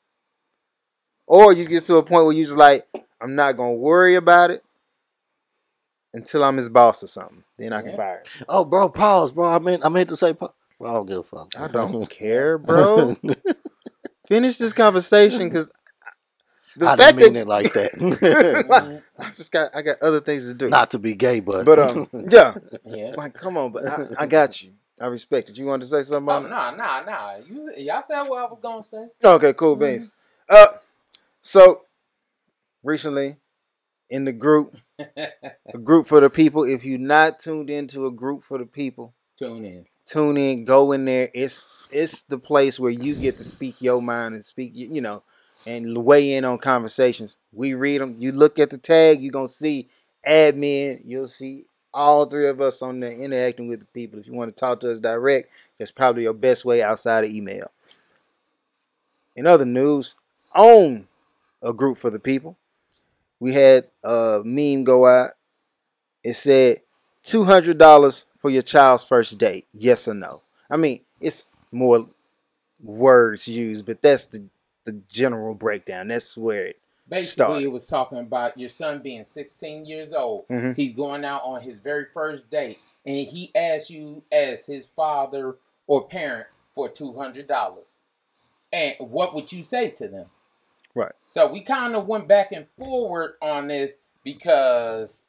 Or 1.27 1.53
you 1.53 1.67
get 1.67 1.85
to 1.87 1.97
a 1.97 2.05
point 2.05 2.25
where 2.27 2.35
you 2.37 2.45
just 2.45 2.57
like, 2.57 2.87
I'm 3.21 3.35
not 3.35 3.57
gonna 3.57 3.73
worry 3.73 4.15
about 4.15 4.53
it 4.53 4.63
until 6.15 6.45
I'm 6.45 6.57
his 6.57 6.69
boss 6.69 7.03
or 7.03 7.09
something. 7.09 7.43
Then 7.59 7.73
I 7.73 7.81
can 7.81 7.91
Yeah. 7.91 7.97
fire 7.97 8.19
him. 8.39 8.47
oh, 8.49 8.65
bro, 8.65 8.89
pause, 8.89 9.33
bro. 9.33 9.51
I 9.51 9.59
meant 9.59 9.85
I 9.85 9.89
meant 9.89 10.09
to 10.11 10.17
say 10.17 10.35
pause. 10.35 10.53
Bro, 10.79 10.91
I 10.91 10.95
don't 10.95 11.07
give 11.07 11.19
a 11.19 11.23
fuck. 11.25 11.53
I 11.59 11.67
don't 11.67 12.09
care, 12.09 12.59
bro. 12.59 13.17
Finish 14.29 14.59
this 14.59 14.73
conversation 14.73 15.49
because 15.49 15.73
the 16.77 16.87
I 16.87 16.97
fact 16.97 17.17
didn't 17.17 17.17
mean 17.17 17.33
that 17.35 17.41
it 17.41 17.47
like 17.47 17.73
that. 17.73 19.03
I 19.19 19.31
just 19.31 19.51
got 19.53 19.75
I 19.75 19.83
got 19.83 20.01
other 20.03 20.21
things 20.21 20.49
to 20.49 20.55
do. 20.55 20.69
Not 20.69 20.91
to 20.93 20.99
be 20.99 21.15
gay, 21.15 21.41
but 21.41 21.65
but 21.65 21.79
um, 21.79 22.09
yeah, 22.31 22.55
Yeah. 22.85 23.15
like 23.17 23.35
come 23.35 23.57
on, 23.57 23.73
but 23.73 23.87
I, 23.87 24.07
I 24.19 24.27
got 24.27 24.63
you. 24.63 24.73
I 25.01 25.07
respect 25.07 25.51
it. 25.51 25.59
You 25.59 25.67
wanted 25.67 25.83
to 25.83 25.89
say 25.91 26.03
something 26.03 26.35
Oh 26.35 26.41
nah 26.41 26.71
nah 26.71 27.03
nah. 27.03 27.37
You 27.37 27.73
y'all 27.77 28.03
said 28.03 28.23
what 28.23 28.39
I 28.39 28.45
was 28.47 28.59
gonna 28.63 28.83
say. 28.83 29.07
Okay, 29.23 29.53
cool 29.53 29.77
beans. 29.77 30.11
Uh, 30.49 30.67
so 31.43 31.83
recently 32.83 33.37
in 34.09 34.25
the 34.25 34.33
group, 34.33 34.75
a 34.99 35.79
group 35.83 36.07
for 36.07 36.21
the 36.21 36.31
people. 36.31 36.65
If 36.65 36.85
you're 36.85 36.99
not 36.99 37.39
tuned 37.39 37.71
into 37.71 38.07
a 38.07 38.11
group 38.11 38.43
for 38.45 38.59
the 38.59 38.67
people, 38.67 39.13
Tune 39.39 39.65
in. 39.65 39.87
tune 40.07 40.37
in, 40.37 40.65
go 40.65 40.93
in 40.93 41.05
there. 41.05 41.29
It's 41.35 41.87
it's 41.91 42.23
the 42.23 42.39
place 42.39 42.79
where 42.81 42.91
you 42.93 43.15
get 43.17 43.37
to 43.39 43.45
speak 43.45 43.77
your 43.81 44.01
mind 44.01 44.35
and 44.35 44.45
speak, 44.45 44.73
you 44.75 44.89
you 44.95 45.01
know, 45.01 45.23
and 45.67 46.05
weigh 46.05 46.35
in 46.35 46.45
on 46.45 46.59
conversations. 46.59 47.37
We 47.53 47.75
read 47.75 48.01
them. 48.01 48.17
You 48.19 48.33
look 48.33 48.59
at 48.59 48.71
the 48.71 48.79
tag, 48.79 49.21
you're 49.21 49.33
gonna 49.33 49.49
see 49.49 49.89
admin. 50.27 51.03
You'll 51.05 51.29
see 51.29 51.65
all 51.93 52.27
three 52.27 52.49
of 52.49 52.61
us 52.61 52.83
on 52.83 53.01
there 53.01 53.11
interacting 53.11 53.69
with 53.69 53.81
the 53.81 53.87
people. 53.87 54.19
If 54.19 54.27
you 54.27 54.35
want 54.35 54.55
to 54.55 54.61
talk 54.61 54.81
to 54.81 54.93
us 54.93 55.01
direct, 55.01 55.51
that's 55.79 55.91
probably 55.91 56.25
your 56.25 56.35
best 56.35 56.65
way 56.65 56.83
outside 56.83 57.25
of 57.25 57.31
email. 57.31 57.71
In 59.35 59.47
other 59.47 59.65
news, 59.65 60.15
own 60.55 61.09
a 61.63 61.73
group 61.73 61.99
for 61.99 62.11
the 62.11 62.19
people. 62.19 62.57
We 63.41 63.53
had 63.53 63.89
a 64.05 64.43
meme 64.45 64.85
go 64.85 65.07
out. 65.07 65.33
It 66.23 66.35
said 66.35 66.83
two 67.23 67.45
hundred 67.45 67.79
dollars 67.79 68.25
for 68.39 68.51
your 68.51 68.63
child's 68.63 69.05
first 69.05 69.37
date. 69.39 69.67
Yes 69.73 70.07
or 70.07 70.15
no? 70.15 70.43
I 70.71 70.77
mean, 70.77 71.01
it's 71.21 71.51
more 71.73 72.09
words 72.83 73.49
used, 73.49 73.87
but 73.87 74.03
that's 74.03 74.27
the 74.27 74.45
the 74.87 74.93
general 75.09 75.55
breakdown. 75.55 76.09
That's 76.09 76.37
where 76.37 76.67
it. 76.69 76.81
Basically, 77.09 77.31
Start. 77.45 77.63
it 77.63 77.69
was 77.69 77.87
talking 77.87 78.19
about 78.19 78.59
your 78.59 78.69
son 78.69 79.01
being 79.01 79.23
16 79.23 79.85
years 79.85 80.13
old. 80.13 80.49
Mhm. 80.49 80.75
He's 80.75 80.93
going 80.93 81.25
out 81.25 81.43
on 81.45 81.61
his 81.61 81.79
very 81.79 82.07
first 82.07 82.51
date, 82.51 82.79
and 83.05 83.27
he 83.27 83.53
asks 83.55 83.91
you 83.91 84.23
as 84.33 84.67
his 84.67 84.89
father 84.89 85.57
or 85.87 86.09
parent 86.09 86.49
for 86.73 86.89
$200. 86.89 88.01
And 88.73 88.97
what 88.99 89.35
would 89.35 89.53
you 89.53 89.63
say 89.63 89.91
to 89.91 90.09
them? 90.09 90.31
Right. 90.95 91.13
So 91.21 91.47
we 91.47 91.61
kind 91.61 91.95
of 91.95 92.07
went 92.09 92.27
back 92.27 92.51
and 92.53 92.67
forward 92.79 93.35
on 93.41 93.69
this 93.69 93.93
because 94.25 95.27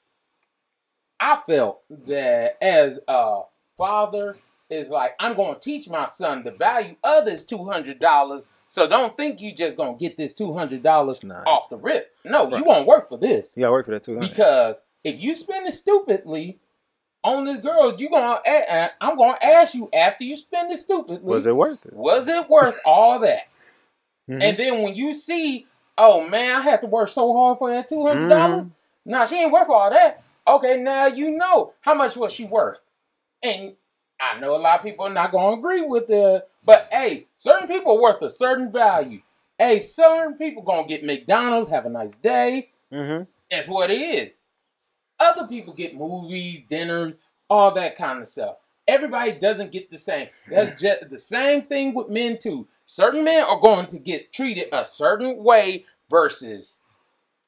I 1.20 1.42
felt 1.46 1.82
that 1.90 2.58
as 2.62 3.00
a 3.08 3.42
father 3.78 4.38
is 4.70 4.90
like, 4.90 5.16
I'm 5.20 5.36
going 5.36 5.54
to 5.54 5.60
teach 5.60 5.88
my 5.90 6.06
son 6.06 6.44
the 6.44 6.52
value 6.52 6.96
of 7.04 7.26
this 7.26 7.44
$200. 7.46 8.46
So 8.78 8.88
don't 8.88 9.18
think 9.18 9.41
you 9.41 9.56
just 9.56 9.76
to 9.76 9.95
get 9.98 10.18
this 10.18 10.34
$200 10.34 11.45
off 11.48 11.68
the 11.68 11.78
rip. 11.78 12.14
No, 12.24 12.56
you 12.56 12.64
won't 12.64 12.86
work 12.86 13.10
for 13.10 13.18
this. 13.18 13.56
Yeah, 13.58 13.72
work 13.72 13.88
for 13.88 13.91
that 13.94 14.04
two 14.04 14.14
hundred. 14.14 14.30
Because 14.30 14.84
if 15.04 15.20
you 15.20 15.34
spend 15.34 15.66
it 15.66 15.72
stupidly 15.72 16.60
on 17.24 17.45
this 17.45 17.58
girl, 17.58 17.95
you 17.98 18.08
gonna 18.08 18.40
I'm 19.02 19.18
gonna 19.18 19.40
ask 19.41 19.74
you 19.74 19.90
after 19.91 20.24
you 20.24 20.38
spend 20.38 20.72
it 20.72 20.78
stupidly. 20.78 21.18
Was 21.24 21.48
it 21.48 21.56
worth 21.56 21.88
it? 21.88 21.94
was 21.94 22.28
it 22.28 22.48
worth 22.52 22.80
all 22.86 23.18
that? 23.22 23.48
Mhm. 24.30 24.44
And 24.44 24.58
then 24.58 24.84
when 24.84 24.94
you 24.94 25.12
see, 25.16 25.66
oh 25.98 26.28
man, 26.28 26.58
I 26.58 26.62
had 26.62 26.82
to 26.82 26.88
work 26.88 27.10
so 27.10 27.34
hard 27.34 27.58
for 27.58 27.72
that 27.72 27.90
two 27.90 28.06
hundred 28.06 28.30
dollars. 28.30 28.68
Nah, 29.06 29.26
she 29.26 29.38
ain't 29.38 29.52
worth 29.52 29.70
all 29.70 29.90
that. 29.90 30.22
Okay, 30.48 30.78
now 30.78 31.08
you 31.08 31.32
know 31.32 31.74
how 31.82 31.95
much 31.95 32.16
was 32.16 32.32
she 32.32 32.45
worth. 32.45 32.78
And 33.41 33.74
I 34.19 34.39
know 34.39 34.56
a 34.56 34.57
lot 34.57 34.80
of 34.80 34.85
people 34.85 35.06
are 35.06 35.14
not 35.14 35.31
gonna 35.31 35.57
agree 35.57 35.81
with 35.81 36.10
it, 36.10 36.49
but 36.64 36.88
hey, 36.91 37.27
certain 37.35 37.68
people 37.68 37.98
are 37.98 38.02
worth 38.02 38.22
a 38.22 38.30
certain 38.30 38.72
value. 38.72 39.22
Hey, 39.57 39.80
certain 39.80 40.35
people 40.38 40.64
gonna 40.64 40.88
get 40.88 41.03
McDonald's, 41.03 41.69
have 41.69 41.85
a 41.85 41.89
nice 41.89 42.15
day. 42.15 42.69
Mm-hmm. 42.91 43.23
That's 43.52 43.68
what 43.68 43.91
it 43.91 44.02
is. 44.02 44.38
Other 45.19 45.48
people 45.48 45.73
get 45.73 45.95
movies, 45.95 46.61
dinners, 46.69 47.18
all 47.49 47.72
that 47.73 47.95
kind 47.95 48.22
of 48.22 48.27
stuff. 48.27 48.57
Everybody 48.88 49.34
doesn't 49.34 49.72
get 49.72 49.89
the 49.91 49.98
same. 49.98 50.30
That's 50.49 50.80
just 50.81 51.10
the 51.10 51.18
same 51.18 51.64
thing 51.64 51.94
with 51.94 52.10
men 52.10 52.38
too. 52.38 52.68
Certain 52.85 53.23
men 53.23 53.44
are 53.44 53.60
going 53.60 53.88
to 53.88 53.99
get 53.99 54.31
treated 54.31 54.69
a 54.72 54.85
certain 54.85 55.44
way 55.44 55.85
versus 56.10 56.80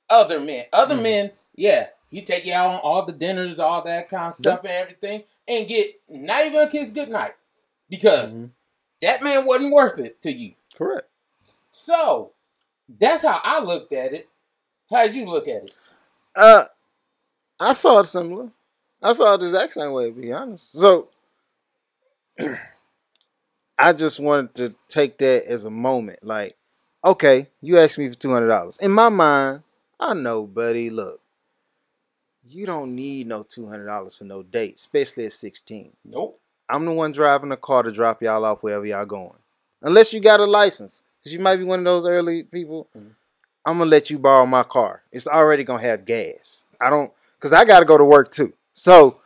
other 0.10 0.40
men. 0.40 0.66
Other 0.74 0.96
Mhm. 0.96 1.04
men, 1.04 1.32
yeah, 1.56 1.88
He 2.10 2.24
take 2.24 2.44
you 2.46 2.54
out 2.54 2.72
on 2.74 2.80
all 2.80 3.06
the 3.06 3.14
dinners, 3.14 3.60
all 3.60 3.84
that 3.84 4.10
kind 4.10 4.30
of 4.30 4.34
stuff 4.34 4.62
and 4.64 4.72
everything, 4.74 5.24
and 5.50 5.68
get 5.68 5.96
not 6.10 6.46
even 6.46 6.62
a 6.62 6.70
kiss 6.70 6.92
goodnight. 6.92 7.36
Because 7.90 8.36
Mhm. 8.36 8.52
that 9.02 9.24
man 9.24 9.46
wasn't 9.46 9.74
worth 9.74 10.00
it 10.00 10.22
to 10.22 10.32
you. 10.32 10.54
Correct. 10.76 11.10
So 11.72 12.34
that's 12.88 13.24
how 13.24 13.42
I 13.44 13.60
looked 13.60 13.92
at 13.94 14.14
it. 14.14 14.30
How'd 14.92 15.14
you 15.16 15.26
look 15.26 15.48
at 15.48 15.64
it? 15.66 15.76
Uh, 16.36 16.66
I 17.60 17.74
saw 17.74 18.00
it 18.00 18.06
similar. 18.06 18.52
I 19.02 19.14
saw 19.14 19.34
it 19.34 19.40
the 19.40 19.48
exact 19.48 19.74
same 19.74 19.92
way, 19.92 20.06
to 20.06 20.12
be 20.12 20.32
honest. 20.32 20.72
So, 20.74 21.10
I 23.78 23.94
just 23.94 24.20
wanted 24.20 24.56
to 24.56 24.76
take 24.90 25.18
that 25.20 25.46
as 25.46 25.66
a 25.66 25.70
moment. 25.70 26.20
Like, 26.24 26.58
okay, 27.04 27.48
you 27.62 27.78
asked 27.80 27.98
me 27.98 28.10
for 28.10 28.16
two 28.16 28.32
hundred 28.32 28.48
dollars. 28.48 28.78
In 28.78 28.92
my 28.92 29.10
mind, 29.10 29.64
I 30.00 30.14
know, 30.14 30.46
buddy. 30.46 30.90
Look, 30.90 31.22
you 32.50 32.66
don't 32.66 32.96
need 32.96 33.28
no 33.28 33.44
two 33.44 33.68
hundred 33.68 33.86
dollars 33.86 34.16
for 34.16 34.24
no 34.26 34.44
date, 34.44 34.76
especially 34.76 35.26
at 35.26 35.34
sixteen. 35.34 35.92
Nope. 36.06 36.40
I'm 36.68 36.86
the 36.86 36.92
one 36.92 37.12
driving 37.12 37.50
the 37.50 37.58
car 37.58 37.84
to 37.84 37.92
drop 37.92 38.22
y'all 38.22 38.46
off 38.46 38.62
wherever 38.64 38.86
y'all 38.86 39.06
going. 39.06 39.34
Unless 39.82 40.14
you 40.14 40.20
got 40.20 40.40
a 40.40 40.46
license, 40.46 41.02
because 41.20 41.34
you 41.34 41.40
might 41.40 41.56
be 41.58 41.64
one 41.64 41.80
of 41.80 41.86
those 41.86 42.06
early 42.06 42.44
people. 42.44 42.88
Mhm. 42.98 43.16
I'm 43.66 43.78
gonna 43.78 43.90
let 43.90 44.10
you 44.10 44.18
borrow 44.20 44.46
my 44.46 44.64
car. 44.64 45.04
It's 45.12 45.28
already 45.28 45.64
gonna 45.64 45.82
have 45.82 46.06
gas. 46.06 46.66
I 46.82 46.90
don't, 46.90 47.12
cause 47.40 47.54
I 47.54 47.66
gotta 47.66 47.86
go 47.86 47.98
to 47.98 48.06
work 48.06 48.32
too. 48.32 48.54
So 48.74 49.20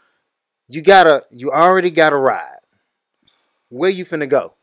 you 0.67 0.81
gotta, 0.81 1.25
you 1.31 1.51
already 1.51 1.91
got 1.91 2.13
a 2.13 2.17
ride. 2.17 2.59
Where 3.69 3.89
you 3.89 4.05
finna 4.05 4.27
go? 4.27 4.53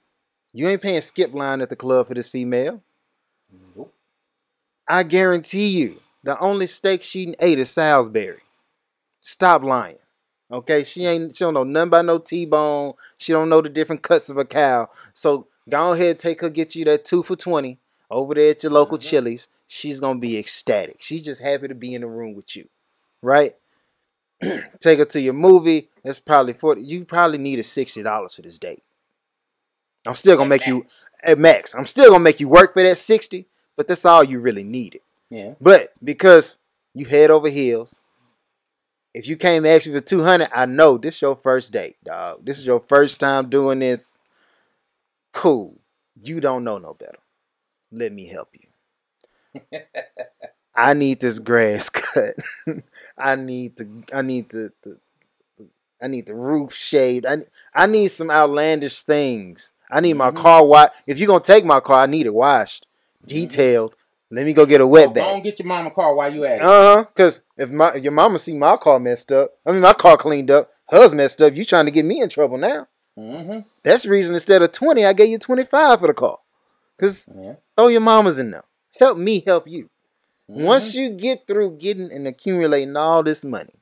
You 0.52 0.68
ain't 0.68 0.82
paying 0.82 1.00
skip 1.02 1.32
line 1.32 1.60
at 1.60 1.68
the 1.70 1.76
club 1.76 2.08
for 2.08 2.14
this 2.14 2.28
female. 2.28 2.82
Nope. 3.76 3.92
I 4.88 5.02
guarantee 5.04 5.68
you, 5.68 6.00
the 6.24 6.38
only 6.40 6.66
steak 6.66 7.02
she 7.02 7.34
ate 7.38 7.58
is 7.58 7.70
Salisbury. 7.70 8.40
Stop 9.20 9.62
lying. 9.62 9.98
Okay, 10.50 10.82
she 10.84 11.04
ain't. 11.06 11.36
She 11.36 11.44
don't 11.44 11.54
know 11.54 11.64
nothing 11.64 11.88
about 11.88 12.04
no 12.06 12.18
T-bone. 12.18 12.94
She 13.18 13.32
don't 13.32 13.48
know 13.48 13.60
the 13.60 13.68
different 13.68 14.02
cuts 14.02 14.28
of 14.30 14.36
a 14.36 14.44
cow. 14.44 14.88
So 15.14 15.46
go 15.68 15.92
ahead, 15.92 16.18
take 16.18 16.40
her, 16.40 16.50
get 16.50 16.74
you 16.74 16.84
that 16.86 17.04
two 17.04 17.22
for 17.22 17.36
twenty 17.36 17.78
over 18.10 18.34
there 18.34 18.50
at 18.50 18.62
your 18.62 18.72
local 18.72 18.98
Mhm. 18.98 19.02
Chili's. 19.08 19.48
She's 19.68 20.00
gonna 20.00 20.18
be 20.18 20.36
ecstatic. 20.38 20.96
She's 21.00 21.22
just 21.24 21.40
happy 21.40 21.68
to 21.68 21.74
be 21.74 21.94
in 21.94 22.00
the 22.00 22.08
room 22.08 22.34
with 22.34 22.56
you, 22.56 22.68
right? 23.22 23.54
take 24.80 24.98
her 24.98 25.04
to 25.04 25.20
your 25.20 25.34
movie. 25.34 25.88
That's 26.02 26.18
probably 26.18 26.54
forty. 26.54 26.82
You 26.82 27.04
probably 27.04 27.38
needed 27.38 27.64
sixty 27.64 28.02
dollars 28.02 28.34
for 28.34 28.42
this 28.42 28.58
date. 28.58 28.82
I'm 30.06 30.14
still 30.14 30.36
gonna 30.36 30.48
make 30.48 30.66
you 30.66 30.78
Max. 30.78 31.06
at 31.22 31.38
max. 31.38 31.74
I'm 31.74 31.86
still 31.86 32.10
gonna 32.10 32.24
make 32.24 32.40
you 32.40 32.48
work 32.48 32.72
for 32.72 32.82
that 32.82 32.96
60, 32.96 33.46
but 33.76 33.86
that's 33.86 34.04
all 34.06 34.24
you 34.24 34.40
really 34.40 34.64
needed. 34.64 35.02
Yeah. 35.28 35.54
But 35.60 35.92
because 36.02 36.58
you 36.94 37.04
head 37.04 37.30
over 37.30 37.50
heels, 37.50 38.00
if 39.14 39.26
you 39.26 39.36
came 39.36 39.66
ask 39.66 39.86
me 39.86 39.94
for 39.94 40.00
200, 40.00 40.48
I 40.54 40.66
know 40.66 40.96
this 40.98 41.16
is 41.16 41.22
your 41.22 41.36
first 41.36 41.72
date, 41.72 41.96
dog. 42.04 42.44
This 42.44 42.58
is 42.58 42.66
your 42.66 42.80
first 42.80 43.20
time 43.20 43.50
doing 43.50 43.80
this. 43.80 44.18
Cool. 45.32 45.80
You 46.22 46.40
don't 46.40 46.64
know 46.64 46.78
no 46.78 46.94
better. 46.94 47.18
Let 47.92 48.12
me 48.12 48.26
help 48.26 48.50
you. 48.54 48.68
I 50.74 50.94
need 50.94 51.20
this 51.20 51.38
grass 51.38 51.88
cut. 51.90 52.36
I 53.18 53.34
need 53.34 53.76
the 53.76 54.02
I 54.12 54.22
need 54.22 54.48
the 54.50 54.72
I 56.02 56.06
need 56.08 56.26
the 56.26 56.34
roof 56.34 56.72
shaved. 56.74 57.26
I 57.26 57.38
I 57.74 57.86
need 57.86 58.08
some 58.08 58.30
outlandish 58.30 59.02
things. 59.02 59.72
I 59.90 60.00
need 60.00 60.14
my 60.14 60.30
Mhm. 60.30 60.36
car 60.36 60.64
washed. 60.64 61.02
If 61.06 61.18
you're 61.18 61.26
gonna 61.26 61.44
take 61.44 61.64
my 61.64 61.80
car, 61.80 62.02
I 62.02 62.06
need 62.06 62.26
it 62.26 62.34
washed, 62.34 62.86
detailed. 63.26 63.94
Let 64.32 64.46
me 64.46 64.52
go 64.52 64.64
get 64.64 64.80
a 64.80 64.86
wet 64.86 65.08
go 65.08 65.14
bag. 65.14 65.42
get 65.42 65.58
your 65.58 65.66
mama 65.66 65.90
car 65.90 66.14
while 66.14 66.32
you 66.32 66.44
at 66.44 66.56
it. 66.58 66.62
Uh 66.62 66.66
huh. 66.96 67.04
Cause 67.16 67.40
if 67.56 67.70
my 67.70 67.94
if 67.94 68.02
your 68.04 68.12
mama 68.12 68.38
see 68.38 68.56
my 68.56 68.76
car 68.76 69.00
messed 69.00 69.32
up, 69.32 69.50
I 69.66 69.72
mean 69.72 69.80
my 69.80 69.92
car 69.92 70.16
cleaned 70.16 70.50
up, 70.50 70.68
hers 70.88 71.12
messed 71.12 71.42
up. 71.42 71.54
You 71.56 71.64
trying 71.64 71.86
to 71.86 71.90
get 71.90 72.04
me 72.04 72.20
in 72.20 72.28
trouble 72.28 72.56
now? 72.58 72.86
mm-hmm. 73.18 73.60
That's 73.82 74.04
the 74.04 74.10
reason 74.10 74.34
instead 74.34 74.62
of 74.62 74.70
twenty, 74.72 75.04
I 75.04 75.12
gave 75.14 75.28
you 75.30 75.38
twenty 75.38 75.64
five 75.64 75.98
for 76.00 76.06
the 76.06 76.14
car. 76.14 76.38
Cause 76.98 77.26
Yeah. 77.34 77.54
throw 77.76 77.88
your 77.88 78.00
mamas 78.02 78.38
in 78.38 78.50
there. 78.52 78.62
Help 78.98 79.18
me 79.18 79.42
help 79.44 79.66
you. 79.66 79.90
Mhm. 80.48 80.64
Once 80.64 80.94
you 80.94 81.10
get 81.10 81.46
through 81.46 81.78
getting 81.78 82.12
and 82.12 82.26
accumulating 82.28 82.96
all 82.96 83.22
this 83.24 83.44
money, 83.44 83.74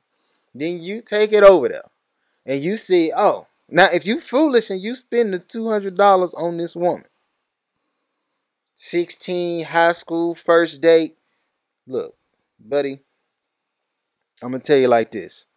then 0.55 0.81
you 0.81 1.01
take 1.01 1.31
it 1.31 1.43
over 1.43 1.67
there 1.69 1.83
and 2.45 2.63
you 2.63 2.75
see, 2.77 3.11
oh, 3.15 3.45
now 3.69 3.85
if 3.93 4.05
you 4.07 4.19
foolish 4.19 4.71
and 4.71 4.81
you 4.81 4.95
spend 4.95 5.31
the 5.33 5.39
two 5.39 5.69
hundred 5.69 5.95
dollars 5.95 6.33
on 6.33 6.57
this 6.57 6.75
woman, 6.75 7.05
sixteen 8.79 9.65
high 9.65 9.91
school 9.91 10.33
first 10.33 10.79
date, 10.79 11.17
look, 11.85 12.15
buddy, 12.57 13.01
I'm 14.41 14.51
gonna 14.51 14.63
tell 14.63 14.77
you 14.77 14.87
like 14.87 15.11
this: 15.11 15.47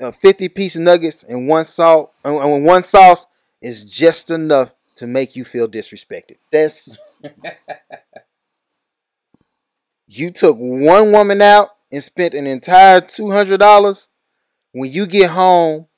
a 0.00 0.10
fifty 0.10 0.48
piece 0.48 0.76
of 0.76 0.82
nuggets 0.82 1.22
and 1.22 1.46
one 1.46 1.64
salt 1.64 2.12
and 2.24 2.36
and 2.36 2.64
one 2.64 2.82
sauce 2.82 3.26
is 3.60 3.84
just 3.84 4.30
enough 4.30 4.72
to 4.96 5.06
make 5.06 5.36
you 5.36 5.44
feel 5.44 5.68
disrespected. 5.68 6.36
That's 6.50 6.96
you 10.06 10.30
took 10.30 10.56
one 10.56 11.12
woman 11.12 11.42
out 11.42 11.68
and 11.92 12.02
spent 12.02 12.32
an 12.32 12.46
entire 12.46 13.02
two 13.02 13.30
hundred 13.30 13.60
dollars. 13.60 14.08
When 14.72 14.90
you 14.90 15.06
get 15.06 15.30
home, 15.30 15.88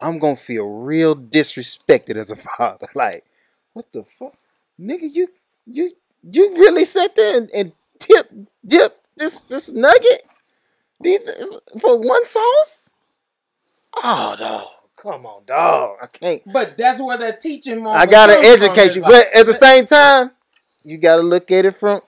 I'm 0.00 0.20
gonna 0.20 0.36
feel 0.36 0.66
real 0.66 1.16
disrespected 1.16 2.14
as 2.16 2.30
a 2.30 2.36
father. 2.58 2.86
Like, 2.94 3.24
what 3.72 3.92
the 3.92 4.04
fuck, 4.04 4.34
nigga? 4.80 5.08
You 5.12 5.28
you 5.66 5.92
you 6.22 6.56
really 6.56 6.84
sat 6.84 7.14
there 7.16 7.36
and, 7.38 7.50
and 7.54 7.72
tip 7.98 8.30
dip 8.66 9.00
this 9.16 9.40
this 9.42 9.70
nugget 9.70 10.22
these 11.00 11.20
for 11.80 11.98
one 11.98 12.24
sauce? 12.24 12.90
Oh, 13.96 14.36
dog, 14.38 14.66
come 14.96 15.26
on, 15.26 15.44
dog. 15.46 15.96
I 16.02 16.06
can't. 16.06 16.42
But 16.52 16.76
that's 16.76 17.00
where 17.00 17.18
that 17.18 17.40
teaching 17.40 17.82
moment. 17.82 18.00
I 18.02 18.06
gotta 18.06 18.34
educate 18.38 18.94
you, 18.94 19.02
like- 19.02 19.10
but 19.10 19.26
at 19.34 19.46
the 19.46 19.54
same 19.54 19.84
time, 19.86 20.30
you 20.84 20.96
gotta 20.98 21.22
look 21.22 21.50
at 21.50 21.64
it 21.64 21.76
from 21.76 22.02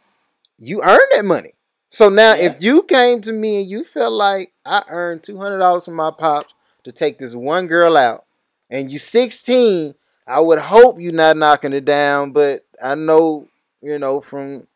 you 0.59 0.83
earned 0.83 1.01
that 1.13 1.25
money. 1.25 1.55
So 1.89 2.09
now, 2.09 2.35
Yeah. 2.35 2.45
if 2.47 2.63
you 2.63 2.83
came 2.85 3.21
to 3.23 3.33
me 3.33 3.61
and 3.63 3.69
you 3.71 3.85
felt 3.85 4.13
like 4.15 4.53
I 4.65 4.85
earned 4.89 5.23
two 5.23 5.39
hundred 5.39 5.59
dollars 5.59 5.85
from 5.87 5.95
my 5.95 6.11
pops 6.11 6.55
to 6.85 6.93
take 6.93 7.19
this 7.19 7.35
one 7.35 7.67
girl 7.67 7.97
out, 7.97 8.25
and 8.71 8.91
you 8.91 8.99
sixteen, 8.99 9.95
I 10.27 10.40
would 10.40 10.59
hope 10.59 11.01
you're 11.01 11.12
not 11.12 11.36
knocking 11.36 11.73
it 11.73 11.85
down. 11.85 12.32
But 12.32 12.65
I 12.82 12.94
know, 12.94 13.49
you 13.81 13.99
know, 13.99 14.20
from 14.20 14.66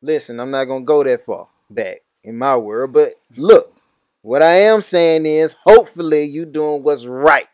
listen, 0.00 0.40
I'm 0.40 0.50
not 0.50 0.64
gonna 0.64 0.84
go 0.84 1.02
that 1.04 1.24
far 1.24 1.48
back 1.70 2.02
in 2.24 2.36
my 2.36 2.56
world. 2.56 2.92
But 2.92 3.14
look, 3.36 3.74
what 4.22 4.42
I 4.42 4.54
am 4.54 4.82
saying 4.82 5.26
is, 5.26 5.56
hopefully, 5.64 6.24
you 6.24 6.44
doing 6.44 6.82
what's 6.82 7.06
right, 7.06 7.48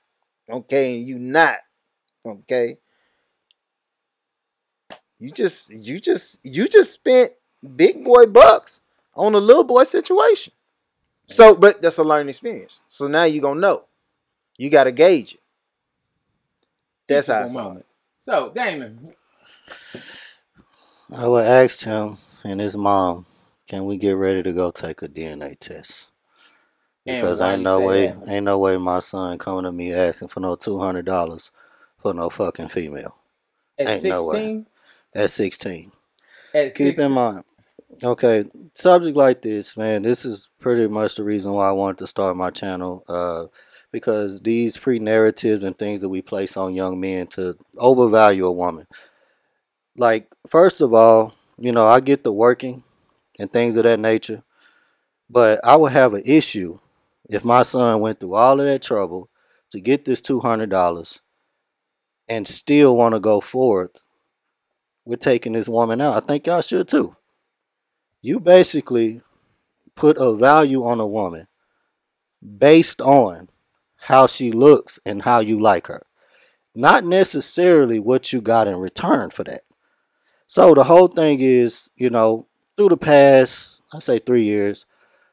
okay, 0.51 0.99
and 0.99 1.07
you 1.07 1.19
not, 1.19 1.57
okay. 2.27 2.79
You 5.19 5.31
just, 5.31 5.71
you 5.71 5.99
just, 5.99 6.39
you 6.45 6.69
just 6.69 6.93
spent 6.93 7.33
big 7.77 8.05
boy 8.05 8.27
bucks 8.27 8.83
on 9.15 9.35
a 9.35 9.39
little 9.39 9.65
boy 9.65 9.85
situation. 9.85 10.53
So, 11.27 11.57
but 11.57 11.83
that's 11.83 11.99
a 11.99 12.05
learning 12.05 12.29
experience. 12.29 12.81
So 12.89 13.09
now 13.09 13.25
you're 13.25 13.43
gonna 13.43 13.61
know. 13.61 13.85
You 14.57 14.71
gotta 14.71 14.93
gauge 14.93 15.35
it. 15.35 15.41
That's 17.09 17.29
how 17.29 17.43
I 17.43 17.47
teachable 17.47 17.49
saw 17.49 17.73
it. 17.75 17.87
So, 18.19 18.53
Damon, 18.55 19.15
I 21.13 21.29
would 21.29 21.47
ask 21.47 21.83
him 21.85 22.19
and 22.45 22.61
his 22.61 22.77
mom, 22.77 23.27
can 23.69 23.87
we 23.87 23.97
get 23.99 24.13
ready 24.13 24.43
to 24.43 24.53
go 24.53 24.71
take 24.71 25.03
a 25.03 25.09
DNA 25.09 25.59
test? 25.59 26.09
Because 27.07 27.41
ain't 27.41 27.63
no 27.63 27.81
way, 27.83 28.09
that? 28.09 28.29
ain't 28.29 28.45
no 28.47 28.59
way 28.59 28.77
my 28.79 29.01
son 29.01 29.39
coming 29.39 29.65
to 29.65 29.73
me 29.73 29.93
asking 29.95 30.29
for 30.29 30.41
no 30.41 30.57
two 30.57 30.79
hundred 30.79 31.07
dollars 31.07 31.51
for 31.99 32.15
no 32.15 32.31
fucking 32.31 32.69
female 32.69 33.17
at 33.79 33.89
Ain't 33.89 34.05
no 34.07 34.25
way. 34.25 34.53
16, 34.53 34.67
at 35.15 35.31
sixteen. 35.31 35.93
at 36.55 36.73
Keep 36.75 36.99
16, 36.99 37.07
in 37.07 37.13
mind, 37.13 37.45
okay, 38.05 38.45
subject 38.75 39.17
like 39.17 39.43
this, 39.43 39.77
man. 39.77 40.03
This 40.03 40.25
is 40.25 40.49
pretty 40.61 40.89
much 40.89 41.17
the 41.17 41.25
reason 41.25 41.53
why 41.53 41.69
I 41.69 41.73
wanted 41.73 41.99
to 41.99 42.07
start 42.09 42.37
my 42.37 42.51
channel. 42.51 43.05
Uh, 43.09 43.47
because 43.91 44.41
these 44.41 44.77
pre 44.77 44.99
narratives 44.99 45.63
and 45.63 45.79
things 45.79 46.01
that 46.01 46.09
we 46.09 46.23
place 46.23 46.57
on 46.57 46.75
young 46.75 47.01
men 47.01 47.27
to 47.29 47.57
overvalue 47.77 48.47
a 48.47 48.53
woman. 48.53 48.87
Like, 49.97 50.33
first 50.47 50.81
of 50.81 50.95
all, 50.95 51.35
you 51.59 51.73
know, 51.73 51.87
I 51.87 52.01
get 52.01 52.25
the 52.25 52.33
working 52.33 52.85
and 53.39 53.51
things 53.51 53.77
of 53.77 53.85
that 53.85 53.99
nature, 53.99 54.43
but 55.29 55.65
I 55.65 55.77
would 55.77 55.93
have 55.93 56.15
an 56.15 56.23
issue 56.25 56.79
if 57.29 57.45
my 57.45 57.63
son 57.63 58.01
went 58.01 58.21
through 58.21 58.35
all 58.35 58.61
of 58.61 58.67
that 58.67 58.83
trouble 58.83 59.29
to 59.71 59.81
get 59.81 60.05
this 60.05 60.21
two 60.21 60.41
hundred 60.41 60.71
dollars 60.71 61.21
and 62.29 62.47
still 62.47 62.97
want 62.97 63.15
to 63.15 63.21
go 63.21 63.41
forth 63.41 63.91
with 65.05 65.21
taking 65.21 65.55
this 65.55 65.69
woman 65.69 66.01
out. 66.01 66.17
I 66.17 66.21
think 66.27 66.47
y'all 66.47 66.61
should 66.61 66.89
too. 66.89 67.17
You 68.21 68.41
basically 68.41 69.23
put 69.95 70.19
a 70.19 70.35
value 70.35 70.85
on 70.85 71.01
a 71.01 71.07
woman 71.07 71.49
based 72.59 73.01
on 73.01 73.49
how 73.99 74.27
she 74.27 74.51
looks 74.51 74.99
and 75.05 75.23
how 75.23 75.41
you 75.41 75.61
like 75.61 75.89
her, 75.89 76.07
not 76.75 77.05
necessarily 77.05 77.99
what 77.99 78.33
you 78.33 78.41
got 78.41 78.69
in 78.69 78.77
return 78.77 79.31
for 79.31 79.45
that. 79.45 79.63
So 80.47 80.73
the 80.75 80.85
whole 80.85 81.09
thing 81.09 81.41
is, 81.41 81.91
you 81.97 82.09
know, 82.11 82.47
through 82.77 82.91
the 82.91 82.97
past, 82.97 83.83
I 83.93 83.99
say 83.99 84.19
three 84.19 84.45
years, 84.45 84.87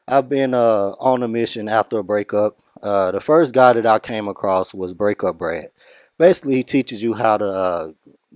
I've 0.08 0.28
been 0.28 0.54
uh, 0.54 0.90
on 1.00 1.22
a 1.22 1.28
mission 1.28 1.68
after 1.68 1.98
a 1.98 2.04
breakup. 2.04 2.58
Uh, 2.82 3.10
the 3.10 3.20
first 3.20 3.54
guy 3.54 3.72
that 3.72 3.86
I 3.86 3.98
came 3.98 4.28
across 4.28 4.74
was 4.74 4.94
Breakup 4.94 5.38
Brad. 5.38 5.70
Basically, 6.18 6.54
he 6.56 6.62
teaches 6.62 7.02
you 7.02 7.14
how 7.14 7.36
to 7.38 7.46
uh, 7.46 7.92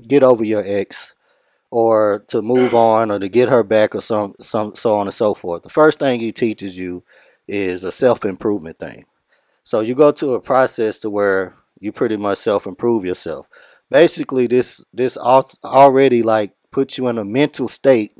get 0.07 0.23
over 0.23 0.43
your 0.43 0.63
ex, 0.67 1.15
or 1.71 2.25
to 2.29 2.43
move 2.43 2.75
on, 2.75 3.11
or 3.11 3.19
to 3.19 3.29
get 3.29 3.49
her 3.49 3.63
back, 3.63 3.95
or 3.95 4.01
some, 4.01 4.35
some, 4.41 4.75
so 4.75 4.95
on 4.95 5.07
and 5.07 5.15
so 5.15 5.35
forth. 5.35 5.63
The 5.63 5.69
first 5.69 5.99
thing 5.99 6.19
he 6.19 6.33
teaches 6.33 6.77
you 6.77 7.05
is 7.47 7.85
a 7.85 7.93
self 7.93 8.25
improvement 8.25 8.79
thing. 8.79 9.05
So 9.63 9.81
you 9.81 9.95
go 9.95 10.11
to 10.13 10.35
a 10.35 10.41
process 10.41 10.99
to 10.99 11.11
where 11.11 11.55
you 11.79 11.93
pretty 11.93 12.17
much 12.17 12.39
self 12.39 12.67
improve 12.67 13.05
yourself. 13.05 13.49
Basically, 13.91 14.47
this 14.47 14.85
this 14.93 15.17
already 15.17 16.23
like 16.23 16.53
puts 16.71 16.99
you 16.99 17.09
in 17.09 17.19
a 17.19 17.25
mental 17.25 17.69
state, 17.69 18.13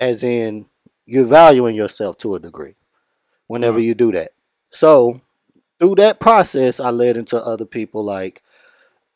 as 0.00 0.22
in 0.22 0.66
you're 1.06 1.24
valuing 1.26 1.74
yourself 1.74 2.16
to 2.18 2.34
a 2.34 2.40
degree. 2.40 2.74
Whenever 3.48 3.78
Mhm. 3.78 3.84
you 3.84 3.94
do 3.94 4.12
that, 4.12 4.32
so 4.70 5.20
through 5.80 5.96
that 5.96 6.20
process, 6.20 6.80
I 6.80 6.90
led 6.90 7.16
into 7.16 7.44
other 7.44 7.66
people 7.66 8.04
like 8.04 8.42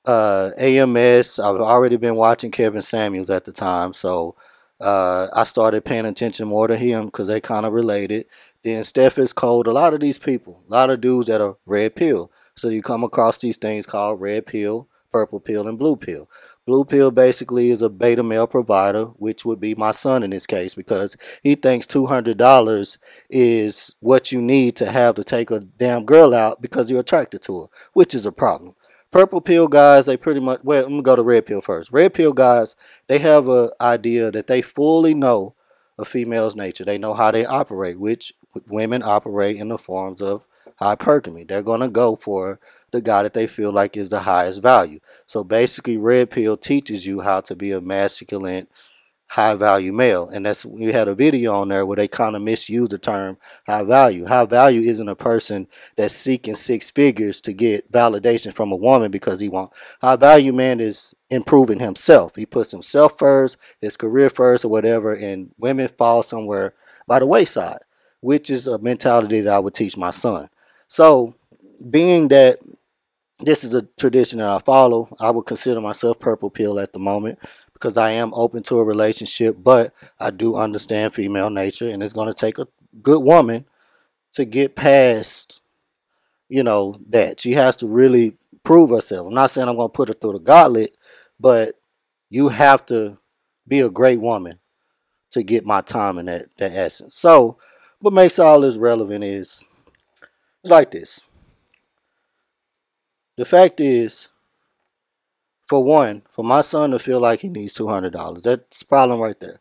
uh, 0.06 0.50
AMS. 0.58 1.38
I've 1.38 1.56
already 1.56 1.96
been 1.96 2.16
watching 2.16 2.50
Kevin 2.50 2.82
Samuels 2.82 3.30
at 3.30 3.44
the 3.44 3.52
time, 3.52 3.92
so 3.94 4.36
uh, 4.80 5.28
I 5.32 5.44
started 5.44 5.84
paying 5.84 6.06
attention 6.06 6.48
more 6.48 6.68
to 6.68 6.76
him 6.76 7.06
because 7.06 7.28
they 7.28 7.40
kind 7.40 7.66
of 7.66 7.72
related. 7.72 8.26
Then 8.66 8.82
Steph 8.82 9.16
is 9.16 9.32
cold. 9.32 9.68
A 9.68 9.72
lot 9.72 9.94
of 9.94 10.00
these 10.00 10.18
people, 10.18 10.64
a 10.68 10.72
lot 10.72 10.90
of 10.90 11.00
dudes 11.00 11.28
that 11.28 11.40
are 11.40 11.56
red 11.66 11.94
pill. 11.94 12.32
So 12.56 12.68
you 12.68 12.82
come 12.82 13.04
across 13.04 13.38
these 13.38 13.58
things 13.58 13.86
called 13.86 14.20
red 14.20 14.44
pill, 14.44 14.88
purple 15.12 15.38
pill, 15.38 15.68
and 15.68 15.78
blue 15.78 15.94
pill. 15.94 16.28
Blue 16.66 16.84
pill 16.84 17.12
basically 17.12 17.70
is 17.70 17.80
a 17.80 17.88
beta 17.88 18.24
male 18.24 18.48
provider, 18.48 19.04
which 19.04 19.44
would 19.44 19.60
be 19.60 19.76
my 19.76 19.92
son 19.92 20.24
in 20.24 20.30
this 20.30 20.48
case, 20.48 20.74
because 20.74 21.16
he 21.44 21.54
thinks 21.54 21.86
two 21.86 22.06
hundred 22.06 22.38
dollars 22.38 22.98
is 23.30 23.94
what 24.00 24.32
you 24.32 24.42
need 24.42 24.74
to 24.74 24.90
have 24.90 25.14
to 25.14 25.22
take 25.22 25.52
a 25.52 25.60
damn 25.60 26.04
girl 26.04 26.34
out 26.34 26.60
because 26.60 26.90
you're 26.90 26.98
attracted 26.98 27.42
to 27.42 27.60
her, 27.60 27.66
which 27.92 28.16
is 28.16 28.26
a 28.26 28.32
problem. 28.32 28.74
Purple 29.12 29.40
pill 29.40 29.68
guys, 29.68 30.06
they 30.06 30.16
pretty 30.16 30.40
much 30.40 30.58
well, 30.64 30.82
let 30.82 30.90
me 30.90 31.02
go 31.02 31.14
to 31.14 31.22
red 31.22 31.46
pill 31.46 31.60
first. 31.60 31.92
Red 31.92 32.14
pill 32.14 32.32
guys, 32.32 32.74
they 33.06 33.20
have 33.20 33.48
a 33.48 33.70
idea 33.80 34.32
that 34.32 34.48
they 34.48 34.60
fully 34.60 35.14
know 35.14 35.54
a 35.98 36.04
female's 36.04 36.56
nature. 36.56 36.84
They 36.84 36.98
know 36.98 37.14
how 37.14 37.30
they 37.30 37.44
operate, 37.44 37.98
which 37.98 38.32
women 38.68 39.02
operate 39.02 39.56
in 39.56 39.68
the 39.68 39.78
forms 39.78 40.20
of 40.20 40.46
hypergamy. 40.80 41.46
They're 41.46 41.62
gonna 41.62 41.88
go 41.88 42.16
for 42.16 42.60
the 42.90 43.00
guy 43.00 43.22
that 43.22 43.34
they 43.34 43.46
feel 43.46 43.72
like 43.72 43.96
is 43.96 44.10
the 44.10 44.20
highest 44.20 44.62
value. 44.62 45.00
So 45.26 45.42
basically, 45.42 45.96
red 45.96 46.30
pill 46.30 46.56
teaches 46.56 47.06
you 47.06 47.20
how 47.20 47.40
to 47.42 47.54
be 47.54 47.72
a 47.72 47.80
masculine, 47.80 48.68
high 49.28 49.54
value 49.54 49.92
male, 49.92 50.28
and 50.28 50.46
that's 50.46 50.64
we 50.64 50.92
had 50.92 51.08
a 51.08 51.14
video 51.14 51.52
on 51.54 51.68
there 51.68 51.84
where 51.84 51.96
they 51.96 52.08
kind 52.08 52.36
of 52.36 52.42
misuse 52.42 52.88
the 52.88 52.98
term 52.98 53.36
high 53.66 53.82
value. 53.82 54.26
High 54.26 54.44
value 54.44 54.82
isn't 54.82 55.08
a 55.08 55.16
person 55.16 55.66
that's 55.96 56.14
seeking 56.14 56.54
six 56.54 56.90
figures 56.90 57.40
to 57.42 57.52
get 57.52 57.90
validation 57.90 58.52
from 58.52 58.70
a 58.72 58.76
woman 58.76 59.10
because 59.10 59.40
he 59.40 59.48
want 59.48 59.72
high 60.00 60.16
value 60.16 60.52
man 60.52 60.80
is 60.80 61.14
improving 61.28 61.80
himself. 61.80 62.36
He 62.36 62.46
puts 62.46 62.70
himself 62.70 63.18
first, 63.18 63.56
his 63.80 63.96
career 63.96 64.30
first, 64.30 64.64
or 64.64 64.68
whatever, 64.68 65.12
and 65.12 65.50
women 65.58 65.88
fall 65.88 66.22
somewhere 66.22 66.74
by 67.06 67.18
the 67.18 67.26
wayside, 67.26 67.80
which 68.20 68.48
is 68.48 68.66
a 68.66 68.78
mentality 68.78 69.40
that 69.40 69.52
I 69.52 69.58
would 69.58 69.74
teach 69.74 69.96
my 69.96 70.12
son. 70.12 70.48
So, 70.88 71.34
being 71.90 72.28
that 72.28 72.60
this 73.40 73.64
is 73.64 73.74
a 73.74 73.82
tradition 73.98 74.38
that 74.38 74.48
I 74.48 74.58
follow, 74.60 75.14
I 75.20 75.30
would 75.30 75.44
consider 75.44 75.80
myself 75.80 76.18
purple 76.18 76.48
pill 76.48 76.78
at 76.80 76.92
the 76.92 76.98
moment 76.98 77.38
because 77.86 77.96
I 77.96 78.10
am 78.10 78.34
open 78.34 78.64
to 78.64 78.80
a 78.80 78.84
relationship, 78.84 79.58
but 79.62 79.94
I 80.18 80.32
do 80.32 80.56
understand 80.56 81.14
female 81.14 81.50
nature, 81.50 81.88
and 81.88 82.02
it's 82.02 82.12
going 82.12 82.26
to 82.26 82.34
take 82.34 82.58
a 82.58 82.66
good 83.00 83.22
woman 83.22 83.64
to 84.32 84.44
get 84.44 84.74
past, 84.74 85.60
you 86.48 86.64
know, 86.64 86.96
that. 87.10 87.38
She 87.38 87.52
has 87.52 87.76
to 87.76 87.86
really 87.86 88.36
prove 88.64 88.90
herself. 88.90 89.28
I'm 89.28 89.34
not 89.34 89.52
saying 89.52 89.68
I'm 89.68 89.76
going 89.76 89.86
to 89.86 89.92
put 89.92 90.08
her 90.08 90.14
through 90.14 90.32
the 90.32 90.40
gauntlet, 90.40 90.96
but 91.38 91.78
you 92.28 92.48
have 92.48 92.84
to 92.86 93.18
be 93.68 93.78
a 93.78 93.88
great 93.88 94.20
woman 94.20 94.58
to 95.30 95.44
get 95.44 95.64
my 95.64 95.80
time 95.80 96.18
in 96.18 96.26
that, 96.26 96.48
that 96.56 96.72
essence. 96.72 97.14
So, 97.14 97.56
what 98.00 98.12
makes 98.12 98.40
all 98.40 98.62
this 98.62 98.78
relevant 98.78 99.22
is 99.22 99.62
like 100.64 100.90
this. 100.90 101.20
The 103.36 103.44
fact 103.44 103.78
is, 103.78 104.26
for 105.66 105.82
one, 105.82 106.22
for 106.30 106.44
my 106.44 106.60
son 106.60 106.92
to 106.92 106.98
feel 106.98 107.20
like 107.20 107.40
he 107.40 107.48
needs 107.48 107.74
two 107.74 107.88
hundred 107.88 108.12
dollars, 108.12 108.42
that's 108.42 108.80
the 108.80 108.84
problem 108.84 109.20
right 109.20 109.38
there. 109.40 109.60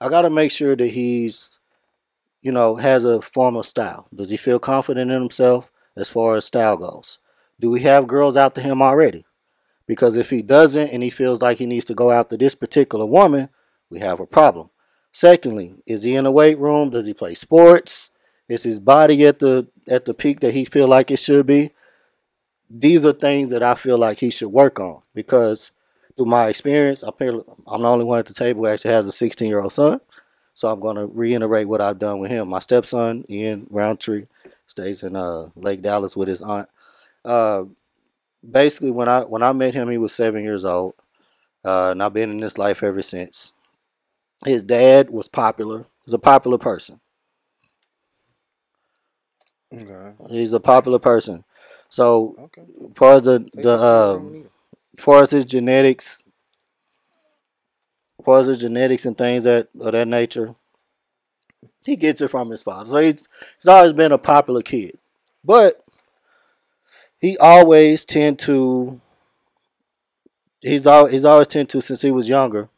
I 0.00 0.08
gotta 0.08 0.30
make 0.30 0.50
sure 0.50 0.76
that 0.76 0.88
he's, 0.88 1.58
you 2.40 2.52
know, 2.52 2.76
has 2.76 3.04
a 3.04 3.20
form 3.20 3.56
of 3.56 3.66
style. 3.66 4.06
Does 4.14 4.30
he 4.30 4.36
feel 4.36 4.58
confident 4.58 5.10
in 5.10 5.20
himself 5.20 5.70
as 5.96 6.08
far 6.08 6.36
as 6.36 6.46
style 6.46 6.76
goes? 6.76 7.18
Do 7.58 7.68
we 7.70 7.82
have 7.82 8.06
girls 8.06 8.36
out 8.36 8.54
to 8.54 8.62
him 8.62 8.80
already? 8.80 9.26
Because 9.86 10.16
if 10.16 10.30
he 10.30 10.40
doesn't 10.40 10.88
and 10.88 11.02
he 11.02 11.10
feels 11.10 11.42
like 11.42 11.58
he 11.58 11.66
needs 11.66 11.84
to 11.86 11.94
go 11.94 12.12
after 12.12 12.36
this 12.36 12.54
particular 12.54 13.04
woman, 13.04 13.48
we 13.90 13.98
have 13.98 14.20
a 14.20 14.26
problem. 14.26 14.70
Secondly, 15.12 15.74
is 15.84 16.04
he 16.04 16.14
in 16.14 16.26
a 16.26 16.30
weight 16.30 16.58
room? 16.58 16.90
Does 16.90 17.06
he 17.06 17.12
play 17.12 17.34
sports? 17.34 18.08
Is 18.48 18.62
his 18.62 18.78
body 18.78 19.26
at 19.26 19.40
the 19.40 19.68
at 19.88 20.04
the 20.04 20.14
peak 20.14 20.40
that 20.40 20.54
he 20.54 20.64
feel 20.64 20.88
like 20.88 21.10
it 21.10 21.18
should 21.18 21.46
be? 21.46 21.72
These 22.70 23.04
are 23.04 23.12
things 23.12 23.50
that 23.50 23.62
I 23.62 23.74
feel 23.74 23.98
like 23.98 24.20
he 24.20 24.30
should 24.30 24.50
work 24.50 24.78
on 24.78 25.02
because 25.14 25.72
through 26.16 26.26
my 26.26 26.48
experience, 26.48 27.02
I 27.02 27.10
feel 27.12 27.44
I'm 27.66 27.82
the 27.82 27.88
only 27.88 28.04
one 28.04 28.20
at 28.20 28.26
the 28.26 28.34
table 28.34 28.62
who 28.62 28.68
actually 28.68 28.92
has 28.92 29.06
a 29.06 29.12
16 29.12 29.48
year 29.48 29.60
old 29.60 29.72
son. 29.72 30.00
So 30.54 30.68
I'm 30.68 30.80
going 30.80 30.96
to 30.96 31.06
reiterate 31.06 31.68
what 31.68 31.80
I've 31.80 31.98
done 31.98 32.18
with 32.20 32.30
him. 32.30 32.48
My 32.48 32.58
stepson, 32.58 33.24
Ian 33.30 33.66
Roundtree, 33.70 34.26
stays 34.66 35.02
in 35.02 35.16
uh, 35.16 35.48
Lake 35.56 35.82
Dallas 35.82 36.16
with 36.16 36.28
his 36.28 36.42
aunt. 36.42 36.68
Uh, 37.24 37.64
basically, 38.48 38.90
when 38.90 39.08
I 39.08 39.20
when 39.22 39.42
I 39.42 39.52
met 39.52 39.74
him, 39.74 39.90
he 39.90 39.98
was 39.98 40.14
seven 40.14 40.44
years 40.44 40.64
old, 40.64 40.94
uh, 41.64 41.90
and 41.90 42.02
I've 42.02 42.12
been 42.12 42.30
in 42.30 42.40
this 42.40 42.58
life 42.58 42.82
ever 42.82 43.02
since. 43.02 43.52
His 44.44 44.62
dad 44.62 45.10
was 45.10 45.28
popular. 45.28 45.86
He's 46.04 46.14
a 46.14 46.18
popular 46.18 46.58
person. 46.58 47.00
Okay. 49.72 50.12
He's 50.30 50.52
a 50.52 50.60
popular 50.60 50.98
person. 50.98 51.44
So, 51.90 52.36
Okay. 52.38 52.62
far 52.94 53.14
as 53.14 53.24
the 53.24 53.40
the 53.54 53.62
your 53.62 53.78
uh, 53.78 54.12
don't 54.14 54.32
need 54.32 54.44
it. 54.46 54.50
as 54.98 55.04
far 55.04 55.22
as 55.22 55.30
his 55.30 55.44
genetics, 55.44 56.22
far 58.24 58.38
as 58.40 58.46
his 58.46 58.58
genetics 58.58 59.04
and 59.04 59.18
things 59.18 59.42
that 59.44 59.68
of 59.80 59.92
that 59.92 60.08
nature, 60.08 60.54
he 61.84 61.96
gets 61.96 62.20
it 62.20 62.28
from 62.30 62.50
his 62.50 62.62
father. 62.62 62.90
So 62.90 62.96
he's 62.98 63.28
he's 63.56 63.66
always 63.68 63.92
been 63.92 64.12
a 64.12 64.18
popular 64.18 64.62
kid, 64.62 64.98
but 65.44 65.84
he 67.20 67.36
always 67.38 68.04
tend 68.04 68.38
to. 68.40 69.00
He's 70.60 70.86
al 70.86 71.06
he's 71.06 71.24
always 71.24 71.48
tend 71.48 71.68
to 71.70 71.80
since 71.80 72.02
he 72.02 72.10
was 72.10 72.28
younger. 72.28 72.68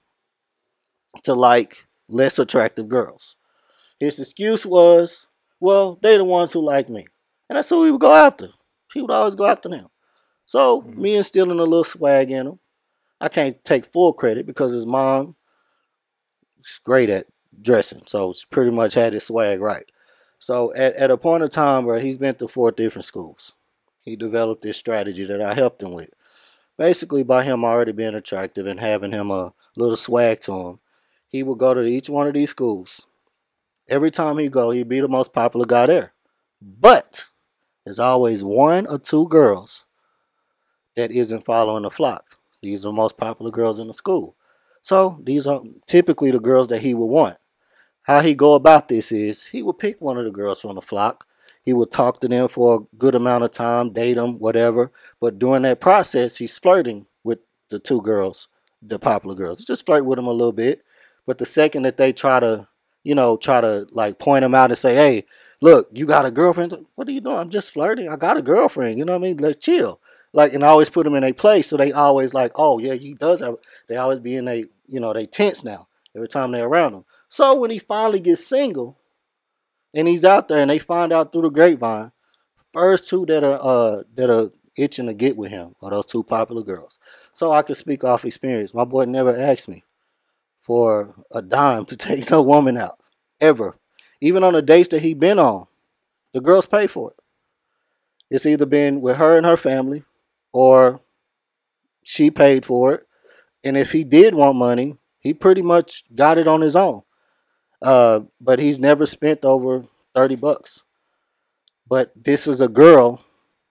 To 1.25 1.35
like 1.35 1.87
less 2.09 2.39
attractive 2.39 2.89
girls. 2.89 3.37
His 4.01 4.19
excuse 4.19 4.67
was, 4.67 5.27
well, 5.61 5.99
they're 6.03 6.19
the 6.19 6.25
ones 6.25 6.53
who 6.53 6.61
like 6.65 6.89
me, 6.89 7.07
and 7.49 7.57
that's 7.57 7.69
who 7.69 7.85
he 7.85 7.91
would 7.93 8.01
go 8.01 8.13
after. 8.15 8.49
He 8.95 9.01
would 9.03 9.11
always 9.11 9.35
go 9.35 9.47
after 9.47 9.69
them. 9.69 9.89
So 10.47 10.83
Mhm. 10.83 10.97
me 10.97 11.17
instilling 11.17 11.59
a 11.59 11.65
little 11.65 11.85
swag 11.85 12.31
in 12.31 12.47
him. 12.47 12.59
I 13.21 13.29
can't 13.29 13.63
take 13.65 13.85
full 13.85 14.13
credit 14.13 14.47
because 14.47 14.73
his 14.73 14.87
mom 14.87 15.37
is 16.61 16.81
great 16.85 17.09
at 17.11 17.27
dressing, 17.61 18.03
so 18.07 18.33
she 18.33 18.45
pretty 18.51 18.71
much 18.71 18.95
had 18.95 19.13
his 19.13 19.25
swag 19.25 19.61
right. 19.61 19.85
So 20.39 20.75
at, 20.75 20.95
at 20.97 21.11
a 21.11 21.17
point 21.17 21.45
of 21.45 21.51
time 21.51 21.85
where 21.85 22.01
he's 22.01 22.19
been 22.19 22.35
to 22.37 22.49
four 22.49 22.73
different 22.73 23.05
schools, 23.05 23.53
he 24.01 24.17
developed 24.17 24.63
this 24.63 24.77
strategy 24.77 25.25
that 25.25 25.41
I 25.41 25.55
helped 25.55 25.83
him 25.83 25.93
with. 25.93 26.11
Basically, 26.77 27.23
by 27.23 27.45
him 27.45 27.65
already 27.65 27.93
being 27.93 28.15
attractive 28.15 28.67
and 28.67 28.81
having 28.81 29.13
him 29.13 29.31
a 29.31 29.53
little 29.77 29.97
swag 29.97 30.41
to 30.41 30.53
him, 30.53 30.79
he 31.29 31.43
would 31.43 31.59
go 31.59 31.75
to 31.75 31.83
each 31.85 32.11
one 32.11 32.27
of 32.27 32.35
these 32.35 32.51
schools. 32.51 33.07
Every 33.89 34.11
time 34.11 34.39
he 34.39 34.49
go, 34.49 34.71
he'd 34.71 34.89
be 34.89 35.01
the 35.01 35.09
most 35.09 35.33
popular 35.33 35.67
guy 35.67 35.87
there. 35.87 36.13
But 36.61 37.27
there's 37.85 37.99
always 37.99 38.43
one 38.43 38.87
or 38.87 38.99
two 38.99 39.27
girls 39.29 39.85
that 40.97 41.11
isn't 41.11 41.45
following 41.45 41.83
the 41.83 41.91
flock. 41.91 42.39
These 42.63 42.85
are 42.85 42.89
the 42.89 42.93
most 42.93 43.17
popular 43.17 43.51
girls 43.51 43.79
in 43.79 43.89
the 43.89 43.95
school. 43.95 44.37
So 44.83 45.21
these 45.23 45.47
are 45.47 45.63
typically 45.87 46.31
the 46.31 46.41
girls 46.41 46.69
that 46.69 46.83
he 46.83 46.95
would 46.95 47.07
want. 47.07 47.37
How 48.03 48.21
he 48.21 48.35
go 48.35 48.55
about 48.55 48.89
this 48.89 49.13
is 49.13 49.47
he 49.47 49.63
would 49.63 49.79
pick 49.79 50.01
one 50.01 50.19
of 50.19 50.25
the 50.25 50.31
girls 50.31 50.61
from 50.61 50.75
the 50.75 50.81
flock. 50.81 51.27
He 51.63 51.73
would 51.73 51.93
talk 51.93 52.21
to 52.21 52.29
them 52.29 52.49
for 52.49 52.75
a 52.75 52.97
good 52.97 53.15
amount 53.15 53.45
of 53.45 53.53
time, 53.53 53.93
date 53.93 54.15
them, 54.15 54.39
whatever. 54.39 54.91
But 55.21 55.39
during 55.39 55.63
that 55.63 55.81
process, 55.81 56.37
he's 56.37 56.59
flirting 56.59 57.07
with 57.23 57.39
the 57.71 57.79
two 57.79 58.03
girls, 58.03 58.49
the 58.83 58.99
popular 58.99 59.37
girls. 59.37 59.65
Just 59.65 59.87
flirt 59.87 60.05
with 60.05 60.17
them 60.17 60.27
a 60.27 60.33
little 60.33 60.53
bit. 60.53 60.83
But 61.27 61.39
the 61.39 61.47
second 61.47 61.83
that 61.83 61.99
they 61.99 62.13
try 62.13 62.41
to, 62.41 62.67
you 63.05 63.15
know, 63.15 63.37
try 63.37 63.61
to 63.61 63.87
like 63.93 64.19
point 64.19 64.43
them 64.43 64.57
out 64.57 64.73
and 64.73 64.79
say, 64.79 64.97
"Hey, 64.97 65.25
look, 65.63 65.89
you 65.95 66.07
got 66.07 66.27
a 66.27 66.33
girlfriend? 66.33 66.87
What 66.97 67.09
are 67.09 67.13
you 67.13 67.23
doing? 67.23 67.39
I'm 67.39 67.51
just 67.51 67.73
flirting. 67.73 68.11
I 68.11 68.17
got 68.17 68.37
a 68.37 68.43
girlfriend. 68.43 68.99
You 68.99 69.07
know 69.07 69.13
what 69.15 69.27
I 69.27 69.29
mean? 69.29 69.39
Like 69.39 69.61
chill." 69.61 70.01
Like 70.35 70.55
and 70.55 70.65
I 70.65 70.69
always 70.69 70.91
put 70.91 71.05
them 71.05 71.15
in 71.15 71.25
a 71.25 71.33
place, 71.33 71.69
so 71.69 71.79
they 71.79 71.93
always 71.93 72.35
like, 72.35 72.53
"Oh 72.57 72.79
yeah, 72.79 72.95
he 72.95 73.15
does 73.15 73.41
have." 73.41 73.57
They 73.89 73.97
always 73.97 74.21
be 74.21 74.37
in 74.37 74.49
a, 74.49 74.65
you 74.89 75.01
know, 75.01 75.15
they 75.15 75.27
tense 75.27 75.65
now 75.65 75.89
every 76.17 76.29
time 76.29 76.53
they're 76.53 76.67
around 76.67 76.95
him. 76.95 77.05
So 77.31 77.55
when 77.59 77.71
he 77.71 77.79
finally 77.79 78.21
gets 78.21 78.47
single, 78.47 78.99
and 79.95 80.09
he's 80.09 80.25
out 80.25 80.49
there, 80.49 80.59
and 80.61 80.71
they 80.71 80.79
find 80.79 81.13
out 81.13 81.33
through 81.33 81.43
the 81.43 81.51
grapevine. 81.51 82.13
First 82.73 83.09
two 83.09 83.27
that 83.27 83.45
are 83.45 83.61
uh 83.63 84.03
that 84.15 84.31
are 84.31 84.51
itching 84.77 85.07
to 85.07 85.15
get 85.15 85.37
with 85.37 85.51
him 85.51 85.75
are 85.83 85.91
those 85.91 86.07
two 86.07 86.23
popular 86.23 86.63
girls. 86.63 86.99
So 87.35 87.53
I 87.53 87.63
could 87.63 87.77
speak 87.77 88.05
off 88.05 88.25
experience. 88.25 88.75
My 88.75 88.85
boy 88.85 89.05
never 89.05 89.39
asked 89.39 89.69
me 89.69 89.85
for 90.59 91.15
a 91.33 91.43
dime 91.43 91.87
to 91.87 91.97
take 91.99 92.31
no 92.31 92.43
woman 92.43 92.79
out 92.79 93.01
ever. 93.41 93.77
Even 94.23 94.45
on 94.45 94.53
the 94.53 94.63
dates 94.63 94.89
that 94.91 95.03
he 95.03 95.15
been 95.15 95.41
on, 95.41 95.67
the 96.33 96.41
girls 96.41 96.65
pay 96.65 96.87
for 96.87 97.11
it. 97.11 97.17
It's 98.31 98.47
either 98.47 98.65
been 98.65 99.01
with 99.01 99.17
her 99.17 99.37
and 99.37 99.45
her 99.45 99.57
family, 99.57 100.05
or 100.53 101.01
she 102.05 102.31
paid 102.31 102.65
for 102.65 102.95
it. 102.95 103.07
And 103.65 103.77
if 103.77 103.91
he 103.91 104.05
did 104.05 104.37
want 104.37 104.57
money, 104.57 104.97
he 105.19 105.35
pretty 105.35 105.61
much 105.61 106.05
got 106.15 106.39
it 106.39 106.47
on 106.47 106.61
his 106.61 106.77
own. 106.77 107.03
Uh, 107.83 108.21
but 108.41 108.61
he's 108.61 108.79
never 108.79 109.07
spent 109.07 109.45
over 109.45 109.87
30 110.15 110.37
bucks. 110.37 110.83
But 111.89 112.13
this 112.15 112.47
is 112.47 112.61
a 112.61 112.69
girl 112.69 113.25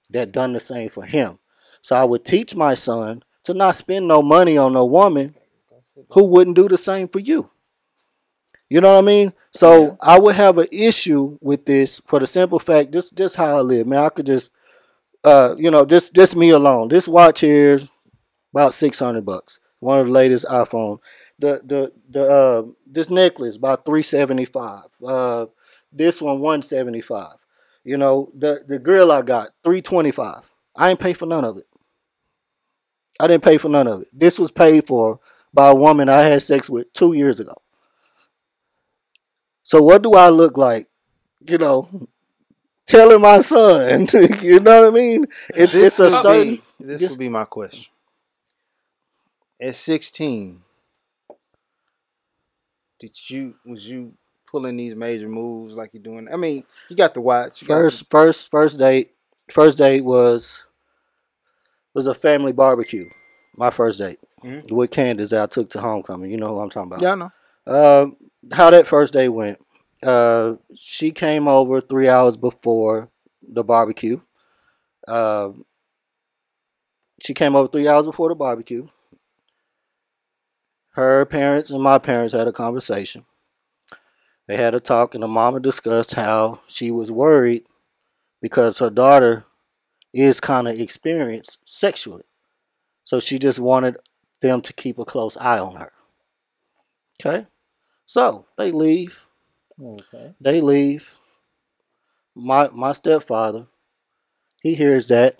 that 0.09 0.33
done 0.33 0.51
the 0.51 0.59
same 0.59 0.89
for 0.89 1.05
him. 1.05 1.39
So 1.81 1.95
I 1.95 2.03
would 2.03 2.25
teach 2.25 2.55
my 2.55 2.75
son 2.75 3.23
to 3.45 3.53
not 3.53 3.77
spend 3.77 4.05
no 4.05 4.21
money 4.21 4.57
on 4.57 4.73
no 4.73 4.83
woman 4.83 5.33
who 6.09 6.25
wouldn't 6.25 6.57
do 6.57 6.67
the 6.67 6.77
same 6.77 7.07
for 7.07 7.19
you. 7.19 7.49
You 8.71 8.79
know 8.79 8.93
what 8.93 8.99
I 9.03 9.05
mean? 9.05 9.33
So 9.51 9.83
Yeah. 9.83 9.95
I 10.01 10.17
would 10.17 10.35
have 10.35 10.57
an 10.57 10.67
issue 10.71 11.37
with 11.41 11.65
this 11.65 11.99
for 12.05 12.19
the 12.19 12.25
simple 12.25 12.57
fact 12.57 12.93
this 12.93 13.09
this 13.09 13.35
how 13.35 13.57
I 13.57 13.59
live, 13.59 13.85
man. 13.85 13.99
I 13.99 14.07
could 14.07 14.25
just 14.25 14.49
uh 15.25 15.55
you 15.57 15.69
know, 15.69 15.85
just 15.85 16.13
just 16.13 16.37
me 16.37 16.51
alone. 16.51 16.87
This 16.87 17.05
watch 17.05 17.41
here 17.41 17.73
is 17.73 17.89
about 18.53 18.73
six 18.73 18.97
hundred 18.97 19.25
bucks. 19.25 19.59
One 19.81 19.99
of 19.99 20.05
the 20.05 20.13
latest 20.13 20.45
iPhone. 20.45 20.99
The 21.37 21.61
the 21.65 21.91
the 22.09 22.23
uh 22.25 22.63
this 22.87 23.09
necklace 23.09 23.57
about 23.57 23.85
three 23.85 24.03
seventy 24.03 24.45
five. 24.45 24.85
Uh 25.05 25.47
this 25.91 26.21
one 26.21 26.39
one 26.39 26.61
seventy 26.61 27.01
five. 27.01 27.45
You 27.83 27.97
know, 27.97 28.31
the 28.33 28.63
the 28.65 28.79
grill 28.79 29.11
I 29.11 29.21
got, 29.21 29.49
three 29.65 29.81
twenty 29.81 30.11
five. 30.11 30.49
I 30.77 30.91
ain't 30.91 30.99
pay 31.01 31.11
for 31.11 31.25
none 31.25 31.43
of 31.43 31.57
it. 31.57 31.67
I 33.19 33.27
didn't 33.27 33.43
pay 33.43 33.57
for 33.57 33.67
none 33.67 33.87
of 33.89 34.03
it. 34.03 34.07
This 34.13 34.39
was 34.39 34.49
paid 34.49 34.87
for 34.87 35.19
by 35.53 35.67
a 35.67 35.75
woman 35.75 36.07
I 36.07 36.21
had 36.21 36.41
sex 36.41 36.69
with 36.69 36.93
two 36.93 37.11
years 37.11 37.41
ago. 37.41 37.61
So 39.63 39.81
what 39.81 40.01
do 40.01 40.13
I 40.13 40.29
look 40.29 40.57
like? 40.57 40.87
You 41.41 41.57
know, 41.57 42.07
telling 42.87 43.21
my 43.21 43.39
son. 43.39 44.07
you 44.41 44.59
know 44.59 44.83
what 44.83 44.87
I 44.87 44.95
mean? 44.95 45.25
It's 45.55 45.73
This 45.73 45.99
it's 45.99 45.99
a 45.99 46.11
certain. 46.21 46.55
Be, 46.55 46.61
this 46.79 47.09
would 47.09 47.19
be 47.19 47.29
my 47.29 47.45
question. 47.45 47.85
At 49.61 49.75
sixteen, 49.75 50.61
did 52.99 53.15
you 53.29 53.55
was 53.65 53.87
you 53.87 54.13
pulling 54.47 54.77
these 54.77 54.95
major 54.95 55.29
moves 55.29 55.75
like 55.75 55.91
you're 55.93 56.03
doing? 56.03 56.27
I 56.31 56.35
mean, 56.35 56.63
you 56.89 56.95
got 56.95 57.13
the 57.13 57.21
watch. 57.21 57.63
First, 57.63 58.09
first, 58.09 58.49
first 58.49 58.77
date. 58.79 59.11
First 59.51 59.77
date 59.77 60.03
was 60.03 60.61
was 61.93 62.07
a 62.07 62.13
family 62.13 62.51
barbecue. 62.53 63.09
My 63.55 63.69
first 63.69 63.99
date 63.99 64.19
Mhm. 64.43 64.71
with 64.71 64.91
Candace 64.91 65.29
that 65.31 65.43
I 65.43 65.45
took 65.45 65.69
to 65.71 65.81
homecoming. 65.81 66.31
You 66.31 66.37
know 66.37 66.47
who 66.47 66.59
I'm 66.59 66.69
talking 66.69 66.91
about. 66.91 67.01
Yeah, 67.01 67.11
I 67.11 67.15
know. 67.15 68.01
Um, 68.03 68.17
how 68.51 68.69
that 68.69 68.87
first 68.87 69.13
day 69.13 69.29
went. 69.29 69.59
Uh, 70.03 70.55
she 70.75 71.11
came 71.11 71.47
over 71.47 71.79
three 71.79 72.09
hours 72.09 72.37
before 72.37 73.09
the 73.41 73.63
barbecue. 73.63 74.19
Uh, 75.07 75.51
she 77.21 77.33
came 77.33 77.55
over 77.55 77.67
three 77.67 77.87
hours 77.87 78.05
before 78.05 78.29
the 78.29 78.35
barbecue. 78.35 78.87
Her 80.93 81.25
parents 81.25 81.69
and 81.69 81.81
my 81.81 81.99
parents 81.99 82.33
had 82.33 82.47
a 82.47 82.51
conversation. 82.51 83.25
They 84.47 84.57
had 84.57 84.75
a 84.75 84.79
talk, 84.79 85.13
and 85.13 85.23
the 85.23 85.27
mama 85.27 85.59
discussed 85.59 86.15
how 86.15 86.59
she 86.67 86.91
was 86.91 87.11
worried 87.11 87.67
because 88.41 88.79
her 88.79 88.89
daughter 88.89 89.45
is 90.13 90.41
kind 90.41 90.67
of 90.67 90.79
experienced 90.79 91.57
sexually. 91.63 92.23
So 93.03 93.19
she 93.19 93.39
just 93.39 93.59
wanted 93.59 93.97
them 94.41 94.61
to 94.61 94.73
keep 94.73 94.97
a 94.97 95.05
close 95.05 95.37
eye 95.37 95.59
on 95.59 95.75
her. 95.75 95.91
Okay? 97.21 97.47
So 98.11 98.45
they 98.57 98.73
leave. 98.73 99.21
Okay. 99.81 100.33
They 100.41 100.59
leave. 100.59 101.15
My 102.35 102.67
my 102.73 102.91
stepfather, 102.91 103.67
he 104.61 104.75
hears 104.75 105.07
that. 105.07 105.39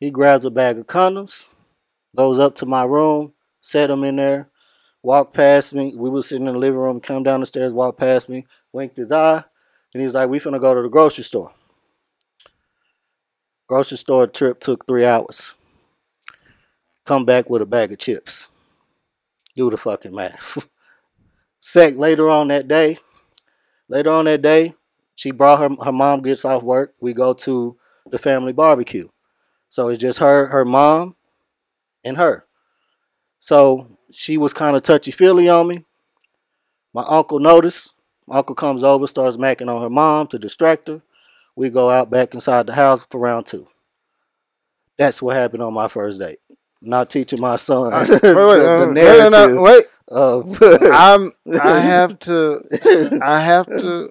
He 0.00 0.10
grabs 0.10 0.46
a 0.46 0.50
bag 0.50 0.78
of 0.78 0.86
condoms, 0.86 1.44
goes 2.16 2.38
up 2.38 2.54
to 2.56 2.64
my 2.64 2.84
room, 2.84 3.34
set 3.60 3.88
them 3.88 4.02
in 4.02 4.16
there, 4.16 4.48
walked 5.02 5.34
past 5.34 5.74
me. 5.74 5.92
We 5.94 6.08
were 6.08 6.22
sitting 6.22 6.46
in 6.46 6.54
the 6.54 6.58
living 6.58 6.80
room, 6.80 7.00
come 7.02 7.22
down 7.22 7.40
the 7.40 7.46
stairs, 7.46 7.74
walked 7.74 7.98
past 8.00 8.30
me, 8.30 8.46
winked 8.72 8.96
his 8.96 9.12
eye, 9.12 9.44
and 9.92 10.00
he 10.00 10.06
was 10.06 10.14
like, 10.14 10.30
We 10.30 10.40
finna 10.40 10.58
go 10.58 10.72
to 10.72 10.80
the 10.80 10.88
grocery 10.88 11.24
store. 11.24 11.52
Grocery 13.68 13.98
store 13.98 14.26
trip 14.26 14.58
took 14.58 14.86
three 14.86 15.04
hours. 15.04 15.52
Come 17.04 17.26
back 17.26 17.50
with 17.50 17.60
a 17.60 17.66
bag 17.66 17.92
of 17.92 17.98
chips. 17.98 18.46
Do 19.54 19.68
the 19.68 19.76
fucking 19.76 20.14
math. 20.14 20.66
Sec 21.64 21.96
later 21.96 22.28
on 22.28 22.48
that 22.48 22.66
day, 22.66 22.98
later 23.88 24.10
on 24.10 24.24
that 24.24 24.42
day, 24.42 24.74
she 25.14 25.30
brought 25.30 25.60
her 25.60 25.84
her 25.84 25.92
mom 25.92 26.20
gets 26.20 26.44
off 26.44 26.64
work. 26.64 26.94
We 27.00 27.12
go 27.12 27.32
to 27.34 27.76
the 28.10 28.18
family 28.18 28.52
barbecue. 28.52 29.08
So 29.68 29.88
it's 29.88 30.00
just 30.00 30.18
her, 30.18 30.46
her 30.46 30.64
mom, 30.64 31.14
and 32.02 32.16
her. 32.16 32.46
So 33.38 33.96
she 34.10 34.36
was 34.36 34.52
kind 34.52 34.76
of 34.76 34.82
touchy 34.82 35.12
feely 35.12 35.48
on 35.48 35.68
me. 35.68 35.84
My 36.92 37.04
uncle 37.08 37.38
noticed. 37.38 37.94
My 38.26 38.38
uncle 38.38 38.56
comes 38.56 38.82
over, 38.82 39.06
starts 39.06 39.36
macking 39.36 39.72
on 39.72 39.82
her 39.82 39.90
mom 39.90 40.26
to 40.28 40.38
distract 40.40 40.88
her. 40.88 41.00
We 41.54 41.70
go 41.70 41.90
out 41.90 42.10
back 42.10 42.34
inside 42.34 42.66
the 42.66 42.74
house 42.74 43.06
for 43.08 43.20
round 43.20 43.46
two. 43.46 43.68
That's 44.98 45.22
what 45.22 45.36
happened 45.36 45.62
on 45.62 45.74
my 45.74 45.86
first 45.86 46.18
date. 46.18 46.40
Not 46.80 47.08
teaching 47.08 47.40
my 47.40 47.54
son 47.54 47.92
Wait, 47.92 48.10
wait, 48.10 48.18
the 48.22 48.34
uh, 48.34 48.86
no, 48.86 48.92
narrative 48.92 49.60
wait. 49.60 49.84
I'm. 50.90 51.32
I 51.56 51.78
have 51.80 52.18
to. 52.20 52.62
I 53.20 53.40
have 53.40 53.74
to. 53.78 54.10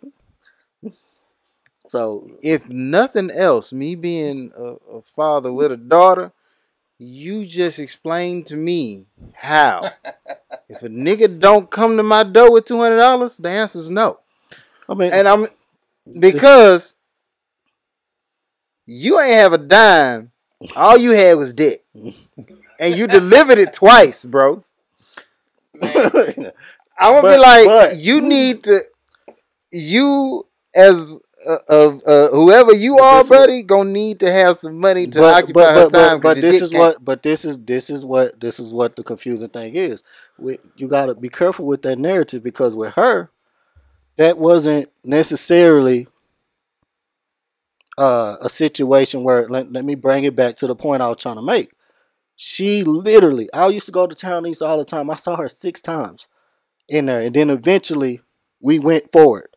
so 1.87 2.29
If 2.41 2.67
nothing 2.69 3.29
else, 3.31 3.71
me 3.73 3.95
being 3.95 4.51
a, 4.57 4.97
a 4.97 5.01
father 5.01 5.51
with 5.53 5.71
a 5.71 5.77
daughter, 5.77 6.31
you 6.97 7.45
just 7.45 7.79
explained 7.79 8.47
to 8.47 8.55
me 8.55 9.05
how. 9.33 9.91
if 10.69 10.83
a 10.83 10.89
nigga 10.89 11.39
don't 11.39 11.69
come 11.69 11.97
to 11.97 12.03
my 12.03 12.23
door 12.23 12.51
with 12.51 12.65
two 12.65 12.79
hundred 12.79 12.97
dollars, 12.97 13.37
the 13.37 13.49
answer 13.49 13.79
is 13.79 13.89
no. 13.89 14.19
I 14.89 14.93
mean 14.93 15.11
And 15.11 15.27
I'm 15.27 15.47
because 16.19 16.95
you 18.85 19.19
ain't 19.19 19.33
have 19.35 19.53
a 19.53 19.57
dime. 19.57 20.31
All 20.75 20.97
you 20.97 21.11
had 21.11 21.33
was 21.37 21.53
dick. 21.53 21.83
And 22.79 22.95
you 22.97 23.07
delivered 23.07 23.57
it 23.59 23.73
twice, 23.73 24.25
bro. 24.25 24.63
I'm 26.99 27.13
gonna 27.13 27.21
But- 27.21 27.35
be 27.35 27.39
like, 27.41 27.65
but- 27.65 27.97
you 27.97 28.21
need 28.21 28.63
to, 28.63 28.81
you 29.71 30.45
as 30.75 31.19
uh, 31.45 31.57
of 31.67 32.01
uh, 32.05 32.27
whoever 32.29 32.73
you 32.73 32.99
are, 32.99 33.23
buddy, 33.23 33.63
gonna 33.63 33.89
need 33.89 34.19
to 34.19 34.31
have 34.31 34.57
some 34.59 34.77
money 34.77 35.07
to 35.07 35.23
occupy 35.23 35.73
her 35.73 35.89
time. 35.89 36.19
but 36.19 36.39
this 36.39 36.61
is 36.61 36.71
what 36.71 37.03
but 37.03 37.23
this 37.23 37.43
is 37.45 37.57
this 37.57 37.89
is 37.89 38.05
what 38.05 38.39
this 38.39 38.59
is 38.59 38.71
what 38.71 38.95
the 38.95 39.03
confusing 39.03 39.49
thing 39.49 39.75
is. 39.75 40.03
We, 40.37 40.59
you 40.75 40.87
got 40.87 41.07
to 41.07 41.15
be 41.15 41.29
careful 41.29 41.65
with 41.65 41.81
that 41.83 41.97
narrative 41.97 42.43
because 42.43 42.75
with 42.75 42.93
her, 42.93 43.31
that 44.17 44.37
wasn't 44.37 44.89
necessarily 45.03 46.07
uh, 47.97 48.37
a 48.41 48.49
situation 48.49 49.23
where 49.23 49.47
let, 49.49 49.71
let 49.71 49.85
me 49.85 49.95
bring 49.95 50.23
it 50.23 50.35
back 50.35 50.55
to 50.57 50.67
the 50.67 50.75
point 50.75 51.01
I 51.01 51.09
was 51.09 51.17
trying 51.17 51.35
to 51.35 51.41
make. 51.41 51.71
She 52.43 52.83
literally, 52.83 53.53
I 53.53 53.67
used 53.67 53.85
to 53.85 53.91
go 53.91 54.07
to 54.07 54.15
town 54.15 54.47
east 54.47 54.63
all 54.63 54.75
the 54.79 54.83
time. 54.83 55.11
I 55.11 55.15
saw 55.15 55.35
her 55.35 55.47
six 55.47 55.79
times 55.79 56.25
in 56.89 57.05
there, 57.05 57.21
and 57.21 57.35
then 57.35 57.51
eventually 57.51 58.21
we 58.59 58.79
went 58.79 59.11
forward, 59.11 59.49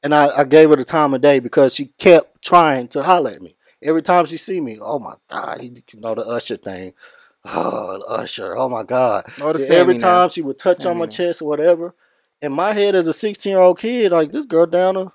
and 0.00 0.14
I, 0.14 0.28
I 0.28 0.44
gave 0.44 0.70
her 0.70 0.76
the 0.76 0.84
time 0.84 1.12
of 1.12 1.22
day 1.22 1.40
because 1.40 1.74
she 1.74 1.86
kept 1.98 2.40
trying 2.40 2.86
to 2.90 3.02
holler 3.02 3.32
at 3.32 3.42
me 3.42 3.56
every 3.82 4.00
time 4.02 4.26
she 4.26 4.36
see 4.36 4.60
me. 4.60 4.78
Oh 4.80 5.00
my 5.00 5.14
god, 5.28 5.60
he, 5.60 5.82
you 5.92 6.00
know 6.00 6.14
the 6.14 6.22
usher 6.24 6.56
thing. 6.56 6.94
Oh, 7.46 7.98
the 7.98 8.04
usher. 8.22 8.56
Oh 8.56 8.68
my 8.68 8.84
god. 8.84 9.24
Oh, 9.40 9.52
the 9.52 9.58
Yeah, 9.58 9.66
Sammy 9.66 9.80
every 9.80 9.94
now. 9.94 10.20
time 10.20 10.28
she 10.28 10.42
would 10.42 10.56
touch 10.60 10.86
on 10.86 10.98
my 10.98 11.06
now. 11.06 11.10
chest 11.10 11.42
or 11.42 11.48
whatever. 11.48 11.96
In 12.40 12.52
my 12.52 12.74
head 12.74 12.94
as 12.94 13.08
a 13.08 13.12
16 13.12 13.50
year 13.50 13.58
old 13.58 13.80
kid, 13.80 14.12
like 14.12 14.30
this 14.30 14.46
girl 14.46 14.66
down 14.66 14.94
to 14.94 15.12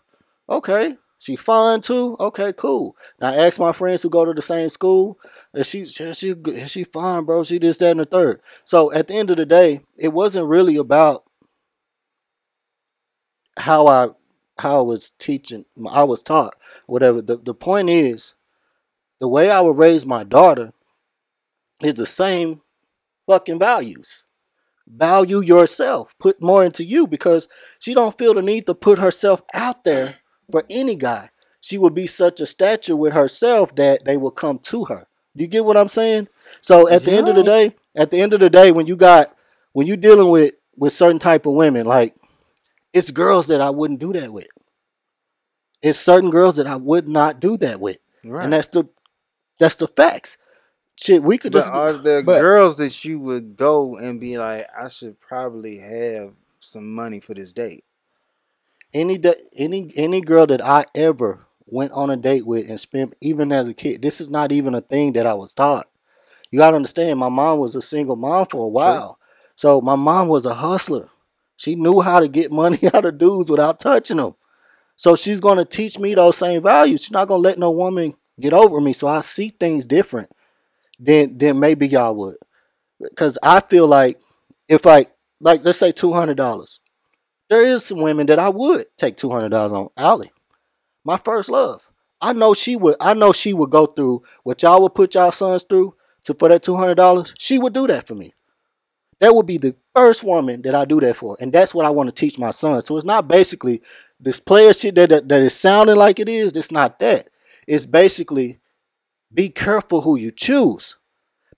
okay. 0.49 0.97
She 1.25 1.35
fine 1.35 1.81
too. 1.81 2.15
Okay, 2.19 2.53
cool. 2.53 2.95
Now 3.19 3.31
I 3.33 3.35
asked 3.47 3.59
my 3.59 3.71
friends 3.71 4.03
who 4.03 4.09
go 4.11 4.25
to 4.25 4.33
the 4.33 4.41
same 4.43 4.69
school, 4.69 5.17
and 5.53 5.65
she 5.65 5.85
she 5.85 6.13
she, 6.13 6.35
good- 6.35 6.69
she 6.69 6.83
fine, 6.83 7.25
bro. 7.25 7.43
She 7.43 7.57
this, 7.57 7.77
that, 7.79 7.91
and 7.91 7.99
the 8.01 8.05
third. 8.05 8.41
So 8.63 8.93
at 8.93 9.07
the 9.07 9.15
end 9.15 9.31
of 9.31 9.37
the 9.37 9.45
day, 9.45 9.81
it 9.97 10.09
wasn't 10.13 10.47
really 10.47 10.75
about 10.77 11.23
how 13.57 13.87
I 13.87 14.09
how 14.59 14.79
I 14.79 14.81
was 14.81 15.11
teaching. 15.19 15.65
I 15.89 16.03
was 16.03 16.23
taught 16.23 16.55
whatever. 16.87 17.21
The 17.21 17.37
the 17.37 17.53
point 17.53 17.89
is, 17.89 18.33
the 19.19 19.27
way 19.27 19.51
I 19.51 19.61
would 19.61 19.77
raise 19.77 20.05
my 20.05 20.23
daughter 20.23 20.73
is 21.81 21.95
the 21.95 22.05
same 22.05 22.61
fucking 23.27 23.59
values. 23.59 24.23
value 24.87 25.41
yourself, 25.41 26.13
put 26.19 26.41
more 26.41 26.65
into 26.65 26.83
you 26.85 27.07
because 27.07 27.47
she 27.79 27.93
don't 27.95 28.17
feel 28.17 28.33
the 28.35 28.41
need 28.41 28.65
to 28.67 28.75
put 28.75 28.99
herself 28.99 29.41
out 29.53 29.83
there 29.85 30.17
for 30.51 30.63
any 30.69 30.95
guy. 30.95 31.29
She 31.61 31.77
would 31.77 31.93
be 31.95 32.05
such 32.07 32.39
a 32.39 32.45
stature 32.45 32.95
with 32.95 33.13
herself 33.13 33.73
that 33.75 34.05
they 34.05 34.17
will 34.17 34.31
come 34.31 34.59
to 34.59 34.85
her. 34.85 35.07
Do 35.35 35.43
you 35.43 35.47
get 35.47 35.65
what 35.65 35.77
I'm 35.77 35.87
saying? 35.87 36.27
So 36.61 36.87
at 36.87 37.03
the 37.03 37.11
end 37.11 37.27
of 37.27 37.35
the 37.35 37.43
day, 37.43 37.75
at 37.95 38.11
the 38.11 38.21
end 38.21 38.33
of 38.33 38.39
the 38.39 38.49
day, 38.49 38.71
when 38.71 38.85
you 38.87 38.95
got 38.95 39.35
when 39.73 39.87
you 39.87 39.97
dealing 39.97 40.29
with 40.29 40.53
with 40.77 40.93
certain 40.93 41.19
type 41.19 41.45
of 41.45 41.53
women, 41.53 41.85
like 41.85 42.15
it's 42.93 43.11
girls 43.11 43.47
that 43.47 43.61
I 43.61 43.69
wouldn't 43.71 43.99
do 43.99 44.13
that 44.13 44.31
with. 44.31 44.47
It's 45.81 45.99
certain 45.99 46.29
girls 46.29 46.55
that 46.55 46.67
I 46.67 46.75
would 46.77 47.07
not 47.07 47.39
do 47.39 47.57
that 47.57 47.79
with, 47.79 47.97
Right. 48.23 48.43
and 48.43 48.53
that's 48.53 48.67
the 48.69 48.85
that's 49.59 49.75
the 49.75 49.87
facts. 49.87 50.37
Shit, 50.97 51.23
we 51.23 51.37
could 51.37 51.51
but 51.51 51.59
just 51.59 51.71
are 51.71 51.93
there 51.93 52.23
but- 52.23 52.39
girls 52.39 52.77
that 52.77 53.03
you 53.03 53.19
would 53.19 53.57
go 53.57 53.97
and 53.97 54.19
be 54.19 54.37
like, 54.37 54.67
I 54.79 54.87
should 54.87 55.19
probably 55.19 55.77
have 55.79 56.31
some 56.59 56.93
money 56.93 57.19
for 57.19 57.33
this 57.33 57.51
date? 57.53 57.83
Any 58.95 59.17
da- 59.17 59.43
any 59.55 59.91
any 59.95 60.21
girl 60.21 60.47
that 60.47 60.65
I 60.65 60.85
ever 60.95 61.45
went 61.67 61.91
on 61.91 62.09
a 62.09 62.15
date 62.15 62.47
with 62.47 62.69
and 62.69 62.79
spent 62.79 63.15
even 63.21 63.51
as 63.51 63.67
a 63.67 63.73
kid. 63.73 64.01
This 64.01 64.21
is 64.21 64.29
not 64.29 64.51
even 64.51 64.73
a 64.73 64.81
thing 64.81 65.13
that 65.13 65.27
I 65.27 65.33
was 65.33 65.53
taught. 65.53 65.87
You 66.49 66.59
gotta 66.59 66.77
understand, 66.77 67.19
my 67.19 67.29
mom 67.29 67.59
was 67.59 67.75
a 67.75 67.81
single 67.81 68.15
mom 68.15 68.45
for 68.45 68.63
a 68.63 68.69
while, 68.69 69.19
so 69.55 69.81
my 69.81 69.95
mom 69.95 70.29
was 70.29 70.45
a 70.45 70.53
hustler. 70.53 71.09
She 71.57 71.75
knew 71.75 72.01
how 72.01 72.19
to 72.21 72.27
get 72.27 72.51
money 72.63 72.79
out 72.93 73.05
of 73.05 73.17
dudes 73.17 73.49
without 73.49 73.79
touching 73.79 74.17
them. 74.17 74.35
So 74.95 75.15
she's 75.17 75.41
gonna 75.41 75.65
teach 75.65 75.99
me 75.99 76.15
those 76.15 76.37
same 76.37 76.63
values. 76.63 77.01
She's 77.03 77.11
not 77.11 77.27
gonna 77.27 77.43
let 77.43 77.59
no 77.59 77.71
woman 77.71 78.15
get 78.39 78.53
over 78.53 78.79
me. 78.79 78.93
So 78.93 79.07
I 79.07 79.19
see 79.19 79.49
things 79.49 79.85
different 79.85 80.29
than 80.99 81.37
than 81.37 81.59
maybe 81.59 81.87
y'all 81.87 82.15
would, 82.15 82.37
because 83.01 83.37
I 83.43 83.59
feel 83.59 83.87
like 83.87 84.19
if 84.69 84.85
I 84.87 85.07
like 85.41 85.65
let's 85.65 85.79
say 85.79 85.91
two 85.91 86.13
hundred 86.13 86.37
dollars 86.37 86.79
there 87.49 87.65
is 87.65 87.85
some 87.85 87.99
women 88.01 88.25
that 88.27 88.39
I 88.39 88.49
would 88.49 88.85
take 88.97 89.17
two 89.17 89.29
hundred 89.29 89.49
dollars 89.49 89.71
on. 89.71 89.89
Allie, 89.97 90.31
my 91.03 91.17
first 91.17 91.49
love. 91.49 91.89
I 92.21 92.33
know 92.33 92.53
she 92.53 92.75
would. 92.75 92.95
I 92.99 93.13
know 93.13 93.33
she 93.33 93.53
would 93.53 93.69
go 93.69 93.85
through 93.85 94.23
what 94.43 94.63
y'all 94.63 94.81
would 94.81 94.95
put 94.95 95.15
y'all 95.15 95.31
sons 95.31 95.65
through 95.67 95.95
to 96.23 96.33
for 96.33 96.49
that 96.49 96.63
two 96.63 96.75
hundred 96.75 96.95
dollars. 96.95 97.33
She 97.37 97.57
would 97.57 97.73
do 97.73 97.87
that 97.87 98.07
for 98.07 98.15
me. 98.15 98.33
That 99.19 99.33
would 99.33 99.45
be 99.45 99.57
the 99.57 99.75
first 99.93 100.23
woman 100.23 100.61
that 100.63 100.75
I 100.75 100.85
do 100.85 100.99
that 101.01 101.15
for, 101.15 101.37
and 101.39 101.53
that's 101.53 101.73
what 101.73 101.85
I 101.85 101.89
want 101.89 102.07
to 102.07 102.13
teach 102.13 102.37
my 102.37 102.51
son. 102.51 102.81
So 102.81 102.97
it's 102.97 103.05
not 103.05 103.27
basically 103.27 103.81
this 104.19 104.39
player 104.39 104.73
shit 104.73 104.95
that, 104.95 105.09
that 105.09 105.29
that 105.29 105.41
is 105.41 105.55
sounding 105.55 105.95
like 105.95 106.19
it 106.19 106.29
is. 106.29 106.53
It's 106.53 106.71
not 106.71 106.99
that. 106.99 107.29
It's 107.67 107.85
basically 107.85 108.59
be 109.33 109.49
careful 109.49 110.01
who 110.01 110.17
you 110.17 110.31
choose. 110.31 110.97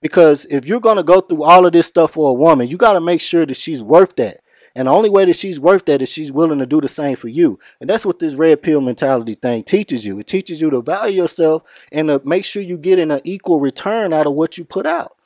Because 0.00 0.44
if 0.46 0.64
you're 0.64 0.80
gonna 0.80 1.02
go 1.02 1.20
through 1.20 1.42
all 1.42 1.66
of 1.66 1.72
this 1.72 1.86
stuff 1.86 2.12
for 2.12 2.30
a 2.30 2.34
woman, 2.34 2.68
you 2.68 2.76
gotta 2.76 3.00
make 3.00 3.20
sure 3.20 3.44
that 3.46 3.56
she's 3.56 3.82
worth 3.82 4.14
that. 4.16 4.40
And 4.78 4.86
the 4.86 4.92
only 4.92 5.10
way 5.10 5.24
that 5.24 5.34
she's 5.34 5.58
worth 5.58 5.86
that 5.86 6.02
is 6.02 6.08
she's 6.08 6.30
willing 6.30 6.60
to 6.60 6.66
do 6.66 6.80
the 6.80 6.86
same 6.86 7.16
for 7.16 7.26
you. 7.26 7.58
And 7.80 7.90
that's 7.90 8.06
what 8.06 8.20
this 8.20 8.36
red 8.36 8.62
pill 8.62 8.80
mentality 8.80 9.34
thing 9.34 9.64
teaches 9.64 10.06
you. 10.06 10.20
It 10.20 10.28
teaches 10.28 10.60
you 10.60 10.70
to 10.70 10.80
value 10.80 11.20
yourself 11.20 11.64
and 11.90 12.06
to 12.06 12.22
make 12.24 12.44
sure 12.44 12.62
you 12.62 12.78
get 12.78 13.00
an 13.00 13.20
equal 13.24 13.58
return 13.58 14.12
out 14.12 14.28
of 14.28 14.34
what 14.34 14.56
you 14.56 14.64
put 14.64 14.86
out. 14.86 15.16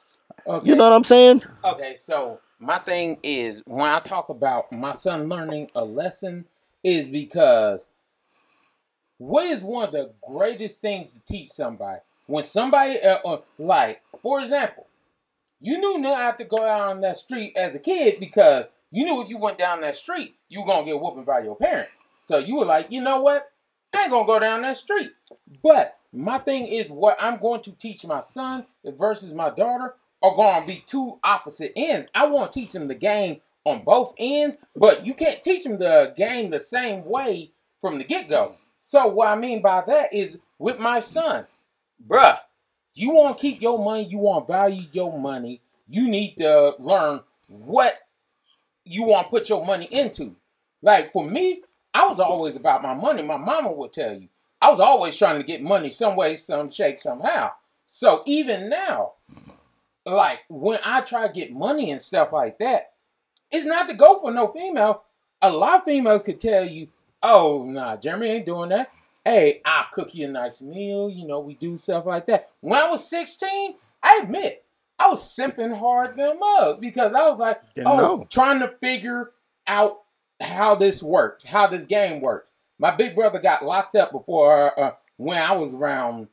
Okay. 0.46 0.70
You 0.70 0.74
know 0.74 0.84
what 0.84 0.94
I'm 0.94 1.04
saying? 1.04 1.42
Okay, 1.62 1.94
so 1.94 2.40
my 2.60 2.78
thing 2.78 3.18
is 3.22 3.60
when 3.66 3.90
I 3.90 4.00
talk 4.00 4.30
about 4.30 4.72
my 4.72 4.92
son 4.92 5.28
learning 5.28 5.70
a 5.74 5.84
lesson 5.84 6.46
is 6.82 7.06
because 7.06 7.90
what 9.18 9.44
is 9.44 9.60
one 9.60 9.84
of 9.84 9.92
the 9.92 10.12
greatest 10.26 10.80
things 10.80 11.12
to 11.12 11.20
teach 11.26 11.48
somebody? 11.48 12.00
When 12.24 12.42
somebody, 12.42 12.98
uh, 13.02 13.18
uh, 13.22 13.40
like, 13.58 14.00
for 14.18 14.40
example, 14.40 14.86
you 15.60 15.76
knew 15.76 15.98
not 15.98 16.38
to 16.38 16.44
go 16.44 16.64
out 16.64 16.88
on 16.88 17.02
that 17.02 17.18
street 17.18 17.52
as 17.54 17.74
a 17.74 17.78
kid 17.78 18.18
because 18.18 18.66
you 18.92 19.04
knew 19.04 19.22
if 19.22 19.28
you 19.28 19.38
went 19.38 19.58
down 19.58 19.80
that 19.80 19.96
street, 19.96 20.36
you 20.48 20.60
were 20.60 20.66
to 20.84 20.84
get 20.84 21.00
whooped 21.00 21.26
by 21.26 21.40
your 21.40 21.56
parents. 21.56 22.00
So 22.20 22.38
you 22.38 22.56
were 22.56 22.66
like, 22.66 22.92
you 22.92 23.00
know 23.00 23.20
what? 23.22 23.50
I 23.94 24.02
ain't 24.04 24.12
to 24.12 24.32
go 24.32 24.38
down 24.38 24.62
that 24.62 24.76
street. 24.76 25.10
But 25.62 25.96
my 26.12 26.38
thing 26.38 26.66
is 26.66 26.88
what 26.88 27.16
I'm 27.20 27.40
going 27.40 27.62
to 27.62 27.72
teach 27.72 28.04
my 28.06 28.20
son 28.20 28.66
versus 28.84 29.32
my 29.32 29.50
daughter 29.50 29.94
are 30.22 30.60
to 30.60 30.66
be 30.66 30.84
two 30.86 31.18
opposite 31.24 31.72
ends. 31.74 32.06
I 32.14 32.26
want 32.26 32.52
to 32.52 32.60
teach 32.60 32.72
them 32.72 32.86
the 32.86 32.94
game 32.94 33.40
on 33.64 33.82
both 33.82 34.14
ends, 34.18 34.56
but 34.76 35.06
you 35.06 35.14
can't 35.14 35.42
teach 35.42 35.64
them 35.64 35.78
the 35.78 36.12
game 36.16 36.50
the 36.50 36.60
same 36.60 37.04
way 37.04 37.52
from 37.80 37.98
the 37.98 38.04
get 38.04 38.28
go. 38.28 38.56
So 38.76 39.08
what 39.08 39.28
I 39.28 39.36
mean 39.36 39.62
by 39.62 39.82
that 39.86 40.12
is 40.12 40.36
with 40.58 40.78
my 40.78 41.00
son, 41.00 41.46
bruh, 42.06 42.38
you 42.94 43.10
want 43.10 43.38
to 43.38 43.40
keep 43.40 43.62
your 43.62 43.82
money, 43.82 44.04
you 44.04 44.18
want 44.18 44.46
to 44.46 44.52
value 44.52 44.84
your 44.92 45.18
money, 45.18 45.60
you 45.88 46.08
need 46.08 46.36
to 46.36 46.74
learn 46.78 47.20
what 47.48 47.94
you 48.84 49.04
want 49.04 49.26
to 49.26 49.30
put 49.30 49.48
your 49.48 49.64
money 49.64 49.86
into. 49.90 50.36
Like 50.82 51.12
for 51.12 51.28
me, 51.28 51.62
I 51.94 52.06
was 52.06 52.20
always 52.20 52.56
about 52.56 52.82
my 52.82 52.94
money. 52.94 53.22
My 53.22 53.36
mama 53.36 53.72
would 53.72 53.92
tell 53.92 54.14
you. 54.14 54.28
I 54.60 54.70
was 54.70 54.80
always 54.80 55.16
trying 55.16 55.38
to 55.38 55.46
get 55.46 55.60
money 55.60 55.88
some 55.88 56.14
way, 56.16 56.36
some 56.36 56.70
shape, 56.70 56.98
somehow. 56.98 57.50
So 57.84 58.22
even 58.26 58.68
now, 58.68 59.14
like 60.06 60.40
when 60.48 60.78
I 60.84 61.00
try 61.00 61.26
to 61.26 61.32
get 61.32 61.52
money 61.52 61.90
and 61.90 62.00
stuff 62.00 62.32
like 62.32 62.58
that, 62.58 62.92
it's 63.50 63.64
not 63.64 63.88
to 63.88 63.94
go 63.94 64.18
for 64.18 64.30
no 64.30 64.46
female. 64.46 65.02
A 65.42 65.50
lot 65.50 65.80
of 65.80 65.84
females 65.84 66.22
could 66.22 66.40
tell 66.40 66.64
you, 66.64 66.88
oh 67.22 67.64
nah, 67.64 67.96
Jeremy 67.96 68.28
ain't 68.28 68.46
doing 68.46 68.70
that. 68.70 68.90
Hey, 69.24 69.60
I'll 69.64 69.86
cook 69.92 70.14
you 70.14 70.26
a 70.26 70.30
nice 70.30 70.60
meal, 70.60 71.08
you 71.08 71.26
know, 71.26 71.40
we 71.40 71.54
do 71.54 71.76
stuff 71.76 72.06
like 72.06 72.26
that. 72.26 72.50
When 72.60 72.80
I 72.80 72.88
was 72.88 73.08
16, 73.08 73.74
I 74.02 74.20
admit, 74.22 74.64
I 75.02 75.08
was 75.08 75.36
simping 75.36 75.76
hard 75.76 76.16
them 76.16 76.38
up 76.42 76.80
because 76.80 77.12
I 77.12 77.28
was 77.28 77.38
like, 77.38 77.74
Didn't 77.74 77.88
oh, 77.88 77.96
know. 77.96 78.26
trying 78.30 78.60
to 78.60 78.68
figure 78.68 79.32
out 79.66 79.98
how 80.40 80.74
this 80.76 81.02
works, 81.02 81.44
how 81.44 81.66
this 81.66 81.86
game 81.86 82.20
works. 82.20 82.52
My 82.78 82.90
big 82.90 83.14
brother 83.14 83.40
got 83.40 83.64
locked 83.64 83.96
up 83.96 84.12
before 84.12 84.78
uh, 84.78 84.92
when 85.16 85.42
I 85.42 85.52
was 85.52 85.72
around 85.72 86.28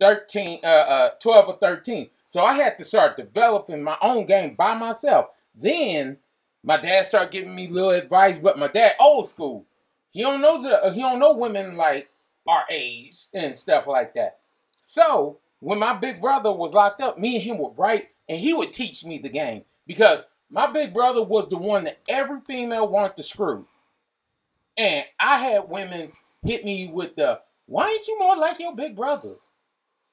13, 0.00 0.60
uh, 0.62 0.66
uh, 0.66 1.10
12 1.20 1.48
or 1.48 1.58
13. 1.58 2.10
So 2.26 2.44
I 2.44 2.54
had 2.54 2.78
to 2.78 2.84
start 2.84 3.16
developing 3.16 3.82
my 3.82 3.96
own 4.00 4.26
game 4.26 4.54
by 4.54 4.74
myself. 4.74 5.26
Then 5.54 6.18
my 6.62 6.76
dad 6.76 7.06
started 7.06 7.32
giving 7.32 7.54
me 7.54 7.68
little 7.68 7.90
advice, 7.90 8.38
but 8.38 8.58
my 8.58 8.68
dad 8.68 8.94
old 9.00 9.28
school. 9.28 9.66
He 10.10 10.20
don't 10.20 10.40
know 10.40 10.62
the, 10.62 10.92
he 10.92 11.00
don't 11.00 11.18
know 11.18 11.32
women 11.32 11.76
like 11.76 12.10
our 12.46 12.64
age 12.70 13.26
and 13.34 13.54
stuff 13.54 13.86
like 13.86 14.14
that. 14.14 14.38
So 14.80 15.38
when 15.62 15.78
my 15.78 15.94
big 15.94 16.20
brother 16.20 16.50
was 16.50 16.72
locked 16.72 17.00
up, 17.00 17.18
me 17.18 17.36
and 17.36 17.44
him 17.44 17.58
would 17.58 17.78
write, 17.78 18.08
and 18.28 18.38
he 18.38 18.52
would 18.52 18.74
teach 18.74 19.04
me 19.04 19.18
the 19.18 19.28
game 19.28 19.62
because 19.86 20.24
my 20.50 20.66
big 20.66 20.92
brother 20.92 21.22
was 21.22 21.48
the 21.48 21.56
one 21.56 21.84
that 21.84 22.00
every 22.08 22.40
female 22.40 22.88
wanted 22.88 23.14
to 23.14 23.22
screw. 23.22 23.66
And 24.76 25.04
I 25.20 25.38
had 25.38 25.68
women 25.68 26.12
hit 26.42 26.64
me 26.64 26.88
with 26.88 27.14
the, 27.14 27.40
why 27.66 27.90
ain't 27.90 28.08
you 28.08 28.18
more 28.18 28.36
like 28.36 28.58
your 28.58 28.74
big 28.74 28.96
brother? 28.96 29.36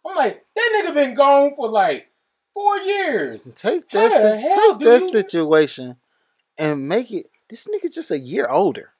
I'm 0.05 0.15
like, 0.15 0.45
that 0.55 0.83
nigga 0.85 0.93
been 0.93 1.15
gone 1.15 1.55
for 1.55 1.67
like 1.67 2.11
four 2.53 2.77
years. 2.77 3.51
Take 3.55 3.91
How 3.91 4.07
that, 4.07 4.39
si- 4.39 4.47
hell 4.47 4.69
take 4.73 4.79
do 4.79 4.85
that 4.85 5.09
situation 5.09 5.95
and 6.59 6.87
make 6.87 7.11
it. 7.11 7.31
This 7.49 7.67
nigga 7.67 7.91
just 7.91 8.11
a 8.11 8.19
year 8.19 8.45
older. 8.45 8.91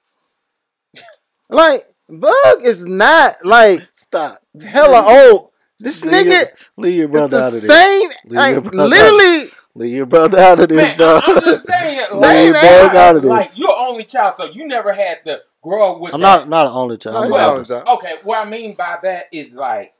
like 1.49 1.85
Bug 2.09 2.63
is 2.63 2.87
not 2.87 3.45
like 3.45 3.87
Stop. 3.93 4.39
hella 4.59 5.05
old. 5.31 5.49
This 5.79 6.03
Leave 6.03 6.13
nigga 6.13 6.31
your, 6.31 6.45
leave 6.77 6.97
your 6.97 7.07
brother 7.07 7.39
out 7.39 7.49
the 7.51 7.57
of 7.57 7.61
this. 7.63 7.71
same. 7.71 8.09
Leave 8.25 8.37
Like, 8.37 8.51
your 8.53 8.61
brother 8.61 8.83
out. 8.83 8.89
literally, 8.89 9.51
Leave 9.75 9.93
your 9.95 10.05
brother 10.07 10.39
out 10.39 10.59
of 10.59 10.67
this, 10.69 10.75
Man, 10.75 10.97
bro. 10.97 11.19
I, 11.25 11.31
am 11.31 11.41
just 11.41 11.65
saying, 11.65 11.99
Leave 12.11 12.53
like, 12.53 12.61
Bug 12.61 12.95
out 12.95 13.15
of 13.15 13.21
this. 13.21 13.29
like 13.29 13.57
you're 13.57 13.77
only 13.77 14.03
child, 14.03 14.33
so 14.33 14.45
you 14.45 14.67
never 14.67 14.91
had 14.91 15.23
to 15.25 15.39
grow 15.61 15.93
up 15.95 16.01
with. 16.01 16.13
I'm 16.13 16.19
that. 16.21 16.39
not 16.39 16.49
not 16.49 16.65
an 16.67 16.73
only 16.73 16.97
child. 16.97 17.13
No, 17.13 17.19
I'm 17.21 17.25
he's 17.25 17.31
the 17.31 17.37
not 17.37 17.49
oldest. 17.53 17.71
only 17.71 17.85
child. 17.85 17.97
Okay, 17.99 18.13
what 18.23 18.45
I 18.45 18.49
mean 18.49 18.75
by 18.75 18.97
that 19.03 19.27
is 19.31 19.53
like 19.55 19.93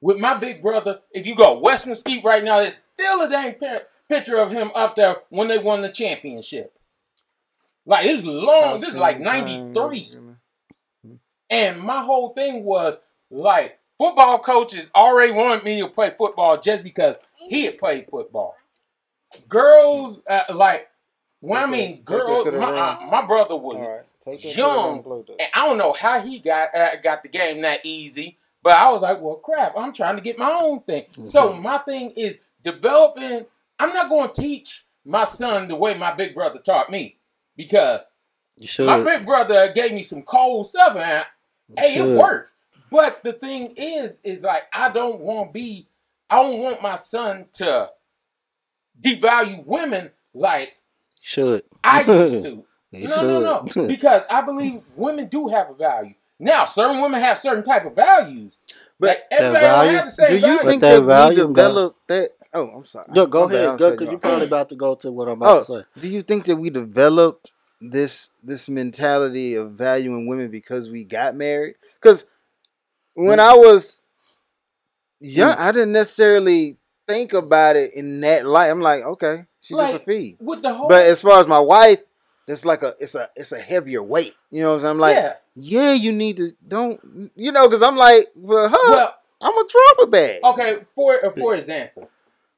with 0.00 0.18
my 0.18 0.34
big 0.34 0.60
brother, 0.60 1.00
if 1.12 1.24
you 1.26 1.36
go 1.36 1.58
West 1.60 1.86
Mesquite 1.86 2.24
right 2.24 2.42
now, 2.42 2.58
there's 2.58 2.82
still 2.94 3.20
a 3.22 3.28
dang 3.28 3.54
picture 4.08 4.38
of 4.38 4.50
him 4.50 4.70
up 4.74 4.96
there 4.96 5.16
when 5.28 5.46
they 5.48 5.58
won 5.58 5.82
the 5.82 5.88
championship. 5.90 6.72
Like 7.84 8.06
it's 8.06 8.24
long. 8.24 8.80
This 8.80 8.90
is 8.90 8.96
like 8.96 9.20
'93, 9.20 10.08
and 11.50 11.80
my 11.80 12.02
whole 12.02 12.30
thing 12.30 12.64
was 12.64 12.96
like 13.30 13.78
football 13.98 14.38
coaches 14.38 14.90
already 14.94 15.32
wanted 15.32 15.64
me 15.64 15.80
to 15.80 15.88
play 15.88 16.12
football 16.16 16.58
just 16.60 16.82
because 16.82 17.16
he 17.34 17.64
had 17.64 17.78
played 17.78 18.06
football. 18.10 18.56
Girls, 19.48 20.20
uh, 20.28 20.42
like 20.54 20.88
when 21.40 21.62
I 21.62 21.66
mean 21.66 22.02
girls, 22.02 22.46
my, 22.46 22.70
uh, 22.72 22.98
my 23.10 23.26
brother 23.26 23.56
was 23.56 23.78
right, 23.78 24.04
take 24.20 24.42
that 24.42 24.48
to 24.48 24.54
the 24.54 24.60
young, 24.60 24.94
room, 24.94 25.02
blow 25.02 25.22
that. 25.22 25.40
and 25.40 25.48
I 25.54 25.66
don't 25.66 25.78
know 25.78 25.92
how 25.92 26.20
he 26.20 26.38
got 26.38 26.74
uh, 26.74 26.96
got 27.02 27.22
the 27.22 27.28
game 27.28 27.62
that 27.62 27.84
easy, 27.84 28.38
but 28.62 28.74
I 28.74 28.90
was 28.90 29.02
like, 29.02 29.20
well, 29.20 29.36
crap, 29.36 29.74
I'm 29.76 29.92
trying 29.92 30.16
to 30.16 30.22
get 30.22 30.38
my 30.38 30.50
own 30.50 30.80
thing. 30.82 31.04
So 31.24 31.52
my 31.52 31.78
thing 31.78 32.10
is 32.12 32.38
developing. 32.62 33.46
I'm 33.78 33.92
not 33.92 34.08
going 34.08 34.30
to 34.32 34.40
teach 34.40 34.86
my 35.04 35.24
son 35.24 35.68
the 35.68 35.76
way 35.76 35.94
my 35.96 36.14
big 36.14 36.34
brother 36.34 36.58
taught 36.58 36.88
me 36.88 37.18
because 37.56 38.08
my 38.78 39.02
big 39.02 39.26
brother 39.26 39.70
gave 39.74 39.92
me 39.92 40.02
some 40.02 40.22
cold 40.22 40.66
stuff, 40.66 40.96
and 40.96 41.24
hey, 41.78 41.94
should. 41.94 42.06
it 42.06 42.18
worked. 42.18 42.52
But 42.90 43.22
the 43.24 43.32
thing 43.32 43.74
is, 43.76 44.18
is 44.22 44.42
like 44.42 44.64
I 44.72 44.90
don't 44.90 45.20
want 45.20 45.48
to 45.48 45.52
be. 45.52 45.88
I 46.30 46.42
don't 46.42 46.58
want 46.58 46.82
my 46.82 46.96
son 46.96 47.46
to 47.54 47.90
devalue 49.00 49.64
women 49.64 50.10
like 50.34 50.74
Should. 51.20 51.62
I 51.84 52.00
used 52.06 52.42
to. 52.44 52.64
You 52.92 53.08
no, 53.08 53.22
no, 53.22 53.40
no. 53.74 53.86
Because 53.88 54.22
I 54.30 54.40
believe 54.42 54.80
women 54.96 55.28
do 55.28 55.48
have 55.48 55.70
a 55.70 55.74
value. 55.74 56.14
Now, 56.38 56.64
certain 56.66 57.00
women 57.00 57.20
have 57.20 57.38
certain 57.38 57.64
type 57.64 57.84
of 57.86 57.94
values. 57.94 58.58
But 58.98 59.08
Like, 59.08 59.18
everybody 59.30 59.60
value- 59.66 59.86
don't 59.92 59.96
have 59.96 60.04
the 60.06 60.10
same 60.10 60.28
do 60.28 60.34
you 60.34 60.40
value. 60.56 60.68
think 60.68 60.80
that 60.82 61.00
that, 61.00 61.04
value 61.06 61.46
we 61.48 61.54
got- 61.54 61.68
developed 61.68 62.08
that? 62.08 62.30
Oh, 62.54 62.68
I'm 62.68 62.84
sorry. 62.84 63.06
Yo, 63.14 63.26
go 63.26 63.46
My 63.46 63.52
bad, 63.52 63.64
ahead, 63.66 63.78
go, 63.78 63.84
cutting 63.84 63.92
because 63.96 64.06
you 64.06 64.10
you're 64.12 64.20
probably 64.20 64.46
about 64.46 64.68
to 64.70 64.76
go 64.76 64.94
to 64.94 65.12
what 65.12 65.28
I'm 65.28 65.34
about 65.42 65.66
to 65.66 65.72
Oh, 65.72 65.78
say. 65.80 66.00
do 66.00 66.08
you 66.08 66.22
think 66.22 66.44
that 66.46 66.56
we 66.56 66.70
developed 66.70 67.52
this 67.80 68.30
this 68.42 68.68
mentality 68.68 69.54
of 69.56 69.72
valuing 69.72 70.26
women 70.26 70.50
because 70.50 70.88
we 70.88 71.04
got 71.04 71.34
married? 71.34 71.76
Because 72.00 72.24
when 73.16 73.40
I 73.40 73.54
was 73.54 74.02
young, 75.20 75.54
mm. 75.54 75.58
I 75.58 75.72
didn't 75.72 75.92
necessarily 75.92 76.76
think 77.08 77.32
about 77.32 77.76
it 77.76 77.94
in 77.94 78.20
that 78.20 78.46
light. 78.46 78.68
I'm 78.68 78.80
like, 78.80 79.02
okay, 79.02 79.46
she's 79.60 79.76
just 79.76 79.94
a 79.94 79.96
Like, 79.96 80.04
feed. 80.04 80.36
With 80.40 80.62
the 80.62 80.72
whole 80.72 80.88
But 80.88 81.04
as 81.06 81.22
far 81.22 81.40
as 81.40 81.46
my 81.46 81.58
wife, 81.60 82.00
it's 82.46 82.64
like 82.64 82.82
a 82.82 82.94
it's 83.00 83.14
a 83.14 83.28
it's 83.34 83.52
a 83.52 83.58
heavier 83.60 84.02
weight. 84.02 84.34
You 84.50 84.62
know 84.62 84.70
what 84.70 84.74
I'm 84.76 84.80
saying? 84.82 84.90
I'm 84.90 84.98
like, 84.98 85.16
yeah. 85.16 85.32
yeah, 85.56 85.92
you 85.94 86.12
need 86.12 86.36
to 86.36 86.52
don't 86.66 87.30
you 87.34 87.50
know 87.52 87.68
because 87.68 87.82
I'm 87.82 87.96
like, 87.96 88.28
for 88.34 88.68
her, 88.68 88.90
Well, 88.90 89.14
I'm 89.40 89.56
a 89.56 89.64
trumper 89.66 90.10
bag. 90.10 90.40
okay. 90.44 90.78
For 90.94 91.32
for 91.36 91.54
example, 91.56 92.08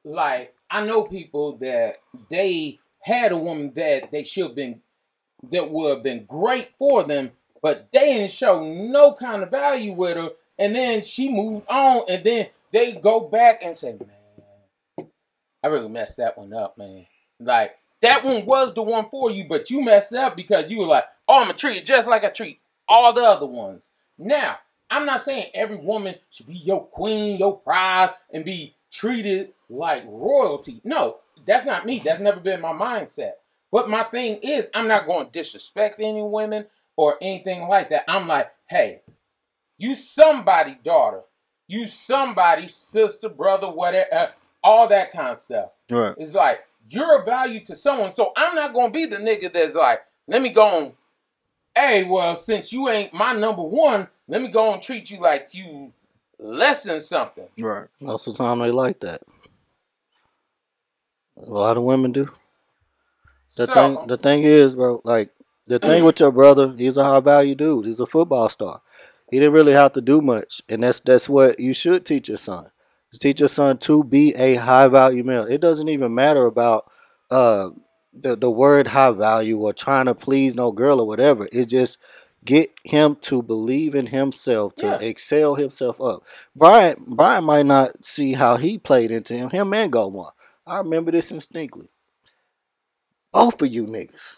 like 0.03 0.53
I 0.69 0.85
know 0.85 1.03
people 1.03 1.57
that 1.57 1.97
they 2.29 2.79
had 3.01 3.31
a 3.31 3.37
woman 3.37 3.71
that 3.75 4.11
they 4.11 4.23
should 4.23 4.43
have 4.47 4.55
been 4.55 4.81
that 5.51 5.71
would 5.71 5.89
have 5.89 6.03
been 6.03 6.25
great 6.25 6.69
for 6.77 7.03
them, 7.03 7.31
but 7.61 7.87
they 7.91 8.13
didn't 8.17 8.31
show 8.31 8.61
no 8.61 9.13
kind 9.13 9.41
of 9.41 9.49
value 9.49 9.93
with 9.93 10.17
her, 10.17 10.29
and 10.59 10.75
then 10.75 11.01
she 11.01 11.29
moved 11.29 11.65
on, 11.67 12.03
and 12.07 12.23
then 12.23 12.47
they 12.71 12.93
go 12.93 13.21
back 13.21 13.61
and 13.63 13.77
say, 13.77 13.93
"Man, 13.93 15.07
I 15.63 15.67
really 15.67 15.89
messed 15.89 16.17
that 16.17 16.37
one 16.37 16.53
up, 16.53 16.77
man." 16.77 17.07
Like 17.39 17.75
that 18.01 18.23
one 18.23 18.45
was 18.45 18.73
the 18.73 18.83
one 18.83 19.09
for 19.09 19.31
you, 19.31 19.45
but 19.47 19.69
you 19.69 19.81
messed 19.81 20.13
up 20.13 20.35
because 20.35 20.69
you 20.69 20.79
were 20.79 20.87
like, 20.87 21.05
"Oh, 21.27 21.37
I'm 21.37 21.47
gonna 21.47 21.53
treat 21.53 21.85
just 21.85 22.07
like 22.07 22.23
I 22.23 22.29
treat 22.29 22.59
all 22.87 23.13
the 23.13 23.23
other 23.23 23.47
ones." 23.47 23.89
Now, 24.17 24.57
I'm 24.89 25.05
not 25.05 25.21
saying 25.21 25.51
every 25.53 25.77
woman 25.77 26.15
should 26.29 26.47
be 26.47 26.55
your 26.55 26.85
queen, 26.85 27.37
your 27.39 27.57
pride, 27.57 28.11
and 28.33 28.43
be 28.43 28.75
treated 28.91 29.53
like 29.69 30.03
royalty. 30.05 30.81
No, 30.83 31.17
that's 31.45 31.65
not 31.65 31.85
me. 31.85 32.01
That's 32.03 32.19
never 32.19 32.39
been 32.39 32.61
my 32.61 32.73
mindset. 32.73 33.33
But 33.71 33.89
my 33.89 34.03
thing 34.03 34.39
is, 34.41 34.67
I'm 34.73 34.87
not 34.87 35.05
going 35.05 35.27
to 35.27 35.31
disrespect 35.31 35.99
any 35.99 36.23
women 36.23 36.65
or 36.95 37.17
anything 37.21 37.67
like 37.67 37.89
that. 37.89 38.03
I'm 38.07 38.27
like, 38.27 38.51
hey, 38.67 39.01
you 39.79 39.95
somebody 39.95 40.77
daughter, 40.83 41.21
you 41.67 41.87
somebody 41.87 42.67
sister, 42.67 43.29
brother, 43.29 43.67
whatever, 43.67 44.13
uh, 44.13 44.27
all 44.63 44.87
that 44.89 45.11
kind 45.11 45.29
of 45.29 45.37
stuff. 45.37 45.71
Right. 45.89 46.13
It's 46.17 46.33
like 46.33 46.59
you're 46.87 47.21
a 47.21 47.25
value 47.25 47.61
to 47.61 47.75
someone, 47.75 48.11
so 48.11 48.31
I'm 48.37 48.53
not 48.53 48.73
gonna 48.73 48.91
be 48.91 49.07
the 49.07 49.17
nigga 49.17 49.51
that's 49.51 49.75
like, 49.75 50.01
let 50.27 50.41
me 50.41 50.49
go 50.49 50.63
on. 50.63 50.93
Hey, 51.75 52.03
well, 52.03 52.35
since 52.35 52.73
you 52.73 52.89
ain't 52.89 53.13
my 53.13 53.33
number 53.33 53.63
one, 53.63 54.09
let 54.27 54.41
me 54.41 54.49
go 54.49 54.73
and 54.73 54.81
treat 54.81 55.09
you 55.09 55.19
like 55.19 55.53
you 55.53 55.93
less 56.37 56.83
than 56.83 56.99
something. 56.99 57.47
Right. 57.59 57.87
Most 58.01 58.27
of 58.27 58.33
the 58.33 58.43
time, 58.43 58.59
they 58.59 58.71
like 58.71 58.99
that. 58.99 59.21
A 61.37 61.49
lot 61.49 61.77
of 61.77 61.83
women 61.83 62.11
do. 62.11 62.29
The 63.55 63.65
so, 63.65 63.73
thing, 63.73 64.07
the 64.07 64.17
thing 64.17 64.43
is, 64.43 64.75
bro, 64.75 65.01
like 65.05 65.31
the 65.67 65.79
thing 65.79 66.03
with 66.03 66.19
your 66.19 66.31
brother, 66.31 66.73
he's 66.75 66.97
a 66.97 67.03
high 67.03 67.19
value 67.21 67.55
dude. 67.55 67.85
He's 67.85 67.99
a 67.99 68.05
football 68.05 68.49
star. 68.49 68.81
He 69.31 69.39
didn't 69.39 69.53
really 69.53 69.73
have 69.73 69.93
to 69.93 70.01
do 70.01 70.21
much, 70.21 70.61
and 70.69 70.83
that's 70.83 70.99
that's 71.01 71.29
what 71.29 71.59
you 71.59 71.73
should 71.73 72.05
teach 72.05 72.27
your 72.27 72.37
son. 72.37 72.69
Teach 73.19 73.39
your 73.39 73.49
son 73.49 73.77
to 73.79 74.03
be 74.03 74.35
a 74.35 74.55
high 74.55 74.87
value 74.87 75.23
male. 75.23 75.43
It 75.45 75.61
doesn't 75.61 75.89
even 75.89 76.13
matter 76.13 76.45
about 76.45 76.89
uh 77.31 77.69
the 78.13 78.35
the 78.35 78.49
word 78.51 78.87
high 78.87 79.11
value 79.11 79.57
or 79.59 79.73
trying 79.73 80.05
to 80.05 80.15
please 80.15 80.55
no 80.55 80.71
girl 80.71 80.99
or 80.99 81.07
whatever. 81.07 81.47
It's 81.51 81.71
just 81.71 81.97
get 82.45 82.71
him 82.83 83.15
to 83.21 83.41
believe 83.41 83.95
in 83.95 84.07
himself, 84.07 84.75
to 84.75 84.85
Yeah. 84.85 84.97
excel 84.99 85.55
himself 85.55 85.99
up. 86.01 86.23
Brian 86.55 87.03
Brian 87.07 87.43
might 87.43 87.65
not 87.65 88.05
see 88.05 88.33
how 88.33 88.57
he 88.57 88.77
played 88.77 89.11
into 89.11 89.33
him. 89.33 89.49
Him 89.49 89.73
and 89.73 89.91
Go 89.91 90.07
one. 90.07 90.31
I 90.65 90.77
remember 90.77 91.11
this 91.11 91.31
instinctively. 91.31 91.89
Both 93.31 93.61
of 93.61 93.69
you 93.73 93.85
niggas 93.85 94.37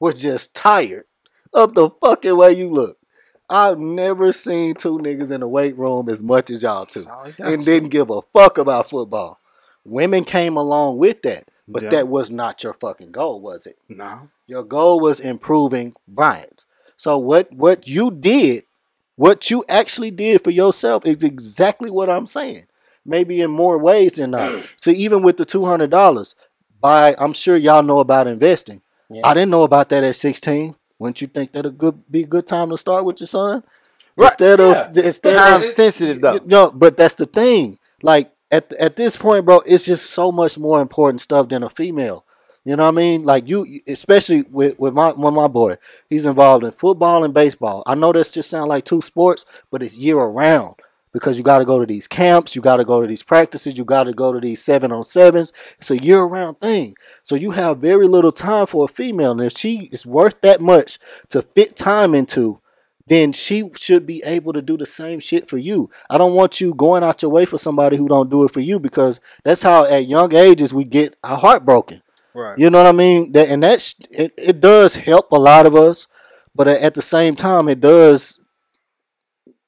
was 0.00 0.20
just 0.20 0.54
tired 0.54 1.04
of 1.52 1.74
the 1.74 1.90
fucking 1.90 2.36
way 2.36 2.52
you 2.52 2.70
look. 2.70 2.98
I've 3.48 3.78
never 3.78 4.32
seen 4.32 4.74
two 4.74 4.98
niggas 4.98 5.30
in 5.30 5.40
the 5.40 5.48
weight 5.48 5.76
room 5.78 6.08
as 6.08 6.22
much 6.22 6.50
as 6.50 6.62
y'all 6.62 6.86
two, 6.86 7.00
That's 7.00 7.06
all 7.12 7.26
you 7.28 7.32
got 7.34 7.52
and 7.52 7.64
didn't 7.64 7.90
give 7.90 8.10
a 8.10 8.22
fuck 8.32 8.58
about 8.58 8.90
football. 8.90 9.38
Women 9.84 10.24
came 10.24 10.56
along 10.56 10.98
with 10.98 11.22
that, 11.22 11.48
but 11.68 11.84
Yeah. 11.84 11.90
that 11.90 12.08
was 12.08 12.30
not 12.30 12.62
your 12.64 12.72
fucking 12.72 13.12
goal, 13.12 13.40
was 13.40 13.66
it? 13.66 13.76
No. 13.88 14.28
Your 14.46 14.64
goal 14.64 15.00
was 15.00 15.20
improving 15.20 15.94
Bryant. 16.08 16.64
So 16.96 17.18
what 17.18 17.52
what 17.52 17.86
you 17.86 18.10
did, 18.10 18.64
what 19.16 19.50
you 19.50 19.64
actually 19.68 20.10
did 20.10 20.42
for 20.42 20.50
yourself 20.50 21.06
is 21.06 21.22
exactly 21.22 21.90
what 21.90 22.10
I'm 22.10 22.26
saying. 22.26 22.66
Maybe 23.04 23.40
in 23.40 23.50
more 23.52 23.78
ways 23.78 24.14
than 24.14 24.32
not. 24.32 24.50
so 24.76 24.90
even 24.90 25.22
with 25.22 25.36
the 25.36 25.44
two 25.44 25.64
hundred 25.66 25.90
dollars, 25.90 26.34
by 26.80 27.14
I'm 27.18 27.32
sure 27.32 27.56
y'all 27.56 27.82
know 27.82 28.00
about 28.00 28.26
investing. 28.26 28.82
Yeah. 29.08 29.22
I 29.24 29.34
didn't 29.34 29.50
know 29.50 29.62
about 29.62 29.88
that 29.90 30.02
at 30.02 30.16
16. 30.16 30.74
Wouldn't 30.98 31.20
you 31.20 31.26
think 31.26 31.52
that'd 31.52 31.76
good 31.78 32.02
be 32.10 32.22
a 32.22 32.26
good 32.26 32.46
time 32.46 32.70
to 32.70 32.78
start 32.78 33.04
with 33.04 33.20
your 33.20 33.26
son? 33.26 33.62
Right. 34.16 34.26
Instead 34.30 34.60
Yeah. 34.60 34.88
of 34.90 34.96
instead 34.98 35.36
Time 35.36 35.60
of 35.60 35.64
sensitive 35.64 36.20
though. 36.20 36.40
no, 36.44 36.70
but 36.70 36.96
that's 36.96 37.14
the 37.16 37.26
thing. 37.26 37.78
Like 38.02 38.32
at 38.50 38.72
at 38.74 38.96
this 38.96 39.16
point, 39.16 39.44
bro, 39.44 39.60
it's 39.66 39.84
just 39.84 40.10
so 40.10 40.32
much 40.32 40.58
more 40.58 40.80
important 40.80 41.20
stuff 41.20 41.48
than 41.48 41.62
a 41.62 41.68
female. 41.68 42.24
You 42.64 42.74
know 42.76 42.82
what 42.84 42.88
I 42.88 42.96
mean? 42.96 43.22
Like 43.22 43.46
you, 43.46 43.80
especially 43.86 44.42
with 44.50 44.78
with 44.78 44.94
my 44.94 45.12
with 45.12 45.34
my 45.34 45.46
boy, 45.48 45.76
he's 46.08 46.26
involved 46.26 46.64
in 46.64 46.70
football 46.72 47.22
and 47.24 47.32
baseball. 47.34 47.82
I 47.86 47.94
know 47.94 48.12
this 48.12 48.32
just 48.32 48.50
sound 48.50 48.68
like 48.70 48.84
two 48.84 49.02
sports, 49.02 49.44
but 49.70 49.82
it's 49.82 49.94
year 49.94 50.16
round 50.18 50.74
because 51.16 51.38
you 51.38 51.42
got 51.42 51.60
to 51.60 51.64
go 51.64 51.80
to 51.80 51.86
these 51.86 52.06
camps, 52.06 52.54
you 52.54 52.60
got 52.60 52.76
to 52.76 52.84
go 52.84 53.00
to 53.00 53.06
these 53.06 53.22
practices, 53.22 53.78
you 53.78 53.86
got 53.86 54.04
to 54.04 54.12
go 54.12 54.34
to 54.34 54.38
these 54.38 54.62
seven 54.62 54.92
on 54.92 55.02
sevens. 55.02 55.50
It's 55.78 55.90
a 55.90 55.96
year 55.96 56.22
round 56.24 56.60
thing. 56.60 56.94
So 57.22 57.34
you 57.34 57.52
have 57.52 57.78
very 57.78 58.06
little 58.06 58.32
time 58.32 58.66
for 58.66 58.84
a 58.84 58.88
female, 58.88 59.32
and 59.32 59.40
if 59.40 59.56
she 59.56 59.88
is 59.90 60.04
worth 60.04 60.38
that 60.42 60.60
much 60.60 60.98
to 61.30 61.40
fit 61.40 61.74
time 61.74 62.14
into, 62.14 62.60
then 63.06 63.32
she 63.32 63.70
should 63.76 64.04
be 64.04 64.22
able 64.24 64.52
to 64.52 64.60
do 64.60 64.76
the 64.76 64.84
same 64.84 65.18
shit 65.18 65.48
for 65.48 65.56
you. 65.56 65.88
I 66.10 66.18
don't 66.18 66.34
want 66.34 66.60
you 66.60 66.74
going 66.74 67.02
out 67.02 67.22
your 67.22 67.30
way 67.30 67.46
for 67.46 67.56
somebody 67.56 67.96
who 67.96 68.08
don't 68.08 68.28
do 68.28 68.44
it 68.44 68.52
for 68.52 68.60
you 68.60 68.78
because 68.78 69.18
that's 69.42 69.62
how 69.62 69.86
at 69.86 70.06
young 70.06 70.34
ages 70.34 70.74
we 70.74 70.84
get 70.84 71.16
our 71.24 71.38
heart 71.38 71.64
broken. 71.64 72.02
Right. 72.34 72.58
You 72.58 72.68
know 72.68 72.82
what 72.82 72.88
I 72.88 72.92
mean? 72.92 73.32
That 73.32 73.48
and 73.48 73.62
that's 73.62 73.94
it, 74.10 74.34
it 74.36 74.60
does 74.60 74.96
help 74.96 75.32
a 75.32 75.36
lot 75.36 75.64
of 75.64 75.74
us, 75.74 76.08
but 76.54 76.68
at 76.68 76.92
the 76.92 77.00
same 77.00 77.36
time 77.36 77.70
it 77.70 77.80
does 77.80 78.38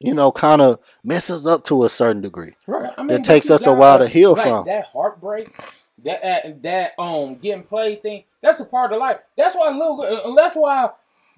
you 0.00 0.14
know 0.14 0.30
kind 0.32 0.62
of 0.62 0.78
messes 1.04 1.46
up 1.46 1.64
to 1.64 1.84
a 1.84 1.88
certain 1.88 2.22
degree. 2.22 2.54
Right. 2.66 2.92
I 2.96 3.06
It 3.06 3.24
takes 3.24 3.50
us 3.50 3.66
a 3.66 3.74
while 3.74 3.98
to 3.98 4.08
heal 4.08 4.34
like, 4.34 4.46
from. 4.46 4.64
That 4.66 4.84
heartbreak, 4.86 5.56
that 6.04 6.24
uh, 6.24 6.52
that 6.62 6.92
um 6.98 7.36
getting 7.36 7.64
played 7.64 8.02
thing. 8.02 8.24
That's 8.42 8.60
a 8.60 8.64
part 8.64 8.92
of 8.92 8.98
life. 8.98 9.18
That's 9.36 9.54
why 9.54 9.70
little. 9.70 10.00
Uh, 10.00 10.34
that's 10.34 10.54
why 10.54 10.90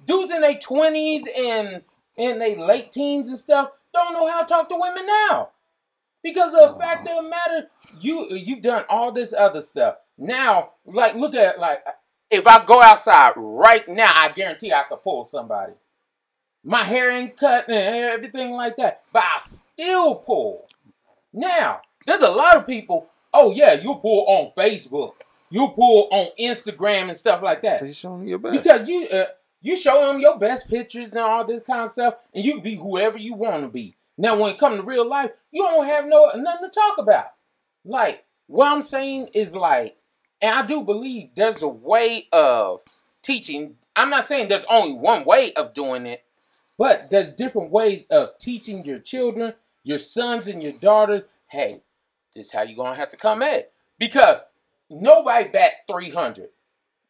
dudes 0.06 0.32
in 0.32 0.40
their 0.40 0.58
twenties 0.58 1.26
and 1.36 1.82
in 2.16 2.38
their 2.38 2.58
late 2.58 2.92
teens 2.92 3.28
and 3.28 3.38
stuff 3.38 3.70
don't 3.92 4.12
know 4.12 4.28
how 4.30 4.40
to 4.40 4.46
talk 4.46 4.68
to 4.68 4.76
women 4.78 5.06
now, 5.06 5.48
because 6.22 6.54
of 6.54 6.74
the 6.74 6.78
fact 6.78 7.08
of 7.08 7.22
the 7.22 7.28
matter, 7.28 7.68
you 8.00 8.28
you've 8.30 8.62
done 8.62 8.84
all 8.88 9.12
this 9.12 9.32
other 9.32 9.60
stuff. 9.60 9.96
Now, 10.18 10.72
like 10.84 11.14
look 11.14 11.34
at 11.34 11.58
like 11.58 11.82
if 12.30 12.46
I 12.46 12.64
go 12.64 12.82
outside 12.82 13.32
right 13.36 13.88
now, 13.88 14.12
I 14.14 14.30
guarantee 14.30 14.72
I 14.72 14.84
could 14.88 15.02
pull 15.02 15.24
somebody. 15.24 15.72
My 16.62 16.84
hair 16.84 17.10
ain't 17.10 17.36
cut 17.36 17.68
and 17.68 17.76
everything 17.76 18.52
like 18.52 18.76
that, 18.76 19.02
but 19.12 19.22
I 19.22 19.40
still 19.40 20.16
pull. 20.16 20.66
Now, 21.32 21.80
there's 22.06 22.22
a 22.22 22.28
lot 22.28 22.56
of 22.56 22.66
people, 22.66 23.08
oh 23.32 23.52
yeah, 23.52 23.74
you 23.74 23.94
pull 23.96 24.26
on 24.26 24.52
Facebook. 24.56 25.14
You 25.48 25.68
pull 25.74 26.08
on 26.12 26.28
Instagram 26.38 27.08
and 27.08 27.16
stuff 27.16 27.42
like 27.42 27.62
that. 27.62 27.80
So 27.80 27.86
you 27.86 27.92
showing 27.92 28.28
your 28.28 28.38
best. 28.38 28.52
Because 28.52 28.88
you 28.88 29.08
uh, 29.08 29.24
you 29.62 29.76
show 29.76 30.06
them 30.06 30.20
your 30.20 30.38
best 30.38 30.68
pictures 30.68 31.10
and 31.10 31.18
all 31.18 31.44
this 31.44 31.66
kind 31.66 31.82
of 31.82 31.90
stuff, 31.90 32.14
and 32.34 32.44
you 32.44 32.54
can 32.54 32.62
be 32.62 32.76
whoever 32.76 33.18
you 33.18 33.34
want 33.34 33.62
to 33.62 33.68
be. 33.68 33.96
Now, 34.16 34.38
when 34.38 34.52
it 34.54 34.58
comes 34.58 34.76
to 34.76 34.82
real 34.82 35.08
life, 35.08 35.30
you 35.50 35.62
don't 35.62 35.86
have 35.86 36.04
no 36.06 36.30
nothing 36.36 36.68
to 36.68 36.70
talk 36.70 36.98
about. 36.98 37.26
Like 37.84 38.24
what 38.46 38.66
I'm 38.66 38.82
saying 38.82 39.30
is 39.32 39.54
like, 39.54 39.96
and 40.42 40.54
I 40.54 40.66
do 40.66 40.82
believe 40.82 41.30
there's 41.34 41.62
a 41.62 41.68
way 41.68 42.28
of 42.32 42.80
teaching. 43.22 43.76
I'm 43.96 44.10
not 44.10 44.24
saying 44.24 44.48
there's 44.48 44.64
only 44.68 44.94
one 44.94 45.24
way 45.24 45.52
of 45.54 45.74
doing 45.74 46.06
it, 46.06 46.24
but 46.80 47.10
there's 47.10 47.30
different 47.30 47.70
ways 47.70 48.06
of 48.06 48.38
teaching 48.38 48.82
your 48.86 48.98
children, 48.98 49.52
your 49.84 49.98
sons 49.98 50.48
and 50.48 50.62
your 50.62 50.72
daughters. 50.72 51.24
Hey, 51.46 51.82
this 52.34 52.46
is 52.46 52.52
how 52.52 52.62
you're 52.62 52.74
gonna 52.74 52.96
have 52.96 53.10
to 53.10 53.18
come 53.18 53.42
at 53.42 53.54
it. 53.54 53.72
because 53.98 54.38
nobody 54.88 55.50
bat 55.50 55.72
300. 55.92 56.48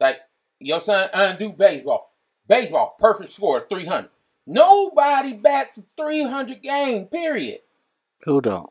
Like 0.01 0.17
your 0.59 0.81
son 0.81 1.09
undo 1.15 1.53
baseball. 1.53 2.13
Baseball, 2.49 2.97
perfect 2.99 3.31
score 3.31 3.65
300. 3.69 4.11
Nobody 4.45 5.35
bats 5.35 5.79
300 5.97 6.61
game, 6.61 7.07
period. 7.07 7.61
Who 8.25 8.41
don't? 8.41 8.71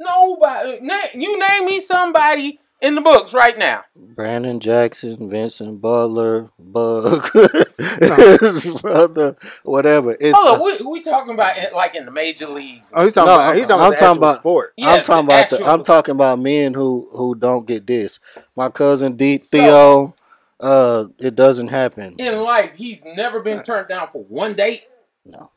Nobody. 0.00 0.80
You 1.14 1.38
name 1.38 1.66
me 1.66 1.78
somebody 1.78 2.58
in 2.80 2.94
the 2.94 3.00
books 3.00 3.32
right 3.32 3.56
now. 3.58 3.84
Brandon 3.94 4.58
Jackson, 4.60 5.28
Vincent 5.28 5.80
Butler, 5.80 6.50
Bug, 6.58 7.30
brother, 8.82 9.36
whatever. 9.64 10.16
It's 10.20 10.36
Hold 10.36 10.60
on, 10.60 10.64
we, 10.64 10.86
we 10.86 11.00
talking 11.02 11.34
about 11.34 11.58
it 11.58 11.72
like 11.74 11.94
in 11.94 12.04
the 12.04 12.10
major 12.10 12.46
leagues. 12.48 12.90
Oh, 12.92 13.04
he's 13.04 13.14
talking 13.14 13.26
No, 13.28 13.34
about 13.34 13.56
he's 13.56 13.66
talking 13.68 13.82
I'm 13.82 13.88
about 13.92 13.98
talking 13.98 14.10
actual 14.10 14.16
about- 14.30 14.40
sport. 14.40 14.72
Yeah, 14.76 14.88
I'm 14.94 15.02
talking 15.04 15.26
the 15.28 15.34
about 15.34 15.50
the, 15.50 15.64
I'm 15.66 15.84
talking 15.84 16.12
about 16.12 16.38
men 16.40 16.74
who 16.74 17.08
who 17.12 17.34
don't 17.34 17.66
get 17.66 17.86
this. 17.86 18.18
My 18.56 18.68
cousin 18.68 19.16
D 19.16 19.38
So- 19.38 19.48
Theo, 19.58 20.14
uh, 20.60 21.04
it 21.18 21.34
doesn't 21.34 21.68
happen. 21.68 22.14
in 22.18 22.36
life. 22.42 22.72
He's 22.76 23.04
never 23.04 23.40
been 23.40 23.62
turned 23.62 23.88
down 23.88 24.08
for 24.10 24.22
one 24.24 24.54
date. 24.54 24.84
No, 25.24 25.50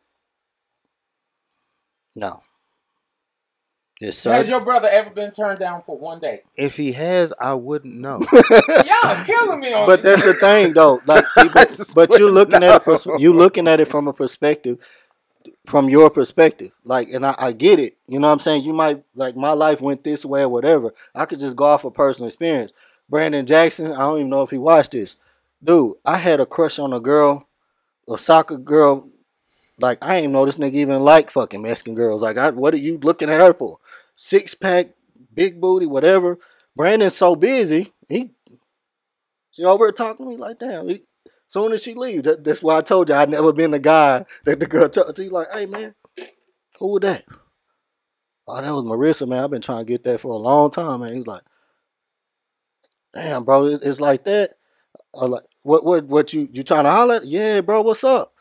no. 2.15 2.41
It's 4.01 4.23
Has 4.23 4.49
your 4.49 4.59
brother 4.59 4.89
ever 4.89 5.11
been 5.11 5.31
turned 5.31 5.59
down 5.59 5.83
for 5.83 5.97
one 5.97 6.19
day? 6.19 6.41
If 6.57 6.77
he 6.77 6.91
has, 6.93 7.33
I 7.39 7.53
wouldn't 7.53 7.95
know. 7.95 8.19
Y'all 8.33 9.25
killing 9.25 9.59
me 9.59 9.73
on 9.73 9.87
but 9.87 10.03
that's 10.03 10.23
the 10.23 10.33
thing 10.33 10.73
though. 10.73 10.99
Like, 11.07 11.25
see, 11.27 11.47
but, 11.53 11.77
but 11.95 12.19
you 12.19 12.25
wouldn't 12.25 12.33
looking 12.33 12.63
at 12.63 12.75
it, 12.75 12.83
pers- 12.83 13.05
know. 13.05 13.17
you 13.17 13.33
looking 13.33 13.67
at 13.67 13.79
it 13.79 13.87
from 13.87 14.07
a 14.07 14.13
perspective, 14.13 14.79
from 15.67 15.89
your 15.89 16.09
perspective. 16.09 16.71
Like, 16.83 17.09
and 17.09 17.25
I, 17.25 17.35
I 17.37 17.51
get 17.53 17.79
it. 17.79 17.97
You 18.07 18.19
know 18.19 18.27
what 18.27 18.33
I'm 18.33 18.39
saying? 18.39 18.63
You 18.63 18.73
might 18.73 19.03
like 19.15 19.35
my 19.35 19.51
life 19.53 19.79
went 19.79 20.03
this 20.03 20.25
way 20.25 20.41
or 20.41 20.49
whatever. 20.49 20.93
I 21.15 21.25
could 21.25 21.39
just 21.39 21.55
go 21.55 21.65
off 21.65 21.85
of 21.85 21.93
personal 21.93 22.27
experience. 22.27 22.71
Brandon 23.09 23.45
Jackson, 23.45 23.91
I 23.91 23.99
don't 23.99 24.17
even 24.17 24.29
know 24.29 24.41
if 24.41 24.49
he 24.49 24.57
watched 24.57 24.91
this. 24.91 25.15
Dude, 25.63 25.95
I 26.03 26.17
had 26.17 26.39
a 26.39 26.45
crush 26.45 26.79
on 26.79 26.93
a 26.93 26.99
girl, 26.99 27.47
a 28.09 28.17
soccer 28.17 28.57
girl. 28.57 29.07
Like, 29.79 30.03
I 30.03 30.17
ain't 30.17 30.31
know 30.33 30.45
this 30.45 30.57
nigga 30.57 30.73
even 30.75 31.03
like 31.03 31.31
fucking 31.31 31.61
Mexican 31.61 31.95
girls. 31.95 32.21
Like, 32.21 32.37
I, 32.37 32.49
what 32.51 32.73
are 32.73 32.77
you 32.77 32.99
looking 33.01 33.29
at 33.29 33.41
her 33.41 33.53
for? 33.53 33.79
Six 34.15 34.53
pack, 34.55 34.89
big 35.33 35.59
booty, 35.59 35.85
whatever. 35.85 36.37
Brandon's 36.75 37.15
so 37.15 37.35
busy. 37.35 37.93
He 38.07 38.31
she 39.51 39.63
over 39.63 39.91
talking 39.91 40.25
to 40.25 40.29
me 40.31 40.37
like, 40.37 40.59
damn. 40.59 40.87
He, 40.89 41.03
soon 41.47 41.71
as 41.71 41.83
she 41.83 41.93
leave, 41.93 42.23
that, 42.23 42.43
that's 42.43 42.63
why 42.63 42.77
I 42.77 42.81
told 42.81 43.09
you 43.09 43.15
I'd 43.15 43.29
never 43.29 43.53
been 43.53 43.71
the 43.71 43.79
guy 43.79 44.25
that 44.45 44.59
the 44.59 44.65
girl 44.65 44.89
talked 44.89 45.15
to. 45.15 45.29
Like, 45.29 45.51
hey 45.51 45.65
man, 45.67 45.93
who 46.79 46.87
was 46.87 47.01
that? 47.01 47.25
Oh, 48.47 48.61
that 48.61 48.73
was 48.73 48.83
Marissa, 48.83 49.27
man. 49.27 49.43
I've 49.43 49.51
been 49.51 49.61
trying 49.61 49.85
to 49.85 49.91
get 49.91 50.03
that 50.03 50.19
for 50.19 50.33
a 50.33 50.37
long 50.37 50.71
time, 50.71 51.01
man. 51.01 51.15
He's 51.15 51.27
like, 51.27 51.43
damn, 53.13 53.43
bro, 53.43 53.67
it's, 53.67 53.83
it's 53.83 54.01
like 54.01 54.25
that. 54.25 54.55
I 55.15 55.25
like, 55.25 55.43
what, 55.61 55.85
what, 55.85 56.05
what 56.05 56.33
you, 56.33 56.49
you 56.51 56.63
trying 56.63 56.83
to 56.83 56.91
holler? 56.91 57.15
at? 57.15 57.25
Yeah, 57.25 57.61
bro, 57.61 57.81
what's 57.83 58.03
up? 58.03 58.32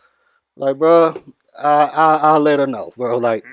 Like, 0.57 0.79
bro, 0.79 1.21
I, 1.59 1.85
I, 1.85 2.17
I'll 2.23 2.41
let 2.41 2.59
her 2.59 2.67
know, 2.67 2.93
bro. 2.97 3.19
Like, 3.19 3.45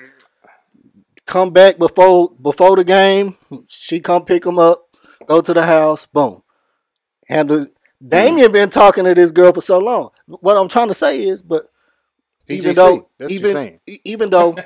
come 1.26 1.50
back 1.50 1.78
before, 1.78 2.30
before 2.30 2.76
the 2.76 2.84
game. 2.84 3.36
She 3.68 4.00
come 4.00 4.24
pick 4.24 4.44
him 4.44 4.58
up, 4.58 4.88
go 5.26 5.40
to 5.40 5.54
the 5.54 5.64
house, 5.64 6.06
boom. 6.06 6.42
Handle. 7.26 7.66
Damien 8.06 8.50
been 8.50 8.70
talking 8.70 9.04
to 9.04 9.14
this 9.14 9.30
girl 9.30 9.52
for 9.52 9.60
so 9.60 9.78
long. 9.78 10.10
What 10.26 10.56
I'm 10.56 10.68
trying 10.68 10.88
to 10.88 10.94
say 10.94 11.22
is, 11.22 11.42
but 11.42 11.66
even 12.48 12.74
though, 12.74 13.08
even, 13.28 13.80
even 14.04 14.30
though, 14.30 14.56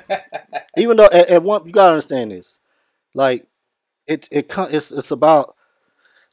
even 0.77 0.97
though 0.97 1.09
at, 1.11 1.29
at 1.29 1.43
one, 1.43 1.65
you 1.65 1.71
gotta 1.73 1.93
understand 1.93 2.31
this. 2.31 2.57
Like, 3.13 3.45
it, 4.07 4.27
it, 4.31 4.51
it's, 4.71 4.91
it's 4.91 5.11
about 5.11 5.55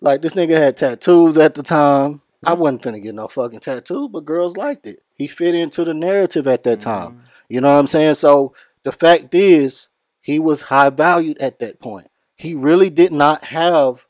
like 0.00 0.22
this 0.22 0.34
nigga 0.34 0.56
had 0.56 0.76
tattoos 0.76 1.36
at 1.36 1.54
the 1.54 1.62
time. 1.62 2.22
I 2.44 2.54
wasn't 2.54 2.82
finna 2.82 3.02
get 3.02 3.14
no 3.14 3.28
fucking 3.28 3.60
tattoo, 3.60 4.08
but 4.08 4.24
girls 4.24 4.56
liked 4.56 4.86
it. 4.86 5.00
He 5.14 5.26
fit 5.26 5.54
into 5.54 5.84
the 5.84 5.94
narrative 5.94 6.46
at 6.46 6.64
that 6.64 6.80
time. 6.80 7.10
Mm-hmm. 7.10 7.26
You 7.48 7.60
know 7.60 7.72
what 7.72 7.80
I'm 7.80 7.86
saying? 7.86 8.14
So 8.14 8.54
the 8.82 8.92
fact 8.92 9.34
is, 9.34 9.88
he 10.20 10.38
was 10.38 10.62
high 10.62 10.90
valued 10.90 11.38
at 11.38 11.58
that 11.60 11.80
point. 11.80 12.08
He 12.36 12.54
really 12.54 12.90
did 12.90 13.12
not 13.12 13.44
have 13.46 14.06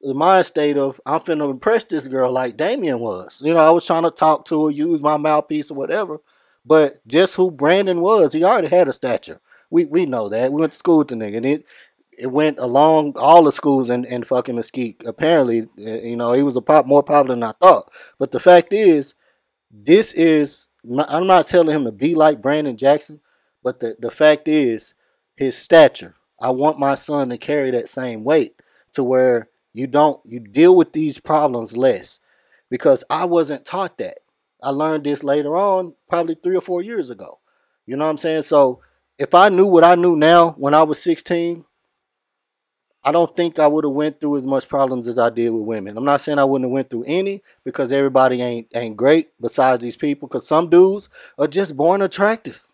the 0.00 0.14
mind 0.14 0.46
state 0.46 0.76
of 0.76 1.00
I'm 1.06 1.20
finna 1.20 1.50
impress 1.50 1.84
this 1.84 2.08
girl 2.08 2.32
like 2.32 2.56
Damien 2.56 2.98
was. 3.00 3.40
You 3.44 3.54
know, 3.54 3.60
I 3.60 3.70
was 3.70 3.86
trying 3.86 4.02
to 4.02 4.10
talk 4.10 4.44
to 4.46 4.66
her, 4.66 4.70
use 4.70 5.00
my 5.00 5.16
mouthpiece 5.16 5.70
or 5.70 5.74
whatever. 5.74 6.20
But 6.64 7.06
just 7.06 7.34
who 7.34 7.50
Brandon 7.50 8.00
was, 8.00 8.32
he 8.32 8.44
already 8.44 8.68
had 8.68 8.88
a 8.88 8.92
stature. 8.92 9.40
We 9.70 9.84
we 9.84 10.06
know 10.06 10.28
that. 10.28 10.52
We 10.52 10.60
went 10.60 10.72
to 10.72 10.78
school 10.78 10.98
with 10.98 11.08
the 11.08 11.14
nigga, 11.14 11.38
and 11.38 11.46
it 11.46 11.64
it 12.18 12.30
went 12.30 12.58
along 12.58 13.14
all 13.16 13.42
the 13.44 13.52
schools 13.52 13.90
in, 13.90 14.04
in 14.04 14.24
fucking 14.24 14.56
Mesquite. 14.56 15.02
Apparently, 15.06 15.62
uh, 15.62 16.00
you 16.02 16.16
know, 16.16 16.32
he 16.32 16.42
was 16.42 16.56
a 16.56 16.60
pop 16.60 16.86
more 16.86 17.02
popular 17.02 17.34
than 17.34 17.42
I 17.42 17.52
thought. 17.52 17.90
But 18.18 18.32
the 18.32 18.40
fact 18.40 18.72
is, 18.72 19.14
this 19.70 20.12
is 20.12 20.68
I'm 21.08 21.26
not 21.26 21.46
telling 21.48 21.74
him 21.74 21.84
to 21.84 21.92
be 21.92 22.14
like 22.14 22.42
Brandon 22.42 22.76
Jackson, 22.76 23.20
but 23.62 23.80
the, 23.80 23.96
the 23.98 24.10
fact 24.10 24.48
is 24.48 24.94
his 25.36 25.56
stature. 25.56 26.16
I 26.40 26.50
want 26.50 26.78
my 26.78 26.96
son 26.96 27.28
to 27.30 27.38
carry 27.38 27.70
that 27.70 27.88
same 27.88 28.24
weight 28.24 28.60
to 28.94 29.04
where 29.04 29.48
you 29.72 29.86
don't 29.86 30.20
you 30.26 30.40
deal 30.40 30.76
with 30.76 30.92
these 30.92 31.18
problems 31.18 31.76
less 31.76 32.20
because 32.68 33.04
I 33.08 33.24
wasn't 33.24 33.64
taught 33.64 33.98
that. 33.98 34.18
I 34.62 34.70
learned 34.70 35.04
this 35.04 35.24
later 35.24 35.56
on, 35.56 35.94
probably 36.08 36.36
three 36.36 36.56
or 36.56 36.60
four 36.60 36.82
years 36.82 37.10
ago. 37.10 37.38
You 37.86 37.96
know 37.96 38.04
what 38.04 38.10
I'm 38.10 38.18
saying? 38.18 38.42
So 38.42 38.80
if 39.18 39.34
I 39.34 39.48
knew 39.48 39.66
what 39.66 39.84
I 39.84 39.94
knew 39.94 40.16
now 40.16 40.50
when 40.52 40.74
I 40.74 40.82
was 40.82 41.02
16, 41.02 41.64
I 43.04 43.10
don't 43.12 43.34
think 43.34 43.58
I 43.58 43.66
would 43.66 43.84
have 43.84 43.92
went 43.92 44.20
through 44.20 44.36
as 44.36 44.46
much 44.46 44.68
problems 44.68 45.08
as 45.08 45.18
I 45.18 45.28
did 45.30 45.50
with 45.50 45.62
women. 45.64 45.96
I'm 45.96 46.04
not 46.04 46.20
saying 46.20 46.38
I 46.38 46.44
wouldn't 46.44 46.66
have 46.68 46.72
went 46.72 46.88
through 46.90 47.04
any 47.06 47.42
because 47.64 47.90
everybody 47.90 48.40
ain't 48.40 48.68
ain't 48.74 48.96
great 48.96 49.30
besides 49.40 49.82
these 49.82 49.96
people. 49.96 50.28
Because 50.28 50.46
some 50.46 50.70
dudes 50.70 51.08
are 51.38 51.48
just 51.48 51.76
born 51.76 52.00
attractive. 52.02 52.68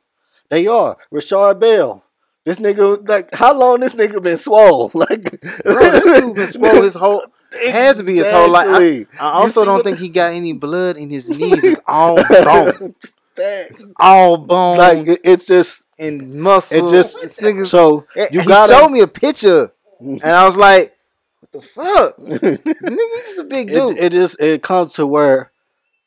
They 0.50 0.66
are. 0.66 0.96
Rashard 1.12 1.60
Bell. 1.60 2.04
This 2.44 2.58
nigga, 2.58 3.06
like, 3.06 3.34
how 3.34 3.54
long 3.54 3.80
this 3.80 3.94
nigga 3.94 4.22
been 4.22 4.38
swole? 4.38 4.90
Like, 4.94 5.38
Bro, 5.64 5.90
this 5.90 6.02
dude 6.02 6.34
been 6.34 6.46
swole 6.52 6.82
his 6.82 6.94
whole. 6.94 7.22
It 7.52 7.72
has 7.72 7.96
to 7.96 8.02
be 8.02 8.16
his 8.16 8.30
whole 8.30 8.50
life. 8.50 8.66
I, 8.68 9.06
I 9.20 9.32
also 9.32 9.64
don't 9.64 9.84
think 9.84 9.98
he 9.98 10.08
got 10.08 10.32
any 10.32 10.52
blood 10.54 10.96
in 10.96 11.10
his 11.10 11.28
knees. 11.28 11.62
It's 11.64 11.80
all 11.86 12.16
bone. 12.28 12.94
Facts. 13.34 13.92
All 14.00 14.38
bone 14.38 14.78
Like, 14.78 15.20
it's 15.24 15.46
just 15.46 15.86
and 15.98 16.40
muscle. 16.40 16.88
it 16.88 16.90
just 16.90 17.68
so 17.68 18.06
you 18.30 18.44
gotta 18.44 18.72
showed 18.72 18.88
me 18.88 19.00
a 19.00 19.06
picture, 19.06 19.72
and 20.00 20.24
I 20.24 20.44
was 20.44 20.56
like, 20.56 20.94
"What 21.40 21.52
the 21.52 21.62
fuck? 21.62 22.18
Nigga 22.18 23.20
just 23.20 23.38
a 23.40 23.44
big 23.44 23.68
dude." 23.68 23.92
it, 23.92 24.04
it 24.04 24.12
just 24.12 24.40
it 24.40 24.62
comes 24.62 24.92
to 24.94 25.06
where 25.06 25.50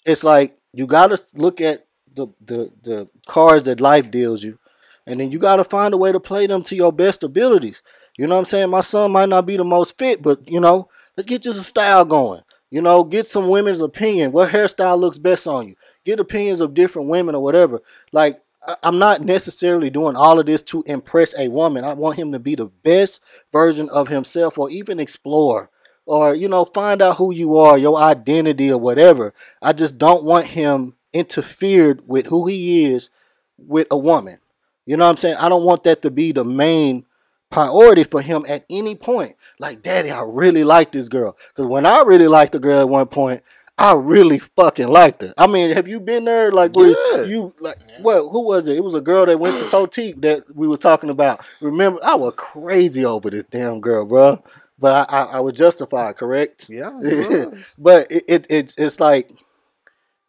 it's 0.05 0.23
like 0.23 0.57
you 0.73 0.87
gotta 0.87 1.21
look 1.35 1.61
at 1.61 1.85
the 2.13 2.27
the 2.45 2.71
the 2.83 3.09
cards 3.27 3.65
that 3.65 3.81
life 3.81 4.11
deals 4.11 4.43
you, 4.43 4.59
and 5.05 5.19
then 5.19 5.31
you 5.31 5.39
gotta 5.39 5.63
find 5.63 5.93
a 5.93 5.97
way 5.97 6.11
to 6.11 6.19
play 6.19 6.47
them 6.47 6.63
to 6.63 6.75
your 6.75 6.91
best 6.91 7.23
abilities. 7.23 7.81
You 8.17 8.27
know 8.27 8.35
what 8.35 8.41
I'm 8.41 8.45
saying? 8.45 8.69
My 8.69 8.81
son 8.81 9.11
might 9.11 9.29
not 9.29 9.45
be 9.45 9.57
the 9.57 9.63
most 9.63 9.97
fit, 9.97 10.21
but 10.21 10.47
you 10.47 10.59
know, 10.59 10.89
let's 11.17 11.27
get 11.27 11.41
just 11.41 11.59
a 11.59 11.63
style 11.63 12.05
going. 12.05 12.41
You 12.69 12.81
know, 12.81 13.03
get 13.03 13.27
some 13.27 13.49
women's 13.49 13.81
opinion. 13.81 14.31
What 14.31 14.51
hairstyle 14.51 14.99
looks 14.99 15.17
best 15.17 15.45
on 15.45 15.67
you? 15.67 15.75
Get 16.05 16.19
opinions 16.19 16.61
of 16.61 16.73
different 16.73 17.09
women 17.09 17.35
or 17.35 17.43
whatever. 17.43 17.81
Like 18.13 18.41
I'm 18.83 18.99
not 18.99 19.21
necessarily 19.21 19.89
doing 19.89 20.15
all 20.15 20.39
of 20.39 20.45
this 20.45 20.61
to 20.63 20.83
impress 20.85 21.33
a 21.37 21.47
woman. 21.47 21.83
I 21.83 21.93
want 21.93 22.19
him 22.19 22.31
to 22.31 22.39
be 22.39 22.55
the 22.55 22.65
best 22.65 23.19
version 23.51 23.89
of 23.89 24.07
himself, 24.07 24.57
or 24.57 24.69
even 24.69 24.99
explore 24.99 25.71
or 26.05 26.33
you 26.35 26.47
know 26.47 26.65
find 26.65 27.01
out 27.01 27.17
who 27.17 27.33
you 27.33 27.57
are 27.57 27.77
your 27.77 27.97
identity 27.97 28.71
or 28.71 28.77
whatever. 28.77 29.33
I 29.61 29.73
just 29.73 29.97
don't 29.97 30.23
want 30.23 30.47
him 30.47 30.95
interfered 31.13 32.07
with 32.07 32.27
who 32.27 32.47
he 32.47 32.85
is 32.85 33.09
with 33.57 33.87
a 33.91 33.97
woman. 33.97 34.39
You 34.85 34.97
know 34.97 35.05
what 35.05 35.11
i'm 35.11 35.17
saying? 35.17 35.37
I 35.37 35.49
don't 35.49 35.63
want 35.63 35.83
that 35.83 36.01
to 36.01 36.11
be 36.11 36.31
the 36.31 36.43
main 36.43 37.05
priority 37.49 38.03
for 38.03 38.21
him 38.21 38.45
at 38.47 38.65
any 38.69 38.95
point. 38.95 39.35
Like 39.59 39.83
daddy 39.83 40.11
i 40.11 40.21
really 40.21 40.63
like 40.63 40.91
this 40.91 41.09
girl. 41.09 41.37
Because 41.49 41.67
when 41.67 41.85
i 41.85 42.01
really 42.01 42.27
liked 42.27 42.53
the 42.53 42.59
girl 42.59 42.79
at 42.79 42.89
one 42.89 43.07
point 43.07 43.43
i 43.81 43.93
really 43.93 44.39
fucking 44.39 44.87
liked 44.87 45.23
it. 45.23 45.33
i 45.37 45.47
mean 45.47 45.71
have 45.71 45.87
you 45.87 45.99
been 45.99 46.25
there 46.25 46.51
like 46.51 46.75
where 46.75 46.95
Yeah. 47.13 47.23
you 47.23 47.53
like 47.59 47.77
what 48.01 48.21
who 48.29 48.45
was 48.45 48.67
it 48.67 48.77
it 48.77 48.83
was 48.83 48.93
a 48.95 49.01
girl 49.01 49.25
that 49.25 49.39
went 49.39 49.57
to 49.59 49.65
Cotique 49.71 50.21
that 50.21 50.43
we 50.55 50.67
were 50.67 50.77
talking 50.77 51.09
about 51.09 51.43
remember 51.61 51.99
i 52.03 52.15
was 52.15 52.35
crazy 52.35 53.03
over 53.05 53.29
this 53.29 53.43
damn 53.51 53.81
girl 53.81 54.05
bro 54.05 54.43
but 54.79 55.11
I, 55.11 55.15
I, 55.15 55.23
I 55.23 55.39
was 55.41 55.53
justified, 55.53 56.15
correct? 56.15 56.65
yeah, 56.67 56.97
it 57.03 57.29
was. 57.53 57.75
but 57.77 58.07
it, 58.11 58.23
it 58.27 58.47
it's 58.49 58.75
it's 58.79 58.99
like 58.99 59.29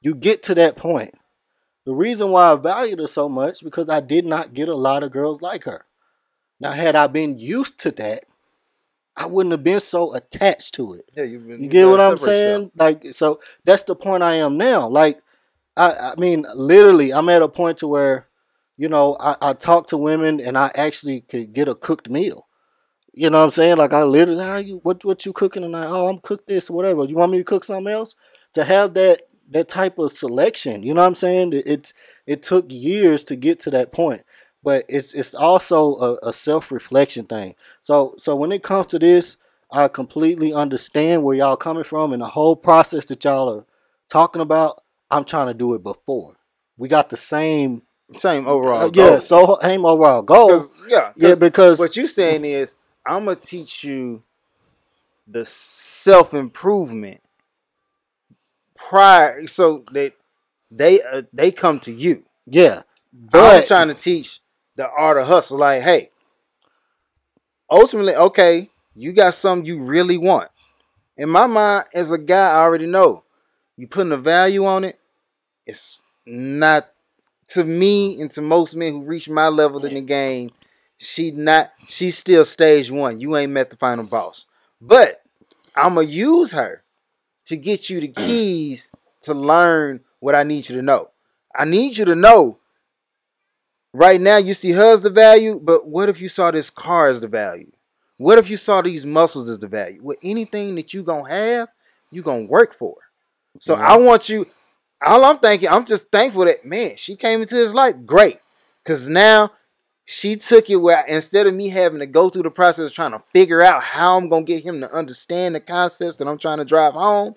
you 0.03 0.15
get 0.15 0.43
to 0.43 0.55
that 0.57 0.77
point. 0.77 1.15
The 1.87 1.95
reason 1.95 2.31
why 2.31 2.53
I 2.53 2.57
valued 2.57 2.99
her 2.99 3.07
so 3.07 3.31
much 3.31 3.65
because 3.65 3.89
I 3.89 4.01
did 4.01 4.27
not 4.27 4.53
get 4.53 4.69
a 4.69 4.75
lot 4.77 5.03
of 5.03 5.11
girls 5.11 5.41
like 5.41 5.65
her. 5.65 5.87
Now, 6.61 6.73
had 6.73 6.95
I 6.95 7.07
been 7.07 7.39
used 7.39 7.79
to 7.81 7.93
that, 7.93 8.25
I 9.17 9.27
wouldn't 9.27 9.53
have 9.53 9.63
been 9.63 9.81
so 9.81 10.15
attached 10.15 10.75
to 10.75 10.95
it. 10.95 11.11
yeah, 11.15 11.25
you've 11.25 11.47
been, 11.47 11.63
You 11.63 11.69
get 11.69 11.89
what 11.89 12.01
I'm 12.01 12.17
saying? 12.17 12.71
Like, 12.75 13.05
so 13.13 13.41
that's 13.65 13.85
the 13.85 13.95
point 13.95 14.23
I 14.23 14.37
am 14.37 14.57
now. 14.57 14.89
Like, 14.89 15.21
I, 15.77 15.93
I 15.93 16.15
mean, 16.19 16.47
literally, 16.55 17.13
I'm 17.13 17.29
at 17.29 17.43
a 17.43 17.49
point 17.49 17.79
to 17.79 17.89
where, 17.89 18.29
you 18.77 18.89
know, 18.89 19.17
I, 19.21 19.37
I 19.41 19.53
talk 19.53 19.89
to 19.89 19.97
women 19.97 20.41
and 20.41 20.57
I 20.57 20.71
actually 20.75 21.23
could 21.23 21.53
get 21.53 21.69
a 21.69 21.75
cooked 21.75 22.09
meal. 22.09 22.47
You 23.13 23.29
know 23.29 23.39
what 23.39 23.45
I'm 23.45 23.51
saying? 23.51 23.77
Like, 23.77 23.93
I 23.93 24.03
literally, 24.03 24.43
how 24.43 24.57
you, 24.57 24.81
what, 24.83 25.05
what 25.05 25.27
you 25.27 25.35
cooking 25.35 25.63
tonight? 25.63 25.87
Oh, 25.87 26.09
I'm 26.09 26.19
cooked 26.19 26.49
this 26.49 26.71
or 26.71 26.77
whatever. 26.77 27.05
You 27.05 27.17
want 27.17 27.33
me 27.33 27.39
to 27.39 27.45
cook 27.45 27.65
something 27.65 27.93
else? 27.93 28.15
To 28.55 28.65
have 28.65 28.95
that 28.95 29.23
that 29.51 29.69
type 29.69 29.99
of 29.99 30.13
selection, 30.13 30.83
you 30.83 30.95
know 30.95 31.03
what 31.03 31.09
I'm 31.09 31.15
saying? 31.15 31.53
It, 31.53 31.67
it's 31.67 31.93
it 32.27 32.43
took 32.43 32.67
years 32.71 33.23
to 33.25 33.37
get 33.37 33.61
to 33.61 33.71
that 33.71 33.93
point, 33.93 34.23
but 34.63 34.85
it's 34.89 35.13
it's 35.15 35.35
also 35.35 35.97
a, 35.97 36.29
a 36.29 36.33
self 36.33 36.71
reflection 36.71 37.25
thing. 37.27 37.55
So 37.81 38.15
so 38.19 38.37
when 38.37 38.53
it 38.53 38.63
comes 38.63 38.87
to 38.89 38.99
this, 38.99 39.37
I 39.71 39.89
completely 39.89 40.53
understand 40.53 41.23
where 41.25 41.37
y'all 41.37 41.57
coming 41.57 41.85
from 41.85 42.13
and 42.13 42.23
the 42.23 42.27
whole 42.29 42.57
process 42.57 43.05
that 43.07 43.25
y'all 43.25 43.49
are 43.59 43.65
talking 44.09 44.43
about. 44.43 44.83
I'm 45.11 45.25
trying 45.25 45.49
to 45.49 45.55
do 45.55 45.75
it 45.75 45.83
before. 45.83 46.37
We 46.79 46.89
got 46.89 47.11
the 47.11 47.17
same, 47.19 47.83
Same 48.17 48.47
overall. 48.49 48.83
uh, 48.85 48.91
yeah, 48.95 49.11
goal. 49.11 49.21
so 49.21 49.59
same 49.61 49.85
overall 49.85 50.23
goal. 50.23 50.49
'Cause- 50.49 50.75
yeah, 50.89 51.13
Yeah, 51.17 51.31
'cause 51.31 51.39
because 51.41 51.79
what 51.79 51.97
you 51.97 52.07
saying 52.07 52.45
is 52.45 52.75
I'm 53.05 53.25
gonna 53.27 53.37
teach 53.37 53.85
you 53.85 54.23
the 55.27 55.45
self 55.45 56.33
improvement 56.35 57.21
prior, 58.75 59.47
so 59.47 59.85
that 59.93 60.15
they 60.71 61.03
uh, 61.03 61.23
they 61.33 61.51
come 61.51 61.81
to 61.81 61.93
you. 61.93 62.25
yeah, 62.47 62.83
but 63.13 63.61
I'm 63.63 63.67
trying 63.67 63.89
to 63.89 63.95
teach 63.95 64.41
the 64.77 64.89
art 64.89 65.19
of 65.19 65.27
hustle. 65.27 65.59
Like, 65.59 65.83
hey, 65.83 66.11
ultimately, 67.71 68.15
okay, 68.15 68.71
you 68.95 69.13
got 69.13 69.35
something 69.35 69.67
you 69.67 69.83
really 69.83 70.19
want. 70.19 70.51
In 71.17 71.29
my 71.29 71.47
mind, 71.47 71.85
as 71.95 72.11
a 72.11 72.19
guy, 72.19 72.51
I 72.51 72.61
already 72.61 72.87
know 72.87 73.25
you 73.77 73.87
putting 73.87 74.13
a 74.13 74.17
value 74.17 74.65
on 74.65 74.85
it. 74.85 74.99
It's 75.67 76.01
not 76.27 76.91
to 77.49 77.65
me 77.65 78.21
and 78.21 78.31
to 78.33 78.41
most 78.41 78.75
men 78.75 78.93
who 78.93 79.03
reach 79.03 79.29
my 79.29 79.49
level 79.49 79.85
in 79.85 79.95
the 79.95 80.01
game. 80.01 80.51
She 80.99 81.31
not. 81.31 81.73
She's 81.89 82.17
still 82.17 82.45
stage 82.45 82.91
one. 82.91 83.21
You 83.21 83.37
ain't 83.37 83.53
met 83.53 83.71
the 83.71 83.77
final 83.77 84.05
boss, 84.05 84.47
but 84.81 85.23
I'm 85.75 85.95
gonna 85.95 86.07
use 86.07 86.53
her 86.53 86.83
to 87.47 87.57
get 87.57 87.91
you 87.91 88.01
the 88.01 88.09
keys 88.17 88.91
to 89.23 89.35
learn 89.35 90.01
what 90.21 90.35
I 90.35 90.43
need 90.45 90.69
you 90.69 90.77
to 90.77 90.83
know. 90.83 91.11
I 91.55 91.65
need 91.65 91.99
you 91.99 92.05
to 92.05 92.15
know 92.15 92.59
right 93.93 94.21
now 94.21 94.37
you 94.37 94.55
see 94.55 94.73
her 94.73 94.93
as 94.93 95.03
the 95.03 95.11
value, 95.11 95.61
but 95.63 95.87
what 95.87 96.09
if 96.09 96.21
you 96.21 96.29
saw 96.29 96.51
this 96.51 96.71
car 96.71 97.09
as 97.09 97.21
the 97.21 97.29
value? 97.29 97.71
What 98.19 98.39
if 98.39 98.49
you 98.49 98.57
saw 98.57 98.83
these 98.83 99.05
muscles 99.05 99.49
as 99.49 99.59
the 99.59 99.69
value? 99.69 100.03
With 100.03 100.19
anything 100.23 100.75
that 100.77 100.95
you 100.95 101.03
gonna 101.03 101.29
have, 101.29 101.69
you 102.11 102.23
gonna 102.23 102.45
work 102.45 102.75
for. 102.75 102.97
So 103.59 103.75
I 103.75 103.97
want 103.97 104.29
you. 104.29 104.47
All 105.05 105.25
I'm 105.25 105.39
thinking, 105.39 105.69
I'm 105.69 105.85
just 105.85 106.11
thankful 106.11 106.45
that 106.45 106.65
man, 106.65 106.97
she 106.97 107.17
came 107.17 107.41
into 107.43 107.57
his 107.57 107.75
life. 107.75 107.97
Great, 108.07 108.39
because 108.85 109.09
now 109.09 109.51
she 110.05 110.37
took 110.37 110.71
it 110.71 110.77
where 110.77 111.05
instead 111.07 111.47
of 111.47 111.55
me 111.55 111.69
having 111.69 112.01
to 112.01 112.07
go 112.07 112.29
through 112.29 112.45
the 112.45 112.51
process 112.51 112.87
of 112.87 112.93
trying 112.93 113.13
to 113.13 113.23
figure 113.33 113.63
out 113.63 113.83
how 113.83 114.17
I'm 114.17 114.29
gonna 114.29 114.45
get 114.45 114.65
him 114.65 114.81
to 114.81 114.93
understand 114.93 115.55
the 115.55 115.61
concepts 115.61 116.19
that 116.19 116.29
I'm 116.29 116.39
trying 116.39 116.59
to 116.59 116.65
drive 116.65 116.95
home, 116.95 117.35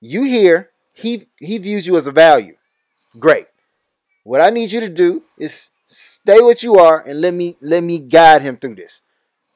you 0.00 0.24
here, 0.24 0.70
he 0.92 1.28
he 1.38 1.58
views 1.58 1.86
you 1.86 1.96
as 1.96 2.06
a 2.06 2.12
value. 2.12 2.56
Great. 3.18 3.46
What 4.24 4.40
I 4.40 4.50
need 4.50 4.70
you 4.70 4.80
to 4.80 4.88
do 4.88 5.22
is 5.38 5.70
stay 5.86 6.40
what 6.40 6.62
you 6.62 6.76
are 6.76 7.00
and 7.00 7.20
let 7.20 7.34
me 7.34 7.56
let 7.60 7.82
me 7.82 7.98
guide 7.98 8.42
him 8.42 8.56
through 8.56 8.76
this. 8.76 9.02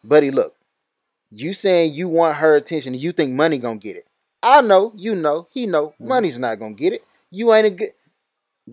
Buddy, 0.02 0.30
look, 0.30 0.55
you 1.30 1.52
saying 1.52 1.94
you 1.94 2.09
want 2.09 2.36
her 2.36 2.56
attention 2.56 2.94
and 2.94 3.02
you 3.02 3.12
think 3.12 3.32
money 3.32 3.59
gonna 3.59 3.76
get 3.78 3.97
it. 3.97 4.06
I 4.43 4.60
know, 4.60 4.93
you 4.97 5.14
know, 5.14 5.48
he 5.51 5.66
know, 5.66 5.94
Mhm. 6.01 6.06
money's 6.06 6.38
not 6.38 6.59
gonna 6.59 6.74
get 6.74 6.93
it. 6.93 7.02
You 7.30 7.52
ain't 7.52 7.66
a 7.66 7.70
good 7.70 7.90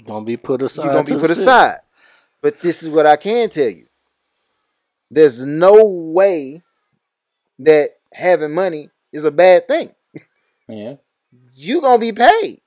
gonna 0.06 0.26
be 0.26 0.38
put 0.38 0.62
aside. 0.62 0.84
you're 0.84 0.94
gonna 0.94 1.04
be 1.04 1.16
put 1.20 1.30
aside. 1.30 1.80
But 2.42 2.60
this 2.62 2.84
is 2.84 2.90
what 2.90 3.06
I 3.06 3.16
can 3.16 3.50
tell 3.50 3.70
you. 3.70 3.88
There's 5.10 5.46
no 5.46 5.86
way 5.86 6.64
that 7.60 7.98
having 8.12 8.52
money 8.54 8.90
is 9.12 9.26
a 9.26 9.32
bad 9.32 9.68
thing. 9.68 9.94
Yeah. 10.68 10.96
You 11.54 11.82
gonna 11.82 12.00
be 12.00 12.12
paid. 12.12 12.62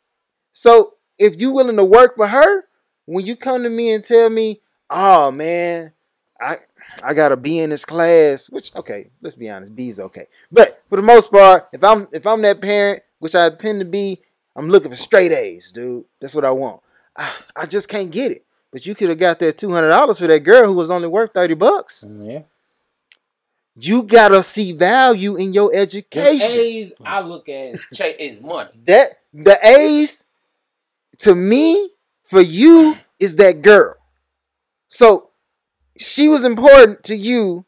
So 0.52 0.94
if 1.18 1.40
you 1.40 1.50
willing 1.50 1.76
to 1.76 1.84
work 1.84 2.16
for 2.16 2.26
her, 2.26 2.64
when 3.06 3.24
you 3.26 3.34
come 3.36 3.62
to 3.62 3.70
me 3.70 3.92
and 3.92 4.04
tell 4.04 4.28
me, 4.30 4.60
oh 4.90 5.30
man, 5.30 5.92
I 6.40 6.58
I 7.02 7.14
gotta 7.14 7.36
be 7.36 7.58
in 7.58 7.70
this 7.70 7.84
class, 7.84 8.48
which 8.50 8.74
okay, 8.76 9.08
let's 9.22 9.34
be 9.36 9.48
honest, 9.50 9.74
B's 9.74 9.98
okay. 9.98 10.26
But 10.52 10.82
for 10.88 10.96
the 10.96 11.02
most 11.02 11.30
part, 11.30 11.68
if 11.72 11.82
I'm 11.82 12.06
if 12.12 12.26
I'm 12.26 12.42
that 12.42 12.60
parent, 12.60 13.02
which 13.18 13.34
I 13.34 13.50
tend 13.50 13.80
to 13.80 13.86
be, 13.86 14.20
I'm 14.54 14.68
looking 14.68 14.90
for 14.90 14.96
straight 14.96 15.32
A's, 15.32 15.72
dude. 15.72 16.04
That's 16.20 16.34
what 16.34 16.44
I 16.44 16.50
want. 16.50 16.82
I, 17.16 17.32
I 17.56 17.66
just 17.66 17.88
can't 17.88 18.10
get 18.10 18.30
it. 18.32 18.44
But 18.72 18.84
you 18.84 18.94
could 18.94 19.08
have 19.08 19.18
got 19.18 19.38
that 19.38 19.56
two 19.56 19.70
hundred 19.70 19.88
dollars 19.88 20.18
for 20.18 20.26
that 20.26 20.40
girl 20.40 20.66
who 20.66 20.74
was 20.74 20.90
only 20.90 21.08
worth 21.08 21.32
thirty 21.32 21.54
bucks. 21.54 22.04
Mm, 22.06 22.30
yeah. 22.32 22.42
You 23.78 24.02
gotta 24.04 24.42
see 24.42 24.72
value 24.72 25.36
in 25.36 25.52
your 25.52 25.70
The 25.70 25.76
education. 25.78 26.50
A's 26.50 26.92
I 27.04 27.20
look 27.20 27.48
at 27.48 27.74
is, 27.74 27.84
cha- 27.94 28.04
is 28.18 28.40
money. 28.40 28.70
that 28.86 29.20
the 29.34 29.58
A's 29.66 30.24
to 31.18 31.34
me 31.34 31.90
for 32.26 32.40
you 32.40 32.96
is 33.18 33.36
that 33.36 33.62
girl. 33.62 33.94
So 34.88 35.30
she 35.96 36.28
was 36.28 36.44
important 36.44 37.02
to 37.04 37.16
you 37.16 37.64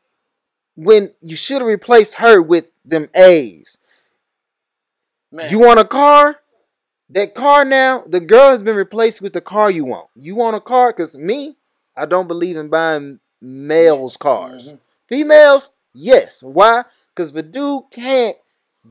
when 0.76 1.12
you 1.22 1.36
should 1.36 1.60
have 1.60 1.68
replaced 1.68 2.14
her 2.14 2.42
with 2.42 2.66
them 2.84 3.08
A's. 3.14 3.78
Man, 5.30 5.50
You 5.50 5.58
want 5.58 5.78
a 5.80 5.84
car? 5.84 6.40
That 7.10 7.34
car 7.34 7.64
now, 7.64 8.04
the 8.06 8.20
girl 8.20 8.50
has 8.50 8.62
been 8.62 8.76
replaced 8.76 9.22
with 9.22 9.32
the 9.32 9.40
car 9.40 9.70
you 9.70 9.84
want. 9.84 10.08
You 10.14 10.34
want 10.34 10.56
a 10.56 10.60
car? 10.60 10.92
Because 10.92 11.16
me, 11.16 11.56
I 11.96 12.04
don't 12.04 12.28
believe 12.28 12.56
in 12.56 12.68
buying 12.68 13.20
males' 13.40 14.16
cars. 14.16 14.68
Mhm. 14.72 14.78
Females, 15.08 15.70
yes. 15.94 16.42
Why? 16.42 16.84
Because 17.14 17.32
the 17.32 17.42
dude 17.42 17.84
can't 17.90 18.36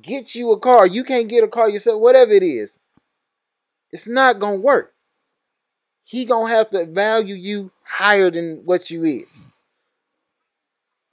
get 0.02 0.35
you 0.35 0.52
a 0.52 0.60
car, 0.60 0.85
you 0.88 1.03
can't 1.03 1.27
get 1.27 1.44
a 1.44 1.48
car 1.48 1.69
yourself, 1.69 2.02
whatever 2.02 2.31
it 2.34 2.44
is, 2.44 2.80
it's 3.91 4.07
not 4.07 4.39
gonna 4.39 4.57
work. 4.57 4.94
He 6.10 6.24
gonna 6.24 6.54
have 6.54 6.70
to 6.70 6.86
value 6.86 7.36
you 7.36 7.70
higher 7.84 8.32
than 8.32 8.62
what 8.64 8.90
you 8.90 9.04
is. 9.04 9.48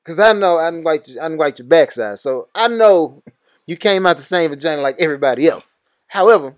Cause 0.05 0.21
I 0.21 0.33
know 0.33 0.57
I 0.57 0.71
didn't 0.71 0.85
like 0.85 1.09
I 1.09 1.29
didn't 1.29 1.39
like 1.39 1.59
your 1.59 1.66
backside, 1.66 2.21
so 2.21 2.47
I 2.55 2.69
know 2.69 3.25
you 3.66 3.77
came 3.77 4.07
out 4.07 4.19
the 4.19 4.23
same 4.23 4.51
vagina 4.51 4.83
like 4.83 5.01
everybody 5.01 5.49
else. 5.49 5.81
However, 6.07 6.55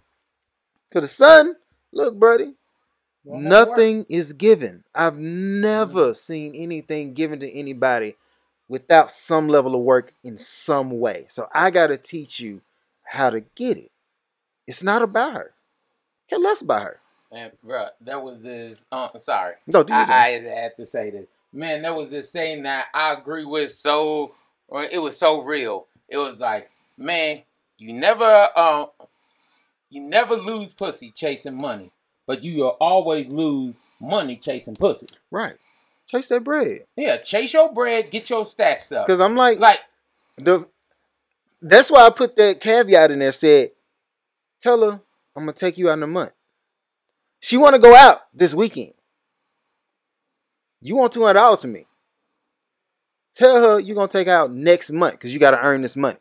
for 0.93 1.01
the 1.01 1.09
son, 1.09 1.55
look, 1.93 2.21
buddy, 2.21 2.45
to 2.45 3.31
work. 3.31 3.41
Nothing 3.41 4.05
is 4.11 4.35
given. 4.35 4.85
I've 4.95 5.17
never 5.17 6.13
seen 6.13 6.55
anything 6.55 7.15
given 7.15 7.39
to 7.41 7.51
anybody 7.51 8.17
without 8.69 9.11
some 9.11 9.49
level 9.49 9.75
of 9.75 9.81
work 9.81 10.13
in 10.23 10.37
some 10.37 11.01
way. 11.01 11.25
So 11.29 11.49
I 11.55 11.71
got 11.71 11.87
to 11.87 11.97
teach 11.97 12.39
you 12.39 12.61
how 13.03 13.31
to 13.31 13.41
get 13.41 13.79
it. 13.79 13.91
It's 14.67 14.83
not 14.83 15.01
about 15.01 15.33
her. 15.33 15.55
Care 16.29 16.39
less 16.39 16.61
about 16.61 16.83
her. 16.83 17.01
Man, 17.37 17.53
bro, 17.63 17.89
that 18.01 18.23
was 18.23 18.41
this. 18.41 18.87
Uh, 18.91 19.11
sorry, 19.19 19.57
No. 19.67 19.85
I, 19.91 20.05
I 20.05 20.29
had 20.41 20.75
to 20.79 20.87
say 20.87 21.11
this. 21.11 21.27
Man, 21.53 21.83
that 21.83 21.95
was 21.95 22.09
this 22.09 22.33
saying 22.33 22.63
that 22.63 22.87
I 22.95 23.13
agree 23.13 23.45
with. 23.45 23.73
So 23.73 24.35
it 24.91 24.99
was 25.03 25.19
so 25.19 25.43
real. 25.43 25.87
It 26.09 26.17
was 26.17 26.41
like, 26.41 26.71
man, 26.97 27.43
you 27.77 27.93
never, 27.93 28.49
um, 28.59 28.87
you 29.91 30.01
never 30.01 30.35
lose 30.35 30.73
pussy 30.73 31.11
chasing 31.11 31.61
money, 31.61 31.91
but 32.27 32.43
you 32.43 32.63
will 32.63 32.79
always 32.81 33.27
lose 33.27 33.81
money 34.01 34.37
chasing 34.37 34.75
pussy. 34.75 35.07
right. 35.31 35.57
Chase 36.11 36.29
that 36.29 36.43
bread. 36.43 36.87
Yeah, 36.97 37.19
chase 37.19 37.53
your 37.53 37.71
bread, 37.71 38.11
get 38.11 38.31
your 38.31 38.47
stacks 38.47 38.93
up. 38.93 39.07
Because 39.07 39.21
I'm 39.21 39.37
like, 39.37 39.59
Like, 39.59 39.81
the. 40.39 40.67
That's 41.61 41.91
why 41.91 42.07
I 42.07 42.11
put 42.11 42.37
that 42.37 42.61
caveat 42.61 43.11
in 43.11 43.19
there. 43.19 43.33
Said, 43.33 43.73
tell 44.59 44.81
her 44.91 45.01
I'm 45.37 45.43
gonna 45.43 45.53
take 45.53 45.77
you 45.77 45.91
out 45.91 45.99
in 45.99 46.03
a 46.03 46.07
month. 46.07 46.33
She 47.41 47.57
want 47.57 47.75
to 47.75 47.81
go 47.81 47.95
out 47.95 48.23
this 48.35 48.55
weekend. 48.55 48.93
You 50.81 50.97
want 50.97 51.13
two 51.13 51.23
hundred 51.23 51.41
dollars 51.41 51.63
from 51.63 51.73
me. 51.73 51.87
Tell 53.35 53.63
her 53.63 53.81
you're 53.81 53.97
gonna 53.97 54.09
take 54.09 54.29
out 54.29 54.53
next 54.53 54.91
month 54.91 55.15
because 55.15 55.33
you 55.33 55.39
gotta 55.39 55.61
earn 55.61 55.83
this 55.83 55.97
money. 55.97 56.19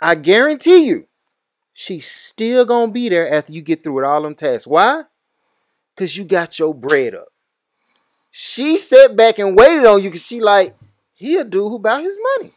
I 0.00 0.14
guarantee 0.14 0.84
you, 0.86 1.06
she's 1.72 2.10
still 2.10 2.64
gonna 2.64 2.92
be 2.92 3.08
there 3.08 3.32
after 3.32 3.52
you 3.52 3.62
get 3.62 3.82
through 3.82 3.94
with 3.94 4.04
all 4.04 4.22
them 4.22 4.34
tasks. 4.34 4.66
Why? 4.66 5.04
Because 5.94 6.16
you 6.16 6.24
got 6.24 6.58
your 6.58 6.74
bread 6.74 7.14
up. 7.14 7.28
She 8.30 8.78
sat 8.78 9.16
back 9.16 9.38
and 9.38 9.56
waited 9.56 9.84
on 9.84 10.02
you 10.02 10.08
because 10.10 10.26
she 10.26 10.40
like, 10.40 10.74
he 11.14 11.36
a 11.36 11.44
dude 11.44 11.68
who 11.68 11.76
about 11.76 12.02
his 12.02 12.16
money. 12.38 12.52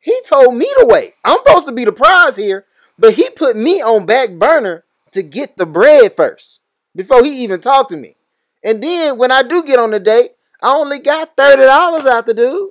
He 0.00 0.20
told 0.26 0.54
me 0.54 0.66
to 0.78 0.86
wait. 0.86 1.14
I'm 1.24 1.38
supposed 1.44 1.66
to 1.66 1.72
be 1.72 1.84
the 1.84 1.92
prize 1.92 2.36
here, 2.36 2.66
but 2.98 3.14
he 3.14 3.30
put 3.30 3.56
me 3.56 3.80
on 3.80 4.06
back 4.06 4.32
burner 4.32 4.84
to 5.12 5.22
get 5.22 5.56
the 5.56 5.66
bread 5.66 6.16
first 6.16 6.60
before 6.94 7.24
he 7.24 7.42
even 7.44 7.60
talked 7.60 7.90
to 7.90 7.96
me. 7.96 8.16
And 8.62 8.82
then 8.82 9.18
when 9.18 9.30
I 9.30 9.42
do 9.42 9.62
get 9.62 9.78
on 9.78 9.90
the 9.90 10.00
date, 10.00 10.32
I 10.62 10.74
only 10.74 10.98
got 10.98 11.36
thirty 11.36 11.64
dollars 11.64 12.06
out 12.06 12.26
the 12.26 12.34
dude. 12.34 12.70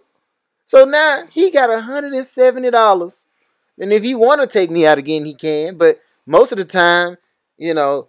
So 0.66 0.86
now 0.86 1.26
he 1.32 1.49
got 1.49 1.84
hundred 1.84 2.14
and 2.14 2.26
seventy 2.26 2.70
dollars. 2.70 3.26
And 3.80 3.94
if 3.94 4.03
he 4.03 4.14
want 4.14 4.41
to 4.41 4.48
take 4.48 4.70
me 4.70 4.86
out 4.86 4.98
again, 4.98 5.26
he 5.26 5.34
can. 5.34 5.78
But 5.78 5.99
most 6.26 6.52
of 6.52 6.57
the 6.57 6.66
time, 6.66 7.18
you 7.57 7.74
know, 7.74 8.07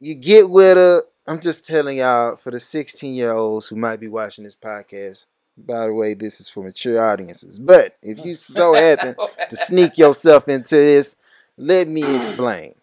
you 0.00 0.14
get 0.14 0.50
with 0.50 0.76
her. 0.76 1.04
I'm 1.26 1.40
just 1.40 1.66
telling 1.66 1.98
y'all 1.98 2.36
for 2.36 2.50
the 2.50 2.60
16 2.60 3.14
year 3.14 3.32
olds 3.32 3.66
who 3.68 3.76
might 3.76 3.98
be 3.98 4.08
watching 4.08 4.44
this 4.44 4.56
podcast. 4.56 5.26
By 5.56 5.86
the 5.86 5.94
way, 5.94 6.14
this 6.14 6.40
is 6.40 6.48
for 6.48 6.62
mature 6.62 7.02
audiences. 7.02 7.58
But 7.58 7.96
if 8.02 8.24
you 8.24 8.34
so 8.34 8.74
happen 8.74 9.14
to 9.50 9.56
sneak 9.56 9.96
yourself 9.96 10.48
into 10.48 10.74
this, 10.74 11.16
let 11.56 11.88
me 11.88 12.16
explain. 12.16 12.74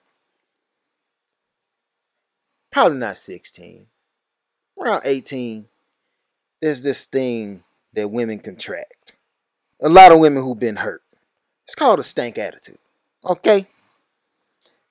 Probably 2.72 2.98
not 3.00 3.18
16, 3.18 3.88
around 4.80 5.02
18. 5.04 5.66
There's 6.62 6.84
this 6.84 7.06
thing 7.06 7.64
that 7.94 8.10
women 8.10 8.40
contract. 8.40 9.14
a 9.82 9.90
lot 9.90 10.12
of 10.12 10.20
women 10.20 10.42
who've 10.44 10.60
been 10.60 10.78
hurt. 10.78 11.02
It's 11.66 11.76
called 11.76 12.00
a 12.00 12.04
stank 12.04 12.38
attitude. 12.38 12.78
Okay? 13.26 13.68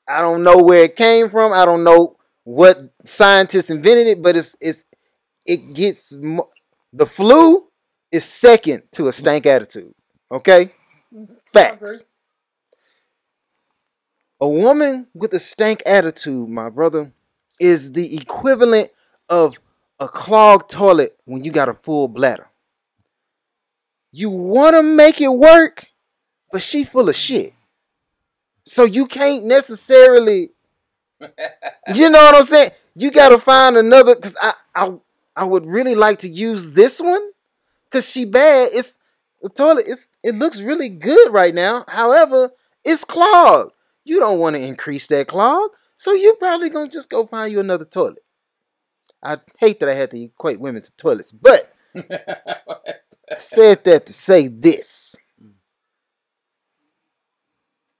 I 0.06 0.20
don't 0.20 0.42
know 0.42 0.58
where 0.62 0.84
it 0.84 0.96
came 0.96 1.30
from. 1.30 1.52
I 1.52 1.64
don't 1.64 1.84
know 1.84 2.16
what 2.44 2.90
scientists 3.04 3.70
invented 3.70 4.06
it, 4.08 4.22
but 4.22 4.36
it's 4.36 4.56
it's 4.60 4.84
it 5.46 5.72
gets 5.74 6.10
the 6.92 7.06
flu 7.06 7.68
is 8.10 8.24
second 8.24 8.82
to 8.92 9.06
a 9.08 9.12
stank 9.12 9.46
attitude. 9.46 9.94
Okay? 10.32 10.72
Mm, 11.14 11.28
Facts. 11.52 12.04
A 14.40 14.48
woman 14.48 15.06
with 15.14 15.32
a 15.34 15.38
stank 15.38 15.82
attitude, 15.86 16.48
my 16.48 16.68
brother, 16.70 17.12
is 17.60 17.92
the 17.92 18.16
equivalent 18.16 18.90
of 19.28 19.60
a 20.00 20.08
clogged 20.08 20.70
toilet 20.70 21.16
when 21.26 21.44
you 21.44 21.52
got 21.52 21.68
a 21.68 21.74
full 21.74 22.08
bladder. 22.08 22.48
You 24.10 24.30
want 24.30 24.74
to 24.74 24.82
make 24.82 25.20
it 25.20 25.32
work, 25.32 25.86
but 26.50 26.62
she 26.62 26.82
full 26.82 27.08
of 27.08 27.14
shit. 27.14 27.52
So 28.64 28.84
you 28.84 29.06
can't 29.06 29.44
necessarily, 29.44 30.50
you 31.94 32.10
know 32.10 32.22
what 32.22 32.34
I'm 32.34 32.42
saying? 32.42 32.72
You 32.96 33.10
got 33.10 33.28
to 33.28 33.38
find 33.38 33.76
another, 33.76 34.16
because 34.16 34.36
I, 34.40 34.54
I, 34.74 34.92
I 35.36 35.44
would 35.44 35.66
really 35.66 35.94
like 35.94 36.18
to 36.20 36.28
use 36.28 36.72
this 36.72 37.00
one, 37.00 37.30
because 37.84 38.10
she 38.10 38.24
bad. 38.24 38.70
It's, 38.72 38.96
the 39.40 39.48
toilet, 39.48 39.84
it's, 39.86 40.08
it 40.22 40.34
looks 40.34 40.60
really 40.60 40.88
good 40.88 41.32
right 41.32 41.54
now. 41.54 41.84
However, 41.88 42.50
it's 42.84 43.04
clogged. 43.04 43.72
You 44.04 44.18
don't 44.18 44.38
want 44.38 44.56
to 44.56 44.62
increase 44.62 45.06
that 45.08 45.28
clog, 45.28 45.70
so 46.00 46.14
you're 46.14 46.36
probably 46.36 46.70
gonna 46.70 46.88
just 46.88 47.10
go 47.10 47.26
find 47.26 47.52
you 47.52 47.60
another 47.60 47.84
toilet. 47.84 48.24
I 49.22 49.36
hate 49.58 49.80
that 49.80 49.88
I 49.90 49.92
had 49.92 50.10
to 50.12 50.22
equate 50.22 50.58
women 50.58 50.80
to 50.80 50.90
toilets, 50.92 51.30
but 51.30 51.74
I 51.94 52.56
said 53.38 53.84
that 53.84 54.06
to 54.06 54.12
say 54.14 54.48
this. 54.48 55.14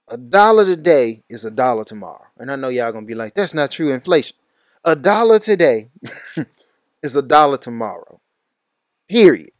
A 0.07 0.17
dollar 0.17 0.65
today 0.65 1.21
is 1.29 1.45
a 1.45 1.51
dollar 1.51 1.83
tomorrow. 1.83 2.25
And 2.39 2.51
I 2.51 2.55
know 2.55 2.69
y'all 2.69 2.91
gonna 2.91 3.05
be 3.05 3.13
like, 3.13 3.35
that's 3.35 3.53
not 3.53 3.69
true 3.69 3.93
inflation. 3.93 4.35
A 4.83 4.95
dollar 4.95 5.37
today 5.37 5.91
is 7.03 7.15
a 7.15 7.21
dollar 7.21 7.57
tomorrow. 7.57 8.19
Period. 9.07 9.51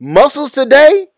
Muscles 0.00 0.52
today 0.52 1.08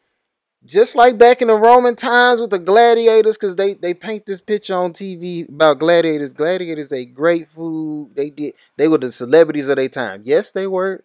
just 0.65 0.97
like 0.97 1.19
back 1.19 1.43
in 1.43 1.49
the 1.49 1.57
Roman 1.57 1.95
times 1.95 2.41
with 2.41 2.51
the 2.51 2.59
gladiators, 2.59 3.37
because 3.37 3.57
they, 3.57 3.75
they 3.75 3.93
paint 3.93 4.27
this 4.27 4.41
picture 4.41 4.75
on 4.75 4.93
TV 4.93 5.49
about 5.49 5.79
gladiators. 5.79 6.33
Gladiators 6.33 6.93
ate 6.93 7.15
great 7.15 7.51
food. 7.51 8.13
They 8.15 8.31
did 8.31 8.55
they 8.77 8.89
were 8.89 8.99
the 8.99 9.13
celebrities 9.13 9.69
of 9.69 9.77
their 9.77 9.89
time. 9.89 10.23
Yes, 10.25 10.53
they 10.53 10.67
were 10.67 11.05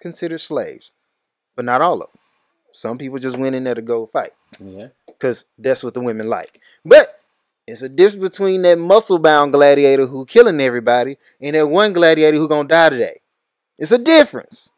considered 0.00 0.38
slaves, 0.38 0.92
but 1.54 1.64
not 1.64 1.82
all 1.82 2.00
of 2.02 2.10
them. 2.12 2.20
Some 2.72 2.98
people 2.98 3.18
just 3.18 3.38
went 3.38 3.54
in 3.54 3.64
there 3.64 3.74
to 3.74 3.82
go 3.82 4.06
fight 4.06 4.32
yeah. 4.60 4.88
because 5.06 5.46
that's 5.58 5.82
what 5.82 5.94
the 5.94 6.00
women 6.00 6.28
like. 6.28 6.60
But 6.84 7.18
it's 7.66 7.82
a 7.82 7.88
difference 7.88 8.22
between 8.22 8.62
that 8.62 8.78
muscle 8.78 9.18
bound 9.18 9.52
gladiator 9.52 10.06
who 10.06 10.26
killing 10.26 10.60
everybody 10.60 11.16
and 11.40 11.56
that 11.56 11.68
one 11.68 11.92
gladiator 11.92 12.36
who 12.36 12.48
gonna 12.48 12.68
die 12.68 12.90
today. 12.90 13.20
It's 13.78 13.92
a 13.92 13.98
difference. 13.98 14.70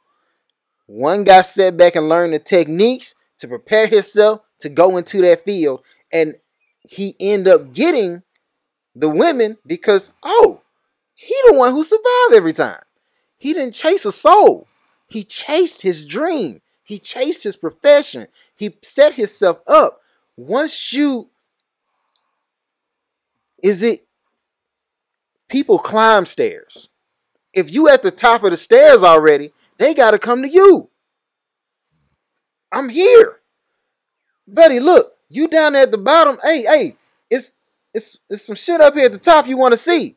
One 0.86 1.24
guy 1.24 1.43
sat 1.43 1.77
back 1.77 1.97
and 1.97 2.09
learned 2.09 2.32
the 2.32 2.39
techniques 2.39 3.15
to 3.39 3.48
prepare 3.48 3.86
himself 3.86 4.40
to 4.60 4.69
go 4.69 4.97
into 4.97 5.20
that 5.23 5.44
field, 5.44 5.82
and 6.12 6.35
he 6.82 7.15
end 7.20 7.47
up 7.47 7.73
getting 7.73 8.23
the 8.94 9.09
women 9.09 9.59
because 9.66 10.10
oh, 10.23 10.62
he 11.15 11.35
the 11.47 11.55
one 11.55 11.73
who 11.73 11.85
survived 11.85 12.35
every 12.35 12.52
time. 12.52 12.82
He 13.36 13.52
didn't 13.52 13.74
chase 13.74 14.05
a 14.05 14.12
soul. 14.12 14.66
He 15.09 15.23
chased 15.24 15.82
his 15.82 16.05
dream. 16.05 16.60
He 16.82 16.98
chased 16.98 17.44
his 17.44 17.56
profession. 17.56 18.28
He 18.56 18.77
set 18.82 19.15
himself 19.15 19.60
up. 19.66 20.01
Once 20.36 20.93
you 20.93 21.28
is 23.62 23.82
it 23.82 24.06
people 25.48 25.78
climb 25.78 26.27
stairs. 26.27 26.89
If 27.52 27.73
you 27.73 27.89
at 27.89 28.02
the 28.02 28.10
top 28.10 28.44
of 28.44 28.51
the 28.51 28.56
stairs 28.56 29.02
already, 29.02 29.52
they 29.78 29.94
got 29.94 30.12
to 30.12 30.19
come 30.19 30.43
to 30.43 30.48
you. 30.48 30.90
I'm 32.73 32.89
here. 32.89 33.40
Buddy, 34.47 34.81
look, 34.81 35.12
you 35.28 35.49
down 35.49 35.74
there 35.74 35.82
at 35.82 35.90
the 35.90 35.99
bottom. 35.99 36.39
Hey, 36.43 36.62
hey, 36.62 36.97
it's 37.31 37.53
it's 37.95 38.19
it's 38.28 38.43
some 38.43 38.57
shit 38.57 38.81
up 38.81 38.95
here 38.95 39.07
at 39.07 39.12
the 39.12 39.19
top 39.19 39.47
you 39.47 39.57
want 39.57 39.73
to 39.73 39.78
see. 39.78 40.16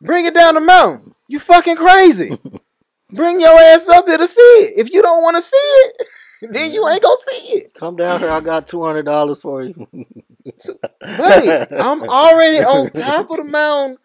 Bring 0.00 0.26
it 0.26 0.34
down 0.34 0.54
the 0.54 0.60
mountain. 0.60 1.14
You 1.28 1.38
fucking 1.38 1.76
crazy. 1.76 2.36
Bring 3.12 3.40
your 3.40 3.58
ass 3.58 3.88
up 3.88 4.06
here 4.06 4.18
to 4.18 4.26
see 4.26 4.40
it. 4.40 4.78
If 4.78 4.92
you 4.92 5.02
don't 5.02 5.22
want 5.22 5.36
to 5.36 5.42
see 5.42 5.56
it, 5.56 6.06
then 6.52 6.72
you 6.72 6.88
ain't 6.88 7.02
gonna 7.02 7.16
see 7.20 7.52
it. 7.54 7.74
Come 7.74 7.96
down 7.96 8.20
here. 8.20 8.30
I 8.30 8.40
got 8.40 8.66
two 8.66 8.82
hundred 8.84 9.04
dollars 9.04 9.40
for 9.40 9.62
you. 9.62 9.74
Buddy, 11.00 11.74
I'm 11.74 12.02
already 12.08 12.64
on 12.64 12.90
top 12.90 13.30
of 13.30 13.38
the 13.38 13.44
mountain. 13.44 13.98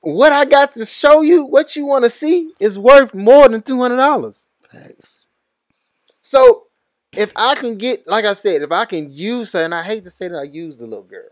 What 0.00 0.32
I 0.32 0.44
got 0.44 0.74
to 0.74 0.84
show 0.84 1.22
you, 1.22 1.44
what 1.44 1.76
you 1.76 1.86
want 1.86 2.04
to 2.04 2.10
see, 2.10 2.52
is 2.58 2.78
worth 2.78 3.14
more 3.14 3.48
than 3.48 3.62
two 3.62 3.80
hundred 3.80 3.96
dollars. 3.96 4.46
Facts. 4.68 5.21
So 6.32 6.68
if 7.14 7.30
I 7.36 7.54
can 7.54 7.76
get, 7.76 8.08
like 8.08 8.24
I 8.24 8.32
said, 8.32 8.62
if 8.62 8.72
I 8.72 8.86
can 8.86 9.12
use 9.12 9.52
her, 9.52 9.62
and 9.62 9.74
I 9.74 9.82
hate 9.82 10.02
to 10.04 10.10
say 10.10 10.28
that 10.28 10.38
I 10.38 10.44
use 10.44 10.78
the 10.78 10.86
little 10.86 11.04
girl, 11.04 11.28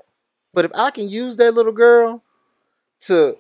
but 0.53 0.67
if 0.67 0.71
I 0.75 0.91
can 0.91 1.09
use 1.09 1.37
that 1.37 1.55
little 1.55 1.73
girl 1.73 2.23
to, 3.07 3.39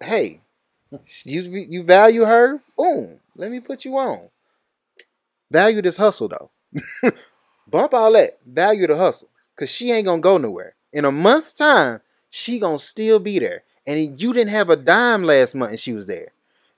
hey, 0.00 0.40
you 1.24 1.40
you 1.68 1.82
value 1.82 2.26
her, 2.26 2.62
boom, 2.76 3.18
let 3.34 3.50
me 3.50 3.58
put 3.58 3.84
you 3.84 3.98
on. 3.98 4.28
Value 5.50 5.82
this 5.82 5.96
hustle 5.96 6.28
though. 6.28 6.50
Bump 7.66 7.94
all 7.94 8.12
that. 8.12 8.38
Value 8.46 8.86
the 8.86 8.96
hustle, 8.96 9.30
cause 9.56 9.68
she 9.68 9.90
ain't 9.90 10.04
gonna 10.06 10.22
go 10.22 10.38
nowhere. 10.38 10.76
In 10.92 11.04
a 11.04 11.10
month's 11.10 11.54
time, 11.54 12.02
she 12.30 12.60
gonna 12.60 12.78
still 12.78 13.18
be 13.18 13.40
there. 13.40 13.64
And 13.84 14.22
you 14.22 14.32
didn't 14.32 14.50
have 14.50 14.70
a 14.70 14.76
dime 14.76 15.24
last 15.24 15.56
month, 15.56 15.72
and 15.72 15.80
she 15.80 15.92
was 15.92 16.06
there. 16.06 16.28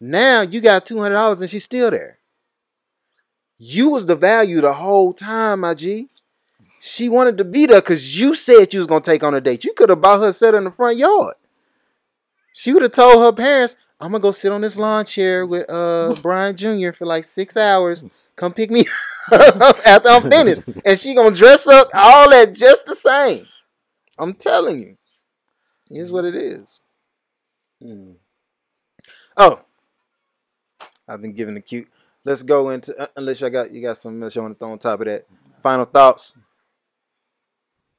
Now 0.00 0.40
you 0.40 0.62
got 0.62 0.86
two 0.86 1.00
hundred 1.00 1.16
dollars, 1.16 1.42
and 1.42 1.50
she's 1.50 1.64
still 1.64 1.90
there. 1.90 2.16
You 3.62 3.90
was 3.90 4.06
the 4.06 4.16
value 4.16 4.62
the 4.62 4.72
whole 4.72 5.12
time, 5.12 5.60
my 5.60 5.74
G. 5.74 6.08
She 6.80 7.10
wanted 7.10 7.36
to 7.36 7.44
be 7.44 7.66
there 7.66 7.82
because 7.82 8.18
you 8.18 8.34
said 8.34 8.72
you 8.72 8.80
was 8.80 8.86
gonna 8.86 9.02
take 9.02 9.22
on 9.22 9.34
a 9.34 9.40
date. 9.40 9.64
You 9.64 9.74
could 9.74 9.90
have 9.90 10.00
bought 10.00 10.20
her 10.20 10.28
a 10.28 10.32
set 10.32 10.54
in 10.54 10.64
the 10.64 10.70
front 10.70 10.96
yard. 10.96 11.34
She 12.54 12.72
would 12.72 12.80
have 12.80 12.92
told 12.92 13.22
her 13.22 13.32
parents, 13.32 13.76
"I'm 14.00 14.12
gonna 14.12 14.22
go 14.22 14.30
sit 14.32 14.50
on 14.50 14.62
this 14.62 14.78
lawn 14.78 15.04
chair 15.04 15.44
with 15.44 15.68
uh 15.68 16.14
Brian 16.22 16.56
Jr. 16.56 16.92
for 16.92 17.04
like 17.04 17.26
six 17.26 17.54
hours. 17.54 18.02
Come 18.34 18.54
pick 18.54 18.70
me 18.70 18.86
up 19.30 19.86
after 19.86 20.08
I'm 20.08 20.30
finished." 20.30 20.62
And 20.86 20.98
she 20.98 21.14
gonna 21.14 21.36
dress 21.36 21.68
up 21.68 21.90
all 21.92 22.30
that 22.30 22.54
just 22.54 22.86
the 22.86 22.94
same. 22.94 23.46
I'm 24.18 24.32
telling 24.32 24.80
you, 24.80 24.96
here's 25.90 26.10
what 26.10 26.24
it 26.24 26.34
is. 26.34 26.80
Mm. 27.82 28.14
Oh, 29.36 29.60
I've 31.06 31.20
been 31.20 31.34
given 31.34 31.52
the 31.52 31.60
cute. 31.60 31.88
Let's 32.24 32.42
go 32.42 32.70
into 32.70 32.96
uh, 33.00 33.06
unless 33.16 33.40
you 33.40 33.48
got 33.50 33.70
you 33.70 33.80
got 33.82 33.96
something 33.98 34.22
else 34.22 34.36
you 34.36 34.42
want 34.42 34.54
to 34.54 34.58
throw 34.58 34.72
on 34.72 34.78
top 34.78 35.00
of 35.00 35.06
that. 35.06 35.26
Final 35.62 35.84
thoughts. 35.84 36.34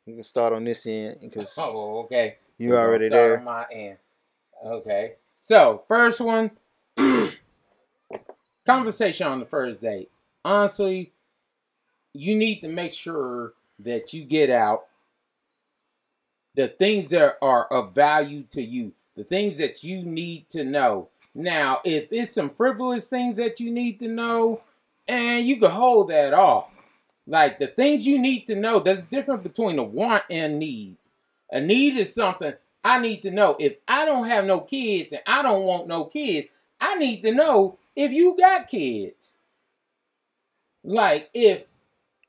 You 0.06 0.16
can 0.16 0.24
start 0.24 0.54
on 0.54 0.64
this 0.64 0.86
end 0.86 1.18
because 1.22 1.54
Oh, 1.58 2.00
okay. 2.04 2.38
you 2.58 2.76
already 2.76 3.08
start 3.08 3.22
there. 3.22 3.38
On 3.40 3.44
my 3.46 3.66
end. 3.72 3.98
Okay. 4.64 5.14
So 5.40 5.84
first 5.88 6.22
one, 6.22 6.52
conversation 8.66 9.28
on 9.28 9.40
the 9.40 9.46
first 9.46 9.82
date. 9.82 10.10
Honestly, 10.44 11.14
you 12.14 12.36
need 12.36 12.62
to 12.62 12.68
make 12.68 12.92
sure 12.94 13.54
that 13.80 14.14
you 14.14 14.24
get 14.24 14.50
out 14.50 14.86
the 16.56 16.68
things 16.68 17.08
that 17.08 17.38
are 17.42 17.66
of 17.68 17.96
value 17.96 18.44
to 18.52 18.62
you, 18.62 18.92
the 19.16 19.24
things 19.24 19.58
that 19.58 19.84
you 19.84 20.04
need 20.04 20.50
to 20.50 20.64
know. 20.64 21.10
Now, 21.34 21.80
if 21.84 22.12
it's 22.12 22.34
some 22.34 22.50
frivolous 22.50 23.10
things 23.10 23.36
that 23.36 23.60
you 23.60 23.72
need 23.72 24.00
to 24.00 24.08
know, 24.08 24.62
and 25.08 25.46
you 25.46 25.58
can 25.58 25.72
hold 25.72 26.10
that 26.10 26.34
off. 26.34 26.70
Like 27.28 27.60
the 27.60 27.68
things 27.68 28.08
you 28.08 28.20
need 28.20 28.48
to 28.48 28.56
know, 28.56 28.80
there's 28.80 29.00
a 29.00 29.04
difference 29.04 29.44
between 29.44 29.80
a 29.80 29.84
want 29.84 30.24
and 30.30 30.60
need. 30.60 30.98
A 31.52 31.60
need 31.60 31.98
is 31.98 32.14
something 32.14 32.54
I 32.84 33.00
need 33.00 33.22
to 33.24 33.32
know. 33.32 33.56
If 33.60 33.76
I 33.88 34.06
don't 34.06 34.28
have 34.28 34.46
no 34.46 34.62
kids 34.62 35.12
and 35.12 35.22
I 35.28 35.42
don't 35.42 35.64
want 35.64 35.88
no 35.88 36.06
kids, 36.06 36.48
I 36.80 36.96
need 36.96 37.22
to 37.22 37.34
know 37.34 37.78
if 37.96 38.12
you 38.12 38.36
got 38.38 38.68
kids. 38.68 39.38
Like 40.84 41.30
if 41.34 41.66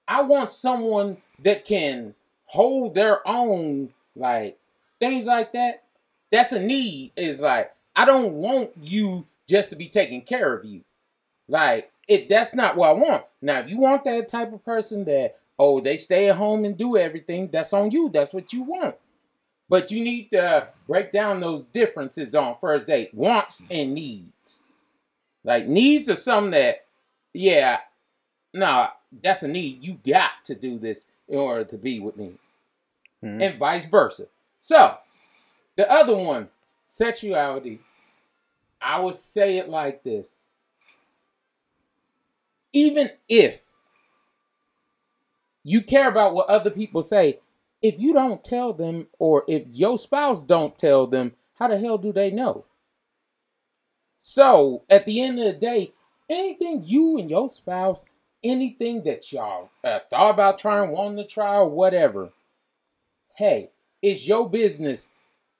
I 0.06 0.22
want 0.22 0.50
someone 0.50 1.18
that 1.42 1.64
can 1.64 2.14
hold 2.44 2.94
their 2.94 3.26
own, 3.26 3.90
like 4.14 4.58
things 5.00 5.24
like 5.24 5.52
that, 5.52 5.84
that's 6.30 6.52
a 6.52 6.60
need. 6.60 7.12
Is 7.16 7.40
like 7.40 7.72
I 7.94 8.04
don't 8.04 8.34
want 8.34 8.70
you 8.80 9.26
just 9.48 9.70
to 9.70 9.76
be 9.76 9.88
taking 9.88 10.22
care 10.22 10.54
of 10.54 10.64
you. 10.64 10.82
Like 11.48 11.90
if 12.08 12.28
that's 12.28 12.54
not 12.54 12.76
what 12.76 12.90
I 12.90 12.92
want. 12.92 13.24
Now 13.40 13.58
if 13.60 13.68
you 13.68 13.78
want 13.78 14.04
that 14.04 14.28
type 14.28 14.52
of 14.52 14.64
person 14.64 15.04
that 15.04 15.36
oh 15.58 15.80
they 15.80 15.96
stay 15.96 16.28
at 16.28 16.36
home 16.36 16.64
and 16.64 16.76
do 16.76 16.96
everything, 16.96 17.48
that's 17.48 17.72
on 17.72 17.90
you. 17.90 18.08
That's 18.08 18.32
what 18.32 18.52
you 18.52 18.62
want. 18.62 18.96
But 19.68 19.90
you 19.90 20.02
need 20.02 20.30
to 20.32 20.68
break 20.86 21.12
down 21.12 21.40
those 21.40 21.62
differences 21.64 22.34
on 22.34 22.54
first 22.54 22.86
date 22.86 23.12
wants 23.14 23.62
and 23.70 23.94
needs. 23.94 24.62
Like, 25.44 25.66
needs 25.66 26.08
are 26.08 26.14
something 26.14 26.50
that 26.52 26.84
yeah, 27.34 27.80
no, 28.52 28.88
that's 29.22 29.42
a 29.42 29.48
need. 29.48 29.82
You 29.82 29.98
got 30.06 30.32
to 30.44 30.54
do 30.54 30.78
this 30.78 31.06
in 31.28 31.38
order 31.38 31.64
to 31.64 31.78
be 31.78 31.98
with 32.00 32.16
me, 32.16 32.32
Mhm. 33.22 33.42
and 33.42 33.58
vice 33.58 33.86
versa. 33.86 34.26
So, 34.58 34.98
the 35.76 35.90
other 35.90 36.14
one, 36.14 36.50
sexuality. 36.84 37.80
I 38.80 39.00
would 39.00 39.14
say 39.14 39.58
it 39.58 39.68
like 39.68 40.02
this: 40.02 40.32
even 42.72 43.10
if 43.28 43.62
you 45.62 45.82
care 45.82 46.08
about 46.08 46.34
what 46.34 46.48
other 46.48 46.70
people 46.70 47.02
say, 47.02 47.38
if 47.80 47.98
you 47.98 48.12
don't 48.12 48.44
tell 48.44 48.72
them, 48.72 49.08
or 49.18 49.44
if 49.46 49.66
your 49.68 49.98
spouse 49.98 50.42
don't 50.42 50.78
tell 50.78 51.06
them, 51.06 51.32
how 51.54 51.68
the 51.68 51.78
hell 51.78 51.98
do 51.98 52.12
they 52.12 52.30
know? 52.30 52.64
So 54.18 54.84
at 54.88 55.04
the 55.04 55.20
end 55.20 55.38
of 55.38 55.44
the 55.46 55.52
day, 55.52 55.92
anything 56.28 56.82
you 56.84 57.18
and 57.18 57.28
your 57.28 57.48
spouse, 57.48 58.04
anything 58.42 59.02
that 59.04 59.32
y'all 59.32 59.70
uh, 59.84 60.00
thought 60.10 60.30
about 60.30 60.58
trying, 60.58 60.90
wanting 60.90 61.18
to 61.18 61.26
try, 61.26 61.56
or 61.56 61.68
whatever, 61.68 62.30
hey, 63.36 63.70
it's 64.00 64.26
your 64.26 64.48
business, 64.48 65.10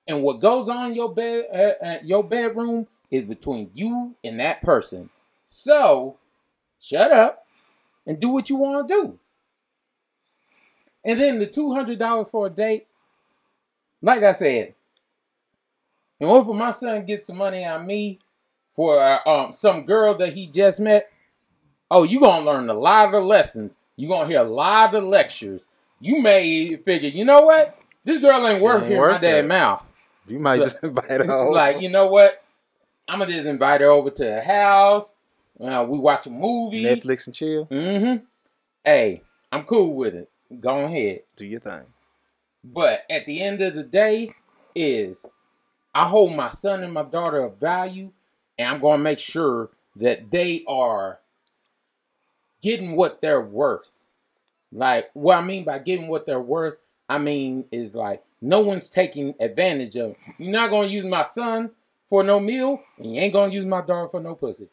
and 0.07 0.23
what 0.23 0.41
goes 0.41 0.69
on 0.69 0.91
in 0.91 0.97
your 0.97 1.13
bed, 1.13 1.47
uh, 1.53 1.85
uh, 1.85 1.99
your 2.03 2.25
bedroom, 2.25 2.87
is 3.11 3.25
between 3.25 3.71
you 3.75 4.15
and 4.25 4.41
that 4.41 4.63
person. 4.63 5.11
So 5.45 6.19
shut 6.81 7.13
up 7.13 7.47
and 8.07 8.19
do 8.19 8.31
what 8.31 8.49
you 8.49 8.57
want 8.57 8.89
to 8.89 8.95
do. 8.95 9.19
And 11.05 11.21
then 11.21 11.39
the 11.39 11.47
two 11.47 11.75
hundred 11.75 11.99
dollars 11.99 12.29
for 12.29 12.47
a 12.47 12.51
date, 12.51 12.87
like 14.01 14.23
I 14.23 14.33
said, 14.33 14.75
in 16.21 16.29
order 16.29 16.47
for 16.47 16.55
my 16.55 16.71
son 16.71 16.95
to 16.97 17.03
get 17.03 17.27
some 17.27 17.37
money 17.37 17.65
on 17.65 17.87
me 17.87 18.19
for 18.69 18.99
uh, 18.99 19.19
um 19.27 19.53
some 19.53 19.85
girl 19.85 20.17
that 20.17 20.33
he 20.33 20.47
just 20.47 20.81
met, 20.81 21.11
oh, 21.91 22.05
you 22.05 22.21
gonna 22.21 22.45
learn 22.45 22.71
a 22.71 22.75
lot 22.75 23.07
of 23.07 23.13
the 23.13 23.21
lessons. 23.21 23.77
You 23.97 24.09
gonna 24.09 24.29
hear 24.29 24.41
a 24.41 24.45
lot 24.45 24.95
of 24.95 25.03
the 25.03 25.07
lectures. 25.07 25.69
You 26.01 26.21
may 26.21 26.77
figure, 26.77 27.11
you 27.11 27.25
know 27.25 27.43
what? 27.43 27.77
This 28.05 28.23
girl 28.23 28.47
ain't 28.47 28.63
worth 28.63 28.83
hearing 28.83 28.95
my 28.95 28.99
worth 28.99 29.21
dad 29.21 29.43
that. 29.43 29.47
mouth. 29.47 29.85
You 30.27 30.39
might 30.39 30.59
So- 30.59 30.65
just 30.65 30.79
invite 30.85 31.11
her 31.11 31.31
over. 31.31 31.53
Like, 31.53 31.81
you 31.81 31.89
know 31.89 32.07
what? 32.07 32.43
I'm 33.09 33.19
gonna 33.19 33.33
just 33.33 33.47
invite 33.47 33.81
her 33.81 33.91
over 33.91 34.11
to 34.11 34.25
the 34.25 34.41
house. 34.43 35.13
Uh, 35.61 35.85
we 35.89 35.99
watch 35.99 36.27
a 36.27 36.31
movie. 36.31 36.85
Netflix 36.85 37.27
and 37.27 37.35
chill. 37.35 37.67
Mm-hmm. 37.67 38.25
Hey, 38.85 39.23
I'm 39.51 39.65
cool 39.65 39.95
with 39.95 40.15
it. 40.15 40.31
Go 40.61 40.85
ahead. 40.85 41.21
Do 41.37 41.45
your 41.47 41.61
thing. 41.61 41.83
But 42.65 43.01
at 43.11 43.27
the 43.27 43.41
end 43.43 43.61
of 43.61 43.75
the 43.75 43.83
day, 43.83 44.33
is 44.75 45.27
I 45.95 46.07
hold 46.09 46.35
my 46.35 46.49
son 46.49 46.83
and 46.83 46.93
my 46.93 47.03
daughter 47.03 47.43
of 47.43 47.59
value, 47.61 48.13
and 48.59 48.69
I'm 48.69 48.81
gonna 48.81 49.03
make 49.03 49.19
sure 49.19 49.71
that 49.97 50.31
they 50.31 50.65
are 50.67 51.19
getting 52.63 52.97
what 52.97 53.21
they're 53.21 53.41
worth. 53.41 54.07
Like 54.73 55.11
what 55.13 55.37
I 55.37 55.43
mean 55.43 55.65
by 55.65 55.79
getting 55.81 56.09
what 56.09 56.25
they're 56.25 56.41
worth, 56.41 56.77
I 57.09 57.19
mean 57.19 57.67
is 57.73 57.95
like 57.95 58.23
no 58.43 58.61
one's 58.61 58.89
taking 58.91 59.35
advantage 59.39 59.97
of. 59.97 60.17
You're 60.37 60.53
not 60.53 60.71
gonna 60.71 60.89
use 60.89 61.07
my 61.07 61.23
son 61.23 61.71
for 62.05 62.25
no 62.25 62.41
meal, 62.41 62.81
and 62.99 63.15
you 63.15 63.21
ain't 63.21 63.33
gonna 63.33 63.53
use 63.53 63.65
my 63.65 63.81
daughter 63.81 64.09
for 64.09 64.21
no 64.21 64.35
pussy. 64.35 64.69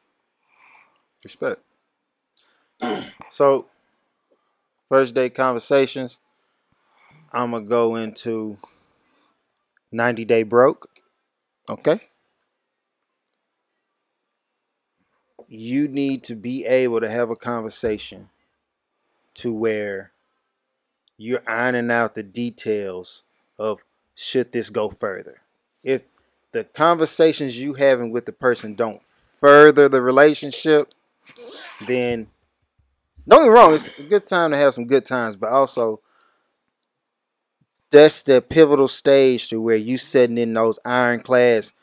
Respect. 1.23 1.61
so, 3.29 3.69
first 4.89 5.13
date 5.13 5.35
conversations. 5.35 6.19
I'm 7.31 7.51
gonna 7.51 7.65
go 7.65 7.95
into 7.95 8.57
90 9.91 10.25
day 10.25 10.41
broke. 10.41 10.89
Okay. 11.69 12.01
You 15.47 15.87
need 15.87 16.23
to 16.25 16.35
be 16.35 16.65
able 16.65 17.01
to 17.01 17.09
have 17.09 17.29
a 17.29 17.35
conversation 17.35 18.29
to 19.35 19.53
where 19.53 20.11
you're 21.17 21.43
ironing 21.47 21.91
out 21.91 22.15
the 22.15 22.23
details 22.23 23.23
of 23.59 23.79
should 24.15 24.51
this 24.51 24.69
go 24.69 24.89
further. 24.89 25.41
If 25.83 26.03
the 26.51 26.63
conversations 26.63 27.57
you 27.57 27.75
having 27.75 28.11
with 28.11 28.25
the 28.25 28.31
person 28.31 28.73
don't 28.75 29.01
further 29.39 29.87
the 29.87 30.01
relationship, 30.01 30.93
then 31.85 32.27
don't 33.27 33.45
get 33.45 33.51
wrong, 33.51 33.73
it's 33.75 33.97
a 33.99 34.03
good 34.03 34.25
time 34.25 34.51
to 34.51 34.57
have 34.57 34.73
some 34.73 34.87
good 34.87 35.05
times, 35.05 35.35
but 35.35 35.49
also 35.49 36.01
that's 37.91 38.23
the 38.23 38.41
pivotal 38.41 38.87
stage 38.87 39.49
to 39.49 39.61
where 39.61 39.75
you 39.75 39.97
setting 39.97 40.37
in 40.37 40.53
those 40.53 40.79
ironclads. 40.85 41.73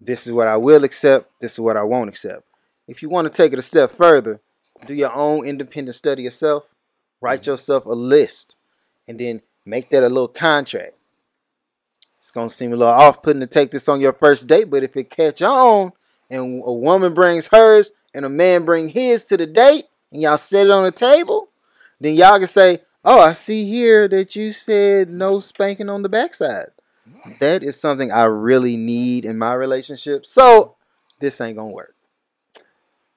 This 0.00 0.26
is 0.26 0.32
what 0.32 0.48
I 0.48 0.56
will 0.56 0.84
accept. 0.84 1.30
This 1.40 1.54
is 1.54 1.60
what 1.60 1.76
I 1.76 1.82
won't 1.82 2.08
accept. 2.08 2.42
If 2.86 3.02
you 3.02 3.08
want 3.08 3.26
to 3.28 3.32
take 3.32 3.52
it 3.52 3.58
a 3.58 3.62
step 3.62 3.92
further, 3.92 4.40
do 4.86 4.94
your 4.94 5.12
own 5.12 5.44
independent 5.44 5.94
study 5.94 6.22
yourself. 6.22 6.64
Write 7.20 7.46
yourself 7.46 7.84
a 7.84 7.90
list, 7.90 8.54
and 9.08 9.18
then 9.18 9.42
make 9.66 9.90
that 9.90 10.04
a 10.04 10.08
little 10.08 10.28
contract. 10.28 10.94
It's 12.18 12.30
gonna 12.30 12.50
seem 12.50 12.72
a 12.72 12.76
little 12.76 12.92
off-putting 12.92 13.40
to 13.40 13.46
take 13.46 13.70
this 13.70 13.88
on 13.88 14.00
your 14.00 14.12
first 14.12 14.46
date, 14.46 14.70
but 14.70 14.82
if 14.82 14.96
it 14.96 15.10
catch 15.10 15.40
on, 15.40 15.92
and 16.30 16.62
a 16.64 16.72
woman 16.72 17.14
brings 17.14 17.48
hers 17.48 17.92
and 18.14 18.24
a 18.24 18.28
man 18.28 18.64
bring 18.64 18.88
his 18.88 19.24
to 19.26 19.36
the 19.36 19.46
date 19.46 19.84
and 20.12 20.20
y'all 20.20 20.36
set 20.36 20.66
it 20.66 20.70
on 20.70 20.84
the 20.84 20.90
table, 20.90 21.48
then 22.00 22.14
y'all 22.14 22.38
can 22.38 22.46
say, 22.46 22.80
"Oh, 23.04 23.20
I 23.20 23.32
see 23.32 23.68
here 23.68 24.08
that 24.08 24.36
you 24.36 24.52
said 24.52 25.08
no 25.08 25.40
spanking 25.40 25.88
on 25.88 26.02
the 26.02 26.08
backside." 26.08 26.70
That 27.40 27.62
is 27.62 27.80
something 27.80 28.12
I 28.12 28.24
really 28.24 28.76
need 28.76 29.24
in 29.24 29.38
my 29.38 29.54
relationship. 29.54 30.26
So 30.26 30.76
this 31.20 31.40
ain't 31.40 31.56
gonna 31.56 31.70
work. 31.70 31.94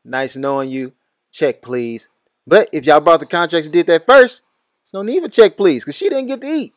Nice 0.05 0.35
knowing 0.35 0.69
you. 0.69 0.93
Check 1.31 1.61
please. 1.61 2.09
But 2.47 2.69
if 2.71 2.85
y'all 2.85 2.99
brought 2.99 3.19
the 3.19 3.25
contracts 3.25 3.67
and 3.67 3.73
did 3.73 3.87
that 3.87 4.05
first, 4.05 4.41
there's 4.83 4.93
no 4.93 5.01
need 5.01 5.21
for 5.21 5.29
check 5.29 5.57
please, 5.57 5.83
because 5.83 5.95
she 5.95 6.09
didn't 6.09 6.27
get 6.27 6.41
to 6.41 6.47
eat. 6.47 6.73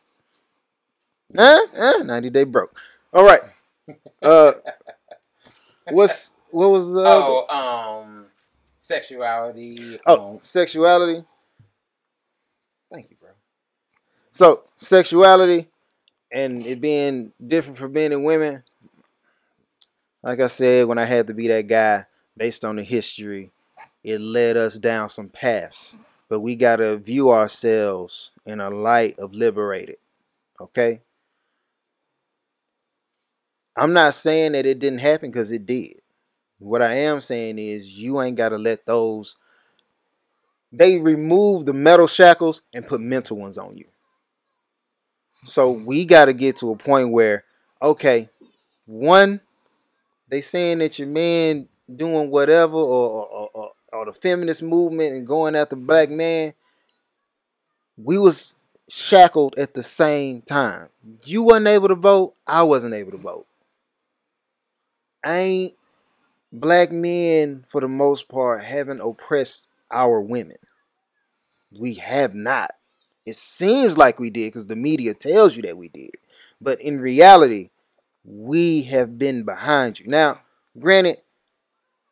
Huh? 1.35 1.67
Huh? 1.75 2.03
90 2.03 2.29
day 2.29 2.43
broke. 2.43 2.77
All 3.13 3.25
right. 3.25 3.41
Uh 4.21 4.53
what's 5.89 6.33
what 6.51 6.69
was 6.69 6.93
the 6.93 7.03
Oh, 7.05 7.47
um, 7.47 8.25
sexuality. 8.77 9.99
Oh, 10.05 10.33
um, 10.33 10.37
sexuality. 10.41 11.23
Thank 12.91 13.09
you, 13.09 13.17
bro. 13.19 13.29
So, 14.31 14.63
sexuality 14.75 15.67
and 16.31 16.65
it 16.65 16.81
being 16.81 17.31
different 17.45 17.77
for 17.77 17.87
men 17.89 18.11
and 18.11 18.25
women. 18.25 18.63
Like 20.23 20.39
I 20.39 20.47
said, 20.47 20.87
when 20.87 20.97
I 20.97 21.05
had 21.05 21.27
to 21.27 21.33
be 21.33 21.47
that 21.47 21.67
guy, 21.67 22.05
based 22.35 22.65
on 22.65 22.75
the 22.75 22.83
history, 22.83 23.51
it 24.03 24.19
led 24.19 24.57
us 24.57 24.77
down 24.77 25.09
some 25.09 25.29
paths. 25.29 25.95
But 26.27 26.39
we 26.39 26.55
got 26.55 26.77
to 26.77 26.97
view 26.97 27.31
ourselves 27.31 28.31
in 28.45 28.59
a 28.59 28.69
light 28.69 29.19
of 29.19 29.33
liberated. 29.33 29.97
Okay? 30.59 31.01
I'm 33.75 33.93
not 33.93 34.15
saying 34.15 34.53
that 34.53 34.65
it 34.65 34.79
didn't 34.79 34.99
happen 34.99 35.31
because 35.31 35.51
it 35.51 35.65
did. 35.65 35.95
What 36.59 36.81
I 36.81 36.93
am 36.93 37.19
saying 37.19 37.59
is 37.59 37.97
you 37.97 38.21
ain't 38.21 38.37
got 38.37 38.49
to 38.49 38.57
let 38.57 38.85
those 38.85 39.35
they 40.77 40.99
remove 40.99 41.65
the 41.65 41.73
metal 41.73 42.07
shackles 42.07 42.61
and 42.73 42.87
put 42.87 42.99
mental 42.99 43.37
ones 43.37 43.57
on 43.57 43.77
you. 43.77 43.85
So 45.45 45.73
mm. 45.73 45.85
we 45.85 46.05
got 46.05 46.25
to 46.25 46.33
get 46.33 46.57
to 46.57 46.71
a 46.71 46.75
point 46.75 47.11
where, 47.11 47.43
okay, 47.81 48.29
one, 48.85 49.41
they 50.29 50.41
saying 50.41 50.79
that 50.79 50.99
your 50.99 51.07
man 51.07 51.67
doing 51.93 52.29
whatever, 52.29 52.75
or 52.75 53.25
or, 53.25 53.49
or, 53.53 53.71
or 53.93 54.05
the 54.05 54.13
feminist 54.13 54.63
movement 54.63 55.13
and 55.13 55.27
going 55.27 55.55
after 55.55 55.75
black 55.75 56.09
man. 56.09 56.53
We 57.97 58.17
was 58.17 58.55
shackled 58.89 59.57
at 59.57 59.73
the 59.73 59.83
same 59.83 60.41
time. 60.41 60.89
You 61.23 61.43
wasn't 61.43 61.67
able 61.67 61.87
to 61.87 61.95
vote. 61.95 62.33
I 62.45 62.63
wasn't 62.63 62.93
able 62.93 63.11
to 63.11 63.17
vote. 63.17 63.47
Ain't 65.25 65.73
black 66.51 66.91
men 66.91 67.65
for 67.67 67.81
the 67.81 67.87
most 67.87 68.29
part 68.29 68.63
haven't 68.63 69.01
oppressed 69.01 69.65
our 69.91 70.21
women. 70.21 70.57
We 71.71 71.95
have 71.95 72.33
not. 72.33 72.71
It 73.25 73.35
seems 73.35 73.97
like 73.97 74.19
we 74.19 74.29
did 74.29 74.47
because 74.47 74.67
the 74.67 74.75
media 74.75 75.13
tells 75.13 75.55
you 75.55 75.63
that 75.63 75.77
we 75.77 75.89
did. 75.89 76.11
But 76.61 76.79
in 76.79 77.01
reality, 77.01 77.71
we 78.23 78.83
have 78.83 79.17
been 79.17 79.43
behind 79.43 79.99
you. 79.99 80.07
Now, 80.07 80.41
granted, 80.77 81.21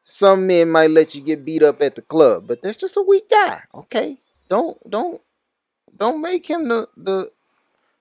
some 0.01 0.47
men 0.47 0.69
might 0.69 0.91
let 0.91 1.15
you 1.15 1.21
get 1.21 1.45
beat 1.45 1.63
up 1.63 1.81
at 1.81 1.95
the 1.95 2.01
club, 2.01 2.47
but 2.47 2.61
that's 2.61 2.77
just 2.77 2.97
a 2.97 3.01
weak 3.01 3.29
guy. 3.29 3.61
Okay? 3.73 4.19
Don't 4.49 4.77
don't 4.89 5.21
don't 5.95 6.21
make 6.21 6.49
him 6.49 6.67
the 6.67 6.87
the 6.97 7.31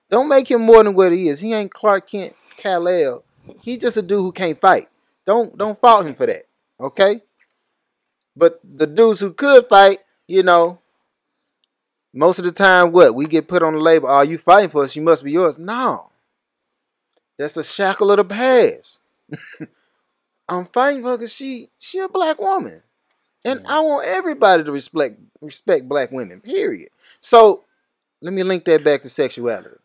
don't 0.09 0.27
make 0.27 0.49
him 0.49 0.61
more 0.61 0.83
than 0.83 0.95
what 0.95 1.11
he 1.11 1.27
is. 1.27 1.39
He 1.39 1.53
ain't 1.53 1.73
Clark 1.73 2.09
Kent 2.09 2.33
Kal-El. 2.57 3.23
He 3.61 3.77
just 3.77 3.97
a 3.97 4.01
dude 4.01 4.21
who 4.21 4.31
can't 4.31 4.59
fight. 4.59 4.89
Don't 5.25 5.57
don't 5.57 5.79
fault 5.79 6.05
him 6.05 6.15
for 6.15 6.25
that. 6.25 6.45
Okay? 6.79 7.21
But 8.35 8.59
the 8.63 8.87
dudes 8.87 9.19
who 9.19 9.33
could 9.33 9.67
fight, 9.69 9.99
you 10.27 10.43
know, 10.43 10.79
most 12.13 12.39
of 12.39 12.45
the 12.45 12.51
time, 12.51 12.91
what 12.91 13.15
we 13.15 13.25
get 13.25 13.47
put 13.47 13.63
on 13.63 13.73
the 13.73 13.79
label, 13.79 14.07
"Are 14.07 14.25
you 14.25 14.37
fighting 14.37 14.69
for 14.69 14.83
us? 14.83 14.95
You 14.95 15.01
must 15.01 15.23
be 15.23 15.31
yours." 15.31 15.59
No, 15.59 16.11
that's 17.37 17.57
a 17.57 17.63
shackle 17.63 18.11
of 18.11 18.17
the 18.17 18.25
past. 18.25 18.99
I'm 20.49 20.65
fighting 20.65 21.01
for 21.03 21.11
her 21.11 21.17
because 21.17 21.33
she 21.33 21.69
she 21.79 21.99
a 21.99 22.09
black 22.09 22.39
woman. 22.39 22.83
And 23.45 23.61
Mhm. 23.61 23.69
I 23.69 23.79
want 23.81 24.07
everybody 24.07 24.63
to 24.63 24.71
respect 24.71 25.19
respect 25.41 25.87
black 25.89 26.11
women. 26.11 26.41
Period. 26.41 26.89
So 27.21 27.65
let 28.21 28.33
me 28.33 28.43
link 28.43 28.65
that 28.65 28.83
back 28.83 29.01
to 29.03 29.09
sexuality. 29.09 29.77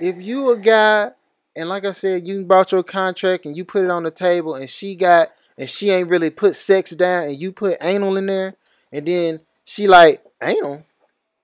If 0.00 0.16
you 0.18 0.50
a 0.50 0.58
guy 0.58 1.12
and 1.56 1.68
like 1.68 1.84
I 1.84 1.90
said, 1.92 2.26
you 2.26 2.44
brought 2.44 2.72
your 2.72 2.82
contract 2.82 3.44
and 3.44 3.56
you 3.56 3.64
put 3.64 3.84
it 3.84 3.90
on 3.90 4.04
the 4.04 4.10
table 4.10 4.54
and 4.54 4.68
she 4.68 4.94
got 4.94 5.30
and 5.58 5.68
she 5.68 5.90
ain't 5.90 6.08
really 6.08 6.30
put 6.30 6.56
sex 6.56 6.90
down 6.92 7.24
and 7.24 7.40
you 7.40 7.52
put 7.52 7.76
anal 7.80 8.16
in 8.16 8.26
there 8.26 8.54
and 8.92 9.06
then 9.06 9.40
she 9.64 9.86
like 9.86 10.24
anal, 10.42 10.84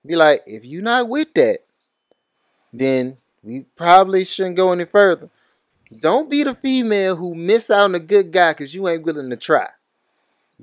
be 0.05 0.15
like, 0.15 0.43
if 0.45 0.65
you 0.65 0.81
not 0.81 1.07
with 1.09 1.33
that, 1.35 1.59
then 2.73 3.17
we 3.43 3.61
probably 3.75 4.25
shouldn't 4.25 4.55
go 4.55 4.71
any 4.71 4.85
further. 4.85 5.29
Don't 5.99 6.29
be 6.29 6.43
the 6.43 6.55
female 6.55 7.15
who 7.15 7.33
miss 7.33 7.69
out 7.69 7.85
on 7.85 7.95
a 7.95 7.99
good 7.99 8.31
guy 8.31 8.51
because 8.51 8.73
you 8.73 8.87
ain't 8.87 9.03
willing 9.03 9.29
to 9.29 9.37
try. 9.37 9.69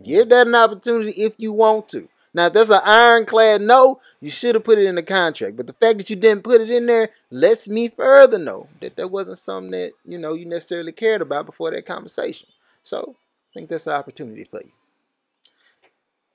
Give 0.02 0.28
that 0.28 0.46
an 0.46 0.54
opportunity 0.54 1.12
if 1.12 1.34
you 1.38 1.52
want 1.52 1.88
to. 1.90 2.08
Now, 2.34 2.46
if 2.46 2.52
that's 2.52 2.70
an 2.70 2.80
ironclad 2.84 3.62
no, 3.62 4.00
you 4.20 4.30
should 4.30 4.56
have 4.56 4.64
put 4.64 4.78
it 4.78 4.86
in 4.86 4.96
the 4.96 5.02
contract. 5.04 5.56
But 5.56 5.68
the 5.68 5.72
fact 5.72 5.98
that 5.98 6.10
you 6.10 6.16
didn't 6.16 6.42
put 6.42 6.60
it 6.60 6.68
in 6.68 6.86
there 6.86 7.10
lets 7.30 7.68
me 7.68 7.88
further 7.88 8.38
know 8.38 8.66
that 8.80 8.96
that 8.96 9.10
wasn't 9.10 9.38
something 9.38 9.70
that 9.70 9.92
you 10.04 10.18
know 10.18 10.34
you 10.34 10.44
necessarily 10.44 10.92
cared 10.92 11.22
about 11.22 11.46
before 11.46 11.70
that 11.70 11.86
conversation. 11.86 12.48
So, 12.82 13.14
I 13.16 13.50
think 13.54 13.68
that's 13.70 13.86
an 13.86 13.92
opportunity 13.94 14.44
for 14.44 14.60
you. 14.62 14.72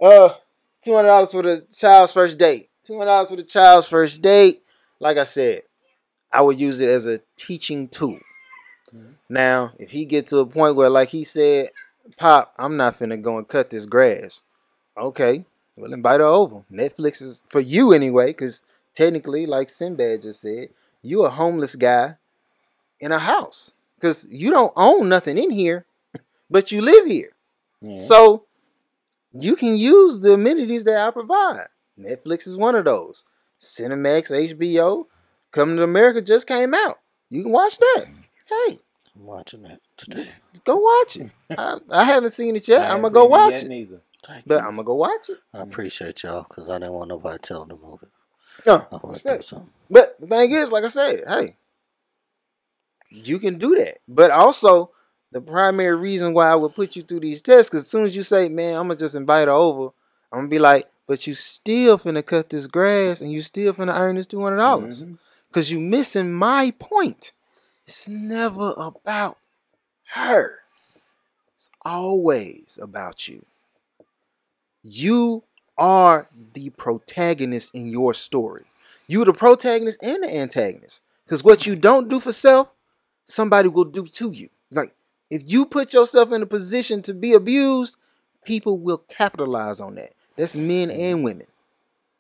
Uh, 0.02 0.36
two 0.82 0.96
hundred 0.96 1.10
dollars 1.10 1.32
for 1.32 1.44
the 1.44 1.66
child's 1.76 2.14
first 2.14 2.38
date. 2.40 2.70
Two 2.84 2.94
hundred 2.98 3.08
dollars 3.08 3.30
for 3.30 3.36
the 3.36 3.44
child's 3.44 3.88
first 3.88 4.22
date. 4.22 4.64
Like 5.00 5.18
I 5.18 5.26
said, 5.26 5.64
I 6.32 6.42
would 6.42 6.60
use 6.60 6.80
it 6.80 6.90
as 6.90 7.06
a 7.06 7.20
teaching 7.38 7.90
tool. 7.90 8.20
Mhm. 8.96 9.16
Now, 9.28 9.74
if 9.78 9.92
he 9.92 10.06
get 10.06 10.28
to 10.28 10.38
a 10.40 10.46
point 10.46 10.76
where, 10.76 10.90
like 10.90 11.10
he 11.10 11.24
said, 11.26 11.70
Pop, 12.18 12.54
I'm 12.58 12.78
not 12.78 12.98
finna 12.98 13.22
go 13.22 13.38
and 13.38 13.48
cut 13.48 13.70
this 13.70 13.86
grass. 13.86 14.42
Okay, 14.98 15.46
well 15.80 15.94
invite 15.94 16.20
her 16.20 16.26
over. 16.26 16.64
Netflix 16.72 17.22
is 17.22 17.42
for 17.48 17.60
you 17.60 17.94
anyway, 17.94 18.28
because 18.28 18.64
technically, 18.94 19.46
like 19.46 19.70
Sinbad 19.70 20.24
just 20.24 20.42
said, 20.42 20.70
you 21.02 21.24
a 21.24 21.30
homeless 21.30 21.76
guy 21.76 22.16
in 23.00 23.12
a 23.12 23.20
house. 23.20 23.74
Because 23.96 24.26
you 24.30 24.50
don't 24.50 24.74
own 24.76 25.10
nothing 25.10 25.38
in 25.38 25.52
here, 25.52 25.86
but 26.50 26.72
you 26.72 26.82
live 26.82 27.06
here. 27.06 27.32
Yeah. 27.82 28.00
So 28.00 28.46
you 29.34 29.56
can 29.56 29.76
use 29.76 30.22
the 30.22 30.34
amenities 30.34 30.86
that 30.86 31.00
I 31.00 31.12
provide. 31.12 31.68
Netflix 32.00 32.48
is 32.48 32.56
one 32.56 32.76
of 32.76 32.86
those. 32.86 33.24
Cinemax, 33.60 34.32
HBO, 34.32 35.06
Coming 35.52 35.78
to 35.78 35.84
America 35.84 36.22
just 36.22 36.48
came 36.48 36.74
out. 36.74 37.00
You 37.30 37.44
can 37.44 37.52
watch 37.52 37.78
that. 37.80 38.06
Hey, 38.48 38.80
I'm 39.16 39.26
watching 39.26 39.64
that 39.64 39.80
today. 39.98 40.30
go 40.64 40.78
watch 40.78 41.18
it. 41.18 41.32
I, 41.50 41.80
I 41.90 42.04
haven't 42.04 42.32
seen 42.32 42.56
it 42.56 42.68
yet. 42.68 42.90
I'm 42.90 43.02
gonna 43.02 43.14
go 43.14 43.26
watch 43.26 43.64
it. 43.64 43.68
Neither. 43.68 44.02
Thank 44.26 44.48
But 44.48 44.56
you. 44.56 44.68
I'm 44.68 44.76
gonna 44.76 44.84
go 44.84 44.96
watch 44.96 45.30
it. 45.30 45.40
I 45.54 45.60
appreciate 45.60 46.24
y'all 46.24 46.46
because 46.48 46.70
I 46.70 46.80
didn't 46.80 46.94
want 46.94 47.10
nobody 47.10 47.38
telling 47.42 47.70
the 47.70 47.76
movie. 47.76 48.08
No, 48.66 48.76
I 48.92 48.96
want 48.96 49.02
to 49.02 49.08
do 49.08 49.14
respect. 49.14 49.44
something. 49.46 49.70
But 49.90 50.20
the 50.20 50.28
thing 50.28 50.52
is, 50.52 50.72
like 50.72 50.84
I 50.84 50.90
said, 50.90 51.24
hey, 51.28 51.56
you 53.10 53.40
can 53.40 53.58
do 53.58 53.76
that. 53.76 54.00
But 54.08 54.32
also, 54.32 54.92
the 55.32 55.42
primary 55.42 55.96
reason 55.96 56.34
why 56.34 56.50
I 56.50 56.56
would 56.56 56.76
put 56.76 56.96
you 56.96 57.04
through 57.04 57.22
these 57.22 57.42
tests, 57.42 57.70
because 57.70 57.82
as 57.86 57.90
soon 57.90 58.06
as 58.06 58.16
you 58.16 58.24
say, 58.24 58.50
man, 58.50 58.76
I'm 58.76 58.88
gonna 58.88 59.00
just 59.00 59.16
invite 59.16 59.48
her 59.48 59.54
over, 59.54 59.92
I'm 60.32 60.40
gonna 60.40 60.48
be 60.50 60.60
like, 60.60 60.88
but 61.08 61.26
you 61.26 61.34
still 61.34 61.98
finna 61.98 62.26
cut 62.26 62.50
this 62.50 62.68
grass 62.68 63.22
and 63.22 63.32
you 63.32 63.42
still 63.42 63.74
finna 63.74 63.98
earn 63.98 64.16
this 64.16 64.26
two 64.28 64.44
hundred 64.44 64.58
dollars. 64.58 65.04
Mhm. 65.04 65.18
Cause 65.52 65.72
you 65.72 65.80
missing 65.80 66.32
my 66.34 66.72
point. 66.78 67.32
It's 67.88 68.08
never 68.08 68.76
about 68.78 69.38
her. 70.14 70.60
It's 71.56 71.72
always 71.84 72.78
about 72.80 73.28
you. 73.28 73.46
You 74.84 75.44
are 75.78 76.28
the 76.54 76.70
protagonist 76.72 77.74
in 77.74 77.88
your 77.88 78.14
story. 78.14 78.64
You 79.08 79.26
the 79.26 79.34
protagonist 79.34 80.02
and 80.04 80.24
the 80.24 80.36
antagonist. 80.36 81.02
Cause 81.28 81.44
what 81.44 81.66
you 81.68 81.76
don't 81.76 82.10
do 82.10 82.20
for 82.20 82.32
self, 82.32 82.70
somebody 83.26 83.70
will 83.70 83.86
do 83.86 84.06
to 84.06 84.32
you. 84.32 84.50
Like 84.72 84.94
if 85.30 85.44
you 85.46 85.66
put 85.66 85.94
yourself 85.94 86.32
in 86.32 86.42
a 86.42 86.48
position 86.48 87.02
to 87.04 87.14
be 87.14 87.34
abused, 87.34 87.98
people 88.44 88.78
will 88.78 88.98
capitalize 88.98 89.80
on 89.80 89.96
that. 89.96 90.14
That's 90.36 90.56
men 90.56 90.90
and 90.90 91.24
women. 91.24 91.48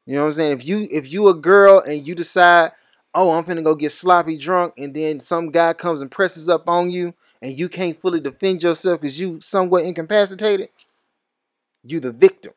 You 0.06 0.16
know 0.16 0.22
what 0.22 0.28
I'm 0.28 0.34
saying? 0.34 0.52
If 0.60 0.68
you 0.68 0.88
if 0.92 1.12
you 1.12 1.28
a 1.28 1.34
girl 1.34 1.80
and 1.80 2.06
you 2.06 2.16
decide, 2.16 2.72
oh, 3.14 3.32
I'm 3.32 3.44
finna 3.44 3.64
go 3.64 3.76
get 3.76 3.92
sloppy 3.92 4.38
drunk, 4.38 4.74
and 4.78 4.94
then 4.94 5.20
some 5.20 5.52
guy 5.52 5.74
comes 5.74 6.02
and 6.02 6.10
presses 6.10 6.50
up 6.50 6.68
on 6.68 6.90
you, 6.92 7.14
and 7.42 7.58
you 7.58 7.70
can't 7.70 8.00
fully 8.00 8.20
defend 8.20 8.64
yourself 8.64 9.02
because 9.02 9.20
you 9.20 9.40
somewhat 9.42 9.86
incapacitated, 9.86 10.70
you 11.84 12.00
the 12.00 12.12
victim. 12.12 12.54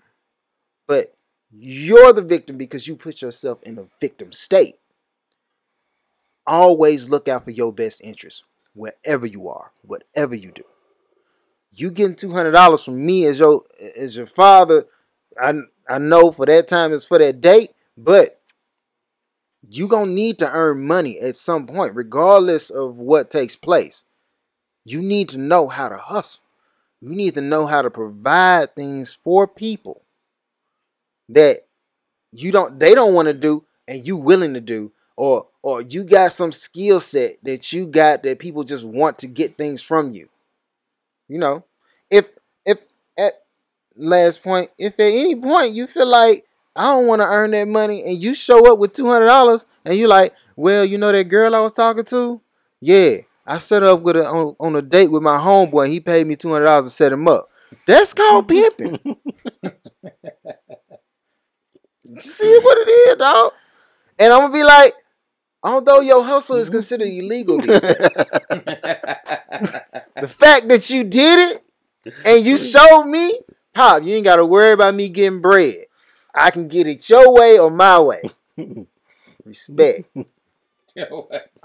But 0.86 1.14
you're 1.50 2.12
the 2.12 2.22
victim 2.22 2.56
because 2.56 2.88
you 2.88 2.96
put 2.96 3.22
yourself 3.22 3.62
in 3.62 3.78
a 3.78 3.86
victim 4.00 4.32
state. 4.32 4.76
Always 6.46 7.08
look 7.08 7.28
out 7.28 7.44
for 7.44 7.50
your 7.50 7.72
best 7.72 8.00
interest 8.02 8.44
wherever 8.74 9.26
you 9.26 9.48
are, 9.48 9.72
whatever 9.82 10.34
you 10.34 10.50
do. 10.50 10.64
You 11.70 11.90
getting 11.90 12.16
two 12.16 12.32
hundred 12.32 12.52
dollars 12.52 12.84
from 12.84 13.04
me 13.04 13.26
as 13.26 13.38
your 13.38 13.62
as 13.96 14.16
your 14.16 14.26
father. 14.26 14.86
I 15.40 15.54
I 15.88 15.98
know 15.98 16.30
for 16.30 16.46
that 16.46 16.68
time 16.68 16.92
is 16.92 17.04
for 17.04 17.18
that 17.18 17.40
date, 17.40 17.70
but 17.96 18.40
you 19.68 19.86
gonna 19.86 20.10
need 20.10 20.38
to 20.40 20.50
earn 20.50 20.86
money 20.86 21.18
at 21.20 21.36
some 21.36 21.66
point, 21.66 21.94
regardless 21.94 22.70
of 22.70 22.98
what 22.98 23.30
takes 23.30 23.56
place. 23.56 24.04
You 24.84 25.00
need 25.00 25.28
to 25.30 25.38
know 25.38 25.68
how 25.68 25.88
to 25.88 25.96
hustle. 25.96 26.42
You 27.02 27.16
need 27.16 27.34
to 27.34 27.40
know 27.40 27.66
how 27.66 27.82
to 27.82 27.90
provide 27.90 28.76
things 28.76 29.12
for 29.12 29.48
people 29.48 30.02
that 31.28 31.66
you 32.30 32.52
don't 32.52 32.78
they 32.78 32.94
don't 32.94 33.12
want 33.12 33.26
to 33.26 33.34
do 33.34 33.64
and 33.88 34.06
you 34.06 34.16
willing 34.16 34.54
to 34.54 34.60
do 34.60 34.92
or 35.16 35.48
or 35.62 35.82
you 35.82 36.04
got 36.04 36.32
some 36.32 36.52
skill 36.52 37.00
set 37.00 37.38
that 37.42 37.72
you 37.72 37.86
got 37.86 38.22
that 38.22 38.38
people 38.38 38.62
just 38.62 38.84
want 38.84 39.18
to 39.18 39.26
get 39.26 39.58
things 39.58 39.82
from 39.82 40.12
you. 40.12 40.28
You 41.28 41.38
know 41.38 41.64
if 42.08 42.26
if 42.64 42.78
at 43.18 43.42
last 43.96 44.40
point 44.42 44.70
if 44.78 44.94
at 45.00 45.06
any 45.12 45.34
point 45.34 45.72
you 45.74 45.88
feel 45.88 46.06
like 46.06 46.44
i 46.76 46.84
don't 46.84 47.06
want 47.06 47.20
to 47.20 47.26
earn 47.26 47.50
that 47.50 47.68
money 47.68 48.02
and 48.04 48.22
you 48.22 48.34
show 48.34 48.72
up 48.72 48.78
with 48.78 48.92
$200 48.94 49.66
and 49.84 49.96
you're 49.96 50.08
like 50.08 50.34
well 50.56 50.84
you 50.84 50.96
know 50.98 51.12
that 51.12 51.24
girl 51.24 51.54
i 51.54 51.60
was 51.60 51.72
talking 51.72 52.04
to? 52.04 52.40
Yeah 52.80 53.18
i 53.46 53.58
set 53.58 53.82
up 53.82 54.00
with 54.00 54.16
a 54.16 54.26
on, 54.26 54.56
on 54.58 54.76
a 54.76 54.82
date 54.82 55.10
with 55.10 55.22
my 55.22 55.38
homeboy 55.38 55.88
he 55.88 56.00
paid 56.00 56.26
me 56.26 56.36
$200 56.36 56.84
to 56.84 56.90
set 56.90 57.12
him 57.12 57.26
up 57.28 57.46
that's 57.86 58.14
called 58.14 58.48
pimping 58.48 58.98
See 62.18 62.58
what 62.62 62.78
it 62.78 62.90
is, 62.90 63.14
dog. 63.16 63.52
And 64.18 64.32
I'm 64.32 64.40
gonna 64.40 64.52
be 64.52 64.62
like, 64.62 64.94
although 65.62 66.00
your 66.00 66.22
hustle 66.24 66.56
is 66.56 66.66
mm-hmm. 66.68 66.76
considered 66.76 67.08
illegal 67.08 67.58
these 67.58 67.80
days, 67.80 67.80
the 70.20 70.28
fact 70.28 70.68
that 70.68 70.90
you 70.90 71.04
did 71.04 71.56
it 71.56 72.14
and 72.24 72.44
you 72.44 72.58
showed 72.58 73.04
me, 73.04 73.40
pop, 73.72 74.02
you 74.02 74.14
ain't 74.14 74.24
gotta 74.24 74.44
worry 74.44 74.72
about 74.72 74.94
me 74.94 75.08
getting 75.08 75.40
bread. 75.40 75.86
I 76.34 76.50
can 76.50 76.68
get 76.68 76.86
it 76.86 77.08
your 77.08 77.32
way 77.34 77.58
or 77.58 77.70
my 77.70 77.98
way. 78.00 78.22
Respect. 79.44 80.08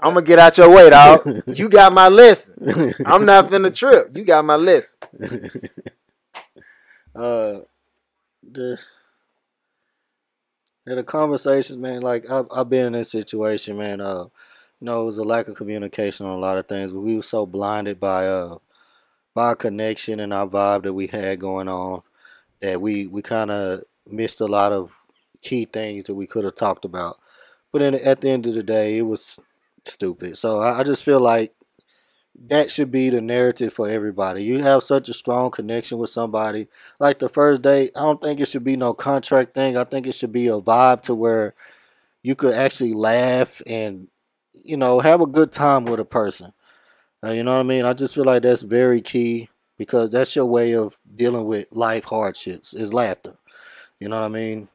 I'm 0.00 0.14
gonna 0.14 0.22
get 0.22 0.38
out 0.38 0.56
your 0.56 0.70
way, 0.70 0.90
dog. 0.90 1.42
You 1.46 1.68
got 1.68 1.92
my 1.92 2.08
list. 2.08 2.52
I'm 3.04 3.26
not 3.26 3.48
finna 3.50 3.74
trip. 3.74 4.16
You 4.16 4.24
got 4.24 4.44
my 4.44 4.56
list. 4.56 4.98
uh, 7.14 7.60
the 8.42 8.78
yeah, 10.86 10.94
the 10.94 11.02
conversations, 11.02 11.78
man. 11.78 12.00
Like 12.02 12.30
I've 12.30 12.46
I've 12.54 12.70
been 12.70 12.86
in 12.86 12.92
this 12.92 13.10
situation, 13.10 13.76
man. 13.76 14.00
Uh, 14.00 14.24
you 14.80 14.84
know, 14.86 15.02
it 15.02 15.04
was 15.04 15.18
a 15.18 15.24
lack 15.24 15.48
of 15.48 15.56
communication 15.56 16.24
on 16.24 16.32
a 16.32 16.40
lot 16.40 16.56
of 16.56 16.66
things, 16.66 16.92
but 16.92 17.00
we 17.00 17.16
were 17.16 17.22
so 17.22 17.44
blinded 17.44 18.00
by 18.00 18.26
uh 18.26 18.58
by 19.34 19.46
our 19.48 19.56
connection 19.56 20.20
and 20.20 20.32
our 20.32 20.46
vibe 20.48 20.84
that 20.84 20.94
we 20.94 21.06
had 21.06 21.38
going 21.38 21.68
on 21.68 22.02
that 22.60 22.80
we 22.80 23.06
we 23.06 23.20
kind 23.22 23.50
of 23.50 23.82
missed 24.06 24.40
a 24.40 24.46
lot 24.46 24.72
of 24.72 24.92
key 25.42 25.64
things 25.64 26.04
that 26.04 26.14
we 26.14 26.26
could 26.26 26.44
have 26.44 26.56
talked 26.56 26.84
about. 26.84 27.18
But 27.72 27.80
then 27.80 27.94
at 27.94 28.20
the 28.20 28.30
end 28.30 28.46
of 28.46 28.54
the 28.54 28.62
day, 28.62 28.98
it 28.98 29.02
was 29.02 29.38
stupid. 29.84 30.38
So 30.38 30.60
I, 30.60 30.80
I 30.80 30.82
just 30.84 31.04
feel 31.04 31.20
like 31.20 31.52
that 32.48 32.70
should 32.70 32.90
be 32.90 33.10
the 33.10 33.20
narrative 33.20 33.72
for 33.72 33.88
everybody. 33.88 34.44
You 34.44 34.62
have 34.62 34.82
such 34.82 35.08
a 35.08 35.14
strong 35.14 35.50
connection 35.50 35.98
with 35.98 36.10
somebody. 36.10 36.68
Like 37.00 37.18
the 37.18 37.28
first 37.28 37.62
date, 37.62 37.92
I 37.96 38.02
don't 38.02 38.22
think 38.22 38.40
it 38.40 38.46
should 38.48 38.64
be 38.64 38.76
no 38.76 38.94
contract 38.94 39.54
thing. 39.54 39.76
I 39.76 39.84
think 39.84 40.06
it 40.06 40.14
should 40.14 40.32
be 40.32 40.46
a 40.48 40.60
vibe 40.60 41.02
to 41.02 41.14
where 41.14 41.54
you 42.22 42.34
could 42.34 42.54
actually 42.54 42.94
laugh 42.94 43.62
and 43.66 44.08
you 44.52 44.76
know 44.76 45.00
have 45.00 45.20
a 45.20 45.26
good 45.26 45.52
time 45.52 45.84
with 45.86 46.00
a 46.00 46.04
person. 46.04 46.52
Uh, 47.24 47.30
you 47.32 47.42
know 47.42 47.54
what 47.54 47.60
I 47.60 47.64
mean? 47.64 47.84
I 47.84 47.94
just 47.94 48.14
feel 48.14 48.24
like 48.24 48.42
that's 48.42 48.62
very 48.62 49.00
key 49.00 49.48
because 49.78 50.10
that's 50.10 50.36
your 50.36 50.46
way 50.46 50.74
of 50.74 50.98
dealing 51.16 51.46
with 51.46 51.66
life 51.72 52.04
hardships 52.04 52.74
is 52.74 52.92
laughter. 52.94 53.36
You 54.00 54.08
know 54.08 54.20
what 54.20 54.26
I 54.26 54.30
mean? 54.30 54.68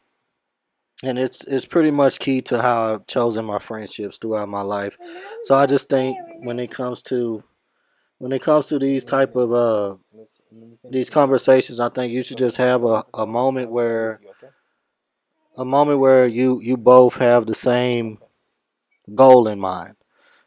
And 1.04 1.20
it's 1.20 1.44
it's 1.44 1.66
pretty 1.66 1.92
much 1.92 2.20
key 2.20 2.42
to 2.44 2.62
how 2.62 2.94
I've 2.94 3.08
chosen 3.08 3.46
my 3.46 3.60
friendships 3.60 4.18
throughout 4.18 4.48
my 4.50 4.62
life. 4.62 4.98
So 5.44 5.56
I 5.56 5.66
just 5.66 5.90
think 5.90 6.18
when 6.40 6.60
it 6.60 6.72
comes 6.72 7.02
to 7.04 7.44
when 8.20 8.32
it 8.34 8.42
comes 8.44 8.68
to 8.68 8.80
these 8.80 9.06
type 9.06 9.36
of 9.36 9.54
uh 9.54 9.96
these 10.90 11.10
conversations, 11.10 11.80
I 11.80 11.90
think 11.90 12.14
you 12.14 12.24
should 12.24 12.38
just 12.38 12.58
have 12.58 12.84
a, 12.86 13.04
a 13.14 13.26
moment 13.28 13.72
where 13.72 14.22
a 15.58 15.66
moment 15.66 16.00
where 16.00 16.26
you 16.28 16.60
you 16.62 16.78
both 16.78 17.16
have 17.16 17.46
the 17.46 17.56
same 17.56 18.18
goal 19.16 19.48
in 19.48 19.60
mind. 19.60 19.96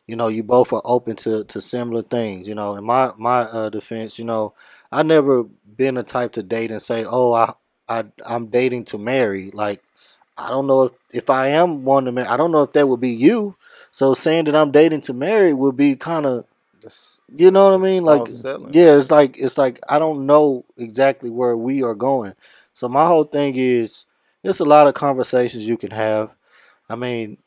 You 0.07 0.17
know, 0.17 0.29
you 0.29 0.43
both 0.43 0.73
are 0.73 0.83
open 0.85 1.17
to, 1.19 1.45
to 1.45 1.61
similar 1.61 2.03
things. 2.03 2.49
You 2.49 2.55
know, 2.55 2.77
in 2.77 2.85
my 2.85 3.13
my 3.19 3.43
uh, 3.43 3.71
defense, 3.71 4.19
you 4.19 4.25
know, 4.25 4.55
I 4.93 5.03
never 5.03 5.45
been 5.45 5.97
the 5.97 6.03
type 6.03 6.33
to 6.35 6.43
date 6.43 6.71
and 6.71 6.83
say, 6.83 7.05
"Oh, 7.07 7.33
I 7.33 7.55
I 7.89 8.05
I'm 8.27 8.49
dating 8.49 8.87
to 8.87 8.99
marry." 8.99 9.51
Like, 9.53 9.83
I 10.39 10.49
don't 10.51 10.67
know 10.67 10.85
if 10.85 10.93
if 11.11 11.31
I 11.31 11.49
am 11.49 11.85
one 11.85 12.05
to 12.07 12.13
marry. 12.13 12.29
I 12.29 12.37
don't 12.37 12.53
know 12.53 12.63
if 12.63 12.73
that 12.73 12.89
would 12.89 13.01
be 13.01 13.11
you. 13.11 13.57
So 13.93 14.15
saying 14.15 14.45
that 14.47 14.57
I'm 14.57 14.71
dating 14.73 15.01
to 15.03 15.15
marry 15.15 15.55
would 15.55 15.77
be 15.77 15.97
kind 15.97 16.27
of, 16.27 16.45
you 17.35 17.51
know 17.51 17.69
what 17.71 17.75
I 17.75 17.79
mean? 17.83 18.05
Like, 18.05 18.29
yeah, 18.73 18.97
it's 18.99 19.11
like 19.11 19.39
it's 19.39 19.59
like 19.59 19.81
I 19.89 19.99
don't 19.99 20.27
know 20.27 20.65
exactly 20.77 21.31
where 21.31 21.57
we 21.57 21.83
are 21.83 21.95
going. 21.95 22.35
So 22.73 22.89
my 22.89 23.07
whole 23.07 23.25
thing 23.25 23.55
is 23.57 24.05
there's 24.43 24.61
a 24.61 24.65
lot 24.67 24.87
of 24.87 24.95
conversations 24.95 25.67
you 25.67 25.77
can 25.79 25.91
have. 25.93 26.35
I 26.89 26.97
mean, 26.97 27.39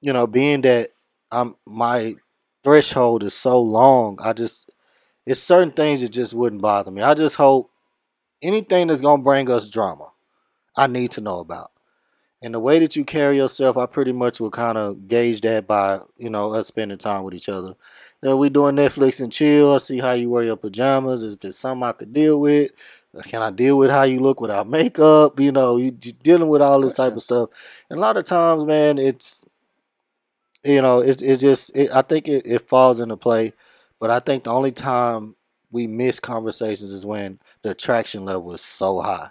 you 0.00 0.12
know, 0.12 0.26
being 0.26 0.60
that 0.62 0.90
I'm 1.32 1.56
my 1.66 2.16
threshold 2.64 3.22
is 3.22 3.34
so 3.34 3.60
long, 3.60 4.18
I 4.22 4.32
just 4.34 4.70
it's 5.26 5.40
certain 5.42 5.72
things 5.72 6.00
that 6.00 6.10
just 6.10 6.34
wouldn't 6.34 6.62
bother 6.62 6.90
me. 6.90 7.02
I 7.02 7.14
just 7.14 7.36
hope 7.36 7.70
anything 8.42 8.88
that's 8.88 9.00
gonna 9.00 9.22
bring 9.22 9.50
us 9.50 9.68
drama, 9.68 10.12
I 10.76 10.86
need 10.86 11.12
to 11.12 11.20
know 11.20 11.40
about. 11.40 11.70
And 12.42 12.54
the 12.54 12.60
way 12.60 12.78
that 12.78 12.94
you 12.94 13.04
carry 13.04 13.36
yourself, 13.36 13.76
I 13.76 13.86
pretty 13.86 14.12
much 14.12 14.40
will 14.40 14.50
kind 14.50 14.78
of 14.78 15.08
gauge 15.08 15.40
that 15.40 15.66
by, 15.66 16.00
you 16.16 16.30
know, 16.30 16.52
us 16.54 16.68
spending 16.68 16.98
time 16.98 17.24
with 17.24 17.34
each 17.34 17.48
other. 17.48 17.74
You 18.22 18.28
know, 18.30 18.36
we 18.36 18.48
doing 18.48 18.76
Netflix 18.76 19.20
and 19.20 19.32
chill. 19.32 19.74
I 19.74 19.78
see 19.78 19.98
how 19.98 20.12
you 20.12 20.30
wear 20.30 20.44
your 20.44 20.56
pajamas. 20.56 21.22
If 21.22 21.44
it's 21.44 21.58
something 21.58 21.82
I 21.82 21.92
could 21.92 22.12
deal 22.12 22.40
with, 22.40 22.70
Uh, 23.16 23.22
can 23.22 23.40
I 23.42 23.50
deal 23.50 23.78
with 23.78 23.90
how 23.90 24.02
you 24.02 24.20
look 24.20 24.40
without 24.40 24.68
makeup? 24.68 25.40
You 25.40 25.50
know, 25.52 25.78
you 25.78 25.96
you 26.02 26.12
dealing 26.12 26.48
with 26.48 26.60
all 26.62 26.80
this 26.82 26.94
type 26.94 27.14
of 27.16 27.22
stuff. 27.22 27.48
And 27.88 27.98
a 27.98 28.00
lot 28.02 28.16
of 28.18 28.26
times, 28.26 28.64
man, 28.66 28.98
it's 28.98 29.44
you 30.64 30.82
know, 30.82 31.00
it's 31.00 31.22
it's 31.22 31.40
just 31.40 31.70
it, 31.74 31.90
I 31.94 32.02
think 32.02 32.28
it, 32.28 32.46
it 32.46 32.68
falls 32.68 33.00
into 33.00 33.16
play. 33.16 33.52
But 34.00 34.10
I 34.10 34.20
think 34.20 34.44
the 34.44 34.50
only 34.52 34.72
time 34.72 35.34
we 35.70 35.86
miss 35.86 36.20
conversations 36.20 36.92
is 36.92 37.04
when 37.06 37.40
the 37.62 37.70
attraction 37.70 38.24
level 38.24 38.52
is 38.54 38.62
so 38.62 39.00
high, 39.00 39.30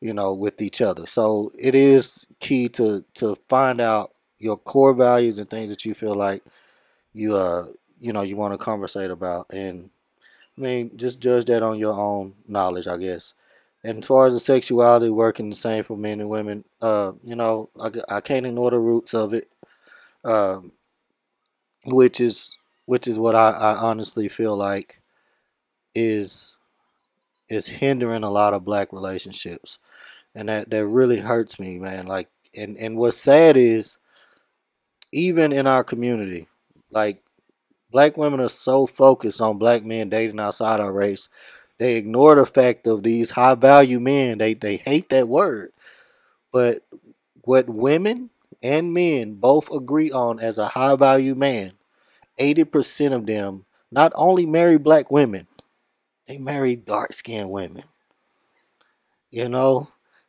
you 0.00 0.14
know, 0.14 0.32
with 0.34 0.60
each 0.62 0.80
other. 0.80 1.06
So 1.06 1.50
it 1.58 1.74
is 1.74 2.26
key 2.40 2.68
to 2.70 3.04
to 3.14 3.36
find 3.48 3.80
out 3.80 4.12
your 4.38 4.56
core 4.56 4.94
values 4.94 5.38
and 5.38 5.48
things 5.50 5.70
that 5.70 5.84
you 5.84 5.94
feel 5.94 6.14
like 6.14 6.42
you 7.12 7.36
uh 7.36 7.66
you 8.00 8.12
know 8.12 8.22
you 8.22 8.36
want 8.36 8.54
to 8.54 8.58
conversate 8.58 9.10
about 9.10 9.46
and 9.52 9.90
I 10.56 10.60
mean 10.60 10.96
just 10.96 11.20
judge 11.20 11.46
that 11.46 11.62
on 11.62 11.78
your 11.78 11.94
own 11.94 12.34
knowledge, 12.46 12.86
I 12.88 12.96
guess. 12.98 13.34
And 13.84 13.98
as 13.98 14.06
far 14.06 14.26
as 14.26 14.34
the 14.34 14.40
sexuality 14.40 15.10
working 15.10 15.50
the 15.50 15.56
same 15.56 15.84
for 15.84 15.96
men 15.96 16.20
and 16.20 16.28
women, 16.28 16.64
uh, 16.82 17.12
you 17.24 17.36
know, 17.36 17.70
I, 17.80 17.90
I 18.16 18.20
can't 18.20 18.46
ignore 18.46 18.72
the 18.72 18.78
roots 18.80 19.14
of 19.14 19.34
it, 19.34 19.48
um, 20.24 20.72
which 21.84 22.20
is 22.20 22.56
which 22.86 23.06
is 23.06 23.18
what 23.18 23.34
I, 23.34 23.50
I 23.50 23.74
honestly 23.76 24.28
feel 24.28 24.56
like 24.56 25.00
is 25.94 26.56
is 27.48 27.66
hindering 27.66 28.24
a 28.24 28.30
lot 28.30 28.54
of 28.54 28.64
black 28.64 28.92
relationships, 28.92 29.78
and 30.38 30.48
that 30.48 30.70
that 30.70 30.86
really 30.86 31.18
hurts 31.18 31.58
me, 31.58 31.80
man. 31.80 32.06
Like, 32.06 32.28
and 32.56 32.76
and 32.76 32.96
what's 32.96 33.16
sad 33.16 33.56
is 33.56 33.98
even 35.10 35.52
in 35.52 35.66
our 35.66 35.82
community, 35.82 36.46
like 36.92 37.24
black 37.90 38.16
women 38.16 38.40
are 38.40 38.48
so 38.48 38.86
focused 38.86 39.40
on 39.40 39.58
black 39.58 39.84
men 39.84 40.08
dating 40.08 40.38
outside 40.40 40.80
our 40.80 40.92
race, 40.92 41.28
they 41.78 41.96
ignore 41.96 42.36
the 42.36 42.46
fact 42.46 42.86
of 42.86 43.02
these 43.02 43.30
high 43.30 43.56
value 43.56 43.98
men. 43.98 44.38
They 44.38 44.54
they 44.54 44.76
hate 44.76 45.08
that 45.10 45.28
word, 45.28 45.72
but 46.52 46.84
what 47.42 47.68
women 47.68 48.30
and 48.62 48.94
men 48.94 49.34
both 49.34 49.72
agree 49.72 50.12
on 50.12 50.40
as 50.40 50.58
a 50.58 50.68
high 50.68 50.96
value 50.96 51.34
man, 51.34 51.72
eighty 52.38 52.64
percent 52.64 53.14
of 53.14 53.26
them 53.26 53.64
not 53.90 54.12
only 54.14 54.46
marry 54.46 54.78
black 54.78 55.10
women, 55.10 55.48
they 56.28 56.38
marry 56.38 56.76
dark 56.76 57.12
skinned 57.14 57.50
women. 57.50 57.84
You 59.30 59.48
know, 59.48 59.88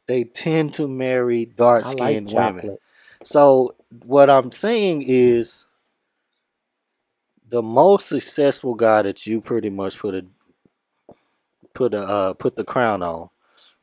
they 0.09 0.23
tend 0.23 0.73
to 0.73 0.87
marry 0.87 1.45
dark 1.45 1.85
I 1.85 1.91
like 1.91 2.27
skinned 2.27 2.33
women. 2.33 2.77
So 3.23 3.75
what 4.05 4.27
I'm 4.27 4.51
saying 4.51 5.03
is 5.05 5.67
the 7.47 7.61
most 7.61 8.07
successful 8.07 8.73
guy 8.73 9.03
that 9.03 9.27
you 9.27 9.39
pretty 9.39 9.69
much 9.69 9.99
put 9.99 10.15
a 10.15 10.25
put 11.75 11.93
a 11.93 12.01
uh, 12.01 12.33
put 12.33 12.55
the 12.55 12.63
crown 12.63 13.03
on 13.03 13.29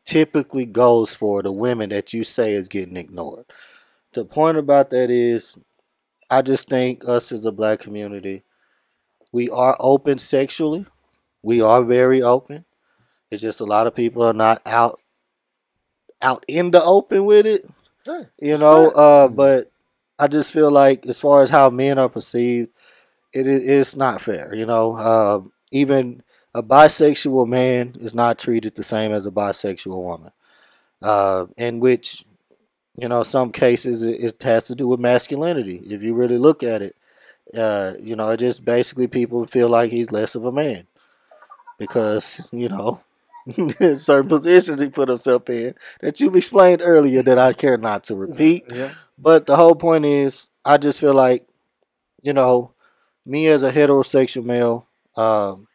typically 0.04 0.66
goes 0.66 1.14
for 1.14 1.44
the 1.44 1.52
women 1.52 1.90
that 1.90 2.12
you 2.12 2.24
say 2.24 2.54
is 2.54 2.66
getting 2.66 2.96
ignored. 2.96 3.44
The 4.12 4.24
point 4.24 4.56
about 4.56 4.90
that 4.90 5.10
is 5.10 5.56
I 6.28 6.42
just 6.42 6.68
think 6.68 7.08
us 7.08 7.30
as 7.30 7.44
a 7.44 7.52
black 7.52 7.78
community, 7.78 8.42
we 9.30 9.48
are 9.48 9.76
open 9.78 10.18
sexually. 10.18 10.86
We 11.44 11.60
are 11.60 11.84
very 11.84 12.20
open. 12.20 12.64
It's 13.30 13.42
just 13.42 13.60
a 13.60 13.64
lot 13.64 13.86
of 13.86 13.94
people 13.94 14.24
are 14.24 14.32
not 14.32 14.60
out 14.66 15.00
out 16.22 16.44
in 16.48 16.70
the 16.70 16.82
open 16.82 17.24
with 17.24 17.46
it 17.46 17.66
Yeah, 18.06 18.24
you 18.40 18.56
know 18.58 18.90
uh 18.90 19.28
Mm. 19.28 19.36
but 19.36 19.70
i 20.18 20.26
just 20.28 20.52
feel 20.52 20.70
like 20.70 21.06
as 21.06 21.20
far 21.20 21.42
as 21.42 21.50
how 21.50 21.70
men 21.70 21.98
are 21.98 22.08
perceived 22.08 22.70
it 23.32 23.46
is 23.46 23.68
it's 23.68 23.96
not 23.96 24.20
fair 24.20 24.54
you 24.54 24.66
know 24.66 24.96
um 24.98 25.52
even 25.72 26.22
a 26.54 26.62
bisexual 26.62 27.46
man 27.48 27.94
is 28.00 28.14
not 28.14 28.38
treated 28.38 28.74
the 28.76 28.84
same 28.84 29.12
as 29.12 29.26
a 29.26 29.30
bisexual 29.30 30.02
woman 30.02 30.32
uh 31.02 31.46
in 31.56 31.80
which 31.80 32.24
you 32.96 33.08
know 33.08 33.22
some 33.22 33.52
cases 33.52 34.02
it, 34.02 34.20
it 34.20 34.42
has 34.42 34.66
to 34.66 34.74
do 34.74 34.86
with 34.88 35.00
masculinity 35.00 35.78
if 35.86 36.02
you 36.02 36.14
really 36.14 36.38
look 36.38 36.62
at 36.62 36.82
it 36.82 36.96
uh 37.56 37.94
you 38.00 38.16
know 38.16 38.30
it 38.30 38.38
just 38.38 38.64
basically 38.64 39.06
people 39.06 39.46
feel 39.46 39.68
like 39.68 39.90
he's 39.90 40.12
less 40.12 40.34
of 40.34 40.44
a 40.44 40.52
man 40.52 40.86
because 41.78 42.48
you 42.52 42.68
know 42.68 43.00
certain 43.98 44.28
positions 44.28 44.80
he 44.80 44.88
put 44.88 45.08
himself 45.08 45.48
in 45.50 45.74
that 46.00 46.20
you've 46.20 46.36
explained 46.36 46.82
earlier 46.84 47.22
that 47.22 47.38
I 47.38 47.52
care 47.52 47.78
not 47.78 48.04
to 48.04 48.14
repeat. 48.16 48.64
Yeah. 48.72 48.92
But 49.18 49.46
the 49.46 49.56
whole 49.56 49.74
point 49.74 50.04
is, 50.04 50.50
I 50.64 50.76
just 50.78 51.00
feel 51.00 51.14
like, 51.14 51.46
you 52.22 52.32
know, 52.32 52.72
me 53.24 53.46
as 53.46 53.62
a 53.62 53.72
heterosexual 53.72 54.44
male, 54.44 54.86
um, 55.16 55.68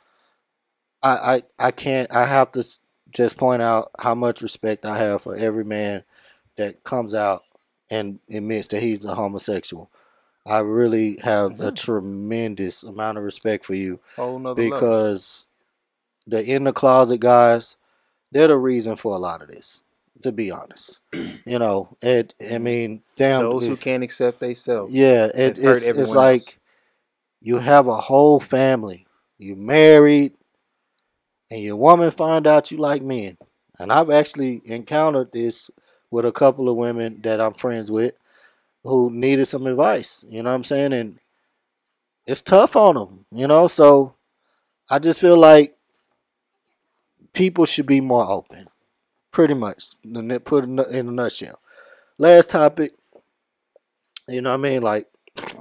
I, 1.03 1.43
I 1.59 1.67
I 1.67 1.71
can't. 1.71 2.11
I 2.11 2.25
have 2.25 2.51
to 2.53 2.63
just 3.11 3.37
point 3.37 3.61
out 3.61 3.91
how 3.99 4.13
much 4.15 4.41
respect 4.41 4.85
I 4.85 4.97
have 4.97 5.23
for 5.23 5.35
every 5.35 5.63
man 5.65 6.03
that 6.57 6.83
comes 6.83 7.13
out 7.13 7.43
and 7.89 8.19
admits 8.29 8.67
that 8.69 8.81
he's 8.83 9.03
a 9.03 9.15
homosexual. 9.15 9.89
I 10.45 10.59
really 10.59 11.17
have 11.23 11.59
Yeah. 11.59 11.67
a 11.67 11.71
tremendous 11.71 12.83
amount 12.83 13.17
of 13.17 13.23
respect 13.23 13.65
for 13.65 13.73
you 13.73 13.99
Whole 14.15 14.39
nother 14.39 14.61
level. 14.61 14.77
because 14.79 15.47
the 16.27 16.43
in 16.43 16.63
the 16.63 16.73
closet 16.73 17.19
guys, 17.19 17.75
they're 18.31 18.47
the 18.47 18.57
reason 18.57 18.95
for 18.95 19.15
a 19.15 19.19
lot 19.19 19.41
of 19.41 19.49
this. 19.49 19.81
To 20.23 20.31
be 20.31 20.51
honest, 20.51 20.99
you 21.13 21.57
know, 21.57 21.97
it. 22.01 22.35
I 22.51 22.59
mean, 22.59 23.01
damn. 23.15 23.41
Those 23.41 23.67
who 23.67 23.75
can't 23.75 24.03
accept 24.03 24.39
themselves. 24.39 24.93
yeah, 24.93 25.25
it, 25.25 25.57
it's 25.57 25.83
it's 25.83 26.11
like 26.11 26.41
else. 26.41 26.55
you 27.41 27.57
have 27.57 27.87
a 27.87 27.97
whole 27.97 28.39
family, 28.39 29.07
you 29.39 29.55
married, 29.55 30.33
and 31.49 31.61
your 31.61 31.75
woman 31.75 32.11
find 32.11 32.45
out 32.45 32.69
you 32.69 32.77
like 32.77 33.01
men. 33.01 33.37
And 33.79 33.91
I've 33.91 34.11
actually 34.11 34.61
encountered 34.65 35.31
this 35.31 35.71
with 36.11 36.25
a 36.25 36.31
couple 36.31 36.69
of 36.69 36.75
women 36.75 37.19
that 37.23 37.41
I'm 37.41 37.53
friends 37.53 37.89
with 37.89 38.13
who 38.83 39.09
needed 39.11 39.47
some 39.47 39.65
advice. 39.65 40.23
You 40.29 40.43
know 40.43 40.49
what 40.49 40.55
I'm 40.55 40.63
saying? 40.63 40.93
And 40.93 41.19
it's 42.27 42.41
tough 42.41 42.75
on 42.75 42.95
them, 42.95 43.25
you 43.31 43.47
know. 43.47 43.67
So 43.67 44.15
I 44.89 44.99
just 44.99 45.19
feel 45.19 45.37
like 45.37 45.75
people 47.33 47.65
should 47.65 47.85
be 47.85 48.01
more 48.01 48.29
open. 48.29 48.67
Pretty 49.31 49.53
much, 49.53 49.85
put 50.43 50.65
in 50.65 50.79
a 50.79 51.03
nutshell. 51.03 51.59
Last 52.17 52.49
topic, 52.49 52.93
you 54.27 54.41
know 54.41 54.49
what 54.49 54.59
I 54.59 54.69
mean? 54.69 54.81
Like, 54.81 55.07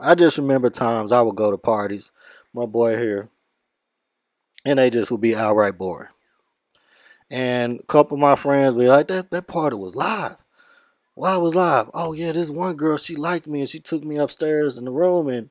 I 0.00 0.14
just 0.14 0.38
remember 0.38 0.70
times 0.70 1.12
I 1.12 1.22
would 1.22 1.36
go 1.36 1.50
to 1.50 1.56
parties, 1.56 2.10
my 2.52 2.66
boy 2.66 2.98
here, 2.98 3.30
and 4.64 4.78
they 4.78 4.90
just 4.90 5.10
would 5.10 5.20
be 5.20 5.36
outright 5.36 5.78
boring. 5.78 6.08
And 7.30 7.78
a 7.78 7.84
couple 7.84 8.16
of 8.16 8.20
my 8.20 8.34
friends 8.34 8.74
would 8.74 8.82
be 8.82 8.88
like, 8.88 9.06
that, 9.08 9.30
that 9.30 9.46
party 9.46 9.76
was 9.76 9.94
live. 9.94 10.36
Why 11.14 11.36
it 11.36 11.40
was 11.40 11.54
live? 11.54 11.90
Oh, 11.94 12.12
yeah, 12.12 12.32
this 12.32 12.50
one 12.50 12.74
girl, 12.74 12.96
she 12.96 13.14
liked 13.14 13.46
me 13.46 13.60
and 13.60 13.68
she 13.68 13.78
took 13.78 14.02
me 14.02 14.16
upstairs 14.16 14.76
in 14.76 14.84
the 14.84 14.90
room 14.90 15.28
and 15.28 15.50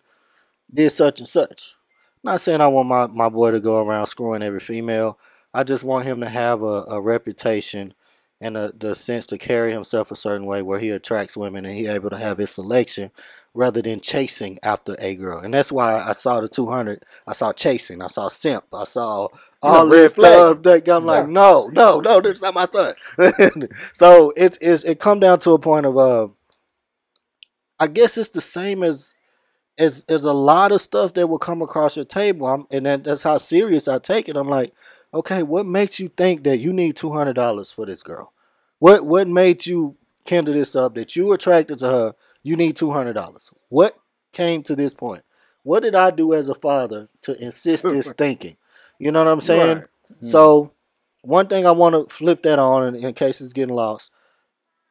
did 0.74 0.91
such 0.91 1.20
and 1.20 1.28
such. 1.28 1.76
Not 2.22 2.41
saying 2.41 2.60
I 2.60 2.68
want 2.68 2.90
my, 2.90 3.08
my 3.08 3.30
boy 3.30 3.52
to 3.52 3.62
go 3.62 3.82
around 3.82 4.08
screwing 4.08 4.44
every 4.44 4.60
female. 4.60 5.18
I 5.54 5.64
just 5.64 5.84
want 5.84 6.06
him 6.06 6.22
to 6.22 6.30
have 6.30 6.62
a, 6.62 6.84
a 6.88 7.02
reputation 7.02 7.94
and 8.42 8.56
the, 8.56 8.74
the 8.78 8.96
sense 8.96 9.26
to 9.28 9.38
carry 9.38 9.72
himself 9.74 10.12
a 10.12 10.16
certain 10.16 10.46
way 10.46 10.62
where 10.62 10.80
he 10.80 10.90
attracts 10.90 11.36
women 11.36 11.66
and 11.66 11.76
he 11.76 11.88
able 11.88 12.10
to 12.10 12.18
have 12.18 12.38
his 12.38 12.52
selection 12.52 13.12
rather 13.54 13.82
than 13.82 14.00
chasing 14.00 14.58
after 14.64 14.96
a 15.00 15.16
girl. 15.16 15.40
And 15.40 15.54
that's 15.54 15.72
why 15.72 16.00
I 16.00 16.14
saw 16.14 16.40
the 16.40 16.48
200. 16.48 17.04
I 17.28 17.34
saw 17.34 17.52
chasing. 17.52 18.02
I 18.02 18.08
saw 18.08 18.30
simp. 18.30 18.66
I 18.74 18.86
saw 18.86 19.28
all 19.62 19.88
red 19.88 19.92
this 19.92 20.12
stuff. 20.14 20.62
That 20.64 20.88
I'm 20.88 21.06
like, 21.06 21.28
no, 21.28 21.68
no, 21.74 22.00
no, 22.00 22.22
this 22.22 22.38
is 22.38 22.42
not 22.42 22.54
my 22.54 22.68
son. 22.72 22.96
so 23.94 24.32
it's, 24.38 24.58
it's 24.62 24.84
it 24.86 25.00
come 25.00 25.20
down 25.20 25.40
to 25.42 25.52
a 25.52 25.60
point 25.60 25.86
of 25.86 25.98
uh, 25.98 26.28
I 27.78 27.88
guess 27.88 28.18
it's 28.18 28.30
the 28.30 28.42
same 28.42 28.84
as 28.84 29.16
as 29.78 30.06
as 30.08 30.24
a 30.24 30.34
lot 30.34 30.72
of 30.72 30.82
stuff 30.82 31.14
that 31.16 31.28
will 31.28 31.40
come 31.40 31.62
across 31.62 31.98
your 31.98 32.06
table. 32.06 32.48
I'm, 32.48 32.68
and 32.72 32.86
that, 32.86 33.04
that's 33.04 33.24
how 33.24 33.38
serious 33.38 33.90
I 33.90 34.00
take 34.00 34.30
it. 34.30 34.38
I'm 34.38 34.50
like, 34.50 34.74
okay, 35.14 35.44
what 35.44 35.65
makes 35.65 35.99
you 35.99 36.07
think 36.10 36.44
that 36.44 36.60
you 36.60 36.73
need 36.73 36.95
two 36.95 37.11
hundred 37.11 37.34
dollars 37.34 37.72
for 37.72 37.86
this 37.86 38.03
girl? 38.03 38.34
What 38.80 39.06
what 39.06 39.27
made 39.27 39.65
you 39.65 39.95
kindle 40.26 40.53
this 40.53 40.76
up 40.76 40.95
that 40.95 41.15
you 41.15 41.31
attracted 41.34 41.80
to 41.80 41.88
her? 41.88 42.15
You 42.44 42.56
need 42.56 42.76
two 42.76 42.91
hundred 42.91 43.14
dollars. 43.14 43.52
What 43.69 43.98
came 44.31 44.64
to 44.64 44.76
this 44.76 44.94
point? 44.94 45.23
What 45.64 45.84
did 45.84 45.95
I 45.95 46.11
do 46.11 46.34
as 46.34 46.48
a 46.48 46.56
father 46.56 47.10
to 47.23 47.41
insist 47.44 47.84
this 47.84 48.14
thinking? 48.18 48.57
You 48.98 49.11
know 49.11 49.23
what 49.23 49.31
I'm 49.31 49.41
saying? 49.41 49.77
Right. 49.80 49.88
Hmm. 50.19 50.27
So 50.27 50.72
one 51.22 51.48
thing 51.48 51.65
I 51.65 51.72
want 51.72 51.95
to 51.95 52.14
flip 52.14 52.44
that 52.44 52.60
on 52.60 52.95
in, 52.95 53.03
in 53.03 53.14
case 53.14 53.41
it's 53.41 53.53
getting 53.53 53.76
lost. 53.76 54.11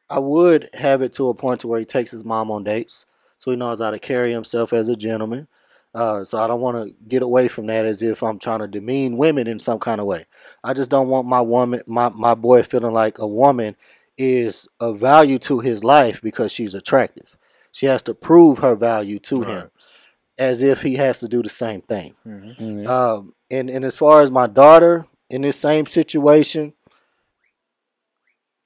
I 0.09 0.19
would 0.19 0.69
have 0.73 1.01
it 1.03 1.13
to 1.13 1.29
a 1.29 1.35
point 1.35 1.61
to 1.61 1.67
where 1.67 1.79
he 1.79 1.85
takes 1.85 2.11
his 2.11 2.23
mom 2.23 2.49
on 2.49 2.63
dates, 2.63 3.05
so 3.37 3.51
he 3.51 3.57
knows 3.57 3.79
how 3.79 3.91
to 3.91 3.99
carry 3.99 4.31
himself 4.31 4.73
as 4.73 4.87
a 4.87 4.95
gentleman. 4.95 5.47
Uh, 5.95 6.23
so 6.23 6.37
I 6.37 6.47
don't 6.47 6.61
want 6.61 6.77
to 6.77 6.95
get 7.07 7.23
away 7.23 7.47
from 7.47 7.65
that 7.67 7.85
as 7.85 8.01
if 8.03 8.21
I'm 8.21 8.37
trying 8.37 8.59
to 8.59 8.67
demean 8.67 9.17
women 9.17 9.47
in 9.47 9.57
some 9.59 9.79
kind 9.79 9.99
of 9.99 10.05
way. 10.05 10.25
I 10.63 10.73
just 10.73 10.91
don't 10.91 11.07
want 11.07 11.27
my 11.27 11.41
woman, 11.41 11.81
my 11.87 12.09
my 12.09 12.35
boy, 12.35 12.61
feeling 12.63 12.93
like 12.93 13.17
a 13.17 13.27
woman 13.27 13.75
is 14.17 14.67
of 14.79 14.99
value 14.99 15.39
to 15.39 15.59
his 15.61 15.83
life 15.83 16.21
because 16.21 16.51
she's 16.51 16.73
attractive. 16.75 17.37
She 17.71 17.85
has 17.87 18.03
to 18.03 18.13
prove 18.13 18.59
her 18.59 18.75
value 18.75 19.17
to 19.19 19.41
him, 19.43 19.71
as 20.37 20.61
if 20.61 20.81
he 20.83 20.95
has 20.95 21.19
to 21.21 21.27
do 21.27 21.41
the 21.41 21.49
same 21.49 21.81
thing. 21.81 22.13
Mhm. 22.25 22.57
Mhm. 22.57 22.87
Um, 22.87 23.33
and 23.49 23.69
and 23.69 23.83
as 23.83 23.97
far 23.97 24.21
as 24.21 24.29
my 24.29 24.45
daughter 24.47 25.05
in 25.29 25.41
this 25.41 25.57
same 25.59 25.85
situation, 25.87 26.73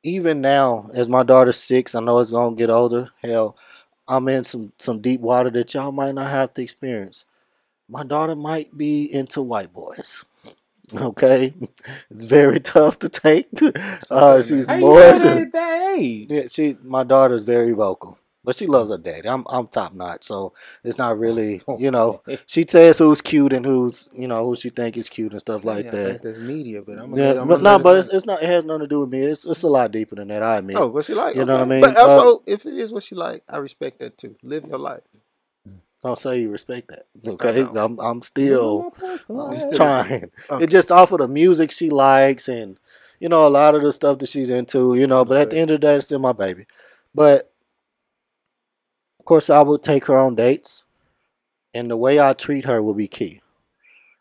even 0.04 0.42
now, 0.42 0.90
as 0.94 1.08
my 1.08 1.24
daughter's 1.24 1.58
six, 1.58 1.96
I 1.96 2.02
know 2.02 2.20
it's 2.20 2.32
gonna 2.32 2.56
get 2.56 2.70
older. 2.70 3.10
Hell, 3.24 3.56
I'm 4.08 4.28
in 4.28 4.44
some 4.44 4.74
some 4.80 5.02
deep 5.02 5.22
water 5.22 5.50
that 5.52 5.74
y'all 5.74 5.92
might 5.92 6.16
not 6.16 6.30
have 6.30 6.54
to 6.56 6.62
experience. 6.62 7.26
My 7.90 8.04
daughter 8.04 8.36
might 8.36 8.76
be 8.78 9.12
into 9.14 9.42
white 9.42 9.74
boys. 9.74 10.24
Okay, 10.94 11.54
it's 12.12 12.26
very 12.26 12.60
tough 12.76 13.00
to 13.00 13.10
take. 13.10 13.48
Uh, 14.12 14.42
she's 14.44 14.68
How 14.68 14.76
more. 14.78 15.00
know 15.00 15.18
than- 15.20 15.38
at 15.40 15.54
that 15.54 15.96
age? 15.98 16.28
yeah, 16.30 16.48
she 16.50 16.78
my 16.84 17.04
daughter's 17.04 17.44
very 17.44 17.72
vocal, 17.72 18.18
but 18.44 18.56
she 18.56 18.68
loves 18.68 18.90
her 18.90 18.98
daddy. 18.98 19.28
I'm 19.28 19.46
I'm 19.50 19.68
top 19.68 19.94
notch, 19.94 20.26
so 20.26 20.54
it's 20.84 20.98
not 20.98 21.18
really 21.18 21.62
you 21.80 21.92
know. 21.92 22.22
She 22.46 22.66
says 22.68 22.98
who's 22.98 23.22
cute 23.22 23.54
and 23.54 23.66
who's 23.66 24.10
you 24.14 24.28
know 24.28 24.46
who 24.46 24.56
she 24.56 24.70
think 24.70 24.98
is 24.98 25.10
cute 25.10 25.32
and 25.32 25.42
stuff 25.42 25.64
like 25.64 25.86
Yeah, 25.86 25.92
that. 25.92 26.22
There's 26.22 26.40
media, 26.40 26.82
but 26.82 26.98
I'm 26.98 27.16
Yeah, 27.16 27.42
I'm 27.42 27.48
but 27.48 27.62
no, 27.62 27.80
but 27.80 27.98
it's, 27.98 28.10
it's 28.10 28.26
not. 28.26 28.42
It 28.44 28.50
has 28.50 28.64
nothing 28.64 28.82
to 28.82 28.88
do 28.88 29.00
with 29.02 29.10
me. 29.10 29.24
It's 29.24 29.46
it's 29.46 29.64
a 29.64 29.68
lot 29.68 29.92
deeper 29.92 30.16
than 30.16 30.28
that. 30.30 30.44
I 30.44 30.58
admit. 30.58 30.76
oh, 30.78 30.88
what 30.88 31.06
she 31.06 31.14
like. 31.14 31.36
You 31.36 31.46
know 31.46 31.54
what 31.54 31.62
I 31.64 31.66
mean? 31.66 31.82
But 31.82 31.98
Uh, 31.98 32.08
also, 32.08 32.44
if 32.46 32.66
it 32.66 32.74
is 32.74 32.92
what 32.92 33.04
she 33.04 33.16
like, 33.16 33.44
I 33.50 33.58
respect 33.58 34.00
that 34.00 34.18
too. 34.18 34.36
Live 34.44 34.66
your 34.66 34.80
life. 34.80 35.04
Don't 36.04 36.20
say 36.20 36.42
you 36.42 36.50
respect 36.50 36.90
that. 36.90 37.06
Okay. 37.26 37.62
I'm 37.62 37.98
I'm 38.00 38.22
still 38.22 38.92
trying. 39.74 40.32
Okay. 40.50 40.64
It 40.66 40.70
just 40.70 40.92
off 40.92 41.14
of 41.14 41.20
the 41.20 41.28
music 41.30 41.72
she 41.72 41.90
likes 41.90 42.50
and 42.50 42.78
you 43.22 43.30
know 43.30 43.48
a 43.48 43.50
lot 43.50 43.74
of 43.74 43.84
the 43.84 43.94
stuff 43.94 44.20
that 44.20 44.28
she's 44.28 44.50
into. 44.50 44.96
You 44.96 45.08
know, 45.08 45.24
but 45.24 45.38
at 45.38 45.50
the 45.50 45.58
end 45.58 45.72
of 45.72 45.80
the 45.80 45.88
day, 45.88 45.96
it's 45.96 46.08
still 46.08 46.20
my 46.20 46.34
baby. 46.34 46.66
But 47.16 47.53
of 49.24 49.26
course, 49.26 49.50
I 49.50 49.62
will 49.62 49.80
take 49.80 50.08
her 50.08 50.18
on 50.18 50.36
dates, 50.36 50.84
and 51.74 51.90
the 51.90 51.96
way 51.96 52.20
I 52.20 52.34
treat 52.34 52.66
her 52.66 52.84
will 52.84 52.94
be 52.94 53.08
key. 53.08 53.40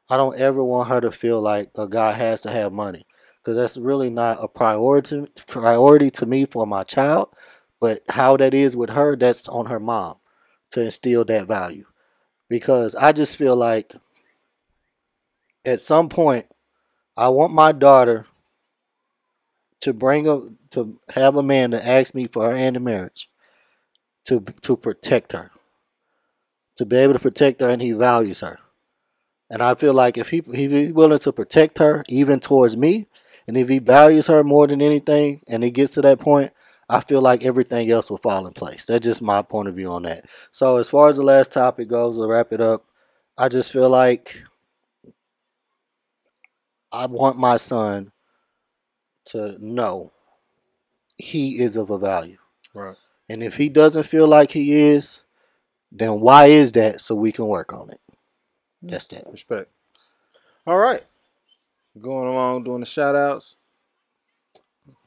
I 0.08 0.16
don't 0.16 0.38
ever 0.38 0.62
want 0.62 0.90
her 0.90 1.00
to 1.00 1.10
feel 1.10 1.40
like 1.40 1.70
a 1.74 1.88
guy 1.88 2.12
has 2.12 2.42
to 2.42 2.52
have 2.52 2.72
money 2.72 3.04
because 3.38 3.56
that's 3.56 3.76
really 3.76 4.10
not 4.10 4.38
a 4.40 4.46
priority 4.46 5.26
priority 5.48 6.08
to 6.12 6.24
me 6.24 6.44
for 6.44 6.68
my 6.68 6.84
child. 6.84 7.30
But 7.80 8.04
how 8.10 8.36
that 8.36 8.54
is 8.54 8.76
with 8.76 8.90
her, 8.90 9.16
that's 9.16 9.48
on 9.48 9.66
her 9.66 9.80
mom 9.80 10.18
to 10.70 10.82
instill 10.82 11.24
that 11.24 11.48
value. 11.48 11.86
Because 12.48 12.94
I 12.94 13.10
just 13.10 13.36
feel 13.36 13.56
like 13.56 13.94
at 15.64 15.80
some 15.80 16.10
point, 16.10 16.46
I 17.16 17.28
want 17.30 17.52
my 17.52 17.72
daughter 17.72 18.26
to 19.80 19.92
bring 19.92 20.28
a 20.28 20.42
to 20.70 21.00
have 21.16 21.34
a 21.34 21.42
man 21.42 21.72
to 21.72 21.84
ask 21.84 22.14
me 22.14 22.28
for 22.28 22.48
her 22.48 22.56
hand 22.56 22.76
in 22.76 22.84
marriage 22.84 23.28
to 24.26 24.40
to 24.62 24.76
protect 24.76 25.32
her, 25.32 25.50
to 26.76 26.84
be 26.84 26.96
able 26.96 27.14
to 27.14 27.18
protect 27.18 27.60
her, 27.60 27.68
and 27.68 27.82
he 27.82 27.92
values 27.92 28.40
her. 28.40 28.58
And 29.50 29.62
I 29.62 29.74
feel 29.74 29.94
like 29.94 30.16
if 30.16 30.28
he 30.30 30.42
he's 30.54 30.92
willing 30.92 31.18
to 31.18 31.32
protect 31.32 31.78
her, 31.78 32.04
even 32.08 32.40
towards 32.40 32.76
me, 32.76 33.06
and 33.46 33.56
if 33.56 33.68
he 33.68 33.78
values 33.78 34.28
her 34.28 34.42
more 34.42 34.66
than 34.66 34.80
anything, 34.80 35.42
and 35.48 35.62
he 35.62 35.70
gets 35.70 35.94
to 35.94 36.02
that 36.02 36.20
point, 36.20 36.52
I 36.88 37.00
feel 37.00 37.20
like 37.20 37.44
everything 37.44 37.90
else 37.90 38.10
will 38.10 38.18
fall 38.18 38.46
in 38.46 38.52
place. 38.52 38.86
That's 38.86 39.04
just 39.04 39.22
my 39.22 39.42
point 39.42 39.68
of 39.68 39.74
view 39.74 39.90
on 39.90 40.02
that. 40.02 40.26
So 40.50 40.76
as 40.76 40.88
far 40.88 41.08
as 41.08 41.16
the 41.16 41.22
last 41.22 41.52
topic 41.52 41.88
goes, 41.88 42.16
to 42.16 42.26
wrap 42.26 42.52
it 42.52 42.60
up, 42.60 42.84
I 43.36 43.48
just 43.48 43.72
feel 43.72 43.88
like 43.88 44.42
I 46.92 47.06
want 47.06 47.38
my 47.38 47.56
son 47.56 48.12
to 49.26 49.56
know 49.58 50.12
he 51.16 51.60
is 51.60 51.76
of 51.76 51.90
a 51.90 51.98
value. 51.98 52.36
Right. 52.74 52.96
And 53.32 53.42
if 53.42 53.56
he 53.56 53.70
doesn't 53.70 54.02
feel 54.02 54.28
like 54.28 54.50
he 54.50 54.74
is, 54.78 55.22
then 55.90 56.20
why 56.20 56.46
is 56.48 56.70
that 56.72 57.00
so 57.00 57.14
we 57.14 57.32
can 57.32 57.46
work 57.46 57.72
on 57.72 57.88
it? 57.88 57.98
Mm. 58.84 58.90
That's 58.90 59.06
that. 59.06 59.24
Respect. 59.32 59.70
All 60.66 60.76
right. 60.76 61.02
Going 61.98 62.28
along 62.28 62.64
doing 62.64 62.80
the 62.80 62.86
shout 62.86 63.16
outs. 63.16 63.56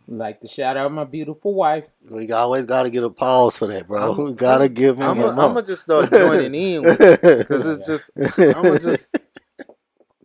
Like 0.07 0.41
to 0.41 0.47
shout 0.47 0.75
out 0.75 0.91
my 0.91 1.03
beautiful 1.03 1.53
wife. 1.53 1.85
We 2.09 2.31
always 2.31 2.65
got 2.65 2.83
to 2.83 2.89
get 2.89 3.03
a 3.03 3.11
pause 3.11 3.59
for 3.59 3.67
that, 3.67 3.87
bro. 3.87 4.13
I'm- 4.13 4.23
we 4.23 4.33
got 4.33 4.57
to 4.57 4.69
give 4.69 4.97
him 4.97 5.03
I'm 5.05 5.35
gonna 5.35 5.61
just 5.61 5.83
start 5.83 6.09
joining 6.09 6.55
in 6.55 6.81
because 6.81 7.77
it's 7.77 7.85
just 7.87 8.09
I'ma 8.39 8.77
just- 8.79 9.19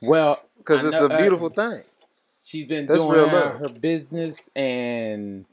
Well, 0.00 0.40
because 0.56 0.86
it's 0.86 0.98
know- 0.98 1.06
a 1.06 1.10
uh, 1.10 1.18
beautiful 1.20 1.50
thing. 1.50 1.82
she's 2.42 2.66
been 2.66 2.86
That's 2.86 3.02
doing 3.02 3.12
real 3.12 3.28
her 3.28 3.68
business 3.68 4.48
and 4.56 5.44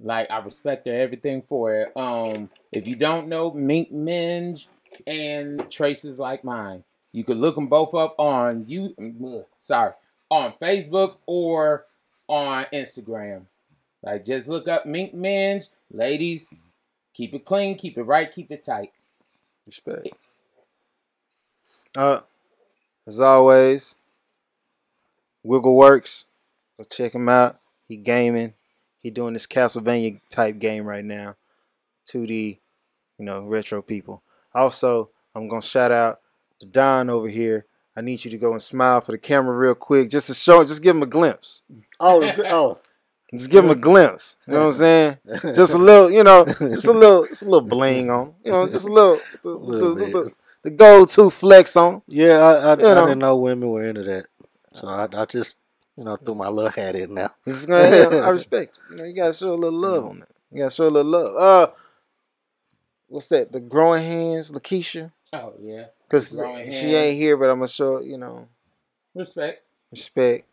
like 0.00 0.30
I 0.30 0.38
respect 0.38 0.86
her 0.86 0.94
everything 0.94 1.42
for 1.42 1.74
it. 1.74 1.96
Um, 1.96 2.50
if 2.72 2.86
you 2.86 2.96
don't 2.96 3.28
know 3.28 3.52
Mink 3.52 3.90
Minge 3.90 4.68
and 5.06 5.70
Traces 5.70 6.18
Like 6.18 6.44
Mine, 6.44 6.84
you 7.12 7.24
could 7.24 7.38
look 7.38 7.54
them 7.54 7.66
both 7.66 7.94
up 7.94 8.14
on 8.18 8.64
you. 8.66 8.94
Sorry, 9.58 9.92
on 10.30 10.54
Facebook 10.60 11.16
or 11.26 11.86
on 12.28 12.66
Instagram. 12.72 13.46
Like 14.02 14.24
just 14.24 14.48
look 14.48 14.68
up 14.68 14.86
Mink 14.86 15.14
Minge, 15.14 15.68
ladies. 15.90 16.48
Keep 17.14 17.34
it 17.34 17.44
clean, 17.44 17.76
keep 17.76 17.96
it 17.96 18.02
right, 18.02 18.30
keep 18.30 18.50
it 18.50 18.62
tight. 18.62 18.92
Respect. 19.66 20.08
Uh, 21.96 22.20
as 23.06 23.20
always, 23.20 23.94
Wiggle 25.42 25.74
Works. 25.74 26.26
Go 26.76 26.84
check 26.84 27.14
him 27.14 27.28
out. 27.28 27.58
He 27.88 27.96
gaming. 27.96 28.52
He 29.06 29.10
doing 29.10 29.34
this 29.34 29.46
Castlevania 29.46 30.18
type 30.30 30.58
game 30.58 30.84
right 30.84 31.04
now. 31.04 31.36
2D, 32.08 32.58
you 33.20 33.24
know, 33.24 33.42
retro 33.42 33.80
people. 33.80 34.24
Also, 34.52 35.10
I'm 35.32 35.46
gonna 35.46 35.62
shout 35.62 35.92
out 35.92 36.18
to 36.58 36.66
Don 36.66 37.08
over 37.08 37.28
here. 37.28 37.66
I 37.96 38.00
need 38.00 38.24
you 38.24 38.32
to 38.32 38.36
go 38.36 38.50
and 38.50 38.60
smile 38.60 39.00
for 39.00 39.12
the 39.12 39.18
camera 39.18 39.56
real 39.56 39.76
quick, 39.76 40.10
just 40.10 40.26
to 40.26 40.34
show, 40.34 40.64
just 40.64 40.82
give 40.82 40.96
him 40.96 41.04
a 41.04 41.06
glimpse. 41.06 41.62
oh, 42.00 42.20
oh. 42.46 42.80
Just 43.32 43.50
give 43.50 43.64
him 43.64 43.70
a 43.70 43.76
glimpse. 43.76 44.36
You 44.46 44.54
know 44.54 44.60
what 44.60 44.66
I'm 44.66 44.72
saying? 44.74 45.18
Just 45.54 45.74
a 45.74 45.78
little, 45.78 46.10
you 46.10 46.22
know, 46.24 46.44
just 46.44 46.86
a 46.86 46.92
little, 46.92 47.26
just 47.26 47.42
a 47.42 47.44
little 47.44 47.60
bling 47.60 48.08
on. 48.08 48.34
You 48.44 48.52
know, 48.52 48.68
just 48.68 48.88
a 48.88 48.92
little, 48.92 49.20
the, 49.42 49.50
the, 49.50 49.56
Little 49.56 49.94
the, 49.96 50.04
the, 50.04 50.34
the 50.62 50.70
go-to 50.70 51.30
flex 51.30 51.76
on. 51.76 52.02
Yeah, 52.06 52.38
I, 52.38 52.52
I, 52.54 52.72
I 52.72 52.74
know. 52.76 53.06
didn't 53.06 53.18
know 53.18 53.36
women 53.36 53.68
were 53.68 53.84
into 53.84 54.04
that, 54.04 54.26
so 54.72 54.86
I, 54.86 55.08
I 55.12 55.24
just 55.26 55.56
you 55.96 56.04
know 56.04 56.16
threw 56.16 56.34
my 56.34 56.48
little 56.48 56.70
hat 56.70 56.94
in 56.96 57.14
now. 57.14 57.30
This 57.44 57.56
is 57.60 57.66
gonna, 57.66 57.96
yeah, 57.96 58.06
I 58.18 58.28
respect. 58.30 58.78
You. 58.88 58.96
you 58.96 58.96
know, 59.02 59.04
you 59.08 59.14
gotta 59.16 59.32
show 59.32 59.52
a 59.52 59.54
little 59.54 59.78
love 59.78 60.04
on 60.06 60.20
that. 60.20 60.28
You 60.52 60.58
gotta 60.58 60.74
show 60.74 60.86
a 60.86 60.90
little 60.90 61.10
love. 61.10 61.36
Uh, 61.36 61.72
what's 63.08 63.28
that? 63.30 63.52
The 63.52 63.60
growing 63.60 64.04
hands, 64.04 64.52
Lakeisha, 64.52 65.12
Oh 65.32 65.54
yeah, 65.60 65.86
because 66.08 66.30
she 66.30 66.36
Hands. 66.38 66.84
ain't 66.94 67.16
here, 67.20 67.36
but 67.36 67.50
I'm 67.50 67.56
gonna 67.58 67.68
show 67.68 68.00
you 68.00 68.18
know 68.18 68.48
respect. 69.14 69.62
respect. 69.90 70.46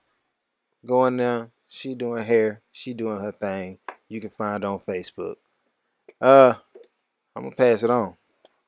Going 0.85 1.15
there, 1.17 1.49
she 1.67 1.95
doing 1.95 2.25
hair, 2.25 2.61
she 2.71 2.93
doing 2.93 3.19
her 3.19 3.31
thing. 3.31 3.77
You 4.09 4.19
can 4.19 4.31
find 4.31 4.63
on 4.65 4.79
Facebook. 4.79 5.35
Uh, 6.19 6.55
I'm 7.35 7.43
gonna 7.43 7.55
pass 7.55 7.83
it 7.83 7.89
on. 7.89 8.15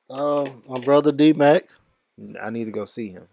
Um, 0.08 0.62
my 0.68 0.78
brother 0.78 1.12
D 1.12 1.32
Mac. 1.32 1.68
I 2.42 2.48
need 2.50 2.64
to 2.64 2.70
go 2.70 2.84
see 2.86 3.08
him. 3.10 3.28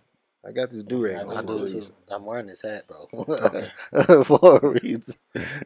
I 0.46 0.52
got 0.52 0.72
this 0.72 0.84
do 0.84 1.04
rag. 1.04 1.28
I 1.30 1.38
I 1.38 1.42
do 1.42 1.60
do 1.60 1.66
too. 1.66 1.80
too. 1.80 1.94
I'm 2.10 2.26
wearing 2.26 2.48
this 2.48 2.62
hat 2.62 2.86
though 2.90 4.24
for 4.24 4.58
a 4.58 4.70
reason, 4.82 5.16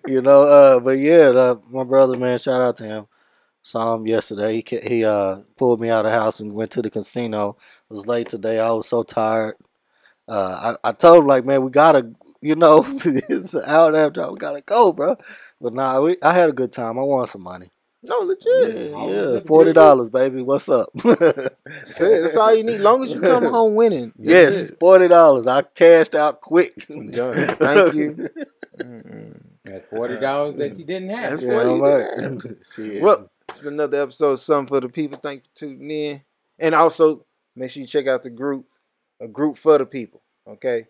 you 0.07 0.21
know. 0.21 0.43
Uh, 0.43 0.79
but 0.79 0.99
yeah, 0.99 1.29
the, 1.31 1.61
my 1.69 1.83
brother, 1.83 2.15
man, 2.17 2.37
shout 2.37 2.61
out 2.61 2.77
to 2.77 2.83
him. 2.83 3.07
Saw 3.63 3.95
him 3.95 4.05
yesterday. 4.07 4.63
He 4.65 4.77
he 4.79 5.05
uh 5.05 5.37
pulled 5.57 5.81
me 5.81 5.89
out 5.89 6.05
of 6.05 6.11
the 6.11 6.17
house 6.17 6.39
and 6.39 6.53
went 6.53 6.71
to 6.71 6.81
the 6.81 6.89
casino. 6.91 7.57
It 7.89 7.93
was 7.93 8.05
late 8.05 8.29
today. 8.29 8.59
I 8.59 8.71
was 8.71 8.87
so 8.87 9.03
tired. 9.03 9.55
Uh, 10.27 10.75
I 10.83 10.89
I 10.89 10.91
told 10.93 11.19
him 11.19 11.27
like, 11.27 11.45
man, 11.45 11.63
we 11.63 11.71
gotta, 11.71 12.11
you 12.41 12.55
know, 12.55 12.85
it's 13.05 13.53
an 13.53 13.63
hour 13.65 13.87
and 13.87 13.97
a 13.97 13.99
half 13.99 14.13
drive. 14.13 14.31
We 14.31 14.37
gotta 14.37 14.61
go, 14.61 14.93
bro. 14.93 15.17
But 15.59 15.73
nah, 15.73 16.01
we, 16.01 16.17
I 16.21 16.33
had 16.33 16.49
a 16.49 16.53
good 16.53 16.71
time. 16.71 16.99
I 16.99 17.01
won 17.03 17.27
some 17.27 17.43
money. 17.43 17.71
No, 18.07 18.19
legit. 18.19 18.93
Oh, 18.93 19.34
yeah, 19.34 19.39
forty 19.41 19.73
dollars, 19.73 20.09
baby. 20.09 20.41
What's 20.41 20.69
up? 20.69 20.89
That's 21.03 21.99
it. 22.01 22.21
That's 22.21 22.35
all 22.38 22.55
you 22.55 22.63
need. 22.63 22.79
Long 22.79 23.03
as 23.03 23.11
you 23.11 23.19
come 23.19 23.45
home 23.57 23.75
winning. 23.75 24.13
Yes, 24.17 24.55
it. 24.55 24.79
forty 24.79 25.07
dollars. 25.07 25.45
I 25.47 25.61
cashed 25.63 26.15
out 26.15 26.39
quick. 26.41 26.88
Done. 26.88 27.55
Thank 27.57 27.95
you. 27.95 28.27
Mm-mm. 28.77 29.41
That's 29.63 29.85
forty 29.89 30.17
dollars 30.19 30.55
that 30.55 30.77
you 30.79 30.85
didn't 30.85 31.09
have. 31.09 31.31
That's 31.31 31.41
Yeah, 31.41 31.55
what 31.55 31.65
I'm 31.65 31.75
he 31.75 31.81
right. 31.81 32.55
did. 32.93 33.03
Well, 33.03 33.29
it's 33.49 33.59
been 33.59 33.73
another 33.73 34.01
episode 34.03 34.31
of 34.31 34.39
Something 34.39 34.67
for 34.67 34.79
the 34.81 34.89
People. 34.89 35.19
Thank 35.19 35.43
you 35.43 35.49
for 35.53 35.55
tuning 35.75 35.91
in. 35.91 36.21
And 36.59 36.75
also, 36.75 37.25
make 37.55 37.69
sure 37.71 37.81
you 37.81 37.88
check 37.88 38.07
out 38.07 38.23
the 38.23 38.29
group, 38.29 38.67
a 39.19 39.27
group 39.27 39.57
for 39.57 39.77
the 39.77 39.85
people. 39.85 40.21
Okay? 40.47 40.88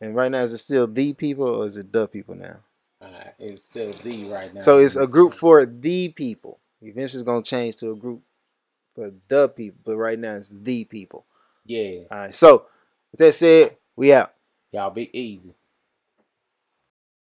And 0.00 0.14
right 0.14 0.30
now, 0.30 0.40
is 0.42 0.52
it 0.52 0.58
still 0.58 0.86
the 0.86 1.12
people 1.14 1.46
or 1.46 1.66
is 1.66 1.76
it 1.76 1.92
the 1.92 2.06
people 2.08 2.34
now? 2.34 2.56
Uh, 3.00 3.08
it's 3.38 3.64
still 3.64 3.92
the 4.02 4.24
right 4.24 4.52
now. 4.52 4.60
So 4.60 4.78
it's 4.78 4.96
a 4.96 5.06
group 5.06 5.34
for 5.34 5.64
the 5.64 6.08
people. 6.08 6.58
Eventually, 6.82 7.20
it's 7.20 7.26
going 7.26 7.42
to 7.42 7.48
change 7.48 7.76
to 7.78 7.92
a 7.92 7.96
group 7.96 8.22
for 8.94 9.12
the 9.28 9.48
people. 9.48 9.80
But 9.84 9.96
right 9.96 10.18
now, 10.18 10.36
it's 10.36 10.50
the 10.50 10.84
people. 10.84 11.24
Yeah, 11.64 12.02
All 12.10 12.18
right. 12.18 12.34
So, 12.34 12.66
with 13.12 13.18
that 13.18 13.34
said, 13.34 13.76
we 13.96 14.12
out. 14.12 14.34
y'all 14.72 14.90
be 14.90 15.10
easy. 15.18 15.54